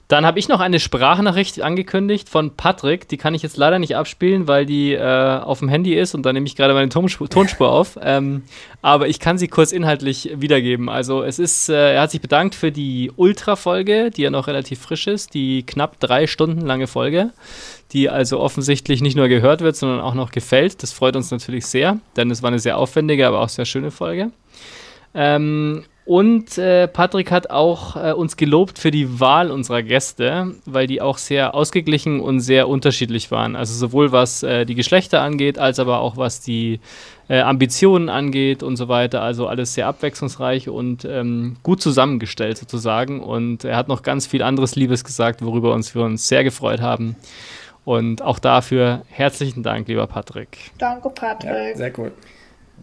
Dann 0.08 0.24
habe 0.24 0.38
ich 0.38 0.48
noch 0.48 0.60
eine 0.60 0.80
Sprachnachricht 0.80 1.62
angekündigt 1.62 2.30
von 2.30 2.56
Patrick. 2.56 3.10
Die 3.10 3.18
kann 3.18 3.34
ich 3.34 3.42
jetzt 3.42 3.58
leider 3.58 3.80
nicht 3.80 3.96
abspielen, 3.96 4.48
weil 4.48 4.68
die 4.68 4.94
äh, 4.94 5.02
auf 5.02 5.60
dem 5.60 5.68
Handy 5.68 5.96
ist 5.96 6.14
und 6.14 6.24
da 6.24 6.32
nehme 6.32 6.46
ich 6.46 6.56
gerade 6.56 6.76
meine 6.76 6.90
Tonspur, 6.90 7.30
Tonspur 7.30 7.72
auf. 7.72 8.00
Ähm, 8.08 8.44
aber 8.84 9.08
ich 9.08 9.20
kann 9.20 9.40
sie 9.40 9.48
kurz 9.48 9.72
inhaltlich 9.72 10.30
wiedergeben. 10.36 10.90
Also 10.90 11.24
es 11.24 11.40
ist, 11.40 11.70
äh, 11.70 11.96
er 11.96 12.02
hat 12.02 12.12
sich 12.12 12.22
bedankt 12.22 12.54
für 12.54 12.72
die 12.72 13.12
Ultra-Folge, 13.16 14.12
die 14.12 14.22
ja 14.22 14.30
noch 14.30 14.46
relativ 14.46 14.80
frisch 14.80 15.08
ist, 15.08 15.34
die 15.34 15.66
knapp 15.66 16.00
drei 16.00 16.28
Stunden 16.28 16.62
lange 16.62 16.86
Folge, 16.86 17.32
die 17.94 18.10
also 18.10 18.40
offensichtlich 18.40 19.02
nicht 19.02 19.18
nur 19.18 19.28
gehört 19.28 19.62
wird, 19.62 19.76
sondern 19.76 20.02
auch 20.02 20.14
noch 20.14 20.30
gefällt. 20.30 20.84
Das 20.84 20.94
freut 20.94 21.16
uns 21.16 21.32
natürlich 21.32 21.66
sehr, 21.66 22.00
denn 22.16 22.30
es 22.30 22.44
war 22.44 22.50
eine 22.50 22.60
sehr 22.60 22.78
aufwendige, 22.78 23.26
aber 23.26 23.40
auch 23.40 23.50
sehr 23.50 23.66
schöne 23.66 23.90
Folge. 23.90 24.30
Ähm, 25.16 25.84
und 26.06 26.60
äh, 26.60 26.88
Patrick 26.88 27.32
hat 27.32 27.50
auch 27.50 27.96
äh, 27.96 28.14
uns 28.14 28.38
gelobt 28.38 28.78
für 28.78 28.92
die 28.92 29.20
Wahl 29.20 29.50
unserer 29.50 29.82
Gäste, 29.82 30.54
weil 30.66 30.86
die 30.86 31.02
auch 31.02 31.18
sehr 31.18 31.56
ausgeglichen 31.56 32.20
und 32.20 32.42
sehr 32.42 32.70
unterschiedlich 32.70 33.32
waren. 33.32 33.56
Also 33.56 33.74
sowohl 33.74 34.12
was 34.12 34.44
äh, 34.44 34.66
die 34.68 34.76
Geschlechter 34.76 35.22
angeht, 35.22 35.58
als 35.58 35.80
aber 35.80 36.02
auch 36.02 36.16
was 36.16 36.42
die 36.42 36.80
äh, 37.28 37.40
Ambitionen 37.40 38.10
angeht 38.10 38.62
und 38.62 38.76
so 38.76 38.88
weiter. 38.88 39.24
Also 39.24 39.48
alles 39.48 39.74
sehr 39.74 39.88
abwechslungsreich 39.88 40.70
und 40.70 41.06
ähm, 41.06 41.58
gut 41.64 41.82
zusammengestellt 41.82 42.60
sozusagen. 42.60 43.20
Und 43.20 43.64
er 43.64 43.76
hat 43.76 43.88
noch 43.88 44.04
ganz 44.04 44.28
viel 44.28 44.44
anderes 44.44 44.76
Liebes 44.76 45.04
gesagt, 45.04 45.44
worüber 45.44 45.74
uns 45.74 45.96
wir 45.96 46.04
uns 46.04 46.28
sehr 46.28 46.44
gefreut 46.44 46.82
haben. 46.82 47.16
Und 47.84 48.22
auch 48.22 48.38
dafür 48.38 49.02
herzlichen 49.10 49.64
Dank, 49.64 49.88
lieber 49.88 50.06
Patrick. 50.06 50.72
Danke, 50.78 51.10
Patrick. 51.10 51.50
Ja, 51.50 51.76
sehr 51.76 51.94
cool. 51.98 52.12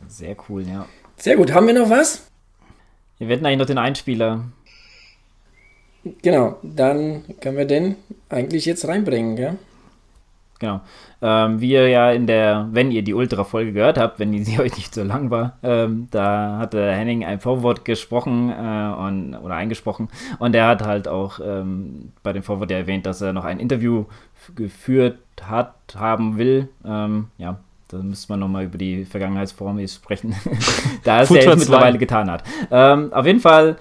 Sehr 0.08 0.36
cool, 0.48 0.66
ja. 0.66 0.86
Sehr 1.22 1.36
gut. 1.36 1.52
Haben 1.52 1.68
wir 1.68 1.74
noch 1.74 1.88
was? 1.88 2.26
Wir 3.20 3.28
hätten 3.28 3.46
eigentlich 3.46 3.58
noch 3.60 3.66
den 3.66 3.78
Einspieler. 3.78 4.42
Genau, 6.20 6.58
dann 6.64 7.22
können 7.40 7.56
wir 7.56 7.64
den 7.64 7.94
eigentlich 8.28 8.64
jetzt 8.64 8.88
reinbringen, 8.88 9.36
gell? 9.36 9.56
genau. 10.62 10.80
Ähm, 11.20 11.60
wie 11.60 11.72
ihr 11.72 11.88
ja 11.88 12.10
in 12.10 12.26
der, 12.26 12.68
wenn 12.72 12.90
ihr 12.90 13.02
die 13.02 13.14
Ultra-Folge 13.14 13.72
gehört 13.72 13.98
habt, 13.98 14.18
wenn 14.18 14.32
die 14.32 14.42
sie 14.42 14.58
euch 14.60 14.74
nicht 14.76 14.94
so 14.94 15.04
lang 15.04 15.30
war, 15.30 15.58
ähm, 15.62 16.08
da 16.10 16.58
hatte 16.58 16.90
Henning 16.90 17.24
ein 17.24 17.38
Vorwort 17.38 17.84
gesprochen 17.84 18.50
äh, 18.50 18.94
und, 18.98 19.34
oder 19.34 19.54
eingesprochen 19.54 20.08
und 20.38 20.56
er 20.56 20.66
hat 20.66 20.82
halt 20.82 21.06
auch 21.06 21.38
ähm, 21.44 22.12
bei 22.22 22.32
dem 22.32 22.42
Vorwort 22.42 22.70
ja 22.70 22.78
erwähnt, 22.78 23.06
dass 23.06 23.20
er 23.20 23.32
noch 23.32 23.44
ein 23.44 23.60
Interview 23.60 24.06
geführt 24.56 25.18
hat, 25.40 25.74
haben 25.94 26.38
will. 26.38 26.68
Ähm, 26.84 27.28
ja, 27.38 27.58
da 27.92 27.98
müsste 27.98 28.32
man 28.32 28.40
nochmal 28.40 28.64
über 28.64 28.78
die 28.78 29.04
Vergangenheitsform 29.04 29.86
sprechen, 29.86 30.34
da 31.04 31.20
es 31.20 31.30
er 31.30 31.44
jetzt 31.44 31.58
mittlerweile 31.58 31.98
getan 31.98 32.30
hat. 32.30 32.42
Ähm, 32.70 33.12
auf 33.12 33.26
jeden 33.26 33.40
Fall 33.40 33.76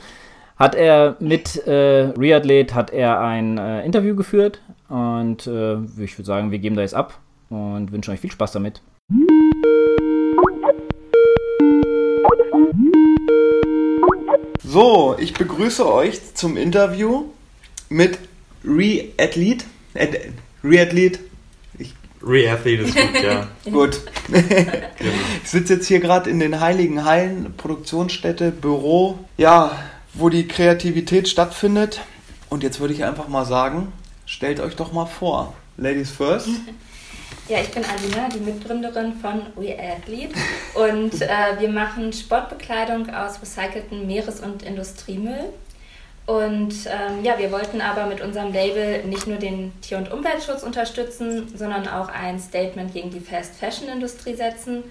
hat 0.57 0.75
er 0.75 1.15
mit 1.19 1.65
äh, 1.65 2.11
Reathlete 2.17 2.75
hat 2.75 2.91
er 2.91 3.21
ein 3.21 3.57
äh, 3.57 3.85
Interview 3.85 4.15
geführt 4.15 4.61
und 4.89 5.47
äh, 5.47 5.77
ich 6.03 6.17
würde 6.17 6.25
sagen, 6.25 6.51
wir 6.51 6.59
geben 6.59 6.75
da 6.75 6.81
jetzt 6.81 6.93
ab 6.93 7.19
und 7.49 7.91
wünschen 7.91 8.13
euch 8.13 8.19
viel 8.19 8.31
Spaß 8.31 8.51
damit. 8.51 8.81
So, 14.61 15.15
ich 15.19 15.33
begrüße 15.33 15.89
euch 15.89 16.35
zum 16.35 16.57
Interview 16.57 17.25
mit 17.89 18.19
Reathlete. 18.63 19.65
Reathlete. 20.63 21.30
Reathlete 22.23 22.83
ist 22.83 22.95
gut, 23.13 23.23
ja. 23.23 23.47
gut. 23.71 24.01
ich 25.43 25.49
sitze 25.49 25.75
jetzt 25.75 25.87
hier 25.87 25.99
gerade 25.99 26.29
in 26.29 26.39
den 26.39 26.59
Heiligen 26.59 27.03
Hallen, 27.05 27.53
Produktionsstätte, 27.57 28.51
Büro. 28.51 29.19
Ja, 29.37 29.71
wo 30.13 30.29
die 30.29 30.47
Kreativität 30.47 31.27
stattfindet. 31.27 32.01
Und 32.49 32.63
jetzt 32.63 32.79
würde 32.79 32.93
ich 32.93 33.03
einfach 33.03 33.27
mal 33.27 33.45
sagen, 33.45 33.93
stellt 34.25 34.59
euch 34.59 34.75
doch 34.75 34.91
mal 34.91 35.05
vor. 35.05 35.53
Ladies 35.77 36.11
first. 36.11 36.49
Ja, 37.49 37.59
ich 37.59 37.69
bin 37.71 37.83
Alina, 37.83 38.29
die 38.29 38.39
Mitgründerin 38.39 39.13
von 39.13 39.41
We 39.55 39.75
Athlete 39.77 40.33
und 40.73 41.21
äh, 41.21 41.59
wir 41.59 41.67
machen 41.67 42.13
Sportbekleidung 42.13 43.09
aus 43.09 43.41
recyceltem 43.41 44.07
Meeres- 44.07 44.39
und 44.39 44.63
Industriemüll. 44.63 45.49
Und 46.25 46.73
ähm, 46.85 47.23
ja, 47.23 47.37
wir 47.37 47.51
wollten 47.51 47.81
aber 47.81 48.05
mit 48.05 48.21
unserem 48.21 48.53
Label 48.53 49.03
nicht 49.03 49.27
nur 49.27 49.37
den 49.37 49.73
Tier- 49.81 49.97
und 49.97 50.11
Umweltschutz 50.11 50.63
unterstützen, 50.63 51.51
sondern 51.57 51.87
auch 51.87 52.09
ein 52.09 52.39
Statement 52.39 52.93
gegen 52.93 53.09
die 53.09 53.19
Fast-Fashion-Industrie 53.19 54.35
setzen 54.35 54.83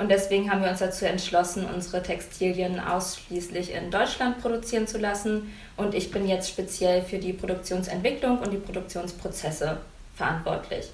und 0.00 0.10
deswegen 0.10 0.50
haben 0.50 0.62
wir 0.62 0.70
uns 0.70 0.78
dazu 0.78 1.04
entschlossen, 1.04 1.66
unsere 1.66 2.02
Textilien 2.02 2.80
ausschließlich 2.80 3.74
in 3.74 3.90
Deutschland 3.90 4.40
produzieren 4.40 4.86
zu 4.86 4.96
lassen. 4.96 5.52
Und 5.76 5.94
ich 5.94 6.10
bin 6.10 6.26
jetzt 6.26 6.48
speziell 6.48 7.02
für 7.02 7.18
die 7.18 7.34
Produktionsentwicklung 7.34 8.38
und 8.38 8.50
die 8.50 8.56
Produktionsprozesse 8.56 9.76
verantwortlich. 10.14 10.86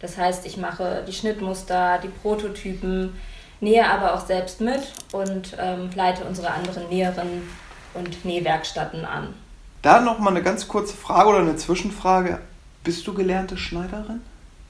Das 0.00 0.16
heißt, 0.18 0.44
ich 0.44 0.56
mache 0.56 1.04
die 1.06 1.12
Schnittmuster, 1.12 2.00
die 2.02 2.08
Prototypen, 2.08 3.14
nähe 3.60 3.88
aber 3.88 4.14
auch 4.14 4.26
selbst 4.26 4.60
mit 4.60 4.92
und 5.12 5.56
ähm, 5.60 5.90
leite 5.94 6.24
unsere 6.24 6.50
anderen 6.50 6.88
Näherinnen 6.88 7.48
und 7.98 8.24
Nähwerkstätten 8.24 9.04
an. 9.04 9.34
Da 9.82 10.00
nochmal 10.00 10.32
eine 10.34 10.42
ganz 10.42 10.68
kurze 10.68 10.96
Frage 10.96 11.28
oder 11.28 11.38
eine 11.38 11.56
Zwischenfrage. 11.56 12.38
Bist 12.84 13.06
du 13.06 13.14
gelernte 13.14 13.56
Schneiderin? 13.56 14.20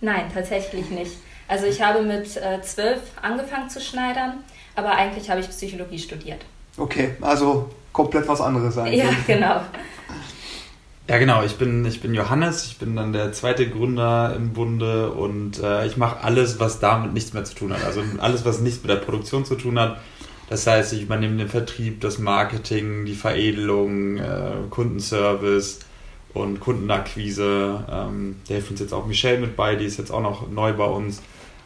Nein, 0.00 0.30
tatsächlich 0.32 0.90
nicht. 0.90 1.12
Also 1.48 1.66
ich 1.66 1.80
habe 1.82 2.02
mit 2.02 2.36
äh, 2.36 2.60
zwölf 2.62 3.00
angefangen 3.22 3.70
zu 3.70 3.80
schneidern, 3.80 4.34
aber 4.76 4.92
eigentlich 4.92 5.30
habe 5.30 5.40
ich 5.40 5.48
Psychologie 5.48 5.98
studiert. 5.98 6.44
Okay, 6.76 7.16
also 7.20 7.70
komplett 7.92 8.28
was 8.28 8.40
anderes 8.40 8.76
eigentlich. 8.78 9.02
Ja, 9.02 9.10
genau. 9.26 9.60
Ja, 11.08 11.16
genau. 11.16 11.42
Ich 11.42 11.56
bin, 11.56 11.86
ich 11.86 12.02
bin 12.02 12.12
Johannes, 12.12 12.66
ich 12.66 12.78
bin 12.78 12.94
dann 12.94 13.14
der 13.14 13.32
zweite 13.32 13.68
Gründer 13.68 14.34
im 14.36 14.52
Bunde 14.52 15.10
und 15.10 15.58
äh, 15.58 15.86
ich 15.86 15.96
mache 15.96 16.22
alles, 16.22 16.60
was 16.60 16.80
damit 16.80 17.14
nichts 17.14 17.32
mehr 17.32 17.44
zu 17.44 17.54
tun 17.54 17.72
hat. 17.72 17.82
Also 17.82 18.02
alles, 18.18 18.44
was 18.44 18.60
nichts 18.60 18.82
mit 18.82 18.90
der 18.90 18.96
Produktion 18.96 19.46
zu 19.46 19.54
tun 19.54 19.78
hat. 19.78 19.96
Das 20.49 20.66
heißt, 20.66 20.94
ich 20.94 21.03
übernehme 21.03 21.36
den 21.36 21.49
Vertrieb, 21.49 22.01
das 22.01 22.18
Marketing, 22.18 23.05
die 23.05 23.14
Veredelung, 23.14 24.16
äh, 24.16 24.53
Kundenservice 24.70 25.80
und 26.32 26.61
Kundenakquise. 26.61 27.84
Ähm, 27.90 28.36
da 28.46 28.55
hilft 28.55 28.70
uns 28.70 28.80
jetzt 28.80 28.94
auch 28.94 29.07
Michelle 29.07 29.38
mit 29.38 29.57
bei, 29.57 29.76
die 29.76 29.84
ist 29.84 29.99
jetzt 29.99 30.11
auch 30.11 30.22
noch 30.22 30.51
neu 30.51 30.72
bei 30.72 30.86
uns. 30.86 31.20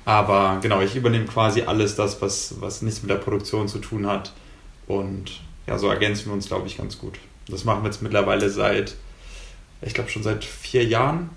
Aber 0.05 0.59
genau, 0.61 0.81
ich 0.81 0.97
übernehme 0.97 1.27
quasi 1.27 1.63
alles 1.63 1.95
das, 1.95 2.21
was, 2.21 2.57
was 2.61 2.83
nichts 2.83 3.03
mit 3.03 3.11
der 3.11 3.17
Produktion 3.17 3.69
zu 3.69 3.79
tun 3.79 4.07
hat. 4.07 4.33
Und 4.89 5.41
ja, 5.67 5.79
so 5.79 5.89
ergänzen 5.89 6.27
wir 6.27 6.33
uns, 6.33 6.49
glaube 6.49 6.67
ich, 6.67 6.77
ganz 6.77 6.99
gut. 6.99 7.19
Das 7.49 7.65
machen 7.65 7.83
wir 7.83 7.91
jetzt 7.91 8.03
mittlerweile 8.03 8.51
seit, 8.51 8.97
ich 9.81 9.95
glaube 9.95 10.11
schon 10.11 10.25
seit 10.25 10.45
vier 10.45 10.85
Jahren. 10.85 11.31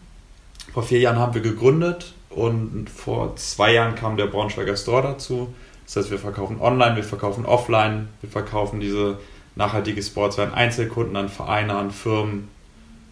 Vor 0.74 0.82
vier 0.82 1.00
Jahren 1.00 1.20
haben 1.20 1.36
wir 1.36 1.42
gegründet 1.42 2.14
und 2.30 2.90
vor 2.90 3.36
zwei 3.36 3.74
Jahren 3.74 3.94
kam 3.94 4.18
der 4.18 4.26
Braunschweiger 4.26 4.76
Store 4.76 5.04
dazu. 5.04 5.54
Das 5.86 5.96
heißt, 5.98 6.12
wir 6.12 6.20
verkaufen 6.20 6.60
online, 6.60 6.96
wir 6.96 7.04
verkaufen 7.04 7.46
offline, 7.46 8.10
wir 8.22 8.30
verkaufen 8.30 8.80
diese 8.80 9.20
nachhaltige 9.56 10.02
Sportswear 10.02 10.48
an 10.48 10.54
Einzelkunden, 10.54 11.16
an 11.16 11.30
Vereine, 11.30 11.76
an 11.76 11.92
Firmen. 11.92 12.50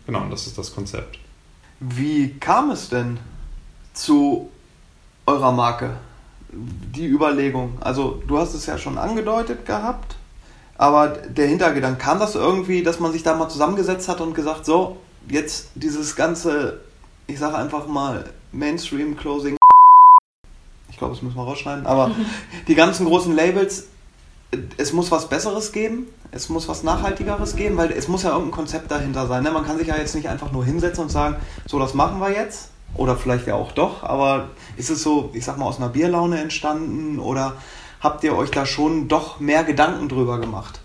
Genau, 0.05 0.21
und 0.21 0.31
das 0.31 0.47
ist 0.47 0.57
das 0.57 0.73
Konzept. 0.73 1.19
Wie 1.79 2.35
kam 2.39 2.71
es 2.71 2.89
denn 2.89 3.19
zu 3.93 4.49
eurer 5.25 5.51
Marke? 5.51 5.91
Die 6.51 7.07
Überlegung. 7.07 7.77
Also 7.81 8.21
du 8.27 8.37
hast 8.37 8.53
es 8.53 8.65
ja 8.65 8.77
schon 8.77 8.97
angedeutet 8.97 9.65
gehabt, 9.65 10.15
aber 10.77 11.07
der 11.07 11.47
Hintergedanke, 11.47 11.97
kam 11.97 12.19
das 12.19 12.35
irgendwie, 12.35 12.83
dass 12.83 12.99
man 12.99 13.11
sich 13.11 13.23
da 13.23 13.35
mal 13.35 13.49
zusammengesetzt 13.49 14.07
hat 14.07 14.21
und 14.21 14.35
gesagt, 14.35 14.65
so, 14.65 14.97
jetzt 15.29 15.69
dieses 15.75 16.15
ganze, 16.15 16.81
ich 17.27 17.39
sage 17.39 17.57
einfach 17.57 17.87
mal, 17.87 18.25
Mainstream-Closing, 18.51 19.57
glaube, 21.03 21.15
das 21.15 21.21
müssen 21.21 21.37
wir 21.37 21.43
rausschneiden, 21.43 21.85
aber 21.85 22.11
die 22.67 22.75
ganzen 22.75 23.05
großen 23.05 23.35
Labels, 23.35 23.87
es 24.77 24.93
muss 24.93 25.11
was 25.11 25.29
Besseres 25.29 25.71
geben, 25.71 26.07
es 26.31 26.49
muss 26.49 26.67
was 26.67 26.83
Nachhaltigeres 26.83 27.55
geben, 27.55 27.77
weil 27.77 27.91
es 27.91 28.07
muss 28.07 28.23
ja 28.23 28.29
irgendein 28.29 28.51
Konzept 28.51 28.89
dahinter 28.89 29.27
sein. 29.27 29.43
Ne? 29.43 29.51
Man 29.51 29.65
kann 29.65 29.77
sich 29.77 29.87
ja 29.87 29.97
jetzt 29.97 30.15
nicht 30.15 30.29
einfach 30.29 30.51
nur 30.51 30.63
hinsetzen 30.63 31.03
und 31.03 31.09
sagen, 31.09 31.35
so, 31.67 31.79
das 31.79 31.93
machen 31.93 32.19
wir 32.19 32.31
jetzt, 32.31 32.69
oder 32.95 33.17
vielleicht 33.17 33.47
ja 33.47 33.55
auch 33.55 33.71
doch, 33.71 34.03
aber 34.03 34.49
ist 34.77 34.89
es 34.89 35.03
so, 35.03 35.31
ich 35.33 35.43
sag 35.43 35.57
mal, 35.57 35.65
aus 35.65 35.77
einer 35.77 35.89
Bierlaune 35.89 36.39
entstanden 36.39 37.19
oder 37.19 37.53
habt 38.01 38.23
ihr 38.23 38.35
euch 38.35 38.51
da 38.51 38.65
schon 38.65 39.07
doch 39.07 39.39
mehr 39.39 39.63
Gedanken 39.63 40.07
drüber 40.09 40.39
gemacht? 40.39 40.79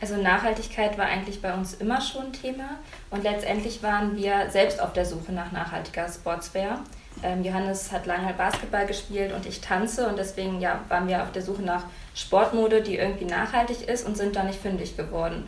Also 0.00 0.16
Nachhaltigkeit 0.16 0.98
war 0.98 1.04
eigentlich 1.04 1.40
bei 1.40 1.54
uns 1.54 1.74
immer 1.74 2.00
schon 2.00 2.32
Thema 2.32 2.78
und 3.10 3.22
letztendlich 3.22 3.82
waren 3.82 4.16
wir 4.16 4.50
selbst 4.50 4.80
auf 4.80 4.92
der 4.92 5.06
Suche 5.06 5.32
nach 5.32 5.52
nachhaltiger 5.52 6.08
Sportswear. 6.08 6.80
Ähm, 7.22 7.44
Johannes 7.44 7.92
hat 7.92 8.06
lange 8.06 8.32
Basketball 8.34 8.86
gespielt 8.86 9.32
und 9.32 9.46
ich 9.46 9.60
tanze 9.60 10.08
und 10.08 10.18
deswegen 10.18 10.60
ja, 10.60 10.80
waren 10.88 11.08
wir 11.08 11.22
auf 11.22 11.32
der 11.32 11.42
Suche 11.42 11.62
nach 11.62 11.84
Sportmode, 12.14 12.82
die 12.82 12.96
irgendwie 12.96 13.24
nachhaltig 13.24 13.88
ist 13.88 14.06
und 14.06 14.16
sind 14.16 14.36
da 14.36 14.42
nicht 14.42 14.60
fündig 14.60 14.96
geworden. 14.96 15.46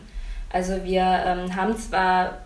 Also 0.51 0.83
wir 0.83 1.01
ähm, 1.01 1.55
haben 1.55 1.77
zwar 1.77 2.39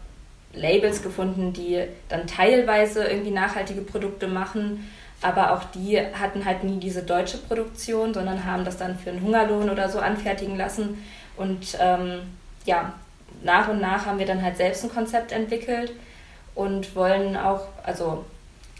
Labels 0.54 1.04
gefunden, 1.04 1.54
die 1.54 1.84
dann 2.08 2.26
teilweise 2.28 3.04
irgendwie 3.06 3.32
nachhaltige 3.32 3.82
Produkte 3.82 4.28
machen. 4.28 4.90
Aber 5.22 5.54
auch 5.54 5.64
die 5.66 6.00
hatten 6.00 6.46
halt 6.46 6.64
nie 6.64 6.80
diese 6.80 7.04
deutsche 7.04 7.38
Produktion, 7.38 8.14
sondern 8.14 8.46
haben 8.46 8.64
das 8.64 8.78
dann 8.78 8.98
für 8.98 9.10
einen 9.10 9.22
Hungerlohn 9.22 9.70
oder 9.70 9.90
so 9.90 10.00
anfertigen 10.00 10.56
lassen. 10.56 11.04
Und 11.36 11.78
ähm, 11.80 12.22
ja, 12.66 12.94
nach 13.44 13.68
und 13.68 13.82
nach 13.82 14.06
haben 14.06 14.20
wir 14.20 14.26
dann 14.26 14.42
halt 14.42 14.58
selbst 14.58 14.84
ein 14.84 14.90
Konzept 14.90 15.32
entwickelt 15.32 15.92
und 16.56 16.96
wollen 16.96 17.38
auch, 17.38 17.68
also 17.84 18.26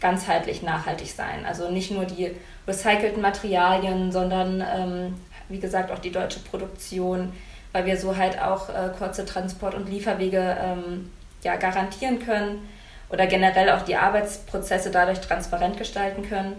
ganzheitlich 0.00 0.62
nachhaltig 0.62 1.10
sein. 1.12 1.44
Also 1.46 1.70
nicht 1.70 1.90
nur 1.90 2.04
die 2.04 2.34
recycelten 2.66 3.22
Materialien, 3.22 4.12
sondern 4.12 4.64
ähm, 4.74 5.14
wie 5.48 5.60
gesagt 5.60 5.90
auch 5.90 5.98
die 5.98 6.12
deutsche 6.12 6.40
Produktion, 6.40 7.32
weil 7.72 7.86
wir 7.86 7.96
so 7.96 8.16
halt 8.16 8.40
auch 8.40 8.68
äh, 8.68 8.90
kurze 8.96 9.24
Transport- 9.24 9.74
und 9.74 9.88
Lieferwege 9.88 10.56
ähm, 10.60 11.10
ja, 11.42 11.56
garantieren 11.56 12.18
können 12.24 12.68
oder 13.10 13.26
generell 13.26 13.70
auch 13.70 13.82
die 13.82 13.96
Arbeitsprozesse 13.96 14.90
dadurch 14.90 15.20
transparent 15.20 15.76
gestalten 15.76 16.28
können. 16.28 16.56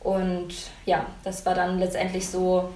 Und 0.00 0.54
ja, 0.84 1.06
das 1.22 1.46
war 1.46 1.54
dann 1.54 1.78
letztendlich 1.78 2.28
so 2.28 2.70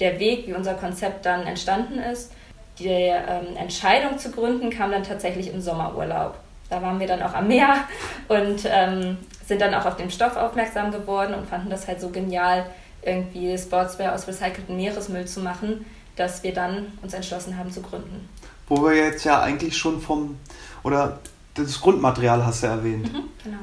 der 0.00 0.18
Weg, 0.18 0.46
wie 0.46 0.54
unser 0.54 0.74
Konzept 0.74 1.24
dann 1.26 1.46
entstanden 1.46 1.98
ist. 1.98 2.32
Die 2.78 2.88
ähm, 2.88 3.56
Entscheidung 3.56 4.18
zu 4.18 4.30
gründen 4.30 4.70
kam 4.70 4.90
dann 4.90 5.04
tatsächlich 5.04 5.52
im 5.52 5.60
Sommerurlaub. 5.60 6.36
Da 6.72 6.80
waren 6.80 6.98
wir 6.98 7.06
dann 7.06 7.20
auch 7.20 7.34
am 7.34 7.48
Meer 7.48 7.84
und 8.28 8.62
ähm, 8.64 9.18
sind 9.46 9.60
dann 9.60 9.74
auch 9.74 9.84
auf 9.84 9.96
den 9.96 10.10
Stoff 10.10 10.36
aufmerksam 10.36 10.90
geworden 10.90 11.34
und 11.34 11.46
fanden 11.46 11.68
das 11.68 11.86
halt 11.86 12.00
so 12.00 12.08
genial, 12.08 12.64
irgendwie 13.02 13.58
Sportswear 13.58 14.14
aus 14.14 14.26
recyceltem 14.26 14.74
Meeresmüll 14.74 15.26
zu 15.26 15.40
machen, 15.40 15.84
dass 16.16 16.42
wir 16.42 16.54
dann 16.54 16.86
uns 17.02 17.12
entschlossen 17.12 17.58
haben 17.58 17.70
zu 17.70 17.82
gründen. 17.82 18.26
Wo 18.68 18.82
wir 18.86 18.96
jetzt 18.96 19.22
ja 19.24 19.42
eigentlich 19.42 19.76
schon 19.76 20.00
vom 20.00 20.38
oder 20.82 21.18
das 21.52 21.78
Grundmaterial 21.78 22.46
hast 22.46 22.62
du 22.62 22.68
erwähnt. 22.68 23.12
Mhm, 23.12 23.24
genau. 23.44 23.58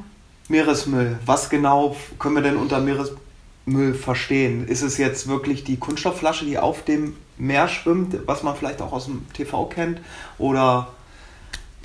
Meeresmüll. 0.46 1.18
Was 1.26 1.50
genau 1.50 1.96
können 2.20 2.36
wir 2.36 2.42
denn 2.42 2.58
unter 2.58 2.78
Meeresmüll 2.78 3.94
verstehen? 3.94 4.68
Ist 4.68 4.82
es 4.82 4.98
jetzt 4.98 5.26
wirklich 5.26 5.64
die 5.64 5.78
Kunststoffflasche, 5.78 6.44
die 6.44 6.58
auf 6.60 6.84
dem 6.84 7.16
Meer 7.38 7.66
schwimmt, 7.66 8.16
was 8.26 8.44
man 8.44 8.54
vielleicht 8.54 8.80
auch 8.80 8.92
aus 8.92 9.06
dem 9.06 9.26
TV 9.32 9.64
kennt? 9.66 10.00
Oder 10.38 10.86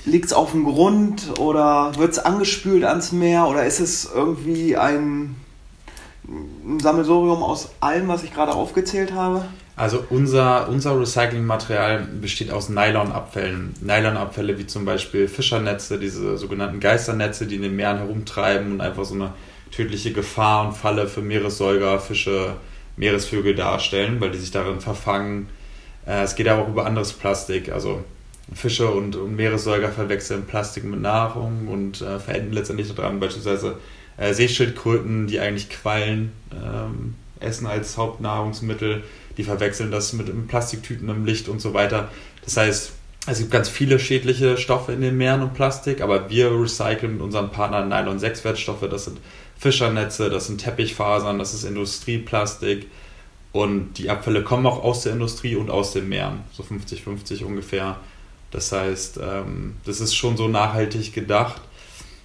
liegt 0.06 0.26
es 0.26 0.32
auf 0.32 0.52
dem 0.52 0.64
Grund 0.64 1.38
oder 1.38 1.92
wird 1.98 2.12
es 2.12 2.18
angespült 2.18 2.84
ans 2.84 3.12
Meer 3.12 3.48
oder 3.48 3.66
ist 3.66 3.80
es 3.80 4.08
irgendwie 4.12 4.76
ein, 4.76 5.34
ein 6.26 6.80
Sammelsurium 6.80 7.42
aus 7.42 7.70
allem, 7.80 8.08
was 8.08 8.22
ich 8.22 8.32
gerade 8.32 8.52
aufgezählt 8.52 9.12
habe? 9.12 9.44
Also 9.74 10.04
unser, 10.08 10.68
unser 10.70 10.98
Recyclingmaterial 10.98 12.08
besteht 12.20 12.50
aus 12.50 12.70
Nylonabfällen. 12.70 13.74
Nylonabfälle 13.82 14.58
wie 14.58 14.66
zum 14.66 14.86
Beispiel 14.86 15.28
Fischernetze, 15.28 15.98
diese 15.98 16.38
sogenannten 16.38 16.80
Geisternetze, 16.80 17.46
die 17.46 17.56
in 17.56 17.62
den 17.62 17.76
Meeren 17.76 17.98
herumtreiben 17.98 18.72
und 18.72 18.80
einfach 18.80 19.04
so 19.04 19.14
eine 19.14 19.32
tödliche 19.72 20.12
Gefahr 20.12 20.66
und 20.66 20.74
Falle 20.74 21.08
für 21.08 21.20
Meeressäuger, 21.20 21.98
Fische, 21.98 22.56
Meeresvögel 22.96 23.54
darstellen, 23.54 24.18
weil 24.20 24.30
die 24.30 24.38
sich 24.38 24.50
darin 24.50 24.80
verfangen. 24.80 25.50
Äh, 26.06 26.22
es 26.22 26.36
geht 26.36 26.48
aber 26.48 26.62
auch 26.62 26.68
über 26.68 26.86
anderes 26.86 27.12
Plastik, 27.12 27.70
also 27.70 28.02
Fische 28.54 28.88
und, 28.90 29.16
und 29.16 29.36
Meeressäuger 29.36 29.90
verwechseln 29.90 30.46
Plastik 30.46 30.84
mit 30.84 31.00
Nahrung 31.00 31.68
und 31.68 32.00
äh, 32.00 32.18
verenden 32.18 32.52
letztendlich 32.52 32.92
daran 32.94 33.20
beispielsweise 33.20 33.78
äh, 34.16 34.32
Seeschildkröten, 34.32 35.26
die 35.26 35.40
eigentlich 35.40 35.68
Quallen 35.68 36.32
ähm, 36.52 37.14
essen 37.40 37.66
als 37.66 37.96
Hauptnahrungsmittel 37.96 39.02
die 39.36 39.44
verwechseln 39.44 39.90
das 39.90 40.12
mit 40.12 40.48
Plastiktüten 40.48 41.08
im 41.08 41.24
Licht 41.24 41.48
und 41.48 41.60
so 41.60 41.74
weiter. 41.74 42.08
Das 42.44 42.56
heißt, 42.56 42.92
es 43.28 43.38
gibt 43.38 43.50
ganz 43.50 43.68
viele 43.68 43.98
schädliche 43.98 44.56
Stoffe 44.56 44.92
in 44.92 45.00
den 45.00 45.16
Meeren 45.16 45.42
und 45.42 45.54
Plastik, 45.54 46.00
aber 46.00 46.30
wir 46.30 46.50
recyceln 46.50 47.14
mit 47.14 47.22
unseren 47.22 47.50
Partnern 47.50 47.88
Nylon-6-Wertstoffe. 47.88 48.88
Das 48.88 49.06
sind 49.06 49.18
Fischernetze, 49.58 50.30
das 50.30 50.46
sind 50.46 50.60
Teppichfasern, 50.60 51.38
das 51.38 51.52
ist 51.52 51.64
Industrieplastik. 51.64 52.86
Und 53.52 53.94
die 53.94 54.10
Abfälle 54.10 54.42
kommen 54.42 54.66
auch 54.66 54.84
aus 54.84 55.02
der 55.02 55.12
Industrie 55.12 55.56
und 55.56 55.70
aus 55.70 55.92
den 55.92 56.08
Meeren, 56.08 56.40
so 56.52 56.62
50-50 56.62 57.44
ungefähr. 57.44 57.96
Das 58.50 58.72
heißt, 58.72 59.18
ähm, 59.22 59.76
das 59.84 60.00
ist 60.00 60.14
schon 60.14 60.36
so 60.36 60.48
nachhaltig 60.48 61.12
gedacht 61.12 61.60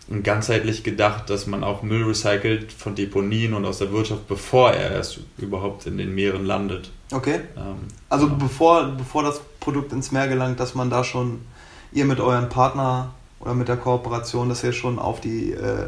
und 0.08 0.24
ganzheitlich 0.24 0.84
gedacht, 0.84 1.30
dass 1.30 1.48
man 1.48 1.64
auch 1.64 1.84
Müll 1.84 2.04
recycelt 2.04 2.72
von 2.72 2.96
Deponien 2.96 3.54
und 3.54 3.66
aus 3.66 3.80
der 3.80 3.92
Wirtschaft, 3.92 4.28
bevor 4.28 4.72
er 4.72 4.92
erst 4.92 5.20
überhaupt 5.38 5.88
in 5.88 5.98
den 5.98 6.14
Meeren 6.14 6.46
landet. 6.46 6.92
Okay. 7.12 7.42
Ähm, 7.58 7.88
also 8.10 8.28
ja. 8.28 8.34
bevor, 8.34 8.86
bevor 8.98 9.24
das 9.24 9.42
Produkt 9.60 9.94
ins 9.94 10.12
Meer 10.12 10.28
gelangt, 10.28 10.60
dass 10.60 10.76
man 10.76 10.90
da 10.90 11.04
schon, 11.04 11.42
ihr 11.92 12.06
mit 12.06 12.20
euren 12.20 12.50
Partner 12.50 13.14
oder 13.40 13.54
mit 13.54 13.68
der 13.68 13.78
Kooperation, 13.78 14.50
dass 14.50 14.64
ihr 14.64 14.74
schon 14.74 15.00
auf 15.00 15.22
die 15.22 15.52
äh, 15.52 15.88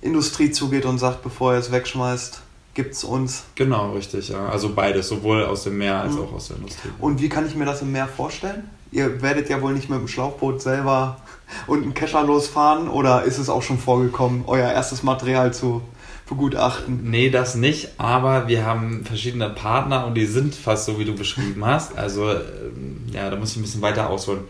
Industrie 0.00 0.50
zugeht 0.50 0.84
und 0.84 0.98
sagt, 0.98 1.22
bevor 1.22 1.54
ihr 1.54 1.58
es 1.58 1.72
wegschmeißt, 1.72 2.42
gibt 2.74 2.94
es 2.94 3.04
uns. 3.04 3.44
Genau, 3.54 3.92
richtig, 3.92 4.28
ja. 4.28 4.48
Also 4.48 4.74
beides, 4.74 5.08
sowohl 5.08 5.44
aus 5.44 5.64
dem 5.64 5.78
Meer 5.78 6.00
als 6.00 6.14
mhm. 6.14 6.22
auch 6.22 6.32
aus 6.32 6.48
der 6.48 6.56
Industrie. 6.56 6.90
Und 6.98 7.22
wie 7.22 7.28
kann 7.28 7.46
ich 7.46 7.54
mir 7.54 7.64
das 7.64 7.80
im 7.82 7.92
Meer 7.92 8.08
vorstellen? 8.08 8.68
Ihr 8.94 9.22
werdet 9.22 9.48
ja 9.48 9.60
wohl 9.60 9.72
nicht 9.72 9.90
mit 9.90 9.98
dem 9.98 10.06
Schlauchboot 10.06 10.62
selber 10.62 11.16
und 11.66 11.82
einen 11.82 11.94
Kescher 11.94 12.22
losfahren 12.22 12.88
oder 12.88 13.24
ist 13.24 13.38
es 13.38 13.48
auch 13.48 13.62
schon 13.62 13.76
vorgekommen, 13.76 14.44
euer 14.46 14.70
erstes 14.70 15.02
Material 15.02 15.52
zu 15.52 15.82
begutachten? 16.28 17.10
Nee, 17.10 17.28
das 17.28 17.56
nicht, 17.56 17.98
aber 17.98 18.46
wir 18.46 18.64
haben 18.64 19.04
verschiedene 19.04 19.50
Partner 19.50 20.06
und 20.06 20.14
die 20.14 20.26
sind 20.26 20.54
fast 20.54 20.84
so, 20.84 20.96
wie 20.96 21.04
du 21.04 21.12
beschrieben 21.12 21.66
hast. 21.66 21.98
Also, 21.98 22.30
ähm, 22.30 23.06
ja, 23.12 23.28
da 23.30 23.36
muss 23.36 23.50
ich 23.50 23.56
ein 23.56 23.62
bisschen 23.62 23.82
weiter 23.82 24.08
ausholen. 24.08 24.42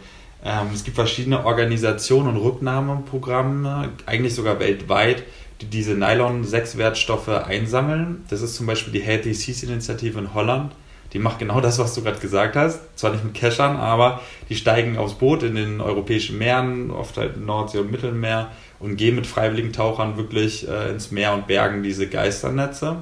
Ähm, 0.44 0.66
es 0.74 0.84
gibt 0.84 0.96
verschiedene 0.96 1.46
Organisationen 1.46 2.36
und 2.36 2.36
Rücknahmeprogramme, 2.36 3.92
eigentlich 4.04 4.34
sogar 4.34 4.60
weltweit, 4.60 5.22
die 5.62 5.66
diese 5.66 5.94
Nylon-6-Wertstoffe 5.94 7.28
einsammeln. 7.28 8.26
Das 8.28 8.42
ist 8.42 8.56
zum 8.56 8.66
Beispiel 8.66 8.92
die 8.92 9.00
Healthy 9.00 9.32
Seas 9.32 9.62
Initiative 9.62 10.18
in 10.18 10.34
Holland 10.34 10.72
die 11.14 11.20
macht 11.20 11.38
genau 11.38 11.60
das, 11.60 11.78
was 11.78 11.94
du 11.94 12.02
gerade 12.02 12.18
gesagt 12.18 12.56
hast. 12.56 12.80
Zwar 12.98 13.12
nicht 13.12 13.24
mit 13.24 13.34
Keschern, 13.34 13.76
aber 13.76 14.20
die 14.48 14.56
steigen 14.56 14.98
aufs 14.98 15.14
Boot 15.14 15.44
in 15.44 15.54
den 15.54 15.80
europäischen 15.80 16.36
Meeren, 16.38 16.90
oft 16.90 17.16
halt 17.16 17.40
Nordsee 17.40 17.78
und 17.78 17.92
Mittelmeer 17.92 18.50
und 18.80 18.96
gehen 18.96 19.14
mit 19.14 19.26
freiwilligen 19.26 19.72
Tauchern 19.72 20.16
wirklich 20.16 20.68
äh, 20.68 20.90
ins 20.90 21.12
Meer 21.12 21.32
und 21.32 21.46
bergen 21.46 21.84
diese 21.84 22.08
Geisternetze. 22.08 22.96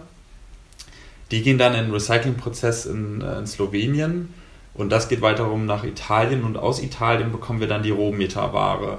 Die 1.31 1.43
gehen 1.43 1.57
dann 1.57 1.75
in 1.75 1.87
den 1.87 1.93
Recyclingprozess 1.93 2.85
in, 2.85 3.23
äh, 3.23 3.39
in 3.39 3.47
Slowenien 3.47 4.35
und 4.75 4.91
das 4.91 5.09
geht 5.09 5.23
weiterum 5.23 5.65
nach 5.65 5.83
Italien 5.83 6.45
und 6.45 6.59
aus 6.59 6.83
Italien 6.83 7.33
bekommen 7.33 7.61
wir 7.61 7.67
dann 7.67 7.83
die 7.83 7.91
Rohmeterware. 7.91 8.99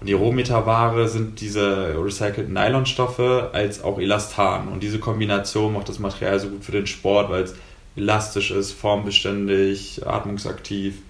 Und 0.00 0.08
die 0.08 0.12
Rohmeterware 0.12 1.08
sind 1.08 1.40
diese 1.40 1.94
recycelten 1.96 2.52
Nylonstoffe 2.52 3.50
als 3.52 3.82
auch 3.82 3.98
Elastan. 3.98 4.68
Und 4.68 4.82
diese 4.82 5.00
Kombination 5.00 5.72
macht 5.72 5.88
das 5.88 5.98
Material 5.98 6.38
so 6.38 6.48
gut 6.48 6.64
für 6.64 6.72
den 6.72 6.86
Sport, 6.86 7.30
weil 7.30 7.42
es 7.42 7.56
elastisch 7.98 8.50
ist, 8.50 8.72
formbeständig, 8.72 10.06
atmungsaktiv. 10.06 11.02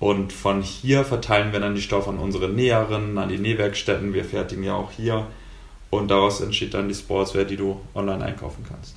Und 0.00 0.32
von 0.32 0.62
hier 0.62 1.04
verteilen 1.04 1.52
wir 1.52 1.60
dann 1.60 1.76
die 1.76 1.82
Stoffe 1.82 2.10
an 2.10 2.18
unsere 2.18 2.48
Näherinnen, 2.48 3.16
an 3.18 3.28
die 3.28 3.38
Nähwerkstätten. 3.38 4.14
Wir 4.14 4.24
fertigen 4.24 4.64
ja 4.64 4.74
auch 4.74 4.90
hier. 4.90 5.28
Und 5.90 6.10
daraus 6.10 6.40
entsteht 6.40 6.74
dann 6.74 6.88
die 6.88 6.94
Sportswear, 6.94 7.44
die 7.44 7.56
du 7.56 7.80
online 7.94 8.24
einkaufen 8.24 8.64
kannst. 8.68 8.96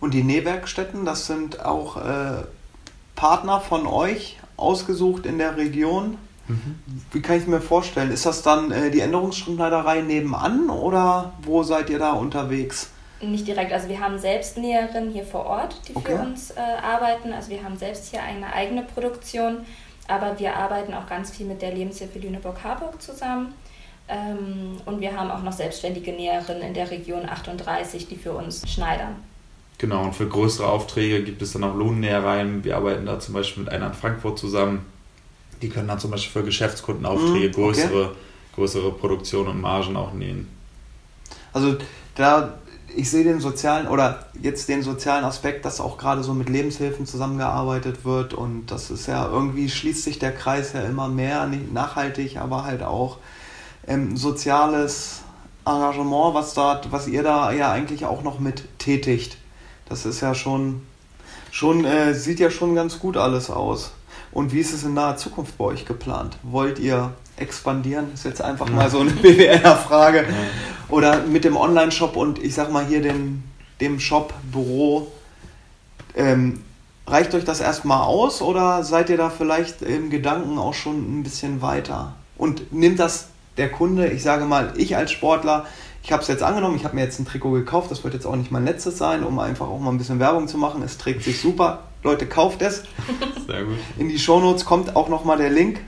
Und 0.00 0.14
die 0.14 0.24
Nähwerkstätten, 0.24 1.04
das 1.04 1.26
sind 1.26 1.64
auch 1.64 1.96
äh, 1.98 2.44
Partner 3.14 3.60
von 3.60 3.86
euch 3.86 4.38
ausgesucht 4.56 5.26
in 5.26 5.38
der 5.38 5.56
Region. 5.56 6.16
Mhm. 6.48 6.78
Wie 7.12 7.20
kann 7.20 7.38
ich 7.38 7.46
mir 7.46 7.60
vorstellen? 7.60 8.10
Ist 8.10 8.26
das 8.26 8.42
dann 8.42 8.72
äh, 8.72 8.90
die 8.90 9.00
Änderungsschnittneiderei 9.00 10.00
nebenan 10.00 10.70
oder 10.70 11.34
wo 11.42 11.62
seid 11.62 11.90
ihr 11.90 11.98
da 11.98 12.12
unterwegs? 12.12 12.90
Nicht 13.20 13.48
direkt, 13.48 13.72
also 13.72 13.88
wir 13.88 13.98
haben 13.98 14.18
selbst 14.18 14.58
Näherinnen 14.58 15.10
hier 15.10 15.24
vor 15.24 15.44
Ort, 15.44 15.80
die 15.88 15.96
okay. 15.96 16.16
für 16.16 16.22
uns 16.22 16.52
äh, 16.52 16.60
arbeiten. 16.60 17.32
Also 17.32 17.50
wir 17.50 17.62
haben 17.64 17.76
selbst 17.76 18.10
hier 18.10 18.22
eine 18.22 18.52
eigene 18.52 18.82
Produktion, 18.82 19.58
aber 20.06 20.38
wir 20.38 20.54
arbeiten 20.54 20.94
auch 20.94 21.06
ganz 21.06 21.30
viel 21.30 21.46
mit 21.46 21.60
der 21.60 21.74
Lebenshilfe 21.74 22.18
Lüneburg-Harburg 22.18 23.02
zusammen. 23.02 23.54
Ähm, 24.08 24.80
und 24.86 25.00
wir 25.00 25.16
haben 25.16 25.30
auch 25.30 25.42
noch 25.42 25.52
selbstständige 25.52 26.12
Näherinnen 26.12 26.62
in 26.62 26.74
der 26.74 26.90
Region 26.90 27.28
38, 27.28 28.06
die 28.06 28.16
für 28.16 28.32
uns 28.32 28.62
schneidern. 28.70 29.16
Genau, 29.78 30.04
und 30.04 30.14
für 30.14 30.28
größere 30.28 30.66
Aufträge 30.66 31.22
gibt 31.22 31.42
es 31.42 31.52
dann 31.52 31.62
auch 31.62 31.74
Lohnnähereien. 31.74 32.64
Wir 32.64 32.76
arbeiten 32.76 33.06
da 33.06 33.20
zum 33.20 33.34
Beispiel 33.34 33.64
mit 33.64 33.72
einer 33.72 33.86
in 33.86 33.94
Frankfurt 33.94 34.38
zusammen. 34.38 34.86
Die 35.60 35.68
können 35.68 35.88
dann 35.88 36.00
zum 36.00 36.10
Beispiel 36.10 36.40
für 36.40 36.44
Geschäftskundenaufträge 36.44 37.58
mhm, 37.58 37.64
okay. 37.64 37.82
größere, 37.82 38.14
größere 38.54 38.92
Produktion 38.92 39.46
und 39.46 39.60
Margen 39.60 39.96
auch 39.96 40.12
nähen. 40.12 40.48
Also 41.52 41.76
da 42.14 42.58
ich 42.94 43.10
sehe 43.10 43.24
den 43.24 43.40
sozialen 43.40 43.86
oder 43.86 44.26
jetzt 44.40 44.68
den 44.68 44.82
sozialen 44.82 45.24
Aspekt, 45.24 45.64
dass 45.64 45.80
auch 45.80 45.98
gerade 45.98 46.22
so 46.22 46.34
mit 46.34 46.48
Lebenshilfen 46.48 47.06
zusammengearbeitet 47.06 48.04
wird 48.04 48.34
und 48.34 48.66
das 48.66 48.90
ist 48.90 49.06
ja 49.06 49.26
irgendwie 49.26 49.68
schließt 49.68 50.04
sich 50.04 50.18
der 50.18 50.32
Kreis 50.32 50.72
ja 50.72 50.80
immer 50.80 51.08
mehr, 51.08 51.46
nicht 51.46 51.72
nachhaltig, 51.72 52.38
aber 52.38 52.64
halt 52.64 52.82
auch 52.82 53.18
ähm, 53.86 54.16
soziales 54.16 55.22
Engagement, 55.64 56.34
was 56.34 56.54
dort, 56.54 56.90
was 56.92 57.06
ihr 57.08 57.22
da 57.22 57.52
ja 57.52 57.70
eigentlich 57.70 58.04
auch 58.04 58.22
noch 58.22 58.38
mit 58.38 58.78
tätigt. 58.78 59.36
Das 59.88 60.06
ist 60.06 60.20
ja 60.20 60.34
schon, 60.34 60.82
schon 61.50 61.84
äh, 61.84 62.14
sieht 62.14 62.40
ja 62.40 62.50
schon 62.50 62.74
ganz 62.74 62.98
gut 62.98 63.16
alles 63.16 63.50
aus. 63.50 63.92
Und 64.32 64.52
wie 64.52 64.60
ist 64.60 64.72
es 64.72 64.84
in 64.84 64.94
naher 64.94 65.16
Zukunft 65.16 65.56
bei 65.56 65.64
euch 65.64 65.86
geplant? 65.86 66.36
Wollt 66.42 66.78
ihr 66.78 67.12
expandieren? 67.36 68.08
Das 68.10 68.20
ist 68.20 68.26
jetzt 68.26 68.42
einfach 68.42 68.68
mal 68.68 68.90
so 68.90 69.00
eine 69.00 69.10
BWLer-Frage. 69.22 70.26
Oder 70.88 71.22
mit 71.22 71.44
dem 71.44 71.56
Online-Shop 71.56 72.16
und 72.16 72.42
ich 72.42 72.54
sag 72.54 72.72
mal 72.72 72.86
hier 72.86 73.02
dem, 73.02 73.42
dem 73.80 74.00
Shop-Büro. 74.00 75.08
Ähm, 76.14 76.62
reicht 77.06 77.34
euch 77.34 77.44
das 77.44 77.60
erstmal 77.60 78.02
aus 78.02 78.42
oder 78.42 78.82
seid 78.84 79.10
ihr 79.10 79.16
da 79.16 79.30
vielleicht 79.30 79.82
im 79.82 80.10
Gedanken 80.10 80.58
auch 80.58 80.74
schon 80.74 81.20
ein 81.20 81.22
bisschen 81.22 81.62
weiter? 81.62 82.14
Und 82.36 82.72
nimmt 82.72 82.98
das 82.98 83.28
der 83.56 83.70
Kunde, 83.70 84.08
ich 84.08 84.22
sage 84.22 84.44
mal, 84.44 84.72
ich 84.76 84.96
als 84.96 85.10
Sportler, 85.10 85.66
ich 86.02 86.12
habe 86.12 86.22
es 86.22 86.28
jetzt 86.28 86.42
angenommen, 86.42 86.76
ich 86.76 86.84
habe 86.84 86.94
mir 86.94 87.02
jetzt 87.02 87.18
ein 87.18 87.26
Trikot 87.26 87.50
gekauft, 87.50 87.90
das 87.90 88.04
wird 88.04 88.14
jetzt 88.14 88.24
auch 88.24 88.36
nicht 88.36 88.50
mein 88.50 88.64
letztes 88.64 88.98
sein, 88.98 89.24
um 89.24 89.38
einfach 89.38 89.68
auch 89.68 89.80
mal 89.80 89.90
ein 89.90 89.98
bisschen 89.98 90.20
Werbung 90.20 90.48
zu 90.48 90.56
machen. 90.56 90.82
Es 90.82 90.96
trägt 90.96 91.22
sich 91.22 91.40
super. 91.40 91.82
Leute, 92.04 92.26
kauft 92.26 92.62
es. 92.62 92.84
Sehr 93.46 93.64
gut. 93.64 93.78
In 93.98 94.08
die 94.08 94.18
Shownotes 94.18 94.64
kommt 94.64 94.94
auch 94.94 95.08
nochmal 95.08 95.38
der 95.38 95.50
Link 95.50 95.80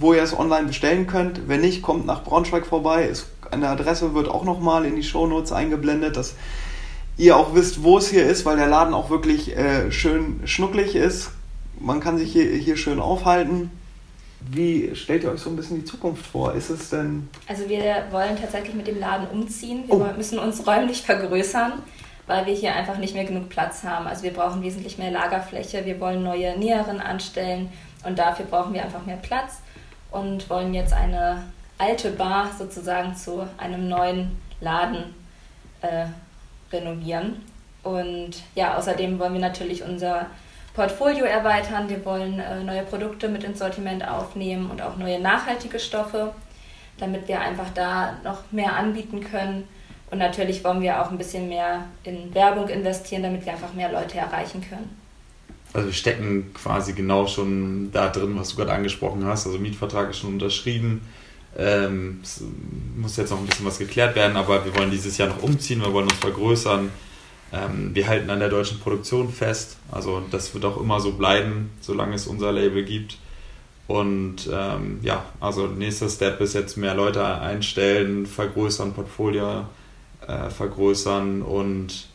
wo 0.00 0.14
ihr 0.14 0.22
es 0.22 0.36
online 0.36 0.66
bestellen 0.66 1.06
könnt. 1.06 1.48
Wenn 1.48 1.60
nicht, 1.60 1.82
kommt 1.82 2.06
nach 2.06 2.24
Braunschweig 2.24 2.66
vorbei. 2.66 3.06
Es, 3.10 3.26
eine 3.50 3.68
Adresse 3.68 4.14
wird 4.14 4.28
auch 4.28 4.44
nochmal 4.44 4.84
in 4.84 4.96
die 4.96 5.02
Shownotes 5.02 5.52
eingeblendet, 5.52 6.16
dass 6.16 6.34
ihr 7.16 7.36
auch 7.36 7.54
wisst, 7.54 7.82
wo 7.82 7.98
es 7.98 8.08
hier 8.08 8.26
ist, 8.26 8.44
weil 8.44 8.56
der 8.56 8.66
Laden 8.66 8.94
auch 8.94 9.10
wirklich 9.10 9.56
äh, 9.56 9.92
schön 9.92 10.40
schnucklig 10.46 10.96
ist. 10.96 11.30
Man 11.78 12.00
kann 12.00 12.18
sich 12.18 12.32
hier, 12.32 12.44
hier 12.44 12.76
schön 12.76 13.00
aufhalten. 13.00 13.70
Wie 14.40 14.94
stellt 14.94 15.24
ihr 15.24 15.30
euch 15.30 15.40
so 15.40 15.50
ein 15.50 15.56
bisschen 15.56 15.76
die 15.78 15.84
Zukunft 15.84 16.26
vor? 16.26 16.54
Ist 16.54 16.70
es 16.70 16.88
denn. 16.88 17.28
Also, 17.46 17.68
wir 17.68 18.06
wollen 18.10 18.38
tatsächlich 18.40 18.74
mit 18.74 18.86
dem 18.86 18.98
Laden 18.98 19.28
umziehen. 19.28 19.84
Wir 19.86 19.94
oh. 19.94 20.16
müssen 20.16 20.38
uns 20.38 20.66
räumlich 20.66 21.02
vergrößern, 21.02 21.74
weil 22.26 22.46
wir 22.46 22.54
hier 22.54 22.74
einfach 22.74 22.96
nicht 22.96 23.14
mehr 23.14 23.26
genug 23.26 23.50
Platz 23.50 23.84
haben. 23.84 24.06
Also, 24.06 24.22
wir 24.22 24.32
brauchen 24.32 24.62
wesentlich 24.62 24.96
mehr 24.96 25.10
Lagerfläche. 25.10 25.84
Wir 25.84 26.00
wollen 26.00 26.22
neue 26.22 26.58
Näherinnen 26.58 27.02
anstellen 27.02 27.68
und 28.04 28.18
dafür 28.18 28.46
brauchen 28.46 28.72
wir 28.72 28.82
einfach 28.82 29.04
mehr 29.04 29.18
Platz 29.18 29.60
und 30.10 30.48
wollen 30.48 30.72
jetzt 30.72 30.94
eine 30.94 31.42
alte 31.80 32.10
Bar 32.12 32.50
sozusagen 32.56 33.14
zu 33.16 33.48
einem 33.56 33.88
neuen 33.88 34.36
Laden 34.60 35.14
äh, 35.80 36.06
renovieren. 36.72 37.42
Und 37.82 38.42
ja, 38.54 38.76
außerdem 38.76 39.18
wollen 39.18 39.32
wir 39.32 39.40
natürlich 39.40 39.82
unser, 39.82 40.26
Portfolio 40.74 41.24
erweitern, 41.24 41.88
wir 41.88 42.04
wollen 42.04 42.38
äh, 42.38 42.62
neue 42.62 42.82
Produkte 42.82 43.28
mit 43.28 43.42
ins 43.42 43.58
Sortiment 43.58 44.06
aufnehmen 44.06 44.70
und 44.70 44.80
auch 44.80 44.96
neue 44.96 45.20
nachhaltige 45.20 45.80
Stoffe, 45.80 46.32
damit 46.98 47.26
wir 47.26 47.40
einfach 47.40 47.68
da 47.74 48.16
noch 48.22 48.38
mehr 48.52 48.76
anbieten 48.76 49.20
können. 49.20 49.66
Und 50.10 50.18
natürlich 50.18 50.62
wollen 50.64 50.80
wir 50.80 51.02
auch 51.02 51.10
ein 51.10 51.18
bisschen 51.18 51.48
mehr 51.48 51.84
in 52.04 52.32
Werbung 52.34 52.68
investieren, 52.68 53.22
damit 53.22 53.44
wir 53.44 53.52
einfach 53.52 53.74
mehr 53.74 53.90
Leute 53.90 54.18
erreichen 54.18 54.64
können. 54.66 54.96
Also 55.72 55.88
wir 55.88 55.94
stecken 55.94 56.52
quasi 56.54 56.94
genau 56.94 57.26
schon 57.26 57.92
da 57.92 58.08
drin, 58.08 58.36
was 58.38 58.50
du 58.50 58.56
gerade 58.56 58.72
angesprochen 58.72 59.24
hast. 59.24 59.46
Also 59.46 59.58
Mietvertrag 59.58 60.10
ist 60.10 60.18
schon 60.18 60.34
unterschrieben. 60.34 61.02
Ähm, 61.58 62.20
es 62.22 62.42
muss 62.96 63.16
jetzt 63.16 63.30
noch 63.30 63.38
ein 63.38 63.46
bisschen 63.46 63.66
was 63.66 63.78
geklärt 63.78 64.14
werden, 64.14 64.36
aber 64.36 64.64
wir 64.64 64.74
wollen 64.76 64.90
dieses 64.90 65.18
Jahr 65.18 65.28
noch 65.28 65.42
umziehen, 65.42 65.80
wir 65.80 65.92
wollen 65.92 66.08
uns 66.08 66.18
vergrößern. 66.18 66.90
Ähm, 67.52 67.90
wir 67.94 68.06
halten 68.06 68.30
an 68.30 68.38
der 68.38 68.48
deutschen 68.48 68.78
Produktion 68.78 69.32
fest. 69.32 69.76
Also 69.90 70.22
das 70.30 70.54
wird 70.54 70.64
auch 70.64 70.80
immer 70.80 71.00
so 71.00 71.12
bleiben, 71.12 71.70
solange 71.80 72.14
es 72.14 72.26
unser 72.26 72.52
Label 72.52 72.84
gibt. 72.84 73.18
Und 73.88 74.48
ähm, 74.52 75.00
ja, 75.02 75.24
also 75.40 75.66
nächster 75.66 76.08
Step 76.08 76.40
ist 76.40 76.54
jetzt 76.54 76.76
mehr 76.76 76.94
Leute 76.94 77.26
einstellen, 77.26 78.24
vergrößern, 78.24 78.92
Portfolio 78.92 79.64
äh, 80.28 80.48
vergrößern 80.48 81.42
und 81.42 82.06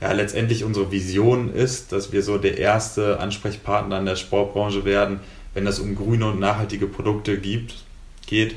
ja, 0.00 0.12
letztendlich 0.12 0.64
unsere 0.64 0.90
Vision 0.90 1.54
ist, 1.54 1.92
dass 1.92 2.10
wir 2.12 2.24
so 2.24 2.38
der 2.38 2.58
erste 2.58 3.20
Ansprechpartner 3.20 4.00
in 4.00 4.06
der 4.06 4.16
Sportbranche 4.16 4.84
werden, 4.84 5.20
wenn 5.54 5.66
es 5.66 5.78
um 5.78 5.94
grüne 5.94 6.26
und 6.26 6.40
nachhaltige 6.40 6.86
Produkte 6.86 7.38
gibt, 7.38 7.85
geht. 8.26 8.56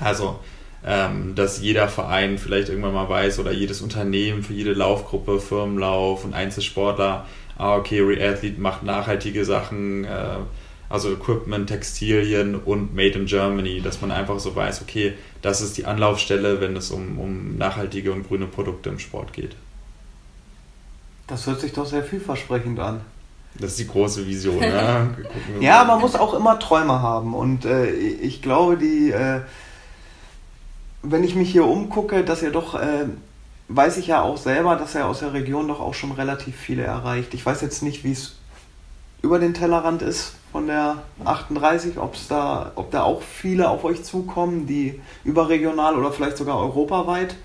Also 0.00 0.38
ähm, 0.86 1.34
dass 1.34 1.60
jeder 1.60 1.88
Verein 1.88 2.38
vielleicht 2.38 2.68
irgendwann 2.68 2.94
mal 2.94 3.08
weiß 3.08 3.40
oder 3.40 3.50
jedes 3.50 3.80
Unternehmen 3.80 4.44
für 4.44 4.52
jede 4.52 4.72
Laufgruppe, 4.72 5.40
Firmenlauf 5.40 6.24
und 6.24 6.32
Einzelsportler, 6.32 7.26
ah 7.58 7.76
okay, 7.76 8.00
Reathlete 8.00 8.60
macht 8.60 8.84
nachhaltige 8.84 9.44
Sachen, 9.44 10.04
äh, 10.04 10.38
also 10.88 11.12
Equipment, 11.12 11.68
Textilien 11.68 12.54
und 12.54 12.94
Made 12.94 13.18
in 13.18 13.26
Germany, 13.26 13.80
dass 13.80 14.00
man 14.00 14.12
einfach 14.12 14.38
so 14.38 14.54
weiß, 14.54 14.82
okay, 14.82 15.14
das 15.42 15.60
ist 15.60 15.76
die 15.76 15.86
Anlaufstelle, 15.86 16.60
wenn 16.60 16.76
es 16.76 16.92
um, 16.92 17.18
um 17.18 17.56
nachhaltige 17.56 18.12
und 18.12 18.28
grüne 18.28 18.46
Produkte 18.46 18.90
im 18.90 19.00
Sport 19.00 19.32
geht. 19.32 19.56
Das 21.26 21.48
hört 21.48 21.60
sich 21.60 21.72
doch 21.72 21.86
sehr 21.86 22.04
vielversprechend 22.04 22.78
an. 22.78 23.00
Das 23.60 23.72
ist 23.72 23.78
die 23.80 23.88
große 23.88 24.26
Vision. 24.26 24.58
ne? 24.58 25.16
ja, 25.60 25.84
man 25.88 26.00
muss 26.00 26.14
auch 26.14 26.34
immer 26.34 26.58
Träume 26.58 27.00
haben 27.00 27.34
und 27.34 27.64
äh, 27.64 27.90
ich 27.90 28.42
glaube, 28.42 28.76
die 28.76 29.10
äh, 29.10 29.40
wenn 31.10 31.24
ich 31.24 31.34
mich 31.34 31.50
hier 31.50 31.66
umgucke, 31.66 32.24
dass 32.24 32.42
er 32.42 32.50
doch, 32.50 32.74
äh, 32.74 33.06
weiß 33.68 33.96
ich 33.98 34.08
ja 34.08 34.22
auch 34.22 34.36
selber, 34.36 34.76
dass 34.76 34.94
er 34.94 35.06
aus 35.06 35.20
der 35.20 35.32
Region 35.32 35.68
doch 35.68 35.80
auch 35.80 35.94
schon 35.94 36.12
relativ 36.12 36.56
viele 36.56 36.84
erreicht. 36.84 37.34
Ich 37.34 37.44
weiß 37.44 37.60
jetzt 37.60 37.82
nicht, 37.82 38.04
wie 38.04 38.12
es 38.12 38.36
über 39.22 39.38
den 39.38 39.54
Tellerrand 39.54 40.02
ist 40.02 40.34
von 40.52 40.66
der 40.66 41.02
38, 41.24 41.98
ob's 41.98 42.28
da, 42.28 42.72
ob 42.76 42.90
da 42.90 43.02
auch 43.02 43.22
viele 43.22 43.68
auf 43.68 43.84
euch 43.84 44.04
zukommen, 44.04 44.66
die 44.66 45.00
überregional 45.24 45.96
oder 45.96 46.12
vielleicht 46.12 46.36
sogar 46.36 46.58
europaweit. 46.58 47.36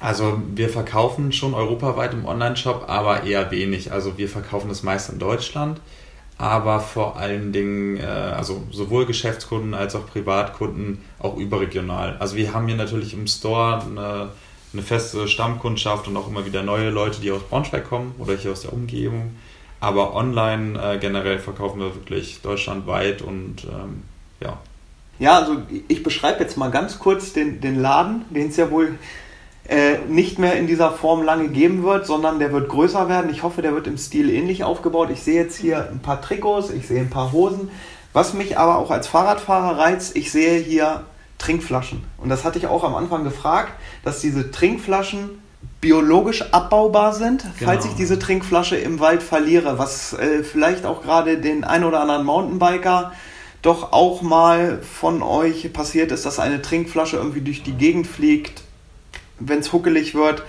Also 0.00 0.40
wir 0.54 0.68
verkaufen 0.68 1.32
schon 1.32 1.54
europaweit 1.54 2.12
im 2.12 2.26
Online-Shop, 2.26 2.84
aber 2.88 3.22
eher 3.22 3.50
wenig. 3.50 3.92
Also 3.92 4.18
wir 4.18 4.28
verkaufen 4.28 4.68
das 4.68 4.82
meist 4.82 5.10
in 5.10 5.18
Deutschland 5.18 5.80
aber 6.36 6.80
vor 6.80 7.16
allen 7.16 7.52
Dingen, 7.52 7.96
äh, 7.96 8.02
also 8.02 8.62
sowohl 8.70 9.06
Geschäftskunden 9.06 9.74
als 9.74 9.94
auch 9.94 10.06
Privatkunden, 10.06 11.02
auch 11.18 11.36
überregional. 11.36 12.16
Also 12.18 12.36
wir 12.36 12.52
haben 12.52 12.66
hier 12.66 12.76
natürlich 12.76 13.14
im 13.14 13.26
Store 13.26 13.82
eine, 13.82 14.30
eine 14.72 14.82
feste 14.82 15.28
Stammkundschaft 15.28 16.08
und 16.08 16.16
auch 16.16 16.28
immer 16.28 16.44
wieder 16.44 16.62
neue 16.62 16.90
Leute, 16.90 17.20
die 17.20 17.30
aus 17.30 17.42
Braunschweig 17.42 17.88
kommen 17.88 18.14
oder 18.18 18.34
hier 18.34 18.50
aus 18.52 18.62
der 18.62 18.72
Umgebung. 18.72 19.36
Aber 19.80 20.14
online 20.14 20.78
äh, 20.82 20.98
generell 20.98 21.38
verkaufen 21.38 21.78
wir 21.78 21.94
wirklich 21.94 22.40
deutschlandweit 22.42 23.22
und 23.22 23.64
ähm, 23.64 24.02
ja. 24.40 24.58
Ja, 25.20 25.38
also 25.38 25.58
ich 25.86 26.02
beschreibe 26.02 26.42
jetzt 26.42 26.56
mal 26.56 26.72
ganz 26.72 26.98
kurz 26.98 27.32
den, 27.32 27.60
den 27.60 27.80
Laden, 27.80 28.24
den 28.30 28.48
es 28.48 28.56
ja 28.56 28.68
wohl 28.72 28.98
äh, 29.66 29.98
nicht 30.08 30.38
mehr 30.38 30.56
in 30.56 30.66
dieser 30.66 30.90
Form 30.92 31.22
lange 31.22 31.48
geben 31.48 31.82
wird, 31.84 32.06
sondern 32.06 32.38
der 32.38 32.52
wird 32.52 32.68
größer 32.68 33.08
werden. 33.08 33.30
Ich 33.30 33.42
hoffe, 33.42 33.62
der 33.62 33.72
wird 33.72 33.86
im 33.86 33.96
Stil 33.96 34.28
ähnlich 34.28 34.62
aufgebaut. 34.62 35.08
Ich 35.10 35.22
sehe 35.22 35.40
jetzt 35.40 35.56
hier 35.56 35.88
ein 35.90 36.00
paar 36.00 36.20
Trikots, 36.20 36.70
ich 36.70 36.86
sehe 36.86 37.00
ein 37.00 37.10
paar 37.10 37.32
Hosen. 37.32 37.70
Was 38.12 38.34
mich 38.34 38.58
aber 38.58 38.76
auch 38.76 38.90
als 38.90 39.06
Fahrradfahrer 39.06 39.78
reizt, 39.78 40.16
ich 40.16 40.30
sehe 40.30 40.58
hier 40.58 41.04
Trinkflaschen. 41.38 42.04
Und 42.18 42.28
das 42.28 42.44
hatte 42.44 42.58
ich 42.58 42.66
auch 42.66 42.84
am 42.84 42.94
Anfang 42.94 43.24
gefragt, 43.24 43.72
dass 44.04 44.20
diese 44.20 44.50
Trinkflaschen 44.50 45.42
biologisch 45.80 46.42
abbaubar 46.52 47.14
sind, 47.14 47.44
genau. 47.58 47.70
falls 47.70 47.86
ich 47.86 47.94
diese 47.94 48.18
Trinkflasche 48.18 48.76
im 48.76 49.00
Wald 49.00 49.22
verliere, 49.22 49.78
was 49.78 50.12
äh, 50.12 50.42
vielleicht 50.42 50.84
auch 50.84 51.02
gerade 51.02 51.38
den 51.38 51.64
ein 51.64 51.84
oder 51.84 52.00
anderen 52.00 52.24
Mountainbiker 52.24 53.12
doch 53.62 53.92
auch 53.92 54.20
mal 54.20 54.82
von 54.82 55.22
euch 55.22 55.72
passiert 55.72 56.12
ist, 56.12 56.26
dass 56.26 56.38
eine 56.38 56.60
Trinkflasche 56.60 57.16
irgendwie 57.16 57.40
durch 57.40 57.62
die 57.62 57.72
Gegend 57.72 58.06
fliegt 58.06 58.63
wenn 59.38 59.60
es 59.60 59.72
huckelig 59.72 60.14
wird. 60.14 60.42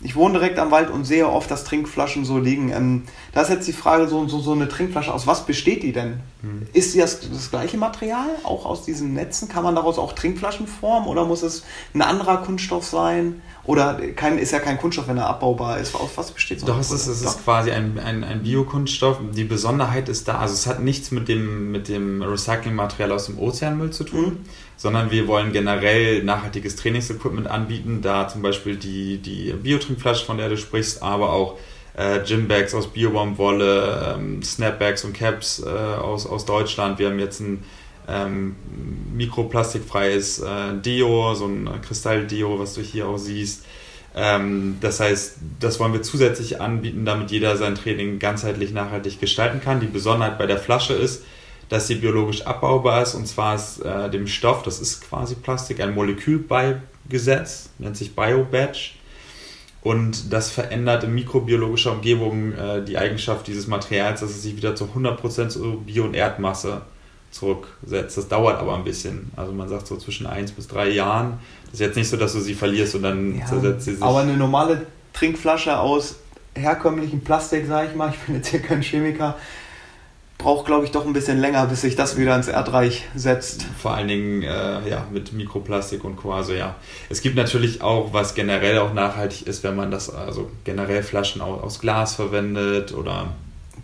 Ich 0.00 0.14
wohne 0.14 0.34
direkt 0.34 0.60
am 0.60 0.70
Wald 0.70 0.90
und 0.90 1.04
sehe 1.04 1.28
oft, 1.28 1.50
dass 1.50 1.64
Trinkflaschen 1.64 2.24
so 2.24 2.38
liegen. 2.38 2.70
Ähm, 2.70 3.02
da 3.32 3.42
ist 3.42 3.48
jetzt 3.48 3.66
die 3.66 3.72
Frage, 3.72 4.06
so, 4.06 4.28
so, 4.28 4.38
so 4.38 4.52
eine 4.52 4.68
Trinkflasche, 4.68 5.12
aus 5.12 5.26
was 5.26 5.44
besteht 5.44 5.82
die 5.82 5.92
denn? 5.92 6.20
Hm. 6.42 6.68
Ist 6.72 6.92
sie 6.92 7.00
das, 7.00 7.18
das 7.28 7.50
gleiche 7.50 7.78
Material, 7.78 8.28
auch 8.44 8.64
aus 8.64 8.84
diesen 8.84 9.14
Netzen? 9.14 9.48
Kann 9.48 9.64
man 9.64 9.74
daraus 9.74 9.98
auch 9.98 10.12
Trinkflaschen 10.12 10.68
formen 10.68 11.08
oder 11.08 11.24
muss 11.24 11.42
es 11.42 11.64
ein 11.94 12.02
anderer 12.02 12.38
Kunststoff 12.38 12.84
sein? 12.84 13.42
Oder 13.64 14.00
kein, 14.14 14.38
ist 14.38 14.52
ja 14.52 14.60
kein 14.60 14.78
Kunststoff, 14.78 15.08
wenn 15.08 15.18
er 15.18 15.26
abbaubar 15.26 15.78
ist. 15.78 15.96
Aus 15.96 16.10
was 16.14 16.30
besteht 16.30 16.60
so 16.60 16.66
Doch, 16.66 16.78
es 16.78 16.92
ist, 16.92 17.08
es 17.08 17.20
ist 17.20 17.44
quasi 17.44 17.72
ein, 17.72 17.98
ein, 17.98 18.22
ein 18.22 18.42
Biokunststoff. 18.44 19.18
Die 19.34 19.44
Besonderheit 19.44 20.08
ist 20.08 20.28
da, 20.28 20.38
also 20.38 20.54
es 20.54 20.66
hat 20.68 20.80
nichts 20.80 21.10
mit 21.10 21.28
dem, 21.28 21.72
mit 21.72 21.88
dem 21.88 22.22
Recyclingmaterial 22.22 23.10
aus 23.10 23.26
dem 23.26 23.38
Ozeanmüll 23.38 23.90
zu 23.90 24.04
tun, 24.04 24.24
mhm. 24.24 24.44
Sondern 24.78 25.10
wir 25.10 25.26
wollen 25.26 25.52
generell 25.52 26.22
nachhaltiges 26.22 26.76
Trainingsequipment 26.76 27.48
anbieten, 27.48 28.00
da 28.00 28.28
zum 28.28 28.42
Beispiel 28.42 28.76
die, 28.76 29.18
die 29.18 29.52
Biotrinkflasche, 29.52 30.24
von 30.24 30.38
der 30.38 30.48
du 30.48 30.56
sprichst, 30.56 31.02
aber 31.02 31.32
auch 31.32 31.58
äh, 31.96 32.20
Gymbags 32.20 32.74
aus 32.74 32.86
Biobaumwolle, 32.86 34.14
ähm, 34.16 34.42
Snapbags 34.42 35.04
und 35.04 35.14
Caps 35.14 35.60
äh, 35.60 35.68
aus, 35.68 36.26
aus 36.26 36.46
Deutschland. 36.46 37.00
Wir 37.00 37.08
haben 37.08 37.18
jetzt 37.18 37.40
ein 37.40 37.64
ähm, 38.08 38.54
mikroplastikfreies 39.14 40.38
äh, 40.38 40.74
Deo, 40.80 41.34
so 41.34 41.46
ein 41.46 41.68
Kristalldeo, 41.82 42.60
was 42.60 42.74
du 42.74 42.80
hier 42.80 43.08
auch 43.08 43.18
siehst. 43.18 43.64
Ähm, 44.14 44.76
das 44.80 45.00
heißt, 45.00 45.38
das 45.58 45.80
wollen 45.80 45.92
wir 45.92 46.02
zusätzlich 46.02 46.60
anbieten, 46.60 47.04
damit 47.04 47.32
jeder 47.32 47.56
sein 47.56 47.74
Training 47.74 48.20
ganzheitlich 48.20 48.72
nachhaltig 48.72 49.20
gestalten 49.20 49.60
kann. 49.60 49.80
Die 49.80 49.86
Besonderheit 49.86 50.38
bei 50.38 50.46
der 50.46 50.58
Flasche 50.58 50.94
ist, 50.94 51.24
dass 51.68 51.86
sie 51.86 51.96
biologisch 51.96 52.42
abbaubar 52.46 53.02
ist 53.02 53.14
und 53.14 53.26
zwar 53.26 53.54
ist 53.54 53.80
äh, 53.80 54.10
dem 54.10 54.26
Stoff, 54.26 54.62
das 54.62 54.80
ist 54.80 55.02
quasi 55.08 55.34
Plastik, 55.34 55.80
ein 55.80 55.94
Molekül 55.94 56.38
beigesetzt, 56.38 57.70
nennt 57.78 57.96
sich 57.96 58.14
BioBatch. 58.14 58.94
Und 59.80 60.32
das 60.32 60.50
verändert 60.50 61.04
in 61.04 61.14
mikrobiologischer 61.14 61.92
Umgebung 61.92 62.52
äh, 62.52 62.84
die 62.84 62.98
Eigenschaft 62.98 63.46
dieses 63.46 63.68
Materials, 63.68 64.20
dass 64.20 64.30
es 64.30 64.42
sich 64.42 64.56
wieder 64.56 64.74
zu 64.74 64.86
100% 64.86 65.48
zu 65.48 65.82
Bio- 65.86 66.04
und 66.04 66.14
Erdmasse 66.14 66.82
zurücksetzt. 67.30 68.16
Das 68.16 68.28
dauert 68.28 68.58
aber 68.58 68.74
ein 68.74 68.84
bisschen. 68.84 69.30
Also 69.36 69.52
man 69.52 69.68
sagt 69.68 69.86
so 69.86 69.96
zwischen 69.96 70.26
1 70.26 70.52
bis 70.52 70.66
3 70.68 70.90
Jahren. 70.90 71.38
Das 71.66 71.74
ist 71.74 71.80
jetzt 71.80 71.96
nicht 71.96 72.08
so, 72.08 72.16
dass 72.16 72.32
du 72.32 72.40
sie 72.40 72.54
verlierst 72.54 72.96
und 72.96 73.02
dann 73.02 73.38
ja, 73.38 73.46
zersetzt 73.46 73.84
sie 73.84 73.94
sich. 73.94 74.02
Aber 74.02 74.20
eine 74.20 74.36
normale 74.36 74.86
Trinkflasche 75.12 75.78
aus 75.78 76.16
herkömmlichem 76.54 77.20
Plastik, 77.20 77.66
sage 77.66 77.88
ich 77.90 77.96
mal, 77.96 78.10
ich 78.10 78.18
bin 78.18 78.34
jetzt 78.36 78.48
hier 78.48 78.60
kein 78.60 78.82
Chemiker, 78.82 79.36
braucht, 80.38 80.66
glaube 80.66 80.84
ich, 80.84 80.92
doch 80.92 81.04
ein 81.04 81.12
bisschen 81.12 81.38
länger, 81.38 81.66
bis 81.66 81.80
sich 81.80 81.96
das 81.96 82.16
wieder 82.16 82.34
ins 82.36 82.46
Erdreich 82.46 83.06
setzt. 83.16 83.66
Vor 83.76 83.92
allen 83.92 84.06
Dingen 84.06 84.42
äh, 84.42 84.88
ja, 84.88 85.06
mit 85.12 85.32
Mikroplastik 85.32 86.04
und 86.04 86.16
Co. 86.16 86.32
Also 86.32 86.52
ja, 86.52 86.76
es 87.10 87.20
gibt 87.20 87.34
natürlich 87.34 87.82
auch, 87.82 88.12
was 88.12 88.34
generell 88.34 88.78
auch 88.78 88.94
nachhaltig 88.94 89.48
ist, 89.48 89.64
wenn 89.64 89.74
man 89.74 89.90
das, 89.90 90.08
also 90.08 90.48
generell 90.62 91.02
Flaschen 91.02 91.42
aus, 91.42 91.60
aus 91.62 91.80
Glas 91.80 92.14
verwendet 92.14 92.94
oder 92.94 93.32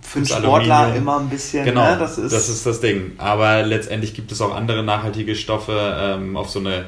für 0.00 0.18
einen 0.18 0.26
Sportler 0.26 0.76
Aluminium. 0.76 1.02
immer 1.02 1.18
ein 1.18 1.28
bisschen. 1.28 1.64
Genau, 1.64 1.90
ne? 1.90 1.98
das, 1.98 2.18
ist 2.18 2.32
das 2.32 2.48
ist 2.48 2.64
das 2.64 2.80
Ding. 2.80 3.12
Aber 3.18 3.62
letztendlich 3.62 4.14
gibt 4.14 4.30
es 4.30 4.40
auch 4.40 4.54
andere 4.54 4.84
nachhaltige 4.84 5.34
Stoffe. 5.34 5.96
Ähm, 5.98 6.36
auf 6.36 6.50
so 6.50 6.60
eine 6.60 6.86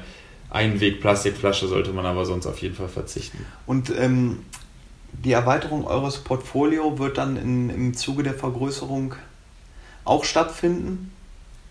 Einweg-Plastikflasche 0.51 1.67
sollte 1.67 1.93
man 1.93 2.07
aber 2.07 2.25
sonst 2.25 2.47
auf 2.47 2.59
jeden 2.59 2.77
Fall 2.77 2.89
verzichten. 2.89 3.45
Und 3.67 3.91
ähm, 3.99 4.45
die 5.13 5.33
Erweiterung 5.33 5.87
eures 5.87 6.19
Portfolio 6.19 6.99
wird 6.99 7.19
dann 7.19 7.37
in, 7.37 7.71
im 7.71 7.95
Zuge 7.95 8.23
der 8.23 8.35
Vergrößerung 8.35 9.15
auch 10.07 10.25
stattfinden? 10.25 11.13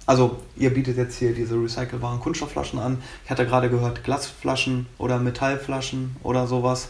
Also 0.06 0.38
ihr 0.56 0.72
bietet 0.72 0.98
jetzt 0.98 1.18
hier 1.18 1.34
diese 1.34 1.56
recycelbaren 1.56 2.20
Kunststoffflaschen 2.20 2.80
an. 2.80 3.02
Ich 3.24 3.32
hatte 3.32 3.46
gerade 3.46 3.70
gehört 3.70 4.04
Glasflaschen 4.04 4.86
oder 5.00 5.18
Metallflaschen 5.18 6.16
oder 6.22 6.46
sowas. 6.46 6.90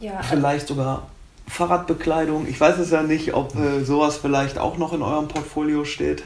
Ja. 0.00 0.22
Vielleicht 0.22 0.68
sogar 0.68 1.08
Fahrradbekleidung. 1.48 2.46
Ich 2.46 2.60
weiß 2.60 2.78
es 2.78 2.90
ja 2.90 3.02
nicht, 3.02 3.34
ob 3.34 3.54
äh, 3.56 3.82
sowas 3.84 4.18
vielleicht 4.18 4.58
auch 4.58 4.76
noch 4.76 4.92
in 4.92 5.02
eurem 5.02 5.28
Portfolio 5.28 5.84
steht. 5.84 6.24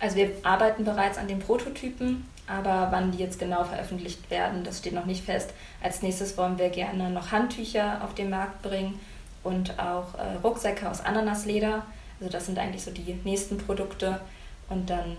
Also 0.00 0.16
wir 0.16 0.30
arbeiten 0.44 0.84
bereits 0.84 1.18
an 1.18 1.28
den 1.28 1.38
Prototypen, 1.40 2.26
aber 2.46 2.88
wann 2.90 3.12
die 3.12 3.18
jetzt 3.18 3.38
genau 3.38 3.64
veröffentlicht 3.64 4.30
werden, 4.30 4.64
das 4.64 4.78
steht 4.78 4.94
noch 4.94 5.06
nicht 5.06 5.24
fest. 5.24 5.50
Als 5.82 6.02
nächstes 6.02 6.36
wollen 6.38 6.58
wir 6.58 6.70
gerne 6.70 7.10
noch 7.10 7.32
Handtücher 7.32 8.00
auf 8.04 8.14
den 8.14 8.30
Markt 8.30 8.62
bringen 8.62 8.98
und 9.42 9.78
auch 9.78 10.14
äh, 10.14 10.36
Rucksäcke 10.42 10.88
aus 10.88 11.00
Ananasleder. 11.00 11.84
Also 12.22 12.30
das 12.30 12.46
sind 12.46 12.56
eigentlich 12.56 12.82
so 12.82 12.92
die 12.92 13.18
nächsten 13.24 13.58
Produkte 13.58 14.20
und 14.68 14.88
dann 14.88 15.16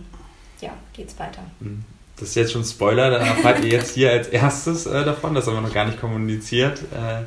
ja, 0.61 0.71
geht's 0.93 1.19
weiter. 1.19 1.41
Mhm. 1.59 1.83
Das 2.15 2.29
ist 2.29 2.35
jetzt 2.35 2.53
schon 2.53 2.63
Spoiler, 2.63 3.09
da 3.09 3.17
erfahrt 3.17 3.65
ihr 3.65 3.71
jetzt 3.71 3.95
hier 3.95 4.11
als 4.11 4.29
erstes 4.29 4.85
äh, 4.85 5.03
davon, 5.03 5.35
das 5.35 5.47
haben 5.47 5.55
wir 5.55 5.61
noch 5.61 5.73
gar 5.73 5.85
nicht 5.85 5.99
kommuniziert. 5.99 6.79
Äh, 6.93 7.23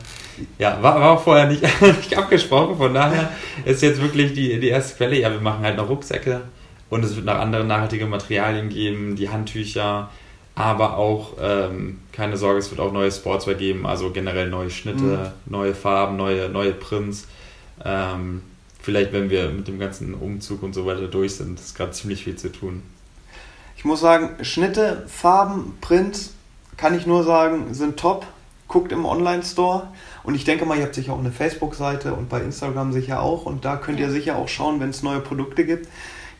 ja, 0.62 0.82
war, 0.82 0.98
war 0.98 1.10
auch 1.10 1.22
vorher 1.22 1.46
nicht, 1.46 1.62
nicht 1.80 2.16
abgesprochen, 2.16 2.78
von 2.78 2.94
daher 2.94 3.30
ist 3.66 3.82
jetzt 3.82 4.00
wirklich 4.00 4.32
die, 4.32 4.58
die 4.58 4.68
erste 4.68 4.96
Quelle. 4.96 5.18
Ja, 5.18 5.30
wir 5.30 5.40
machen 5.40 5.62
halt 5.62 5.76
noch 5.76 5.90
Rucksäcke 5.90 6.40
und 6.88 7.04
es 7.04 7.16
wird 7.16 7.26
noch 7.26 7.34
andere 7.34 7.64
nachhaltige 7.64 8.06
Materialien 8.06 8.70
geben, 8.70 9.16
die 9.16 9.28
Handtücher, 9.28 10.08
aber 10.54 10.96
auch, 10.96 11.34
ähm, 11.38 11.98
keine 12.12 12.38
Sorge, 12.38 12.60
es 12.60 12.70
wird 12.70 12.80
auch 12.80 12.92
neue 12.92 13.12
Sportswear 13.12 13.56
geben, 13.56 13.86
also 13.86 14.10
generell 14.10 14.48
neue 14.48 14.70
Schnitte, 14.70 15.02
mhm. 15.02 15.52
neue 15.52 15.74
Farben, 15.74 16.16
neue, 16.16 16.48
neue 16.48 16.72
Prints. 16.72 17.26
Ähm, 17.84 18.40
vielleicht, 18.86 19.12
wenn 19.12 19.30
wir 19.30 19.48
mit 19.50 19.66
dem 19.66 19.80
ganzen 19.80 20.14
Umzug 20.14 20.62
und 20.62 20.72
so 20.72 20.86
weiter 20.86 21.08
durch 21.08 21.34
sind, 21.34 21.58
ist 21.58 21.76
gerade 21.76 21.90
ziemlich 21.90 22.22
viel 22.22 22.36
zu 22.36 22.52
tun. 22.52 22.84
Ich 23.76 23.84
muss 23.84 23.98
sagen, 23.98 24.44
Schnitte, 24.44 25.02
Farben, 25.08 25.76
Prints, 25.80 26.34
kann 26.76 26.96
ich 26.96 27.04
nur 27.04 27.24
sagen, 27.24 27.74
sind 27.74 27.98
top. 27.98 28.24
Guckt 28.68 28.92
im 28.92 29.04
Online-Store. 29.04 29.88
Und 30.22 30.36
ich 30.36 30.44
denke 30.44 30.66
mal, 30.66 30.78
ihr 30.78 30.84
habt 30.84 30.94
sicher 30.94 31.14
auch 31.14 31.18
eine 31.18 31.32
Facebook-Seite 31.32 32.14
und 32.14 32.28
bei 32.28 32.40
Instagram 32.40 32.92
sicher 32.92 33.22
auch. 33.22 33.44
Und 33.44 33.64
da 33.64 33.76
könnt 33.76 33.98
ihr 33.98 34.10
sicher 34.10 34.36
auch 34.36 34.48
schauen, 34.48 34.78
wenn 34.78 34.90
es 34.90 35.02
neue 35.02 35.20
Produkte 35.20 35.64
gibt. 35.64 35.88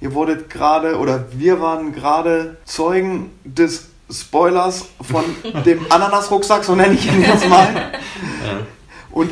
Ihr 0.01 0.15
wurdet 0.15 0.49
gerade, 0.49 0.99
oder 0.99 1.27
wir 1.33 1.61
waren 1.61 1.93
gerade 1.93 2.59
Zeugen 2.65 3.31
des 3.45 3.89
Spoilers 4.09 4.87
von 5.03 5.25
dem 5.65 5.85
Ananas-Rucksack, 5.91 6.63
so 6.63 6.77
nenne 6.77 6.95
ich 6.95 7.07
ihn 7.07 7.23
jetzt 7.23 7.49
mal. 7.49 7.75
Ja. 7.75 8.67
Und 9.11 9.31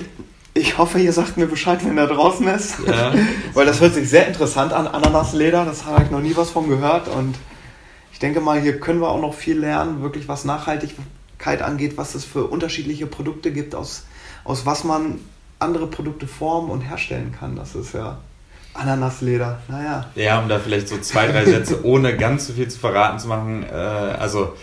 ich 0.55 0.79
hoffe, 0.79 1.01
ihr 1.01 1.13
sagt 1.13 1.37
mir 1.37 1.47
Bescheid, 1.47 1.85
wenn 1.85 1.99
er 1.99 2.07
draußen 2.07 2.47
ist. 2.47 2.77
Ja. 2.87 3.13
Weil 3.55 3.67
das 3.67 3.81
hört 3.81 3.95
sich 3.95 4.09
sehr 4.09 4.29
interessant 4.29 4.73
an, 4.73 4.87
Ananasleder. 4.87 5.65
Das 5.65 5.85
habe 5.85 6.05
ich 6.05 6.11
noch 6.11 6.21
nie 6.21 6.37
was 6.37 6.51
von 6.51 6.69
gehört. 6.69 7.09
Und 7.09 7.35
ich 8.13 8.21
denke 8.21 8.41
mal, 8.41 8.61
hier 8.61 8.79
können 8.79 9.01
wir 9.01 9.09
auch 9.09 9.21
noch 9.21 9.35
viel 9.35 9.59
lernen, 9.59 10.01
wirklich 10.01 10.29
was 10.29 10.45
Nachhaltigkeit 10.45 11.61
angeht, 11.61 11.97
was 11.97 12.15
es 12.15 12.25
für 12.25 12.45
unterschiedliche 12.45 13.07
Produkte 13.07 13.51
gibt, 13.51 13.75
aus, 13.75 14.07
aus 14.45 14.65
was 14.65 14.85
man 14.85 15.19
andere 15.59 15.89
Produkte 15.89 16.29
formen 16.29 16.71
und 16.71 16.83
herstellen 16.83 17.35
kann. 17.37 17.57
Das 17.57 17.75
ist 17.75 17.93
ja 17.93 18.19
Ananasleder, 18.75 19.61
naja. 19.69 20.07
Ja, 20.15 20.39
um 20.41 20.49
da 20.49 20.61
vielleicht 20.61 20.89
so 20.89 20.99
zwei, 20.99 21.27
drei 21.27 21.45
Sätze, 21.45 21.85
ohne 21.85 22.17
ganz 22.17 22.47
so 22.47 22.53
viel 22.53 22.69
zu 22.69 22.79
verraten 22.79 23.19
zu 23.19 23.27
machen. 23.27 23.65
Äh, 23.65 23.75
also, 23.75 24.55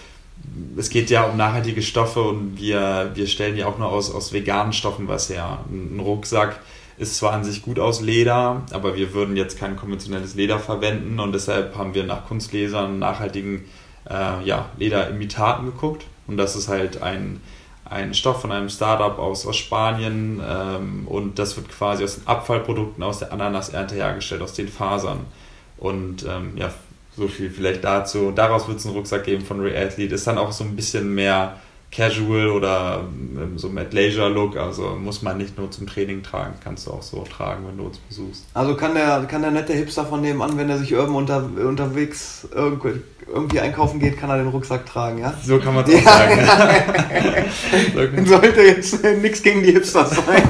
es 0.77 0.89
geht 0.89 1.09
ja 1.09 1.23
um 1.23 1.38
nachhaltige 1.38 1.81
Stoffe 1.81 2.22
und 2.22 2.57
wir, 2.59 3.11
wir 3.13 3.27
stellen 3.27 3.57
ja 3.57 3.68
auch 3.68 3.77
nur 3.77 3.89
aus, 3.89 4.13
aus 4.13 4.34
veganen 4.34 4.73
Stoffen 4.73 5.07
was 5.07 5.30
her. 5.30 5.59
Ein 5.69 5.99
Rucksack 5.99 6.59
ist 6.97 7.18
zwar 7.18 7.34
an 7.34 7.43
sich 7.43 7.61
gut 7.61 7.80
aus 7.80 8.01
Leder, 8.01 8.63
aber 8.72 8.95
wir 8.95 9.13
würden 9.13 9.35
jetzt 9.35 9.57
kein 9.57 9.76
konventionelles 9.76 10.35
Leder 10.35 10.59
verwenden 10.59 11.19
und 11.19 11.34
deshalb 11.34 11.76
haben 11.76 11.93
wir 11.93 12.03
nach 12.03 12.26
Kunstlesern, 12.26 12.99
nachhaltigen 12.99 13.65
äh, 14.09 14.43
ja, 14.43 14.69
Lederimitaten 14.77 15.65
geguckt. 15.65 16.05
Und 16.27 16.38
das 16.38 16.55
ist 16.55 16.68
halt 16.68 17.01
ein, 17.01 17.41
ein 17.85 18.13
Stoff 18.13 18.41
von 18.41 18.51
einem 18.51 18.69
Startup 18.69 19.18
aus, 19.19 19.45
aus 19.45 19.57
Spanien 19.57 20.41
ähm, 20.47 21.07
und 21.07 21.39
das 21.39 21.57
wird 21.57 21.69
quasi 21.69 22.03
aus 22.03 22.15
den 22.15 22.27
Abfallprodukten 22.27 23.03
aus 23.03 23.19
der 23.19 23.34
Ananasernte 23.34 23.95
hergestellt, 23.95 24.41
aus 24.41 24.53
den 24.53 24.68
Fasern. 24.68 25.26
Und 25.77 26.23
ähm, 26.23 26.53
ja, 26.55 26.72
so 27.15 27.27
viel 27.27 27.49
vielleicht 27.49 27.83
dazu. 27.83 28.31
Daraus 28.31 28.67
wird 28.67 28.79
es 28.79 28.85
einen 28.85 28.95
Rucksack 28.95 29.23
geben 29.23 29.45
von 29.45 29.59
Reathlete. 29.59 30.15
Ist 30.15 30.27
dann 30.27 30.38
auch 30.38 30.51
so 30.51 30.63
ein 30.63 30.75
bisschen 30.75 31.13
mehr 31.13 31.57
Casual 31.91 32.47
oder 32.47 33.03
ähm, 33.03 33.57
so 33.57 33.67
mit 33.67 33.93
Leisure 33.93 34.29
Look, 34.29 34.55
also 34.55 34.95
muss 34.95 35.21
man 35.21 35.38
nicht 35.38 35.57
nur 35.57 35.69
zum 35.71 35.88
Training 35.88 36.23
tragen, 36.23 36.53
kannst 36.63 36.88
du 36.88 36.91
auch 36.91 37.01
so 37.01 37.23
tragen, 37.23 37.67
wenn 37.67 37.77
du 37.77 37.83
uns 37.83 37.97
besuchst. 37.97 38.45
Also 38.53 38.75
kann 38.75 38.93
der, 38.93 39.25
kann 39.29 39.41
der 39.41 39.51
nette 39.51 39.73
Hipster 39.73 40.05
von 40.05 40.21
nebenan, 40.21 40.57
wenn 40.57 40.69
er 40.69 40.77
sich 40.77 40.93
irgendwo 40.93 41.17
unter, 41.17 41.43
unterwegs 41.43 42.47
irgendwie, 42.55 43.59
einkaufen 43.59 43.99
geht, 43.99 44.17
kann 44.17 44.29
er 44.29 44.38
den 44.38 44.47
Rucksack 44.47 44.85
tragen, 44.85 45.19
ja? 45.19 45.33
So 45.43 45.59
kann 45.59 45.75
man 45.75 45.83
es 45.85 45.95
auch 46.07 46.11
sagen. 46.11 46.39
so 48.25 48.35
Sollte 48.35 48.61
jetzt 48.61 49.03
nichts 49.21 49.43
gegen 49.43 49.61
die 49.61 49.73
Hipsters 49.73 50.11
sein. 50.11 50.43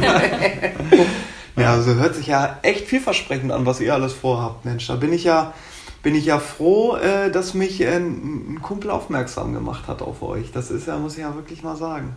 ja, 1.57 1.71
also 1.71 1.95
hört 1.95 2.13
sich 2.13 2.27
ja 2.27 2.59
echt 2.61 2.85
vielversprechend 2.85 3.51
an, 3.51 3.65
was 3.65 3.79
ihr 3.81 3.95
alles 3.95 4.13
vorhabt, 4.13 4.63
Mensch. 4.63 4.85
Da 4.85 4.95
bin 4.95 5.11
ich 5.11 5.23
ja 5.23 5.55
bin 6.03 6.15
ich 6.15 6.26
ja 6.26 6.40
froh, 6.40 6.95
äh, 6.95 7.32
dass 7.32 7.53
mich 7.53 7.82
äh, 7.82 7.95
ein 7.95 8.60
Kumpel 8.61 8.90
aufmerksam 8.90 9.53
gemacht 9.53 9.88
hat 9.88 10.02
auf 10.02 10.22
euch. 10.23 10.52
Das 10.52 10.72
ist 10.72 10.88
ja, 10.88 10.98
muss 10.98 11.14
ich 11.14 11.22
ja 11.22 11.36
wirklich 11.36 11.64
mal 11.64 11.76
sagen. 11.76 12.15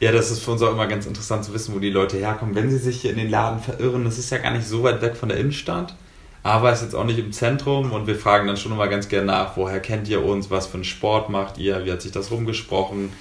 Ja, 0.00 0.12
das 0.12 0.30
ist 0.30 0.40
für 0.40 0.52
uns 0.52 0.62
auch 0.62 0.72
immer 0.72 0.86
ganz 0.86 1.06
interessant 1.06 1.44
zu 1.44 1.54
wissen, 1.54 1.74
wo 1.74 1.78
die 1.78 1.90
Leute 1.90 2.16
herkommen. 2.16 2.54
Wenn 2.54 2.70
sie 2.70 2.78
sich 2.78 3.00
hier 3.00 3.10
in 3.10 3.16
den 3.16 3.30
Laden 3.30 3.60
verirren, 3.60 4.04
das 4.04 4.18
ist 4.18 4.30
ja 4.30 4.38
gar 4.38 4.50
nicht 4.50 4.66
so 4.66 4.82
weit 4.82 5.00
weg 5.02 5.16
von 5.16 5.28
der 5.28 5.38
Innenstadt, 5.38 5.94
aber 6.42 6.72
ist 6.72 6.82
jetzt 6.82 6.94
auch 6.94 7.04
nicht 7.04 7.18
im 7.18 7.32
Zentrum 7.32 7.92
und 7.92 8.06
wir 8.06 8.16
fragen 8.16 8.46
dann 8.46 8.56
schon 8.56 8.72
immer 8.72 8.88
ganz 8.88 9.08
gerne 9.08 9.26
nach, 9.26 9.56
woher 9.56 9.80
kennt 9.80 10.08
ihr 10.08 10.24
uns, 10.24 10.50
was 10.50 10.66
für 10.66 10.74
einen 10.74 10.84
Sport 10.84 11.30
macht 11.30 11.58
ihr, 11.58 11.84
wie 11.84 11.92
hat 11.92 12.02
sich 12.02 12.12
das 12.12 12.30
rumgesprochen 12.30 13.12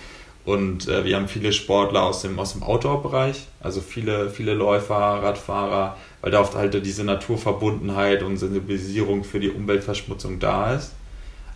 und 0.45 0.89
äh, 0.89 1.05
wir 1.05 1.15
haben 1.15 1.27
viele 1.27 1.53
Sportler 1.53 2.03
aus 2.03 2.21
dem, 2.21 2.37
aus 2.37 2.53
dem 2.53 2.63
Outdoor-Bereich, 2.63 3.47
also 3.61 3.79
viele, 3.79 4.29
viele 4.29 4.53
Läufer, 4.53 4.95
Radfahrer, 4.95 5.95
weil 6.23 6.31
da 6.31 6.39
oft 6.39 6.55
halt 6.55 6.73
diese 6.85 7.03
Naturverbundenheit 7.03 8.23
und 8.23 8.37
Sensibilisierung 8.37 9.25
für 9.25 9.41
die 9.41 9.49
Umweltverschmutzung 9.49 10.39
da 10.39 10.73
ist. 10.73 10.93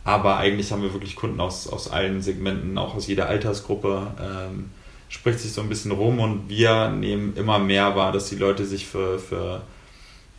Aber 0.04 0.38
eigentlich 0.38 0.74
haben 0.74 0.82
wir 0.82 0.92
wirklich 0.92 1.16
Kunden 1.16 1.40
aus, 1.40 1.70
aus 1.70 1.90
allen 1.90 2.22
Segmenten, 2.22 2.78
auch 2.78 2.94
aus 2.94 3.08
jeder 3.08 3.30
Altersgruppe. 3.30 4.12
Ähm, 4.22 4.70
spricht 5.08 5.40
sich 5.40 5.54
so 5.54 5.62
ein 5.62 5.70
bisschen 5.70 5.92
rum 5.92 6.20
und 6.20 6.50
wir 6.50 6.90
nehmen 6.90 7.38
immer 7.38 7.60
mehr 7.60 7.96
wahr, 7.96 8.12
dass 8.12 8.28
die 8.28 8.36
Leute 8.36 8.66
sich 8.66 8.88
für, 8.88 9.20
für 9.20 9.62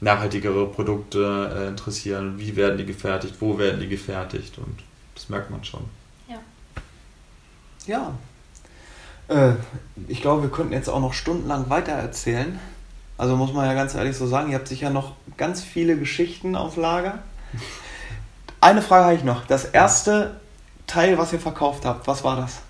nachhaltigere 0.02 0.66
Produkte 0.66 1.50
äh, 1.56 1.68
interessieren. 1.68 2.34
Wie 2.36 2.54
werden 2.54 2.76
die 2.76 2.84
gefertigt? 2.84 3.36
Wo 3.40 3.58
werden 3.58 3.80
die 3.80 3.88
gefertigt? 3.88 4.58
Und 4.58 4.80
das 5.14 5.30
merkt 5.30 5.50
man 5.50 5.64
schon. 5.64 5.84
Ja. 6.28 6.38
Ja. 7.86 8.14
Äh, 9.28 9.54
ich 10.06 10.20
glaube, 10.20 10.42
wir 10.42 10.50
könnten 10.50 10.74
jetzt 10.74 10.90
auch 10.90 11.00
noch 11.00 11.14
stundenlang 11.14 11.70
weiter 11.70 11.92
erzählen. 11.92 12.60
Also 13.18 13.36
muss 13.36 13.52
man 13.52 13.66
ja 13.66 13.74
ganz 13.74 13.96
ehrlich 13.96 14.16
so 14.16 14.28
sagen, 14.28 14.50
ihr 14.50 14.56
habt 14.56 14.68
sicher 14.68 14.90
noch 14.90 15.12
ganz 15.36 15.60
viele 15.60 15.98
Geschichten 15.98 16.54
auf 16.54 16.76
Lager. 16.76 17.18
Eine 18.60 18.80
Frage 18.80 19.04
habe 19.04 19.14
ich 19.16 19.24
noch. 19.24 19.44
Das 19.44 19.64
erste 19.64 20.36
Teil, 20.86 21.18
was 21.18 21.32
ihr 21.32 21.40
verkauft 21.40 21.84
habt, 21.84 22.06
was 22.06 22.22
war 22.22 22.36
das? 22.36 22.60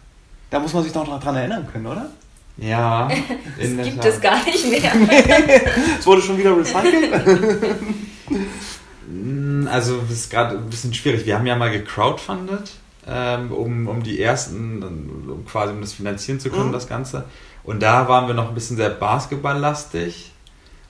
Da 0.51 0.59
muss 0.59 0.73
man 0.73 0.83
sich 0.83 0.93
doch 0.93 1.07
noch 1.07 1.21
dran 1.21 1.37
erinnern 1.37 1.69
können, 1.71 1.87
oder? 1.87 2.07
Ja. 2.57 3.09
das 3.59 3.87
gibt 3.87 4.05
es 4.05 4.21
gar 4.23 4.43
nicht 4.45 4.69
mehr. 4.69 4.91
es 5.99 6.07
wurde 6.07 6.23
schon 6.23 6.39
wieder 6.39 6.57
recycelt. 6.57 7.13
also, 9.71 10.01
das 10.01 10.11
ist 10.11 10.31
gerade 10.31 10.57
ein 10.57 10.71
bisschen 10.71 10.95
schwierig. 10.95 11.27
Wir 11.27 11.37
haben 11.37 11.47
ja 11.47 11.57
mal 11.57 11.71
gecrowdfundet, 11.71 12.73
ähm, 13.07 13.53
um, 13.53 13.87
um 13.87 14.03
die 14.03 14.21
ersten, 14.21 14.83
um 14.83 15.45
quasi 15.47 15.75
um 15.75 15.83
das 15.83 15.93
finanzieren 15.93 16.41
zu 16.41 16.49
können, 16.49 16.69
mhm. 16.69 16.73
das 16.73 16.89
Ganze. 16.89 17.27
Und 17.65 17.83
da 17.83 18.09
waren 18.09 18.27
wir 18.27 18.35
noch 18.35 18.49
ein 18.49 18.55
bisschen 18.55 18.79
sehr 18.79 18.91
basketballlastig. 18.91 20.33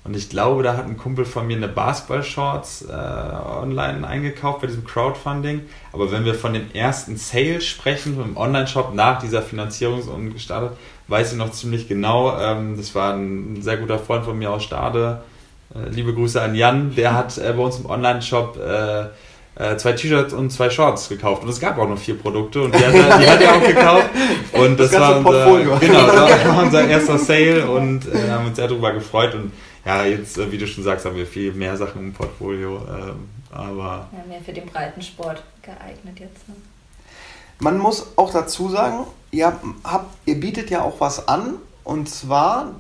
Und 0.05 0.16
ich 0.16 0.31
glaube, 0.31 0.62
da 0.62 0.77
hat 0.77 0.87
ein 0.87 0.97
Kumpel 0.97 1.25
von 1.25 1.47
mir 1.47 1.57
eine 1.57 1.69
Basketball-Shorts 1.69 2.87
äh, 2.89 2.93
online 2.93 4.07
eingekauft 4.07 4.62
bei 4.62 4.66
diesem 4.66 4.85
Crowdfunding. 4.85 5.62
Aber 5.93 6.11
wenn 6.11 6.25
wir 6.25 6.35
von 6.35 6.55
den 6.55 6.75
ersten 6.75 7.16
Sales 7.16 7.66
sprechen, 7.66 8.16
vom 8.16 8.37
Online-Shop 8.37 8.95
nach 8.95 9.19
dieser 9.19 9.43
Finanzierungsrunde 9.43 10.33
gestartet, 10.33 10.79
weiß 11.09 11.33
ich 11.33 11.39
noch 11.39 11.51
ziemlich 11.53 11.89
genau. 11.89 12.39
Ähm, 12.39 12.77
das 12.77 12.95
war 12.95 13.15
ein 13.15 13.61
sehr 13.61 13.77
guter 13.77 13.99
Freund 13.99 14.25
von 14.25 14.39
mir 14.39 14.51
aus 14.51 14.65
Stade. 14.65 15.23
Äh, 15.75 15.91
liebe 15.91 16.15
Grüße 16.15 16.41
an 16.41 16.55
Jan. 16.55 16.95
Der 16.95 17.15
hat 17.15 17.37
äh, 17.37 17.53
bei 17.53 17.62
uns 17.62 17.79
im 17.79 17.87
Online-Shop 17.87 18.59
äh, 19.59 19.77
zwei 19.77 19.93
T-Shirts 19.93 20.33
und 20.33 20.51
zwei 20.51 20.71
Shorts 20.71 21.09
gekauft. 21.09 21.43
Und 21.43 21.49
es 21.49 21.59
gab 21.59 21.79
auch 21.79 21.89
noch 21.89 21.99
vier 21.99 22.17
Produkte 22.17 22.63
und 22.63 22.75
die 22.75 22.79
hat, 22.79 22.95
er, 22.95 23.19
die 23.19 23.29
hat 23.29 23.41
er 23.41 23.57
auch 23.57 23.67
gekauft. 23.67 24.11
Und 24.53 24.79
das, 24.81 24.91
das 24.91 25.01
war 25.01 25.19
unser, 25.19 25.79
genau, 25.79 26.07
das 26.07 26.47
war 26.47 26.63
unser 26.65 26.89
erster 26.89 27.19
Sale 27.19 27.71
und 27.71 28.07
äh, 28.13 28.31
haben 28.31 28.47
uns 28.47 28.57
sehr 28.57 28.67
darüber 28.67 28.93
gefreut. 28.93 29.35
Und 29.35 29.53
ja, 29.85 30.05
jetzt, 30.05 30.39
äh, 30.39 30.51
wie 30.51 30.59
du 30.59 30.67
schon 30.67 30.83
sagst, 30.83 31.05
haben 31.05 31.17
wir 31.17 31.27
viel 31.27 31.53
mehr 31.53 31.77
Sachen 31.77 32.01
im 32.01 32.13
Portfolio. 32.13 32.79
Äh, 32.79 33.55
aber 33.55 34.09
ja, 34.13 34.25
mehr 34.27 34.41
für 34.41 34.53
den 34.53 34.67
breiten 34.67 35.03
Sport 35.03 35.43
geeignet 35.63 36.19
jetzt. 36.19 36.49
Ne? 36.49 36.55
Man 37.61 37.79
muss 37.79 38.13
auch 38.17 38.33
dazu 38.33 38.69
sagen, 38.69 39.07
ihr, 39.31 39.53
habt, 39.85 40.17
ihr 40.25 40.41
bietet 40.41 40.71
ja 40.71 40.83
auch 40.83 41.01
was 41.01 41.29
an. 41.29 41.55
Und 41.85 42.09
zwar, 42.09 42.73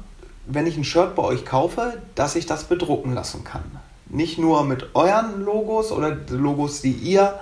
wenn 0.46 0.66
ich 0.66 0.76
ein 0.76 0.84
Shirt 0.84 1.14
bei 1.14 1.22
euch 1.22 1.44
kaufe, 1.44 1.98
dass 2.14 2.34
ich 2.34 2.46
das 2.46 2.64
bedrucken 2.64 3.14
lassen 3.14 3.44
kann 3.44 3.77
nicht 4.10 4.38
nur 4.38 4.64
mit 4.64 4.94
euren 4.94 5.44
Logos 5.44 5.92
oder 5.92 6.16
Logos, 6.30 6.80
die 6.80 6.92
ihr 6.92 7.38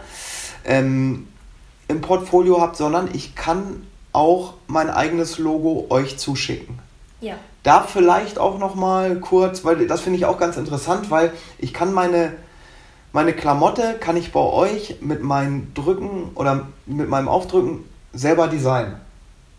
ähm, 0.64 1.28
im 1.88 2.00
Portfolio 2.00 2.60
habt, 2.60 2.76
sondern 2.76 3.08
ich 3.12 3.34
kann 3.34 3.86
auch 4.12 4.54
mein 4.66 4.90
eigenes 4.90 5.38
Logo 5.38 5.86
euch 5.90 6.18
zuschicken. 6.18 6.78
Ja. 7.20 7.34
Da 7.62 7.82
vielleicht 7.82 8.38
auch 8.38 8.58
noch 8.58 8.74
mal 8.74 9.16
kurz, 9.20 9.64
weil 9.64 9.86
das 9.86 10.00
finde 10.00 10.18
ich 10.18 10.24
auch 10.24 10.38
ganz 10.38 10.56
interessant, 10.56 11.10
weil 11.10 11.32
ich 11.58 11.72
kann 11.72 11.92
meine 11.92 12.32
meine 13.16 13.32
Klamotte 13.32 13.94
kann 13.98 14.18
ich 14.18 14.30
bei 14.30 14.40
euch 14.40 14.96
mit 15.00 15.22
meinen 15.22 15.72
Drücken 15.72 16.32
oder 16.34 16.68
mit 16.84 17.08
meinem 17.08 17.28
Aufdrücken 17.28 17.84
selber 18.12 18.46
designen. 18.46 18.96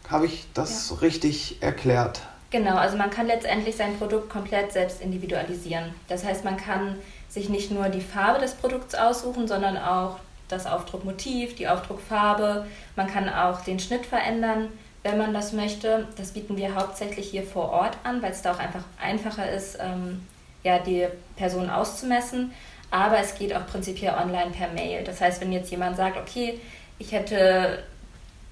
Habe 0.09 0.27
ich 0.27 0.45
das 0.53 0.91
ja. 0.91 0.97
richtig 0.97 1.57
erklärt? 1.61 2.21
Genau, 2.49 2.75
also 2.75 2.97
man 2.97 3.09
kann 3.09 3.27
letztendlich 3.27 3.75
sein 3.75 3.97
Produkt 3.97 4.29
komplett 4.29 4.71
selbst 4.71 5.01
individualisieren. 5.01 5.93
Das 6.07 6.23
heißt, 6.23 6.45
man 6.45 6.55
kann 6.55 6.95
sich 7.27 7.49
nicht 7.49 7.71
nur 7.71 7.89
die 7.89 8.01
Farbe 8.01 8.39
des 8.39 8.53
Produkts 8.53 8.95
aussuchen, 8.95 9.47
sondern 9.47 9.77
auch 9.77 10.19
das 10.47 10.65
Aufdruckmotiv, 10.65 11.55
die 11.55 11.67
Aufdruckfarbe. 11.67 12.65
Man 12.95 13.07
kann 13.07 13.27
auch 13.27 13.61
den 13.61 13.79
Schnitt 13.79 14.05
verändern, 14.05 14.69
wenn 15.03 15.17
man 15.17 15.33
das 15.33 15.51
möchte. 15.51 16.07
Das 16.15 16.31
bieten 16.31 16.55
wir 16.55 16.75
hauptsächlich 16.75 17.29
hier 17.29 17.43
vor 17.43 17.69
Ort 17.69 17.97
an, 18.03 18.21
weil 18.21 18.31
es 18.31 18.41
da 18.41 18.53
auch 18.53 18.59
einfach 18.59 18.83
einfacher 19.01 19.51
ist, 19.51 19.77
ähm, 19.81 20.25
ja, 20.63 20.79
die 20.79 21.07
Person 21.35 21.69
auszumessen. 21.69 22.53
Aber 22.91 23.19
es 23.19 23.35
geht 23.35 23.53
auch 23.53 23.67
prinzipiell 23.67 24.13
online 24.13 24.51
per 24.51 24.69
Mail. 24.69 25.03
Das 25.03 25.19
heißt, 25.19 25.41
wenn 25.41 25.51
jetzt 25.51 25.69
jemand 25.69 25.97
sagt, 25.97 26.17
okay, 26.17 26.59
ich 26.97 27.11
hätte 27.11 27.83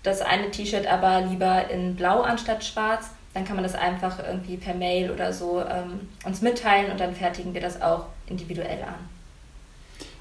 das 0.04 0.22
eine 0.22 0.52
T-Shirt 0.52 0.86
aber 0.86 1.22
lieber 1.22 1.70
in 1.70 1.96
blau 1.96 2.22
anstatt 2.22 2.64
schwarz, 2.64 3.10
dann 3.36 3.44
kann 3.44 3.58
man 3.58 3.64
das 3.64 3.76
einfach 3.76 4.18
irgendwie 4.26 4.56
per 4.56 4.74
Mail 4.74 5.12
oder 5.12 5.34
so 5.34 5.60
ähm, 5.60 6.08
uns 6.24 6.42
mitteilen 6.42 6.90
und 6.90 7.00
dann 7.02 7.14
fertigen 7.14 7.54
wir 7.54 7.60
das 7.60 7.82
auch 7.82 8.06
individuell 8.28 8.82
an. 8.82 8.96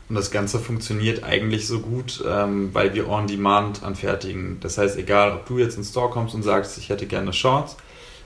Und 0.09 0.17
das 0.17 0.33
Ganze 0.33 0.59
funktioniert 0.59 1.23
eigentlich 1.23 1.69
so 1.69 1.79
gut, 1.79 2.25
ähm, 2.29 2.75
weil 2.75 2.93
wir 2.93 3.09
on 3.09 3.29
demand 3.29 3.85
anfertigen. 3.85 4.59
Das 4.61 4.79
heißt, 4.79 4.99
egal 4.99 5.31
ob 5.31 5.47
du 5.47 5.61
jetzt 5.61 5.79
ins 5.79 5.91
Store 5.91 6.11
kommst 6.11 6.35
und 6.35 6.43
sagst, 6.43 6.77
ich 6.77 6.89
hätte 6.89 7.07
gerne 7.07 7.33
Shorts, 7.33 7.77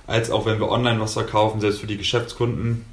als 0.06 0.30
auch 0.30 0.46
wenn 0.46 0.58
wir 0.58 0.70
online 0.70 0.98
was 0.98 1.12
verkaufen, 1.12 1.60
selbst 1.60 1.80
für 1.80 1.86
die 1.86 1.98
Geschäftskunden, 1.98 2.86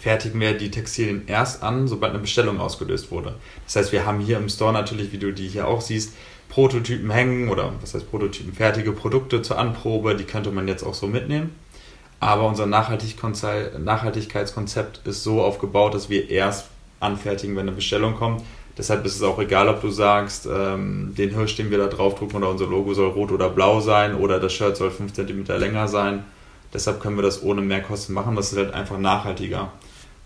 fertigen 0.00 0.40
wir 0.40 0.56
die 0.56 0.70
Textilien 0.70 1.28
erst 1.28 1.62
an, 1.62 1.86
sobald 1.86 2.12
eine 2.12 2.22
Bestellung 2.22 2.60
ausgelöst 2.60 3.10
wurde. 3.10 3.34
Das 3.66 3.76
heißt, 3.76 3.92
wir 3.92 4.06
haben 4.06 4.20
hier 4.20 4.38
im 4.38 4.48
Store 4.48 4.72
natürlich, 4.72 5.12
wie 5.12 5.18
du 5.18 5.34
die 5.34 5.48
hier 5.48 5.68
auch 5.68 5.82
siehst, 5.82 6.14
Prototypen 6.48 7.10
hängen 7.10 7.48
oder 7.48 7.72
was 7.80 7.94
heißt 7.94 8.10
Prototypen, 8.10 8.52
fertige 8.52 8.90
Produkte 8.92 9.40
zur 9.42 9.58
Anprobe, 9.58 10.16
die 10.16 10.24
könnte 10.24 10.50
man 10.50 10.66
jetzt 10.68 10.84
auch 10.84 10.94
so 10.94 11.06
mitnehmen. 11.06 11.54
Aber 12.18 12.46
unser 12.46 12.64
Nachhaltigkeitskonzept 12.66 15.00
ist 15.04 15.22
so 15.22 15.42
aufgebaut, 15.42 15.94
dass 15.94 16.08
wir 16.08 16.30
erst 16.30 16.68
anfertigen, 16.98 17.54
wenn 17.56 17.68
eine 17.68 17.72
Bestellung 17.72 18.14
kommt. 18.14 18.42
Deshalb 18.78 19.04
ist 19.06 19.16
es 19.16 19.22
auch 19.22 19.38
egal, 19.38 19.68
ob 19.68 19.80
du 19.80 19.90
sagst, 19.90 20.46
ähm, 20.46 21.14
den 21.16 21.30
Hirsch, 21.30 21.56
den 21.56 21.70
wir 21.70 21.78
da 21.78 21.86
draufdrucken 21.86 22.36
oder 22.36 22.50
unser 22.50 22.66
Logo 22.66 22.92
soll 22.94 23.10
rot 23.10 23.32
oder 23.32 23.48
blau 23.48 23.80
sein 23.80 24.14
oder 24.14 24.38
das 24.38 24.52
Shirt 24.52 24.76
soll 24.76 24.90
5 24.90 25.14
cm 25.14 25.44
länger 25.58 25.88
sein. 25.88 26.24
Deshalb 26.74 27.00
können 27.00 27.16
wir 27.16 27.22
das 27.22 27.42
ohne 27.42 27.62
Mehrkosten 27.62 28.14
machen. 28.14 28.36
Das 28.36 28.52
ist 28.52 28.58
halt 28.58 28.74
einfach 28.74 28.98
nachhaltiger. 28.98 29.72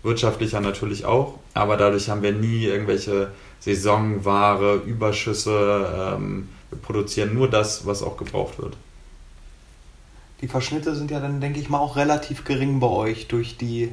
Wirtschaftlicher 0.03 0.59
natürlich 0.59 1.05
auch, 1.05 1.39
aber 1.53 1.77
dadurch 1.77 2.09
haben 2.09 2.23
wir 2.23 2.33
nie 2.33 2.65
irgendwelche 2.65 3.29
Saisonware, 3.61 4.75
Überschüsse. 4.75 6.15
Ähm, 6.17 6.49
wir 6.69 6.79
produzieren 6.79 7.33
nur 7.33 7.49
das, 7.49 7.85
was 7.85 8.03
auch 8.03 8.17
gebraucht 8.17 8.59
wird. 8.59 8.75
Die 10.41 10.47
Verschnitte 10.47 10.95
sind 10.95 11.11
ja 11.11 11.19
dann, 11.19 11.39
denke 11.39 11.59
ich 11.59 11.69
mal, 11.69 11.79
auch 11.79 11.95
relativ 11.95 12.43
gering 12.43 12.79
bei 12.79 12.87
euch 12.87 13.27
durch 13.27 13.57
die 13.57 13.91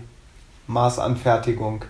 Maßanfertigung. 0.66 1.84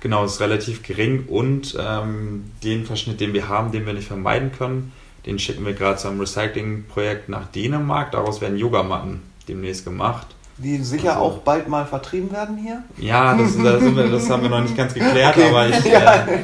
Genau, 0.00 0.24
ist 0.24 0.40
relativ 0.40 0.82
gering 0.82 1.26
und 1.28 1.76
ähm, 1.80 2.50
den 2.62 2.84
Verschnitt, 2.84 3.20
den 3.20 3.32
wir 3.32 3.48
haben, 3.48 3.72
den 3.72 3.86
wir 3.86 3.94
nicht 3.94 4.08
vermeiden 4.08 4.52
können, 4.52 4.92
den 5.24 5.38
schicken 5.38 5.64
wir 5.64 5.72
gerade 5.72 5.96
zu 5.96 6.08
einem 6.08 6.20
Recyclingprojekt 6.20 7.28
nach 7.28 7.46
Dänemark. 7.46 8.12
Daraus 8.12 8.40
werden 8.40 8.58
Yogamatten 8.58 9.22
demnächst 9.48 9.84
gemacht. 9.84 10.33
Die 10.56 10.78
sicher 10.84 11.14
also, 11.14 11.24
auch 11.24 11.38
bald 11.38 11.68
mal 11.68 11.84
vertrieben 11.84 12.30
werden 12.30 12.56
hier? 12.56 12.82
Ja, 12.96 13.34
das, 13.36 13.56
das, 13.56 13.82
wir, 13.82 14.08
das 14.08 14.30
haben 14.30 14.42
wir 14.42 14.50
noch 14.50 14.60
nicht 14.60 14.76
ganz 14.76 14.94
geklärt, 14.94 15.36
okay. 15.36 15.48
aber 15.48 15.68
ich, 15.68 15.84
äh, 15.86 16.40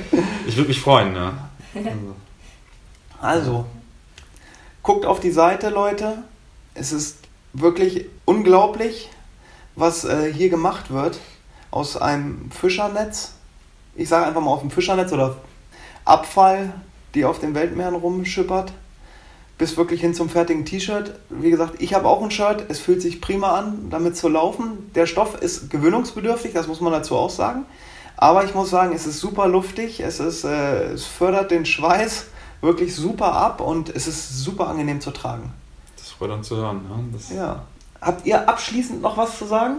ich 0.47 0.57
würde 0.57 0.69
mich 0.69 0.81
freuen. 0.81 1.13
Ne? 1.13 1.33
Also, 3.21 3.67
guckt 4.83 5.07
auf 5.07 5.21
die 5.21 5.31
Seite, 5.31 5.71
Leute. 5.71 6.19
Es 6.75 6.93
ist 6.93 7.19
wirklich 7.53 8.07
unglaublich, 8.25 9.11
was 9.77 10.05
äh, 10.05 10.33
hier 10.33 10.51
gemacht 10.51 10.91
wird 10.91 11.19
aus 11.71 11.97
einem 11.97 12.51
Fischernetz. 12.51 13.35
Ich 13.95 14.09
sage 14.09 14.27
einfach 14.27 14.41
mal 14.41 14.51
auf 14.51 14.61
dem 14.61 14.71
Fischernetz 14.71 15.13
oder 15.13 15.37
Abfall, 16.05 16.73
die 17.15 17.25
auf 17.25 17.39
den 17.39 17.55
Weltmeeren 17.55 17.95
rumschippert 17.95 18.73
bis 19.61 19.77
wirklich 19.77 20.01
hin 20.01 20.15
zum 20.15 20.31
fertigen 20.31 20.65
T-Shirt. 20.65 21.13
Wie 21.29 21.51
gesagt, 21.51 21.83
ich 21.83 21.93
habe 21.93 22.09
auch 22.09 22.23
ein 22.23 22.31
Shirt, 22.31 22.65
es 22.71 22.81
fühlt 22.81 23.03
sich 23.03 23.21
prima 23.21 23.59
an, 23.59 23.91
damit 23.91 24.17
zu 24.17 24.29
laufen. 24.29 24.91
Der 24.95 25.05
Stoff 25.05 25.35
ist 25.43 25.69
gewöhnungsbedürftig, 25.69 26.55
das 26.55 26.67
muss 26.67 26.81
man 26.81 26.95
dazu 26.95 27.15
auch 27.15 27.29
sagen. 27.29 27.67
Aber 28.17 28.43
ich 28.45 28.55
muss 28.55 28.71
sagen, 28.71 28.95
es 28.95 29.07
ist 29.07 29.21
super 29.21 29.49
luftig, 29.49 30.01
es, 30.01 30.19
ist, 30.19 30.45
äh, 30.45 30.93
es 30.93 31.05
fördert 31.05 31.51
den 31.51 31.67
Schweiß 31.67 32.29
wirklich 32.63 32.95
super 32.97 33.35
ab 33.35 33.61
und 33.61 33.95
es 33.95 34.07
ist 34.07 34.39
super 34.39 34.67
angenehm 34.67 35.03
zu 35.03 35.11
tragen. 35.11 35.53
Das 35.99 36.09
freut 36.09 36.31
uns 36.31 36.49
zu 36.49 36.57
hören. 36.57 36.81
Ja. 37.29 37.37
ja. 37.37 37.63
Habt 38.01 38.27
ihr 38.27 38.49
abschließend 38.49 39.03
noch 39.03 39.19
was 39.19 39.37
zu 39.37 39.45
sagen? 39.45 39.77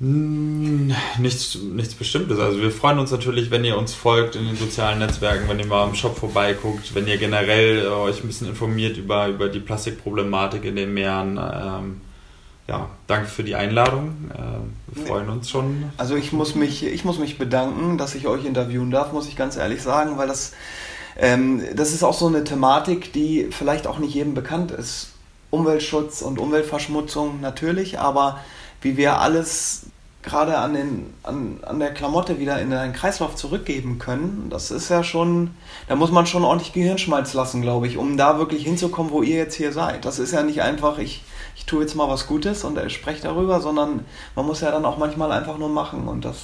Hm, 0.00 0.92
nichts, 1.18 1.56
nichts 1.56 1.94
Bestimmtes. 1.94 2.38
Also 2.38 2.60
wir 2.60 2.70
freuen 2.70 2.98
uns 2.98 3.12
natürlich, 3.12 3.50
wenn 3.50 3.64
ihr 3.64 3.78
uns 3.78 3.94
folgt 3.94 4.34
in 4.34 4.46
den 4.46 4.56
sozialen 4.56 4.98
Netzwerken, 4.98 5.48
wenn 5.48 5.60
ihr 5.60 5.66
mal 5.66 5.88
im 5.88 5.94
Shop 5.94 6.18
vorbeiguckt, 6.18 6.94
wenn 6.94 7.06
ihr 7.06 7.16
generell 7.16 7.84
äh, 7.84 7.88
euch 7.88 8.22
ein 8.22 8.26
bisschen 8.26 8.48
informiert 8.48 8.96
über, 8.96 9.28
über 9.28 9.48
die 9.48 9.60
Plastikproblematik 9.60 10.64
in 10.64 10.76
den 10.76 10.94
Meeren. 10.94 11.38
Ähm, 11.38 12.00
ja, 12.66 12.88
danke 13.06 13.28
für 13.28 13.44
die 13.44 13.54
Einladung. 13.54 14.30
Äh, 14.32 14.96
wir 14.96 15.06
freuen 15.06 15.28
uns 15.28 15.48
schon. 15.50 15.84
Also 15.96 16.16
ich 16.16 16.32
muss 16.32 16.54
mich, 16.54 16.84
ich 16.84 17.04
muss 17.04 17.18
mich 17.18 17.38
bedanken, 17.38 17.96
dass 17.96 18.14
ich 18.14 18.26
euch 18.26 18.44
interviewen 18.44 18.90
darf, 18.90 19.12
muss 19.12 19.28
ich 19.28 19.36
ganz 19.36 19.56
ehrlich 19.56 19.82
sagen, 19.82 20.18
weil 20.18 20.26
das, 20.26 20.54
ähm, 21.16 21.62
das 21.74 21.92
ist 21.92 22.02
auch 22.02 22.14
so 22.14 22.26
eine 22.26 22.42
Thematik, 22.42 23.12
die 23.12 23.48
vielleicht 23.50 23.86
auch 23.86 23.98
nicht 23.98 24.14
jedem 24.14 24.34
bekannt 24.34 24.72
ist. 24.72 25.10
Umweltschutz 25.50 26.20
und 26.20 26.40
Umweltverschmutzung 26.40 27.40
natürlich, 27.40 28.00
aber 28.00 28.40
wie 28.80 28.96
wir 28.96 29.20
alles 29.20 29.83
gerade 30.24 30.58
an, 30.58 30.74
den, 30.74 31.14
an, 31.22 31.60
an 31.62 31.78
der 31.78 31.92
Klamotte 31.92 32.38
wieder 32.38 32.60
in 32.60 32.70
den 32.70 32.92
Kreislauf 32.92 33.36
zurückgeben 33.36 33.98
können, 33.98 34.48
das 34.50 34.70
ist 34.70 34.88
ja 34.88 35.04
schon, 35.04 35.50
da 35.86 35.96
muss 35.96 36.10
man 36.10 36.26
schon 36.26 36.44
ordentlich 36.44 36.72
Gehirnschmalz 36.72 37.34
lassen, 37.34 37.62
glaube 37.62 37.86
ich, 37.86 37.98
um 37.98 38.16
da 38.16 38.38
wirklich 38.38 38.64
hinzukommen, 38.64 39.12
wo 39.12 39.22
ihr 39.22 39.36
jetzt 39.36 39.54
hier 39.54 39.72
seid. 39.72 40.04
Das 40.04 40.18
ist 40.18 40.32
ja 40.32 40.42
nicht 40.42 40.62
einfach, 40.62 40.98
ich, 40.98 41.22
ich 41.56 41.66
tue 41.66 41.82
jetzt 41.82 41.94
mal 41.94 42.08
was 42.08 42.26
Gutes 42.26 42.64
und 42.64 42.78
spreche 42.90 43.22
darüber, 43.22 43.60
sondern 43.60 44.04
man 44.34 44.46
muss 44.46 44.60
ja 44.60 44.70
dann 44.70 44.84
auch 44.84 44.98
manchmal 44.98 45.30
einfach 45.30 45.58
nur 45.58 45.68
machen 45.68 46.08
und 46.08 46.24
das 46.24 46.36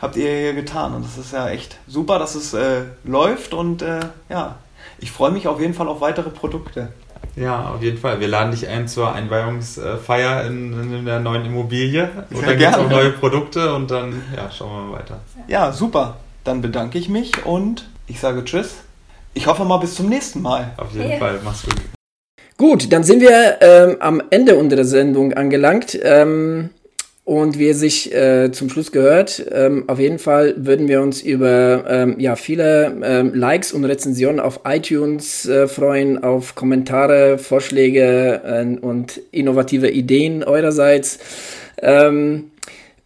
habt 0.00 0.16
ihr 0.16 0.28
hier 0.28 0.54
getan 0.54 0.94
und 0.94 1.04
das 1.04 1.18
ist 1.18 1.32
ja 1.32 1.48
echt 1.48 1.78
super, 1.86 2.18
dass 2.18 2.34
es 2.34 2.54
äh, 2.54 2.82
läuft 3.04 3.54
und 3.54 3.82
äh, 3.82 4.00
ja, 4.28 4.56
ich 4.98 5.12
freue 5.12 5.30
mich 5.30 5.46
auf 5.48 5.60
jeden 5.60 5.74
Fall 5.74 5.88
auf 5.88 6.00
weitere 6.00 6.30
Produkte. 6.30 6.92
Ja, 7.36 7.70
auf 7.70 7.82
jeden 7.82 7.98
Fall. 7.98 8.20
Wir 8.20 8.28
laden 8.28 8.50
dich 8.50 8.68
ein 8.68 8.88
zur 8.88 9.12
Einweihungsfeier 9.12 10.44
in, 10.46 10.94
in 10.94 11.04
der 11.04 11.20
neuen 11.20 11.44
Immobilie. 11.44 12.10
Und 12.30 12.46
dann 12.46 12.58
gibt 12.58 12.70
es 12.70 12.78
auch 12.78 12.88
neue 12.88 13.10
Produkte 13.10 13.74
und 13.74 13.90
dann 13.90 14.22
ja, 14.36 14.50
schauen 14.50 14.70
wir 14.70 14.90
mal 14.90 14.98
weiter. 14.98 15.20
Ja, 15.48 15.72
super. 15.72 16.16
Dann 16.44 16.60
bedanke 16.60 16.98
ich 16.98 17.08
mich 17.08 17.46
und 17.46 17.88
ich 18.06 18.20
sage 18.20 18.44
Tschüss. 18.44 18.76
Ich 19.34 19.46
hoffe 19.46 19.64
mal 19.64 19.78
bis 19.78 19.94
zum 19.94 20.08
nächsten 20.08 20.42
Mal. 20.42 20.72
Auf 20.76 20.92
jeden 20.92 21.10
ja. 21.10 21.16
Fall. 21.16 21.40
Mach's 21.42 21.62
gut. 21.62 21.76
Gut, 22.58 22.92
dann 22.92 23.02
sind 23.02 23.20
wir 23.20 23.58
ähm, 23.60 23.96
am 24.00 24.22
Ende 24.30 24.56
unserer 24.56 24.84
Sendung 24.84 25.32
angelangt. 25.32 25.98
Ähm, 26.02 26.70
und 27.24 27.56
wie 27.56 27.68
es 27.68 27.78
sich 27.78 28.12
äh, 28.12 28.50
zum 28.50 28.68
Schluss 28.68 28.90
gehört, 28.90 29.46
ähm, 29.52 29.84
auf 29.88 30.00
jeden 30.00 30.18
Fall 30.18 30.54
würden 30.56 30.88
wir 30.88 31.00
uns 31.00 31.22
über 31.22 31.84
ähm, 31.88 32.16
ja, 32.18 32.34
viele 32.34 32.96
ähm, 33.04 33.32
Likes 33.32 33.72
und 33.72 33.84
Rezensionen 33.84 34.40
auf 34.40 34.60
iTunes 34.64 35.46
äh, 35.46 35.68
freuen, 35.68 36.24
auf 36.24 36.56
Kommentare, 36.56 37.38
Vorschläge 37.38 38.40
äh, 38.44 38.84
und 38.84 39.20
innovative 39.30 39.88
Ideen 39.88 40.42
eurerseits. 40.42 41.20
Ähm, 41.80 42.50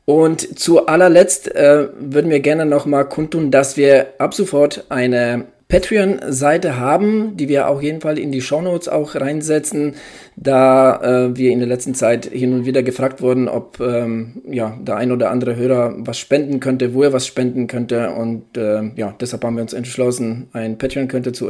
und 0.07 0.59
zu 0.59 0.87
allerletzt 0.87 1.55
äh, 1.55 1.89
würden 1.99 2.31
wir 2.31 2.41
gerne 2.41 2.65
nochmal 2.65 3.07
kundtun, 3.09 3.51
dass 3.51 3.77
wir 3.77 4.15
ab 4.19 4.33
sofort 4.33 4.87
eine 4.89 5.45
Patreon-Seite 5.69 6.79
haben, 6.79 7.37
die 7.37 7.49
wir 7.49 7.69
auf 7.69 7.83
jeden 7.83 8.01
Fall 8.01 8.19
in 8.19 8.31
die 8.31 8.41
Shownotes 8.41 8.89
auch 8.89 9.17
reinsetzen, 9.17 9.95
da 10.37 11.27
äh, 11.27 11.37
wir 11.37 11.51
in 11.51 11.59
der 11.59 11.67
letzten 11.67 11.95
Zeit 11.95 12.27
hin 12.27 12.53
und 12.53 12.67
wieder 12.67 12.85
gefragt 12.85 13.21
wurden, 13.21 13.49
ob 13.49 13.81
ähm, 13.81 14.43
ja, 14.49 14.79
der 14.81 14.97
ein 14.97 15.11
oder 15.11 15.31
andere 15.31 15.57
Hörer 15.57 15.95
was 15.99 16.19
spenden 16.19 16.61
könnte, 16.61 16.95
wo 16.95 17.03
er 17.03 17.13
was 17.13 17.27
spenden 17.27 17.67
könnte 17.67 18.11
und 18.13 18.57
äh, 18.57 18.91
ja, 18.95 19.15
deshalb 19.21 19.45
haben 19.45 19.57
wir 19.57 19.63
uns 19.63 19.73
entschlossen, 19.73 20.47
ein 20.53 20.79
Patreon 20.79 21.09
könnte 21.09 21.33
zu 21.33 21.45